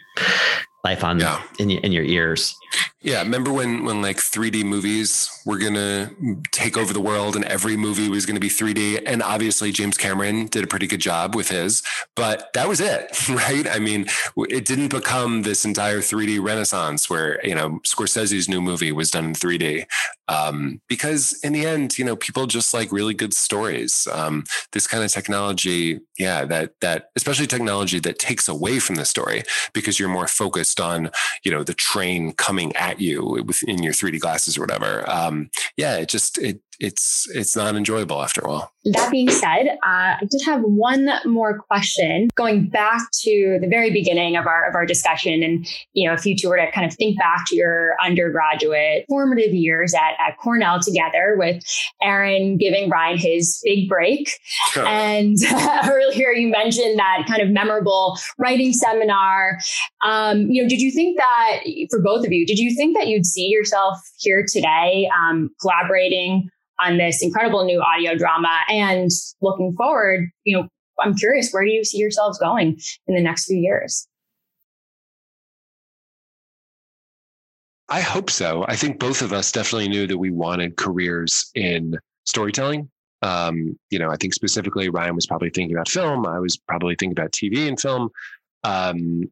life 0.85 1.05
on 1.05 1.20
yeah. 1.20 1.43
in, 1.59 1.70
in 1.70 1.93
your 1.93 2.05
ears. 2.05 2.57
Yeah, 3.01 3.23
remember 3.23 3.53
when 3.53 3.85
when 3.85 4.03
like 4.03 4.16
3D 4.16 4.64
movies 4.64 5.31
were 5.47 5.57
gonna 5.57 6.11
take 6.51 6.77
over 6.77 6.93
the 6.93 7.01
world 7.01 7.37
and 7.37 7.45
every 7.45 7.77
movie 7.77 8.09
was 8.09 8.27
gonna 8.27 8.41
be 8.41 8.49
3D, 8.49 9.01
and 9.07 9.23
obviously 9.23 9.71
James 9.71 9.97
Cameron 9.97 10.47
did 10.47 10.64
a 10.64 10.66
pretty 10.66 10.89
good 10.89 11.01
job 11.01 11.37
with 11.37 11.49
his, 11.49 11.83
but 12.16 12.53
that 12.55 12.66
was 12.66 12.81
it, 12.81 13.29
right? 13.29 13.69
I 13.69 13.79
mean, 13.79 14.07
it 14.37 14.64
didn't 14.64 14.89
become 14.89 15.43
this 15.43 15.64
entire 15.64 15.99
3D 16.01 16.43
renaissance 16.43 17.09
where 17.09 17.45
you 17.47 17.55
know 17.55 17.79
Scorsese's 17.87 18.49
new 18.49 18.61
movie 18.61 18.91
was 18.91 19.12
done 19.12 19.27
in 19.27 19.33
3D, 19.33 19.87
um, 20.27 20.81
because 20.89 21.39
in 21.45 21.53
the 21.53 21.66
end, 21.66 21.99
you 21.99 22.05
know, 22.05 22.16
people 22.16 22.47
just 22.47 22.75
like 22.75 22.91
really 22.91 23.14
good 23.14 23.33
stories. 23.33 24.09
Um, 24.12 24.43
this 24.73 24.89
kind 24.89 25.05
of 25.05 25.12
technology, 25.12 26.01
yeah, 26.19 26.45
that 26.47 26.73
that 26.81 27.11
especially 27.14 27.47
technology 27.47 28.01
that 28.01 28.19
takes 28.19 28.49
away 28.49 28.81
from 28.81 28.97
the 28.97 29.05
story 29.05 29.45
because 29.73 30.01
you're 30.01 30.09
more 30.09 30.27
focused 30.27 30.81
on 30.81 31.11
you 31.45 31.53
know 31.53 31.62
the 31.62 31.75
train 31.75 32.33
coming 32.33 32.57
at 32.76 33.00
you 33.00 33.42
within 33.46 33.82
your 33.82 33.92
3D 33.92 34.20
glasses 34.20 34.56
or 34.56 34.62
whatever. 34.62 35.09
Um, 35.11 35.50
yeah, 35.76 35.96
it 35.96 36.09
just 36.09 36.38
it 36.38 36.61
it's 36.80 37.26
it's 37.34 37.56
not 37.56 37.74
enjoyable 37.74 38.22
after 38.22 38.40
a 38.40 38.48
while. 38.48 38.72
That 38.93 39.11
being 39.11 39.30
said, 39.30 39.66
uh, 39.82 40.16
I 40.20 40.26
did 40.30 40.43
have 40.45 40.62
one 40.62 41.11
more 41.24 41.59
question 41.59 42.28
going 42.34 42.68
back 42.68 43.03
to 43.22 43.59
the 43.61 43.68
very 43.68 43.91
beginning 43.91 44.36
of 44.36 44.47
our 44.47 44.68
of 44.68 44.74
our 44.74 44.86
discussion, 44.86 45.43
and 45.43 45.66
you 45.93 46.09
know, 46.09 46.14
if 46.14 46.24
you 46.24 46.36
two 46.36 46.49
were 46.49 46.57
to 46.57 46.70
kind 46.72 46.86
of 46.86 46.95
think 46.95 47.18
back 47.18 47.47
to 47.49 47.57
your 47.57 47.97
undergraduate 48.03 49.05
formative 49.09 49.53
years 49.53 49.95
at, 49.95 50.14
at 50.26 50.36
Cornell 50.39 50.80
together, 50.80 51.34
with 51.36 51.62
Aaron 52.03 52.57
giving 52.57 52.89
Ryan 52.89 53.18
his 53.18 53.61
big 53.64 53.89
break, 53.89 54.30
sure. 54.70 54.86
and 54.86 55.36
earlier 55.89 56.30
you 56.30 56.49
mentioned 56.49 56.99
that 56.99 57.24
kind 57.28 57.43
of 57.43 57.51
memorable 57.51 58.18
writing 58.39 58.72
seminar. 58.72 59.59
Um, 60.05 60.51
you 60.51 60.62
know, 60.62 60.68
did 60.68 60.80
you 60.80 60.91
think 60.93 61.18
that 61.18 61.61
for 61.91 62.01
both 62.01 62.24
of 62.24 62.32
you, 62.32 62.47
did 62.47 62.59
you 62.59 62.74
think 62.74 62.97
that 62.97 63.09
you'd 63.09 63.26
see 63.26 63.49
yourself 63.49 63.99
here 64.18 64.45
today, 64.51 65.09
um, 65.14 65.51
collaborating? 65.61 66.51
On 66.81 66.99
this 66.99 67.22
incredible 67.22 67.64
new 67.64 67.81
audio 67.83 68.16
drama. 68.16 68.61
And 68.68 69.11
looking 69.41 69.74
forward, 69.76 70.31
you 70.45 70.57
know, 70.57 70.68
I'm 71.01 71.14
curious, 71.14 71.51
where 71.53 71.64
do 71.64 71.70
you 71.70 71.85
see 71.85 71.99
yourselves 71.99 72.39
going 72.39 72.79
in 73.07 73.14
the 73.14 73.22
next 73.22 73.47
few 73.47 73.57
years? 73.57 74.09
I 77.89 78.01
hope 78.01 78.31
so. 78.31 78.64
I 78.68 78.76
think 78.76 78.99
both 78.99 79.22
of 79.22 79.33
us 79.33 79.51
definitely 79.51 79.89
knew 79.89 80.07
that 80.07 80.18
we 80.18 80.31
wanted 80.31 80.76
careers 80.76 81.51
in 81.55 81.97
storytelling. 82.24 82.91
Um, 83.22 83.79
you 83.91 83.99
know, 83.99 84.11
I 84.11 84.16
think 84.16 84.35
specifically 84.35 84.91
Ryan 84.91 85.14
was 85.14 85.26
probably 85.26 85.51
thinking 85.51 85.74
about 85.74 85.89
film. 85.89 86.26
I 86.26 86.39
was 86.39 86.57
probably 86.57 86.97
thinking 86.97 87.18
about 87.18 87.33
TV 87.33 87.66
and 87.66 87.81
film. 87.81 88.11
Um, 88.64 89.22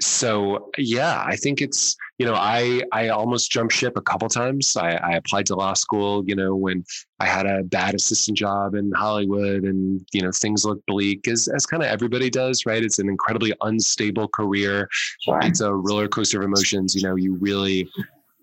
so 0.00 0.70
yeah, 0.78 1.24
I 1.26 1.36
think 1.36 1.60
it's 1.60 1.96
you 2.18 2.26
know 2.26 2.34
I 2.34 2.82
I 2.92 3.08
almost 3.08 3.50
jumped 3.50 3.74
ship 3.74 3.96
a 3.96 4.02
couple 4.02 4.28
times. 4.28 4.76
I, 4.76 4.92
I 4.92 5.12
applied 5.16 5.46
to 5.46 5.56
law 5.56 5.74
school, 5.74 6.24
you 6.26 6.36
know, 6.36 6.54
when 6.54 6.84
I 7.18 7.26
had 7.26 7.46
a 7.46 7.64
bad 7.64 7.94
assistant 7.94 8.38
job 8.38 8.74
in 8.74 8.92
Hollywood, 8.92 9.64
and 9.64 10.06
you 10.12 10.22
know 10.22 10.30
things 10.30 10.64
looked 10.64 10.86
bleak, 10.86 11.26
as 11.26 11.48
as 11.48 11.66
kind 11.66 11.82
of 11.82 11.88
everybody 11.88 12.30
does, 12.30 12.64
right? 12.64 12.82
It's 12.82 12.98
an 12.98 13.08
incredibly 13.08 13.52
unstable 13.62 14.28
career. 14.28 14.88
Sure. 15.22 15.40
It's 15.42 15.60
a 15.60 15.74
roller 15.74 16.08
coaster 16.08 16.38
of 16.38 16.44
emotions. 16.44 16.94
You 16.94 17.02
know, 17.02 17.16
you 17.16 17.36
really. 17.36 17.88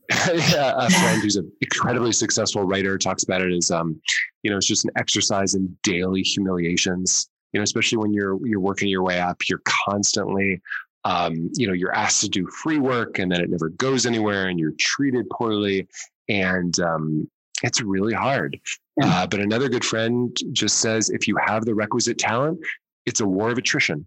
a 0.12 0.88
friend 0.92 1.20
who's 1.24 1.36
an 1.36 1.52
incredibly 1.62 2.12
successful 2.12 2.62
writer 2.62 2.96
talks 2.96 3.24
about 3.24 3.42
it 3.42 3.52
as 3.52 3.72
um, 3.72 4.00
you 4.44 4.52
know, 4.52 4.58
it's 4.58 4.68
just 4.68 4.86
an 4.86 4.92
exercise 4.96 5.56
in 5.56 5.76
daily 5.82 6.22
humiliations 6.22 7.28
you 7.56 7.60
know 7.60 7.64
especially 7.64 7.98
when 7.98 8.14
you're 8.14 8.38
you're 8.46 8.60
working 8.60 8.90
your 8.90 9.02
way 9.02 9.20
up 9.20 9.42
you're 9.48 9.62
constantly 9.64 10.62
um, 11.06 11.50
you 11.56 11.68
know 11.68 11.74
you're 11.74 11.96
asked 11.96 12.22
to 12.22 12.30
do 12.30 12.48
free 12.48 12.80
work 12.80 13.20
and 13.20 13.32
then 13.32 13.42
it 13.42 13.50
never 13.50 13.70
goes 13.70 14.06
anywhere 14.06 14.48
and 14.48 14.60
you're 14.60 14.74
treated 14.80 15.30
poorly. 15.30 15.88
And 16.28 16.78
um, 16.80 17.30
it's 17.64 17.82
really 17.82 18.14
hard. 18.14 18.60
Uh, 19.02 19.28
but 19.28 19.40
another 19.40 19.70
good 19.70 19.86
friend 19.86 20.36
just 20.52 20.80
says 20.80 21.10
if 21.10 21.28
you 21.28 21.38
have 21.46 21.66
the 21.66 21.76
requisite 21.76 22.18
talent 22.18 22.60
it's 23.06 23.20
a 23.20 23.26
war 23.26 23.52
of 23.52 23.58
attrition. 23.58 24.06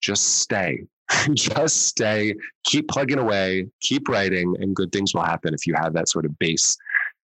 Just 0.00 0.38
stay. 0.38 0.84
Just 1.34 1.86
stay. 1.86 2.34
Keep 2.64 2.88
plugging 2.88 3.18
away. 3.18 3.66
Keep 3.82 4.08
writing 4.08 4.54
and 4.60 4.74
good 4.74 4.90
things 4.90 5.12
will 5.12 5.22
happen 5.22 5.52
if 5.52 5.66
you 5.66 5.74
have 5.74 5.92
that 5.92 6.08
sort 6.08 6.24
of 6.24 6.38
base 6.38 6.76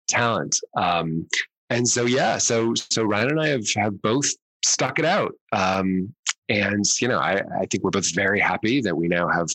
talent. 0.09 0.59
Um, 0.77 1.29
and 1.68 1.87
so 1.89 2.05
yeah 2.05 2.37
so 2.37 2.75
so 2.75 3.05
ryan 3.05 3.31
and 3.31 3.41
i 3.41 3.47
have 3.47 3.62
have 3.77 4.03
both 4.03 4.29
stuck 4.64 4.99
it 4.99 5.05
out. 5.05 5.33
Um, 5.53 6.14
and, 6.51 6.85
you 7.01 7.09
know, 7.09 7.19
I, 7.19 7.41
I 7.61 7.67
think 7.67 7.85
we're 7.85 7.91
both 7.91 8.13
very 8.13 8.41
happy 8.41 8.81
that 8.83 8.97
we 8.97 9.07
now 9.07 9.29
have, 9.29 9.49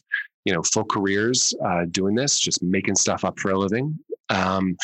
you 0.46 0.54
know, 0.54 0.64
full 0.64 0.86
careers 0.86 1.54
uh, 1.64 1.86
doing 1.91 2.16
this, 2.16 2.39
just 2.39 2.64
making 2.64 2.96
stuff 2.96 3.26
up 3.26 3.38
for 3.38 3.52
a 3.52 3.60
living. 3.60 4.00
Um, 4.30 4.78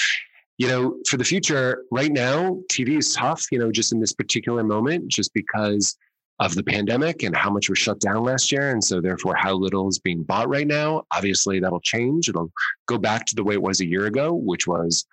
you 0.57 0.67
know, 0.67 0.97
for 1.07 1.17
the 1.17 1.23
future, 1.23 1.83
right 1.89 2.11
now, 2.11 2.59
TV 2.71 2.97
is 2.97 3.13
tough, 3.13 3.45
you 3.51 3.57
know, 3.57 3.71
just 3.71 3.93
in 3.93 3.99
this 4.01 4.13
particular 4.13 4.63
moment, 4.63 5.07
just 5.07 5.33
because 5.33 5.95
of 6.39 6.53
the 6.53 6.63
pandemic 6.63 7.23
and 7.23 7.35
how 7.35 7.49
much 7.49 7.69
was 7.69 7.79
shut 7.79 7.99
down 7.99 8.23
last 8.23 8.51
year. 8.51 8.71
And 8.71 8.83
so, 8.83 8.99
therefore, 8.99 9.35
how 9.35 9.53
little 9.53 9.87
is 9.87 9.99
being 9.99 10.23
bought 10.23 10.49
right 10.49 10.67
now. 10.67 11.03
Obviously, 11.11 11.59
that'll 11.59 11.79
change. 11.79 12.27
It'll 12.27 12.51
go 12.87 12.97
back 12.97 13.25
to 13.27 13.35
the 13.35 13.43
way 13.43 13.53
it 13.53 13.61
was 13.61 13.79
a 13.79 13.87
year 13.87 14.07
ago, 14.07 14.33
which 14.33 14.67
was 14.67 15.05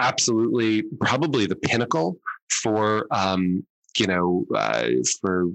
absolutely 0.00 0.84
probably 1.00 1.46
the 1.46 1.56
pinnacle 1.56 2.18
for 2.50 3.06
um, 3.10 3.64
you 3.98 4.06
know 4.06 4.46
uh, 4.54 4.88
for 5.20 5.46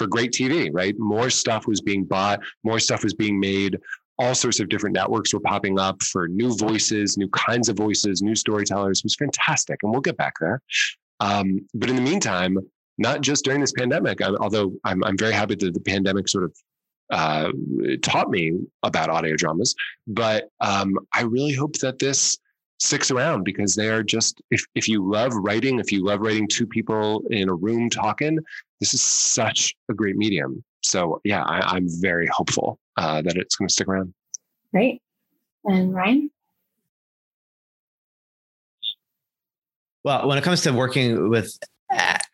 for 0.00 0.06
great 0.06 0.32
TV, 0.32 0.70
right? 0.72 0.98
More 0.98 1.28
stuff 1.28 1.66
was 1.66 1.82
being 1.82 2.04
bought, 2.04 2.40
more 2.64 2.78
stuff 2.78 3.04
was 3.04 3.12
being 3.12 3.38
made. 3.38 3.78
All 4.18 4.34
sorts 4.34 4.58
of 4.58 4.70
different 4.70 4.94
networks 4.94 5.34
were 5.34 5.40
popping 5.40 5.78
up 5.78 6.02
for 6.02 6.26
new 6.26 6.56
voices, 6.56 7.18
new 7.18 7.28
kinds 7.28 7.68
of 7.68 7.76
voices, 7.76 8.22
new 8.22 8.34
storytellers. 8.34 9.00
It 9.00 9.04
was 9.04 9.14
fantastic. 9.16 9.78
And 9.82 9.92
we'll 9.92 10.00
get 10.00 10.16
back 10.16 10.34
there. 10.40 10.62
Um, 11.20 11.66
but 11.74 11.90
in 11.90 11.96
the 11.96 12.02
meantime, 12.02 12.56
not 12.96 13.20
just 13.20 13.44
during 13.44 13.60
this 13.60 13.72
pandemic, 13.72 14.22
although 14.22 14.72
I'm, 14.84 15.04
I'm 15.04 15.18
very 15.18 15.34
happy 15.34 15.54
that 15.56 15.74
the 15.74 15.80
pandemic 15.80 16.30
sort 16.30 16.44
of 16.44 16.56
uh, 17.10 17.50
taught 18.00 18.30
me 18.30 18.58
about 18.82 19.10
audio 19.10 19.36
dramas, 19.36 19.74
but 20.06 20.48
um, 20.60 20.98
I 21.12 21.22
really 21.22 21.52
hope 21.52 21.74
that 21.80 21.98
this 21.98 22.38
sticks 22.80 23.10
around 23.10 23.44
because 23.44 23.74
they 23.74 23.88
are 23.88 24.02
just 24.02 24.40
if, 24.50 24.64
if 24.74 24.88
you 24.88 25.08
love 25.08 25.32
writing 25.34 25.78
if 25.78 25.92
you 25.92 26.04
love 26.04 26.20
writing 26.20 26.48
two 26.48 26.66
people 26.66 27.22
in 27.30 27.48
a 27.48 27.54
room 27.54 27.90
talking 27.90 28.38
this 28.80 28.94
is 28.94 29.02
such 29.02 29.74
a 29.90 29.94
great 29.94 30.16
medium. 30.16 30.64
So 30.82 31.20
yeah 31.24 31.44
I, 31.44 31.76
am 31.76 31.86
very 32.00 32.26
hopeful 32.26 32.78
uh, 32.96 33.20
that 33.22 33.36
it's 33.36 33.56
going 33.56 33.68
to 33.68 33.72
stick 33.72 33.86
around. 33.86 34.14
Great. 34.72 35.02
And 35.64 35.94
ryan? 35.94 36.30
Well 40.02 40.26
when 40.26 40.38
it 40.38 40.44
comes 40.44 40.62
to 40.62 40.72
working 40.72 41.28
with 41.28 41.56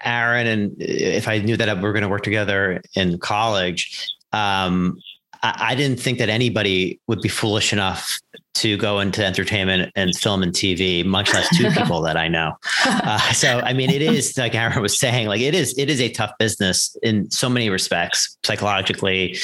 aaron 0.04 0.46
and 0.46 0.76
if 0.78 1.26
i 1.26 1.38
knew 1.38 1.56
that 1.56 1.80
we're 1.80 1.92
going 1.92 2.02
to 2.02 2.08
work 2.08 2.22
together 2.22 2.82
in 2.94 3.18
college 3.18 4.14
um, 4.32 4.98
I, 5.46 5.70
I 5.70 5.74
didn't 5.74 6.00
think 6.00 6.18
that 6.18 6.28
anybody 6.28 7.00
would 7.06 7.20
be 7.20 7.28
foolish 7.28 7.72
enough 7.72 8.18
to 8.54 8.76
go 8.78 9.00
into 9.00 9.24
entertainment 9.24 9.92
and 9.94 10.16
film 10.16 10.42
and 10.42 10.52
TV, 10.52 11.04
much 11.04 11.32
less 11.32 11.54
two 11.56 11.70
people 11.76 12.00
that 12.02 12.16
I 12.16 12.26
know. 12.26 12.54
Uh, 12.84 13.32
so, 13.32 13.60
I 13.60 13.72
mean, 13.72 13.90
it 13.90 14.02
is 14.02 14.36
like 14.38 14.54
Aaron 14.54 14.80
was 14.80 14.98
saying, 14.98 15.28
like 15.28 15.40
it 15.40 15.54
is, 15.54 15.76
it 15.78 15.90
is 15.90 16.00
a 16.00 16.08
tough 16.08 16.32
business 16.38 16.96
in 17.02 17.30
so 17.30 17.48
many 17.48 17.68
respects, 17.68 18.36
psychologically, 18.44 19.36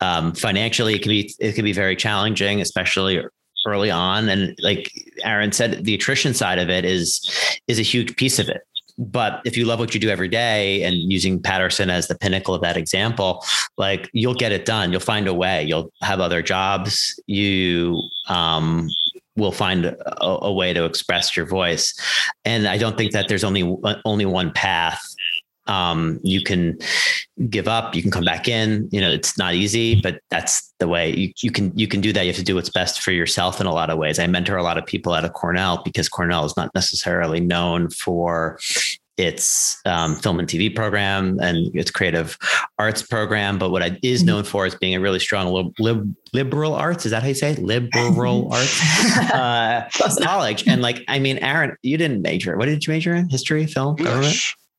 um, 0.00 0.34
financially, 0.34 0.94
it 0.94 1.02
can 1.02 1.10
be, 1.10 1.32
it 1.38 1.54
can 1.54 1.64
be 1.64 1.72
very 1.72 1.96
challenging, 1.96 2.60
especially 2.60 3.22
early 3.66 3.90
on. 3.90 4.28
And 4.28 4.56
like 4.62 4.92
Aaron 5.22 5.52
said, 5.52 5.84
the 5.84 5.94
attrition 5.94 6.34
side 6.34 6.58
of 6.58 6.68
it 6.68 6.84
is, 6.84 7.20
is 7.68 7.78
a 7.78 7.82
huge 7.82 8.16
piece 8.16 8.38
of 8.38 8.48
it. 8.48 8.62
But 8.98 9.42
if 9.44 9.56
you 9.56 9.66
love 9.66 9.78
what 9.78 9.94
you 9.94 10.00
do 10.00 10.08
every 10.08 10.28
day 10.28 10.82
and 10.82 10.94
using 10.94 11.40
Patterson 11.40 11.90
as 11.90 12.08
the 12.08 12.14
pinnacle 12.14 12.54
of 12.54 12.62
that 12.62 12.76
example, 12.76 13.44
like 13.76 14.08
you'll 14.12 14.34
get 14.34 14.52
it 14.52 14.64
done. 14.64 14.90
You'll 14.90 15.00
find 15.00 15.28
a 15.28 15.34
way. 15.34 15.64
You'll 15.64 15.92
have 16.02 16.20
other 16.20 16.42
jobs. 16.42 17.18
You 17.26 18.00
um, 18.28 18.88
will 19.36 19.52
find 19.52 19.84
a, 19.84 19.98
a, 20.22 20.52
way 20.52 20.72
to 20.72 20.84
express 20.84 21.36
your 21.36 21.46
voice. 21.46 21.94
And 22.44 22.66
I 22.66 22.78
don't 22.78 22.96
think 22.96 23.12
that 23.12 23.28
there's 23.28 23.44
only 23.44 23.76
only 24.04 24.26
one 24.26 24.50
path. 24.52 25.02
Um, 25.66 26.20
you 26.22 26.42
can 26.42 26.78
give 27.50 27.68
up. 27.68 27.94
You 27.94 28.02
can 28.02 28.10
come 28.10 28.24
back 28.24 28.48
in. 28.48 28.88
You 28.92 29.00
know, 29.00 29.10
it's 29.10 29.36
not 29.38 29.54
easy, 29.54 30.00
but 30.00 30.20
that's 30.30 30.72
the 30.78 30.88
way 30.88 31.14
you, 31.14 31.32
you 31.42 31.50
can 31.50 31.76
you 31.76 31.88
can 31.88 32.00
do 32.00 32.12
that. 32.12 32.22
You 32.22 32.28
have 32.28 32.36
to 32.36 32.44
do 32.44 32.54
what's 32.54 32.70
best 32.70 33.02
for 33.02 33.12
yourself 33.12 33.60
in 33.60 33.66
a 33.66 33.72
lot 33.72 33.90
of 33.90 33.98
ways. 33.98 34.18
I 34.18 34.26
mentor 34.26 34.56
a 34.56 34.62
lot 34.62 34.78
of 34.78 34.86
people 34.86 35.12
out 35.12 35.24
of 35.24 35.32
Cornell 35.32 35.82
because 35.84 36.08
Cornell 36.08 36.44
is 36.44 36.56
not 36.56 36.74
necessarily 36.74 37.40
known 37.40 37.90
for 37.90 38.58
its 39.16 39.80
um, 39.86 40.14
film 40.16 40.38
and 40.38 40.46
TV 40.46 40.74
program 40.74 41.38
and 41.40 41.74
its 41.74 41.90
creative 41.90 42.36
arts 42.78 43.02
program. 43.02 43.58
But 43.58 43.70
what 43.70 43.82
it 43.82 43.98
is 44.02 44.20
mm-hmm. 44.20 44.26
known 44.26 44.44
for 44.44 44.66
is 44.66 44.74
being 44.74 44.94
a 44.94 45.00
really 45.00 45.18
strong 45.18 45.72
lib- 45.78 46.14
liberal 46.32 46.74
arts. 46.74 47.06
Is 47.06 47.12
that 47.12 47.22
how 47.22 47.28
you 47.28 47.34
say 47.34 47.52
it? 47.52 47.58
liberal 47.58 48.48
arts 48.52 48.80
uh, 49.32 49.88
college? 50.22 50.66
And 50.68 50.82
like, 50.82 51.02
I 51.08 51.18
mean, 51.18 51.38
Aaron, 51.38 51.76
you 51.82 51.96
didn't 51.96 52.22
major. 52.22 52.56
What 52.56 52.66
did 52.66 52.86
you 52.86 52.92
major 52.92 53.14
in? 53.14 53.28
History, 53.28 53.66
film, 53.66 53.96
government? 53.96 54.36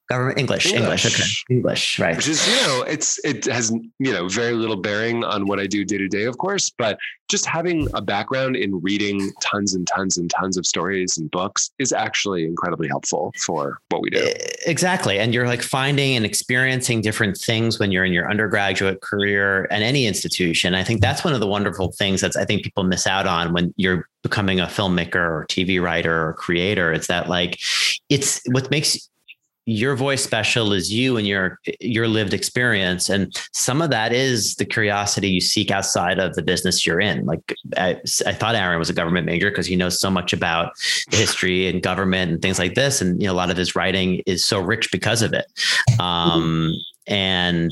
Government 0.09 0.39
English, 0.39 0.67
English, 0.67 1.05
English, 1.05 1.45
okay, 1.45 1.53
English, 1.53 1.99
right? 1.99 2.15
Which 2.15 2.29
is, 2.29 2.47
you 2.47 2.67
know, 2.67 2.83
it's 2.83 3.19
it 3.25 3.43
has 3.45 3.71
you 3.99 4.13
know 4.13 4.29
very 4.29 4.53
little 4.53 4.77
bearing 4.77 5.25
on 5.25 5.47
what 5.47 5.59
I 5.59 5.67
do 5.67 5.83
day 5.83 5.97
to 5.97 6.07
day, 6.07 6.23
of 6.23 6.37
course, 6.37 6.69
but 6.69 6.97
just 7.27 7.45
having 7.45 7.89
a 7.93 8.01
background 8.01 8.55
in 8.55 8.79
reading 8.79 9.31
tons 9.41 9.73
and 9.73 9.85
tons 9.85 10.17
and 10.17 10.29
tons 10.29 10.55
of 10.55 10.65
stories 10.65 11.17
and 11.17 11.29
books 11.29 11.71
is 11.77 11.91
actually 11.91 12.45
incredibly 12.45 12.87
helpful 12.87 13.33
for 13.45 13.81
what 13.89 14.01
we 14.01 14.09
do. 14.09 14.31
Exactly, 14.65 15.19
and 15.19 15.33
you're 15.33 15.45
like 15.45 15.61
finding 15.61 16.15
and 16.15 16.25
experiencing 16.25 17.01
different 17.01 17.37
things 17.37 17.77
when 17.77 17.91
you're 17.91 18.05
in 18.05 18.13
your 18.13 18.29
undergraduate 18.29 19.01
career 19.01 19.67
and 19.71 19.83
any 19.83 20.05
institution. 20.05 20.73
I 20.73 20.85
think 20.85 21.01
that's 21.01 21.25
one 21.25 21.33
of 21.33 21.41
the 21.41 21.47
wonderful 21.47 21.91
things 21.91 22.21
that 22.21 22.37
I 22.37 22.45
think 22.45 22.63
people 22.63 22.85
miss 22.85 23.05
out 23.05 23.27
on 23.27 23.51
when 23.51 23.73
you're 23.75 24.07
becoming 24.23 24.61
a 24.61 24.67
filmmaker 24.67 25.15
or 25.15 25.45
TV 25.49 25.81
writer 25.81 26.29
or 26.29 26.33
creator. 26.33 26.93
It's 26.93 27.07
that 27.07 27.27
like 27.27 27.59
it's 28.09 28.41
what 28.47 28.71
makes 28.71 29.09
your 29.67 29.97
voice 29.97 30.23
special 30.23 30.71
is 30.71 30.93
you 30.93 31.17
and 31.17 31.27
your 31.27 31.59
your 31.81 32.07
lived 32.07 32.33
experience. 32.33 33.09
And 33.09 33.35
some 33.51 33.81
of 33.81 33.89
that 33.89 34.13
is 34.13 34.55
the 34.55 34.65
curiosity 34.65 35.27
you 35.27 35.41
seek 35.41 35.71
outside 35.71 36.19
of 36.19 36.35
the 36.35 36.41
business 36.41 36.87
you're 36.87 37.01
in. 37.01 37.25
Like 37.25 37.53
i, 37.75 37.99
I 38.25 38.33
thought 38.33 38.55
aaron 38.55 38.79
was 38.79 38.89
a 38.89 38.93
government 38.93 39.25
major 39.25 39.51
because 39.51 39.67
he 39.67 39.75
knows 39.75 39.99
so 39.99 40.09
much 40.09 40.31
about 40.31 40.71
history 41.11 41.67
and 41.67 41.83
government 41.83 42.31
and 42.31 42.41
things 42.41 42.59
like 42.59 42.75
this. 42.75 43.01
And 43.01 43.21
you 43.21 43.27
know 43.27 43.33
a 43.33 43.35
lot 43.35 43.51
of 43.51 43.57
his 43.57 43.75
writing 43.75 44.23
is 44.25 44.45
so 44.45 44.61
rich 44.61 44.89
because 44.89 45.21
of 45.21 45.33
it. 45.33 45.45
Um, 45.99 46.73
and 47.05 47.71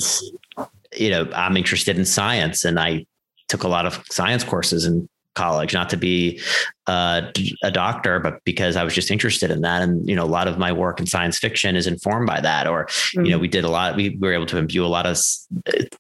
you 0.98 1.10
know 1.10 1.30
i'm 1.36 1.58
interested 1.58 1.98
in 1.98 2.06
science 2.06 2.64
and 2.64 2.80
i 2.80 3.06
took 3.48 3.64
a 3.64 3.68
lot 3.68 3.86
of 3.86 4.02
science 4.10 4.44
courses 4.44 4.86
in 4.86 5.08
college 5.36 5.74
not 5.74 5.90
to 5.90 5.98
be 5.98 6.42
uh, 6.88 7.32
a 7.64 7.72
doctor, 7.72 8.20
but 8.20 8.44
because 8.44 8.76
I 8.76 8.84
was 8.84 8.94
just 8.94 9.12
interested 9.12 9.52
in 9.52 9.62
that. 9.62 9.82
And, 9.82 10.08
you 10.08 10.16
know, 10.16 10.24
a 10.24 10.26
lot 10.26 10.48
of 10.48 10.58
my 10.58 10.72
work 10.72 11.00
in 11.00 11.06
science 11.06 11.38
fiction 11.38 11.76
is 11.76 11.88
informed 11.88 12.28
by 12.28 12.42
that. 12.42 12.68
Or, 12.68 12.86
mm-hmm. 12.86 13.26
you 13.26 13.32
know, 13.32 13.38
mm. 13.38 13.42
we 13.42 13.48
did 13.48 13.64
a 13.64 13.70
lot, 13.70 13.96
we 13.96 14.18
were 14.18 14.34
able 14.34 14.46
to 14.48 14.58
imbue 14.58 14.86
a 14.86 14.88
lot 14.88 15.06
of 15.06 15.18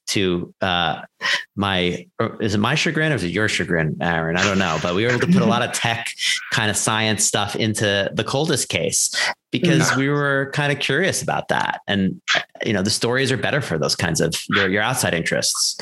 to 0.07 0.53
uh, 0.61 1.01
my, 1.56 2.07
is 2.39 2.56
it 2.56 2.60
my 2.60 2.76
chagrin 2.76 3.11
or 3.11 3.15
is 3.15 3.23
it 3.23 3.31
your 3.31 3.47
chagrin, 3.47 3.97
Aaron? 4.02 4.38
I 4.38 4.43
don't 4.43 4.60
know, 4.60 4.77
but 4.81 4.95
we 4.95 5.03
were 5.03 5.11
able 5.11 5.22
to 5.22 5.34
put 5.34 5.41
a 5.41 5.45
lot 5.45 5.61
of 5.61 5.72
tech 5.73 6.10
kind 6.52 6.69
of 6.69 6.77
science 6.77 7.23
stuff 7.23 7.56
into 7.56 8.10
the 8.14 8.23
coldest 8.23 8.69
case 8.69 9.15
because 9.52 9.95
we 9.95 10.10
were 10.10 10.52
kind 10.53 10.72
of 10.72 10.80
curious 10.80 11.22
about 11.22 11.47
that. 11.47 11.80
And, 11.88 12.22
you 12.65 12.73
know, 12.73 12.81
the 12.81 12.89
stories 12.89 13.31
are 13.31 13.38
better 13.38 13.61
for 13.61 13.77
those 13.77 13.95
kinds 13.95 14.19
of 14.19 14.35
your, 14.49 14.69
your 14.69 14.81
outside 14.81 15.14
interests. 15.14 15.77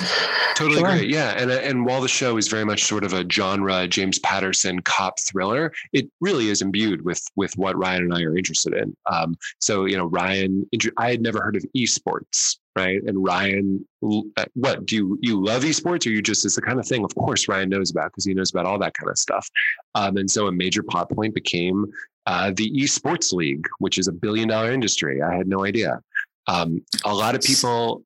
Totally 0.56 0.80
sure. 0.80 0.90
great. 0.90 1.10
Yeah. 1.10 1.32
And, 1.32 1.50
and 1.50 1.86
while 1.86 2.00
the 2.00 2.08
show 2.08 2.38
is 2.38 2.48
very 2.48 2.66
much 2.66 2.84
sort 2.84 3.04
of 3.04 3.14
a 3.14 3.28
genre, 3.28 3.88
James 3.88 4.20
Patterson 4.20 4.80
cop 4.82 5.20
thriller, 5.20 5.74
it 5.92 6.08
really 6.22 6.50
is 6.50 6.62
imbued 6.62 7.04
with 7.04 7.22
with 7.36 7.58
what 7.58 7.78
Ryan 7.78 8.04
and 8.04 8.14
I 8.14 8.22
are 8.22 8.38
interested 8.38 8.74
in. 8.74 8.96
Um, 9.12 9.38
so 9.60 9.86
you 9.86 9.98
know, 9.98 10.06
Ryan, 10.06 10.68
I 10.98 11.12
had 11.12 11.22
never 11.22 11.42
heard 11.42 11.56
of 11.56 11.66
esports, 11.76 12.58
right? 12.76 13.02
And 13.04 13.24
Ryan, 13.24 13.86
uh, 14.04 14.46
what 14.54 14.86
do 14.86 14.96
you 14.96 15.20
you 15.22 15.44
love 15.44 15.64
esports, 15.64 16.06
or 16.06 16.10
you 16.10 16.22
just 16.22 16.46
it's 16.46 16.56
the 16.56 16.62
kind 16.62 16.80
of 16.80 16.88
thing? 16.88 17.04
Of 17.04 17.14
course, 17.16 17.48
Ryan 17.48 17.70
knows 17.70 17.92
about 17.92 18.12
because 18.12 18.26
he 18.26 18.34
knows 18.34 18.52
about 18.52 18.66
all 18.66 18.80
that 18.80 18.94
kind 18.94 19.10
of 19.10 19.18
stuff. 19.18 19.48
Um, 19.96 20.18
and 20.18 20.30
so 20.30 20.48
a 20.48 20.52
major 20.52 20.84
plot 20.84 21.10
point 21.10 21.34
became 21.34 21.86
uh, 22.26 22.52
the 22.56 22.72
esports 22.72 23.34
league, 23.34 23.68
which 23.80 23.98
is 23.98 24.08
a 24.08 24.12
billion 24.12 24.48
dollar 24.50 24.72
industry. 24.72 25.22
I 25.22 25.36
had 25.36 25.48
no 25.48 25.66
idea. 25.66 26.00
Um, 26.48 26.84
a 27.06 27.14
lot 27.14 27.36
of 27.36 27.42
people 27.42 28.04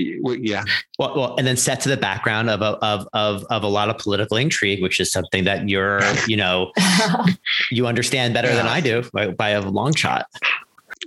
yeah. 0.00 0.64
Well, 0.98 1.14
well, 1.16 1.36
and 1.36 1.46
then 1.46 1.56
set 1.56 1.80
to 1.82 1.88
the 1.88 1.96
background 1.96 2.50
of, 2.50 2.62
of, 2.62 3.08
of, 3.12 3.44
of 3.50 3.62
a 3.62 3.66
lot 3.66 3.90
of 3.90 3.98
political 3.98 4.36
intrigue, 4.36 4.82
which 4.82 5.00
is 5.00 5.10
something 5.10 5.44
that 5.44 5.68
you're, 5.68 6.00
you 6.26 6.36
know, 6.36 6.72
you 7.70 7.86
understand 7.86 8.34
better 8.34 8.48
yeah. 8.48 8.56
than 8.56 8.66
I 8.66 8.80
do 8.80 9.02
by, 9.12 9.28
by, 9.28 9.50
a 9.50 9.60
long 9.60 9.94
shot. 9.94 10.26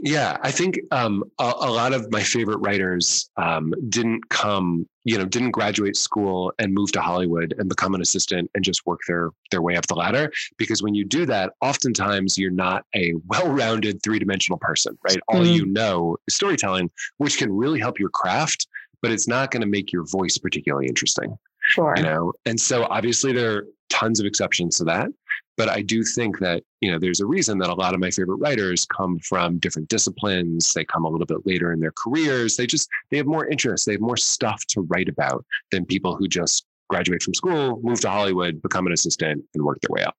Yeah, 0.06 0.36
I 0.42 0.52
think 0.52 0.82
um, 0.92 1.24
a, 1.40 1.54
a, 1.62 1.72
lot 1.72 1.94
of 1.94 2.12
my 2.12 2.22
favorite 2.22 2.58
writers 2.58 3.30
um, 3.38 3.74
didn't 3.88 4.28
come, 4.28 4.86
you 5.06 5.18
know, 5.18 5.24
didn't 5.24 5.52
graduate 5.52 5.96
school 5.96 6.52
and 6.60 6.74
move 6.74 6.92
to 6.92 7.02
Hollywood 7.02 7.56
and 7.58 7.70
become 7.70 7.96
an 7.96 8.02
assistant 8.02 8.52
and 8.54 8.66
just 8.66 8.86
work 8.86 9.00
their 9.08 9.30
their 9.50 9.62
way 9.62 9.78
up 9.78 9.88
the 9.88 9.96
ladder. 9.96 10.30
Because 10.58 10.84
when 10.84 10.94
you 10.94 11.06
do 11.06 11.26
that, 11.28 11.54
oftentimes 11.62 12.38
you're 12.38 12.52
not 12.52 12.84
a 12.94 13.14
well-rounded 13.28 14.04
three-dimensional 14.04 14.60
person, 14.60 14.98
right? 15.08 15.22
All 15.30 15.40
mm-hmm. 15.40 15.54
you 15.54 15.66
know 15.68 16.18
is 16.28 16.36
storytelling, 16.36 16.92
which 17.20 17.38
can 17.38 17.50
really 17.50 17.80
help 17.80 17.98
your 17.98 18.10
craft, 18.10 18.68
but 19.02 19.10
it's 19.10 19.28
not 19.30 19.52
going 19.52 19.62
to 19.62 19.68
make 19.68 19.94
your 19.94 20.04
voice 20.08 20.38
particularly 20.38 20.88
interesting. 20.88 21.38
Sure. 21.70 21.94
You 21.96 22.04
know, 22.04 22.34
and 22.46 22.60
so 22.60 22.84
obviously 22.90 23.32
there 23.32 23.56
are 23.56 23.68
tons 23.90 24.20
of 24.20 24.26
exceptions 24.26 24.78
to 24.80 24.84
that. 24.84 25.08
But 25.56 25.70
I 25.70 25.82
do 25.82 26.04
think 26.04 26.40
that, 26.40 26.64
you 26.82 26.92
know, 26.92 26.98
there's 26.98 27.20
a 27.20 27.26
reason 27.26 27.60
that 27.60 27.70
a 27.70 27.76
lot 27.76 27.94
of 27.94 28.00
my 28.00 28.10
favorite 28.10 28.38
writers 28.38 28.86
come 28.86 29.20
from 29.20 29.60
different 29.60 29.88
disciplines. 29.88 30.74
They 30.74 30.84
come 30.84 31.06
a 31.06 31.10
little 31.10 31.28
bit 31.28 31.46
later 31.46 31.72
in 31.72 31.80
their 31.80 31.94
careers. 31.96 32.58
They 32.58 32.66
just, 32.66 32.90
they 33.12 33.18
have 33.18 33.28
more 33.28 33.46
interest. 33.48 33.86
They 33.86 33.94
have 33.94 34.02
more 34.02 34.18
stuff 34.18 34.66
to 34.70 34.82
write 34.82 35.10
about 35.10 35.46
than 35.72 35.86
people 35.86 36.16
who 36.16 36.28
just 36.28 36.66
graduate 36.90 37.22
from 37.22 37.34
school, 37.34 37.80
move 37.84 38.02
to 38.02 38.10
Hollywood, 38.10 38.62
become 38.62 38.88
an 38.88 38.94
assistant, 38.94 39.44
and 39.54 39.64
work 39.64 39.80
their 39.82 39.94
way 39.94 40.04
up. 40.04 40.16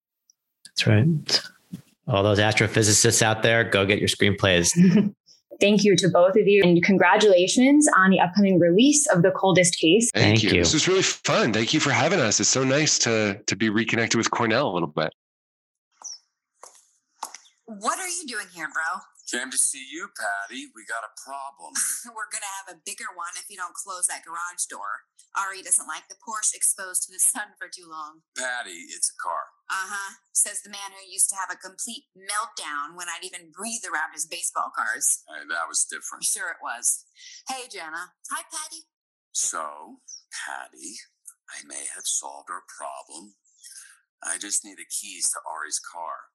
That's 0.67 0.87
right. 0.87 1.43
All 2.07 2.23
those 2.23 2.39
astrophysicists 2.39 3.23
out 3.23 3.43
there, 3.43 3.65
go 3.65 3.87
get 3.87 3.99
your 3.99 4.09
screenplays. 4.09 4.71
Thank 5.61 5.85
you 5.85 5.97
to 5.97 6.09
both 6.09 6.37
of 6.37 6.47
you 6.47 6.63
and 6.65 6.83
congratulations 6.83 7.89
on 7.97 8.11
the 8.11 8.21
upcoming 8.21 8.59
release 8.59 9.07
of 9.13 9.23
The 9.23 9.31
Coldest 9.31 9.79
Case. 9.79 10.11
Thank, 10.13 10.41
Thank 10.41 10.43
you. 10.43 10.51
you. 10.51 10.63
This 10.63 10.75
was 10.75 10.89
really 10.89 11.03
fun. 11.03 11.53
Thank 11.53 11.73
you 11.73 11.81
for 11.81 11.91
having 11.91 12.19
us. 12.19 12.41
It's 12.41 12.49
so 12.49 12.65
nice 12.65 12.99
to 13.01 13.41
to 13.47 13.57
be 13.57 13.71
reconnected 13.71 14.19
with 14.19 14.31
Cornell 14.31 14.69
a 14.69 14.75
little 14.75 14.89
bit. 14.89 15.15
What 17.65 17.97
are 17.99 18.09
you 18.13 18.29
doing 18.29 18.53
here, 18.53 18.69
bro? 18.69 19.01
Came 19.25 19.49
to 19.49 19.57
see 19.57 19.81
you, 19.89 20.13
Patty. 20.13 20.69
We 20.77 20.85
got 20.85 21.01
a 21.01 21.17
problem. 21.17 21.73
We're 22.13 22.29
going 22.29 22.45
to 22.45 22.57
have 22.61 22.69
a 22.77 22.85
bigger 22.85 23.09
one 23.17 23.33
if 23.41 23.49
you 23.49 23.57
don't 23.57 23.73
close 23.73 24.05
that 24.13 24.21
garage 24.21 24.69
door. 24.69 25.09
Ari 25.33 25.65
doesn't 25.65 25.89
like 25.89 26.07
the 26.13 26.21
Porsche 26.21 26.53
exposed 26.55 27.09
to 27.09 27.11
the 27.11 27.19
sun 27.19 27.57
for 27.57 27.67
too 27.67 27.89
long. 27.89 28.21
Patty, 28.37 28.85
it's 28.93 29.09
a 29.09 29.17
car. 29.17 29.49
Uh 29.73 29.89
huh. 29.97 30.11
Says 30.37 30.61
the 30.61 30.71
man 30.71 30.93
who 30.93 31.09
used 31.09 31.33
to 31.33 31.41
have 31.41 31.49
a 31.49 31.57
complete 31.57 32.05
meltdown 32.13 33.01
when 33.01 33.09
I'd 33.09 33.25
even 33.25 33.49
breathe 33.49 33.83
around 33.89 34.13
his 34.13 34.29
baseball 34.29 34.69
cards. 34.77 35.25
Hey, 35.25 35.49
that 35.49 35.67
was 35.67 35.89
different. 35.89 36.23
Sure, 36.23 36.53
it 36.53 36.61
was. 36.61 37.09
Hey, 37.49 37.65
Jenna. 37.73 38.13
Hi, 38.29 38.45
Patty. 38.53 38.85
So, 39.33 40.05
Patty, 40.31 41.01
I 41.49 41.65
may 41.67 41.89
have 41.97 42.07
solved 42.07 42.53
our 42.53 42.63
problem. 42.69 43.41
I 44.23 44.37
just 44.37 44.65
need 44.65 44.77
the 44.77 44.87
keys 44.87 45.33
to 45.33 45.41
Ari's 45.49 45.81
car. 45.81 46.29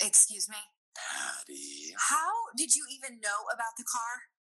Excuse 0.00 0.48
me? 0.48 0.56
Patty. 0.96 1.92
How 1.96 2.56
did 2.56 2.74
you 2.74 2.84
even 2.88 3.20
know 3.20 3.46
about 3.52 3.76
the 3.76 3.84
car? 3.84 4.32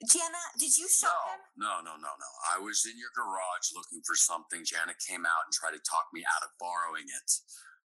Jana, 0.00 0.40
did 0.56 0.76
you 0.80 0.88
show 0.88 1.12
no, 1.12 1.28
him? 1.28 1.40
No, 1.60 1.74
no, 1.84 1.94
no, 2.00 2.12
no. 2.16 2.30
I 2.48 2.56
was 2.56 2.88
in 2.88 2.96
your 2.96 3.12
garage 3.12 3.68
looking 3.76 4.00
for 4.00 4.16
something. 4.16 4.64
Jana 4.64 4.96
came 4.96 5.28
out 5.28 5.44
and 5.44 5.52
tried 5.52 5.76
to 5.76 5.82
talk 5.84 6.08
me 6.16 6.24
out 6.24 6.40
of 6.40 6.56
borrowing 6.56 7.04
it. 7.04 7.30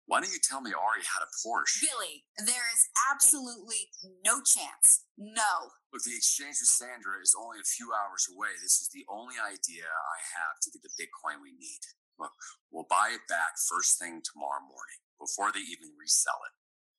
Why 0.09 0.25
don't 0.25 0.33
you 0.33 0.41
tell 0.41 0.65
me 0.65 0.73
Ari 0.73 1.05
had 1.05 1.21
a 1.21 1.29
Porsche? 1.37 1.85
Billy, 1.85 2.25
there 2.41 2.65
is 2.73 2.89
absolutely 3.13 3.93
no 4.25 4.41
chance. 4.41 5.05
No. 5.21 5.77
Look, 5.93 6.01
the 6.01 6.17
exchange 6.17 6.65
with 6.65 6.73
Sandra 6.73 7.21
is 7.21 7.37
only 7.37 7.61
a 7.61 7.69
few 7.77 7.93
hours 7.93 8.25
away. 8.25 8.57
This 8.57 8.81
is 8.81 8.89
the 8.89 9.05
only 9.13 9.37
idea 9.37 9.85
I 9.85 10.19
have 10.41 10.65
to 10.65 10.73
get 10.73 10.81
the 10.81 10.97
Bitcoin 10.97 11.45
we 11.45 11.53
need. 11.53 11.85
Look, 12.17 12.33
we'll 12.73 12.89
buy 12.89 13.21
it 13.21 13.29
back 13.29 13.61
first 13.69 14.01
thing 14.01 14.25
tomorrow 14.25 14.65
morning 14.65 15.05
before 15.21 15.53
they 15.53 15.61
even 15.61 15.93
resell 16.01 16.41
it. 16.41 16.57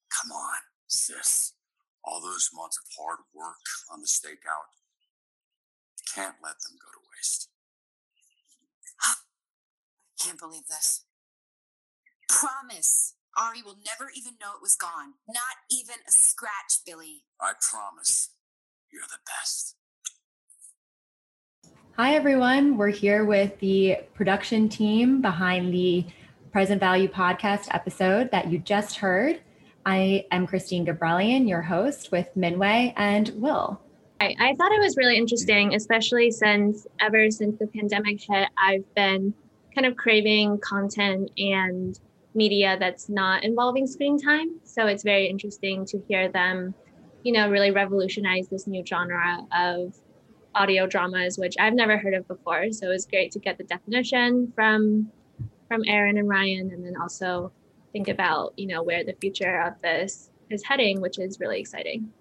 Come 0.10 0.32
on, 0.32 0.60
sis. 0.88 1.54
All 2.04 2.22
those 2.22 2.50
months 2.54 2.78
of 2.78 2.86
hard 2.98 3.20
work 3.34 3.64
on 3.92 4.02
the 4.02 4.08
stakeout 4.08 4.70
can't 6.14 6.36
let 6.44 6.56
them 6.62 6.78
go 6.82 6.90
to 6.92 7.06
waste. 7.16 7.50
I 9.04 9.14
can't 10.22 10.40
believe 10.40 10.68
this. 10.68 11.06
Promise. 12.28 13.16
Ari 13.38 13.62
will 13.64 13.78
never 13.86 14.12
even 14.16 14.34
know 14.42 14.52
it 14.56 14.62
was 14.62 14.76
gone. 14.76 15.14
Not 15.28 15.56
even 15.72 15.96
a 16.08 16.12
scratch, 16.12 16.82
Billy. 16.86 17.24
I 17.40 17.54
promise. 17.62 18.32
You're 18.92 19.04
the 19.04 19.20
best. 19.26 19.76
Hi, 21.96 22.16
everyone. 22.16 22.76
We're 22.76 22.88
here 22.90 23.24
with 23.24 23.60
the 23.60 23.98
production 24.14 24.68
team 24.68 25.22
behind 25.22 25.74
the 25.74 26.06
Present 26.52 26.80
Value 26.80 27.08
podcast 27.08 27.68
episode 27.72 28.32
that 28.32 28.50
you 28.52 28.58
just 28.58 28.98
heard. 28.98 29.42
I 29.90 30.24
am 30.30 30.46
Christine 30.46 30.86
Gabrelian, 30.86 31.50
your 31.50 31.64
host 31.64 32.12
with 32.12 32.28
Minway 32.38 32.94
and 32.96 33.30
Will. 33.30 33.82
I, 34.22 34.36
I 34.40 34.54
thought 34.54 34.72
it 34.72 34.80
was 34.80 34.96
really 34.98 35.18
interesting, 35.18 35.74
especially 35.74 36.30
since 36.30 36.86
ever 37.00 37.32
since 37.32 37.58
the 37.58 37.66
pandemic 37.66 38.22
hit, 38.22 38.50
I've 38.56 38.86
been 38.94 39.34
kind 39.74 39.88
of 39.88 39.98
craving 39.98 40.60
content 40.60 41.32
and 41.40 42.00
media 42.36 42.78
that's 42.80 43.10
not 43.10 43.44
involving 43.44 43.88
screen 43.88 44.22
time. 44.22 44.60
So 44.64 44.86
it's 44.86 45.02
very 45.02 45.26
interesting 45.26 45.86
to 45.86 46.00
hear 46.08 46.30
them, 46.30 46.76
you 47.24 47.32
know, 47.32 47.50
really 47.50 47.72
revolutionize 47.72 48.48
this 48.48 48.68
new 48.68 48.86
genre 48.86 49.40
of 49.52 49.96
audio 50.54 50.86
dramas, 50.86 51.40
which 51.40 51.56
I've 51.60 51.74
never 51.74 51.98
heard 51.98 52.14
of 52.14 52.28
before. 52.28 52.72
So 52.74 52.86
it 52.86 52.90
was 52.90 53.08
great 53.08 53.32
to 53.32 53.40
get 53.40 53.58
the 53.58 53.64
definition 53.64 54.54
from 54.54 55.12
from 55.68 55.82
Aaron 55.88 56.20
and 56.20 56.30
Ryan, 56.30 56.70
and 56.74 56.86
then 56.86 56.94
also 57.02 57.52
think 57.92 58.08
about, 58.08 58.54
you 58.58 58.68
know, 58.68 58.84
where 58.84 59.04
the 59.04 59.16
future 59.20 59.62
of 59.62 59.82
this 59.82 60.30
is 60.50 60.64
heading, 60.64 61.02
which 61.02 61.20
is 61.20 61.40
really 61.40 61.60
exciting. 61.60 62.12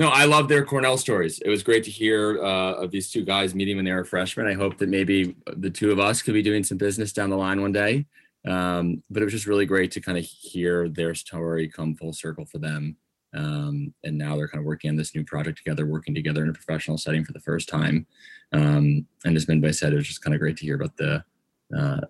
No, 0.00 0.08
I 0.08 0.26
love 0.26 0.46
their 0.46 0.64
Cornell 0.64 0.96
stories. 0.96 1.40
It 1.40 1.48
was 1.48 1.64
great 1.64 1.82
to 1.84 1.90
hear 1.90 2.42
uh, 2.44 2.74
of 2.74 2.92
these 2.92 3.10
two 3.10 3.24
guys 3.24 3.54
meeting 3.54 3.76
when 3.76 3.84
they 3.84 3.92
were 3.92 4.04
freshmen. 4.04 4.46
I 4.46 4.54
hope 4.54 4.78
that 4.78 4.88
maybe 4.88 5.34
the 5.56 5.70
two 5.70 5.90
of 5.90 5.98
us 5.98 6.22
could 6.22 6.34
be 6.34 6.42
doing 6.42 6.62
some 6.62 6.78
business 6.78 7.12
down 7.12 7.30
the 7.30 7.36
line 7.36 7.60
one 7.60 7.72
day. 7.72 8.06
Um, 8.46 9.02
but 9.10 9.22
it 9.22 9.24
was 9.24 9.34
just 9.34 9.46
really 9.46 9.66
great 9.66 9.90
to 9.92 10.00
kind 10.00 10.16
of 10.16 10.24
hear 10.24 10.88
their 10.88 11.14
story 11.14 11.68
come 11.68 11.96
full 11.96 12.12
circle 12.12 12.46
for 12.46 12.58
them. 12.58 12.96
Um, 13.34 13.92
and 14.04 14.16
now 14.16 14.36
they're 14.36 14.48
kind 14.48 14.60
of 14.60 14.66
working 14.66 14.88
on 14.88 14.96
this 14.96 15.14
new 15.14 15.24
project 15.24 15.58
together, 15.58 15.84
working 15.84 16.14
together 16.14 16.44
in 16.44 16.48
a 16.48 16.54
professional 16.54 16.96
setting 16.96 17.24
for 17.24 17.32
the 17.32 17.40
first 17.40 17.68
time. 17.68 18.06
Um, 18.52 19.04
and 19.24 19.36
as 19.36 19.46
Minway 19.46 19.74
said, 19.74 19.92
it 19.92 19.96
was 19.96 20.06
just 20.06 20.22
kind 20.22 20.34
of 20.34 20.40
great 20.40 20.56
to 20.58 20.64
hear 20.64 20.76
about 20.76 20.96
the 20.96 21.24
uh, 21.76 22.00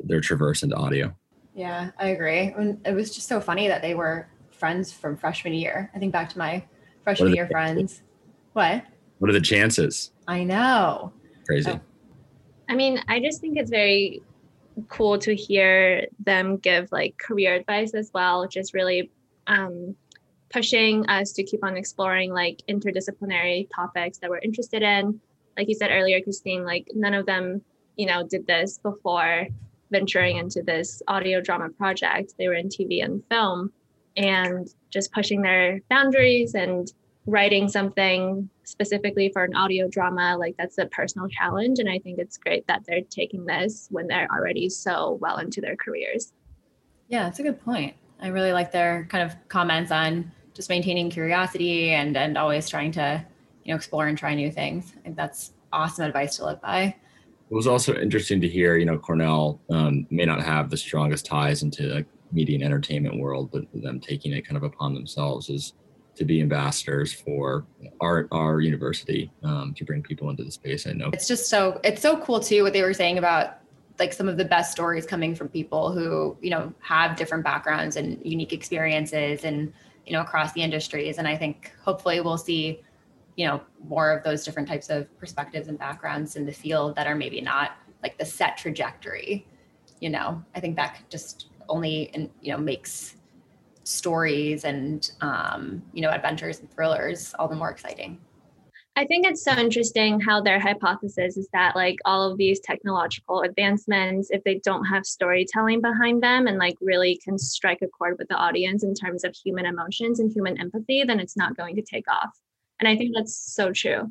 their 0.00 0.20
traverse 0.20 0.62
into 0.62 0.74
audio. 0.74 1.14
Yeah, 1.58 1.90
I 1.98 2.10
agree. 2.10 2.54
And 2.56 2.80
it 2.86 2.94
was 2.94 3.12
just 3.12 3.26
so 3.26 3.40
funny 3.40 3.66
that 3.66 3.82
they 3.82 3.96
were 3.96 4.28
friends 4.52 4.92
from 4.92 5.16
freshman 5.16 5.54
year. 5.54 5.90
I 5.92 5.98
think 5.98 6.12
back 6.12 6.28
to 6.28 6.38
my 6.38 6.64
freshman 7.02 7.34
year 7.34 7.48
friends. 7.48 8.00
What? 8.52 8.84
What 9.18 9.28
are 9.28 9.32
the 9.32 9.40
chances? 9.40 10.12
I 10.28 10.44
know. 10.44 11.12
Crazy. 11.46 11.72
Oh. 11.72 11.80
I 12.68 12.76
mean, 12.76 13.02
I 13.08 13.18
just 13.18 13.40
think 13.40 13.58
it's 13.58 13.70
very 13.70 14.22
cool 14.86 15.18
to 15.18 15.34
hear 15.34 16.06
them 16.20 16.58
give 16.58 16.92
like 16.92 17.18
career 17.18 17.56
advice 17.56 17.92
as 17.92 18.12
well, 18.14 18.42
which 18.42 18.56
is 18.56 18.72
really 18.72 19.10
um, 19.48 19.96
pushing 20.50 21.08
us 21.08 21.32
to 21.32 21.42
keep 21.42 21.64
on 21.64 21.76
exploring 21.76 22.32
like 22.32 22.62
interdisciplinary 22.68 23.66
topics 23.74 24.18
that 24.18 24.30
we're 24.30 24.38
interested 24.38 24.82
in. 24.84 25.20
Like 25.56 25.68
you 25.68 25.74
said 25.74 25.90
earlier, 25.90 26.20
Christine, 26.20 26.64
like 26.64 26.86
none 26.94 27.14
of 27.14 27.26
them, 27.26 27.62
you 27.96 28.06
know, 28.06 28.24
did 28.24 28.46
this 28.46 28.78
before 28.78 29.48
venturing 29.90 30.36
into 30.36 30.62
this 30.62 31.02
audio 31.08 31.40
drama 31.40 31.68
project. 31.70 32.34
They 32.38 32.48
were 32.48 32.54
in 32.54 32.68
TV 32.68 33.04
and 33.04 33.22
film 33.30 33.72
and 34.16 34.68
just 34.90 35.12
pushing 35.12 35.42
their 35.42 35.80
boundaries 35.88 36.54
and 36.54 36.92
writing 37.26 37.68
something 37.68 38.48
specifically 38.64 39.30
for 39.32 39.44
an 39.44 39.54
audio 39.54 39.88
drama. 39.88 40.36
Like 40.38 40.56
that's 40.56 40.78
a 40.78 40.86
personal 40.86 41.28
challenge. 41.28 41.78
And 41.78 41.88
i 41.88 41.98
think 41.98 42.18
it's 42.18 42.36
great 42.36 42.66
that 42.66 42.82
they're 42.86 43.02
taking 43.02 43.44
this 43.44 43.88
when 43.90 44.06
they're 44.06 44.28
already 44.32 44.68
so 44.68 45.18
well 45.20 45.38
into 45.38 45.60
their 45.60 45.76
careers. 45.76 46.32
Yeah 47.08 47.24
that's 47.24 47.38
a 47.38 47.42
good 47.42 47.62
point. 47.64 47.94
I 48.20 48.28
really 48.28 48.52
like 48.52 48.72
their 48.72 49.06
kind 49.10 49.24
of 49.24 49.36
comments 49.48 49.92
on 49.92 50.32
just 50.54 50.68
maintaining 50.68 51.10
curiosity 51.10 51.90
and 51.90 52.16
and 52.16 52.36
always 52.36 52.68
trying 52.68 52.92
to 52.92 53.24
you 53.64 53.72
know 53.72 53.76
explore 53.76 54.06
and 54.06 54.18
try 54.18 54.34
new 54.34 54.50
things. 54.50 54.92
I 54.98 55.00
think 55.02 55.16
that's 55.16 55.52
awesome 55.72 56.06
advice 56.06 56.36
to 56.36 56.46
live 56.46 56.60
by 56.62 56.96
it 57.50 57.54
was 57.54 57.66
also 57.66 57.94
interesting 57.94 58.40
to 58.40 58.48
hear 58.48 58.76
you 58.76 58.84
know 58.84 58.98
cornell 58.98 59.60
um, 59.70 60.06
may 60.10 60.24
not 60.24 60.42
have 60.42 60.70
the 60.70 60.76
strongest 60.76 61.26
ties 61.26 61.62
into 61.62 61.84
like 61.94 62.06
media 62.30 62.56
and 62.56 62.64
entertainment 62.64 63.18
world 63.18 63.50
but 63.50 63.64
them 63.72 64.00
taking 64.00 64.32
it 64.32 64.46
kind 64.46 64.56
of 64.56 64.62
upon 64.62 64.94
themselves 64.94 65.48
is 65.48 65.72
to 66.18 66.24
be 66.24 66.42
ambassadors 66.42 67.12
for 67.12 67.64
our 68.00 68.28
our 68.32 68.60
university 68.60 69.30
um, 69.44 69.72
to 69.74 69.84
bring 69.84 70.02
people 70.02 70.28
into 70.28 70.42
the 70.42 70.50
space. 70.50 70.86
I 70.86 70.92
know 70.92 71.10
it's 71.12 71.28
just 71.28 71.48
so 71.48 71.80
it's 71.84 72.02
so 72.02 72.18
cool 72.18 72.40
too 72.40 72.64
what 72.64 72.72
they 72.72 72.82
were 72.82 72.92
saying 72.92 73.18
about 73.18 73.58
like 73.98 74.12
some 74.12 74.28
of 74.28 74.36
the 74.36 74.44
best 74.44 74.72
stories 74.72 75.06
coming 75.06 75.34
from 75.34 75.48
people 75.48 75.92
who 75.92 76.36
you 76.42 76.50
know 76.50 76.72
have 76.80 77.16
different 77.16 77.44
backgrounds 77.44 77.96
and 77.96 78.20
unique 78.24 78.52
experiences 78.52 79.44
and 79.44 79.72
you 80.06 80.12
know 80.12 80.20
across 80.20 80.52
the 80.52 80.62
industries. 80.62 81.18
And 81.18 81.28
I 81.28 81.36
think 81.36 81.72
hopefully 81.82 82.20
we'll 82.20 82.36
see 82.36 82.82
you 83.38 83.46
know 83.46 83.62
more 83.86 84.10
of 84.10 84.24
those 84.24 84.44
different 84.44 84.68
types 84.68 84.90
of 84.90 85.06
perspectives 85.16 85.68
and 85.68 85.78
backgrounds 85.78 86.34
in 86.34 86.44
the 86.44 86.52
field 86.52 86.96
that 86.96 87.06
are 87.06 87.14
maybe 87.14 87.40
not 87.40 87.76
like 88.02 88.18
the 88.18 88.24
set 88.24 88.56
trajectory. 88.56 89.46
You 90.00 90.10
know, 90.10 90.42
I 90.56 90.60
think 90.60 90.74
that 90.76 90.98
just 91.08 91.46
only 91.68 92.30
you 92.40 92.52
know 92.52 92.58
makes 92.58 93.14
stories 93.84 94.64
and 94.64 95.12
um, 95.20 95.82
you 95.92 96.02
know 96.02 96.10
adventures 96.10 96.58
and 96.58 96.70
thrillers 96.70 97.32
all 97.38 97.48
the 97.48 97.56
more 97.56 97.70
exciting 97.70 98.18
i 98.96 99.04
think 99.06 99.26
it's 99.26 99.42
so 99.42 99.52
interesting 99.52 100.20
how 100.20 100.42
their 100.42 100.60
hypothesis 100.60 101.36
is 101.38 101.48
that 101.54 101.74
like 101.74 101.96
all 102.04 102.30
of 102.30 102.36
these 102.36 102.60
technological 102.60 103.42
advancements 103.42 104.28
if 104.30 104.44
they 104.44 104.60
don't 104.64 104.84
have 104.84 105.06
storytelling 105.06 105.80
behind 105.80 106.22
them 106.22 106.46
and 106.46 106.58
like 106.58 106.74
really 106.82 107.18
can 107.24 107.38
strike 107.38 107.80
a 107.80 107.86
chord 107.86 108.16
with 108.18 108.28
the 108.28 108.34
audience 108.34 108.84
in 108.84 108.92
terms 108.92 109.24
of 109.24 109.34
human 109.34 109.64
emotions 109.64 110.20
and 110.20 110.30
human 110.32 110.58
empathy 110.60 111.02
then 111.04 111.20
it's 111.20 111.36
not 111.36 111.56
going 111.56 111.74
to 111.74 111.82
take 111.82 112.10
off 112.10 112.38
and 112.80 112.88
i 112.88 112.96
think 112.96 113.14
that's 113.14 113.36
so 113.36 113.72
true 113.72 114.10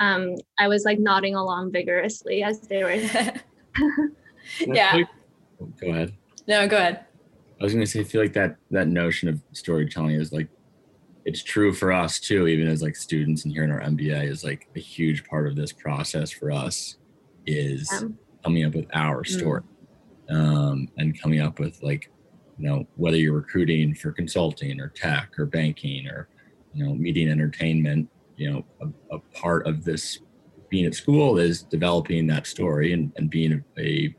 um, 0.00 0.34
i 0.58 0.66
was 0.66 0.84
like 0.84 0.98
nodding 0.98 1.34
along 1.34 1.70
vigorously 1.70 2.42
as 2.42 2.60
they 2.62 2.82
were 2.82 2.94
yeah 4.66 4.98
go 5.80 5.90
ahead 5.90 6.12
no 6.46 6.66
go 6.66 6.76
ahead 6.76 7.06
I 7.60 7.64
was 7.64 7.72
going 7.72 7.84
to 7.84 7.90
say, 7.90 8.00
I 8.00 8.04
feel 8.04 8.20
like 8.20 8.32
that 8.32 8.56
that 8.72 8.88
notion 8.88 9.28
of 9.28 9.40
storytelling 9.52 10.16
is 10.16 10.32
like 10.32 10.48
it's 11.24 11.42
true 11.42 11.72
for 11.72 11.92
us 11.92 12.18
too, 12.18 12.46
even 12.46 12.68
as 12.68 12.82
like 12.82 12.96
students 12.96 13.44
and 13.44 13.52
here 13.52 13.64
in 13.64 13.70
our 13.70 13.80
MBA 13.80 14.28
is 14.28 14.44
like 14.44 14.68
a 14.76 14.80
huge 14.80 15.24
part 15.24 15.46
of 15.46 15.56
this 15.56 15.72
process 15.72 16.30
for 16.30 16.50
us 16.50 16.96
is 17.46 17.90
coming 18.42 18.64
up 18.64 18.74
with 18.74 18.86
our 18.94 19.22
mm. 19.22 19.26
story 19.26 19.62
mm. 20.30 20.34
um, 20.34 20.88
and 20.98 21.18
coming 21.20 21.40
up 21.40 21.58
with 21.58 21.82
like 21.82 22.10
you 22.58 22.68
know 22.68 22.86
whether 22.96 23.16
you're 23.16 23.34
recruiting 23.34 23.94
for 23.94 24.12
consulting 24.12 24.80
or 24.80 24.88
tech 24.88 25.30
or 25.38 25.46
banking 25.46 26.06
or 26.06 26.28
you 26.74 26.84
know 26.84 26.94
media 26.94 27.24
and 27.24 27.32
entertainment 27.32 28.08
you 28.36 28.52
know 28.52 28.64
a, 28.82 29.16
a 29.16 29.18
part 29.34 29.66
of 29.66 29.84
this 29.84 30.20
being 30.68 30.86
at 30.86 30.94
school 30.94 31.38
is 31.38 31.62
developing 31.62 32.26
that 32.26 32.46
story 32.46 32.92
and, 32.92 33.12
and 33.16 33.30
being 33.30 33.64
a, 33.78 33.80
a 33.80 34.14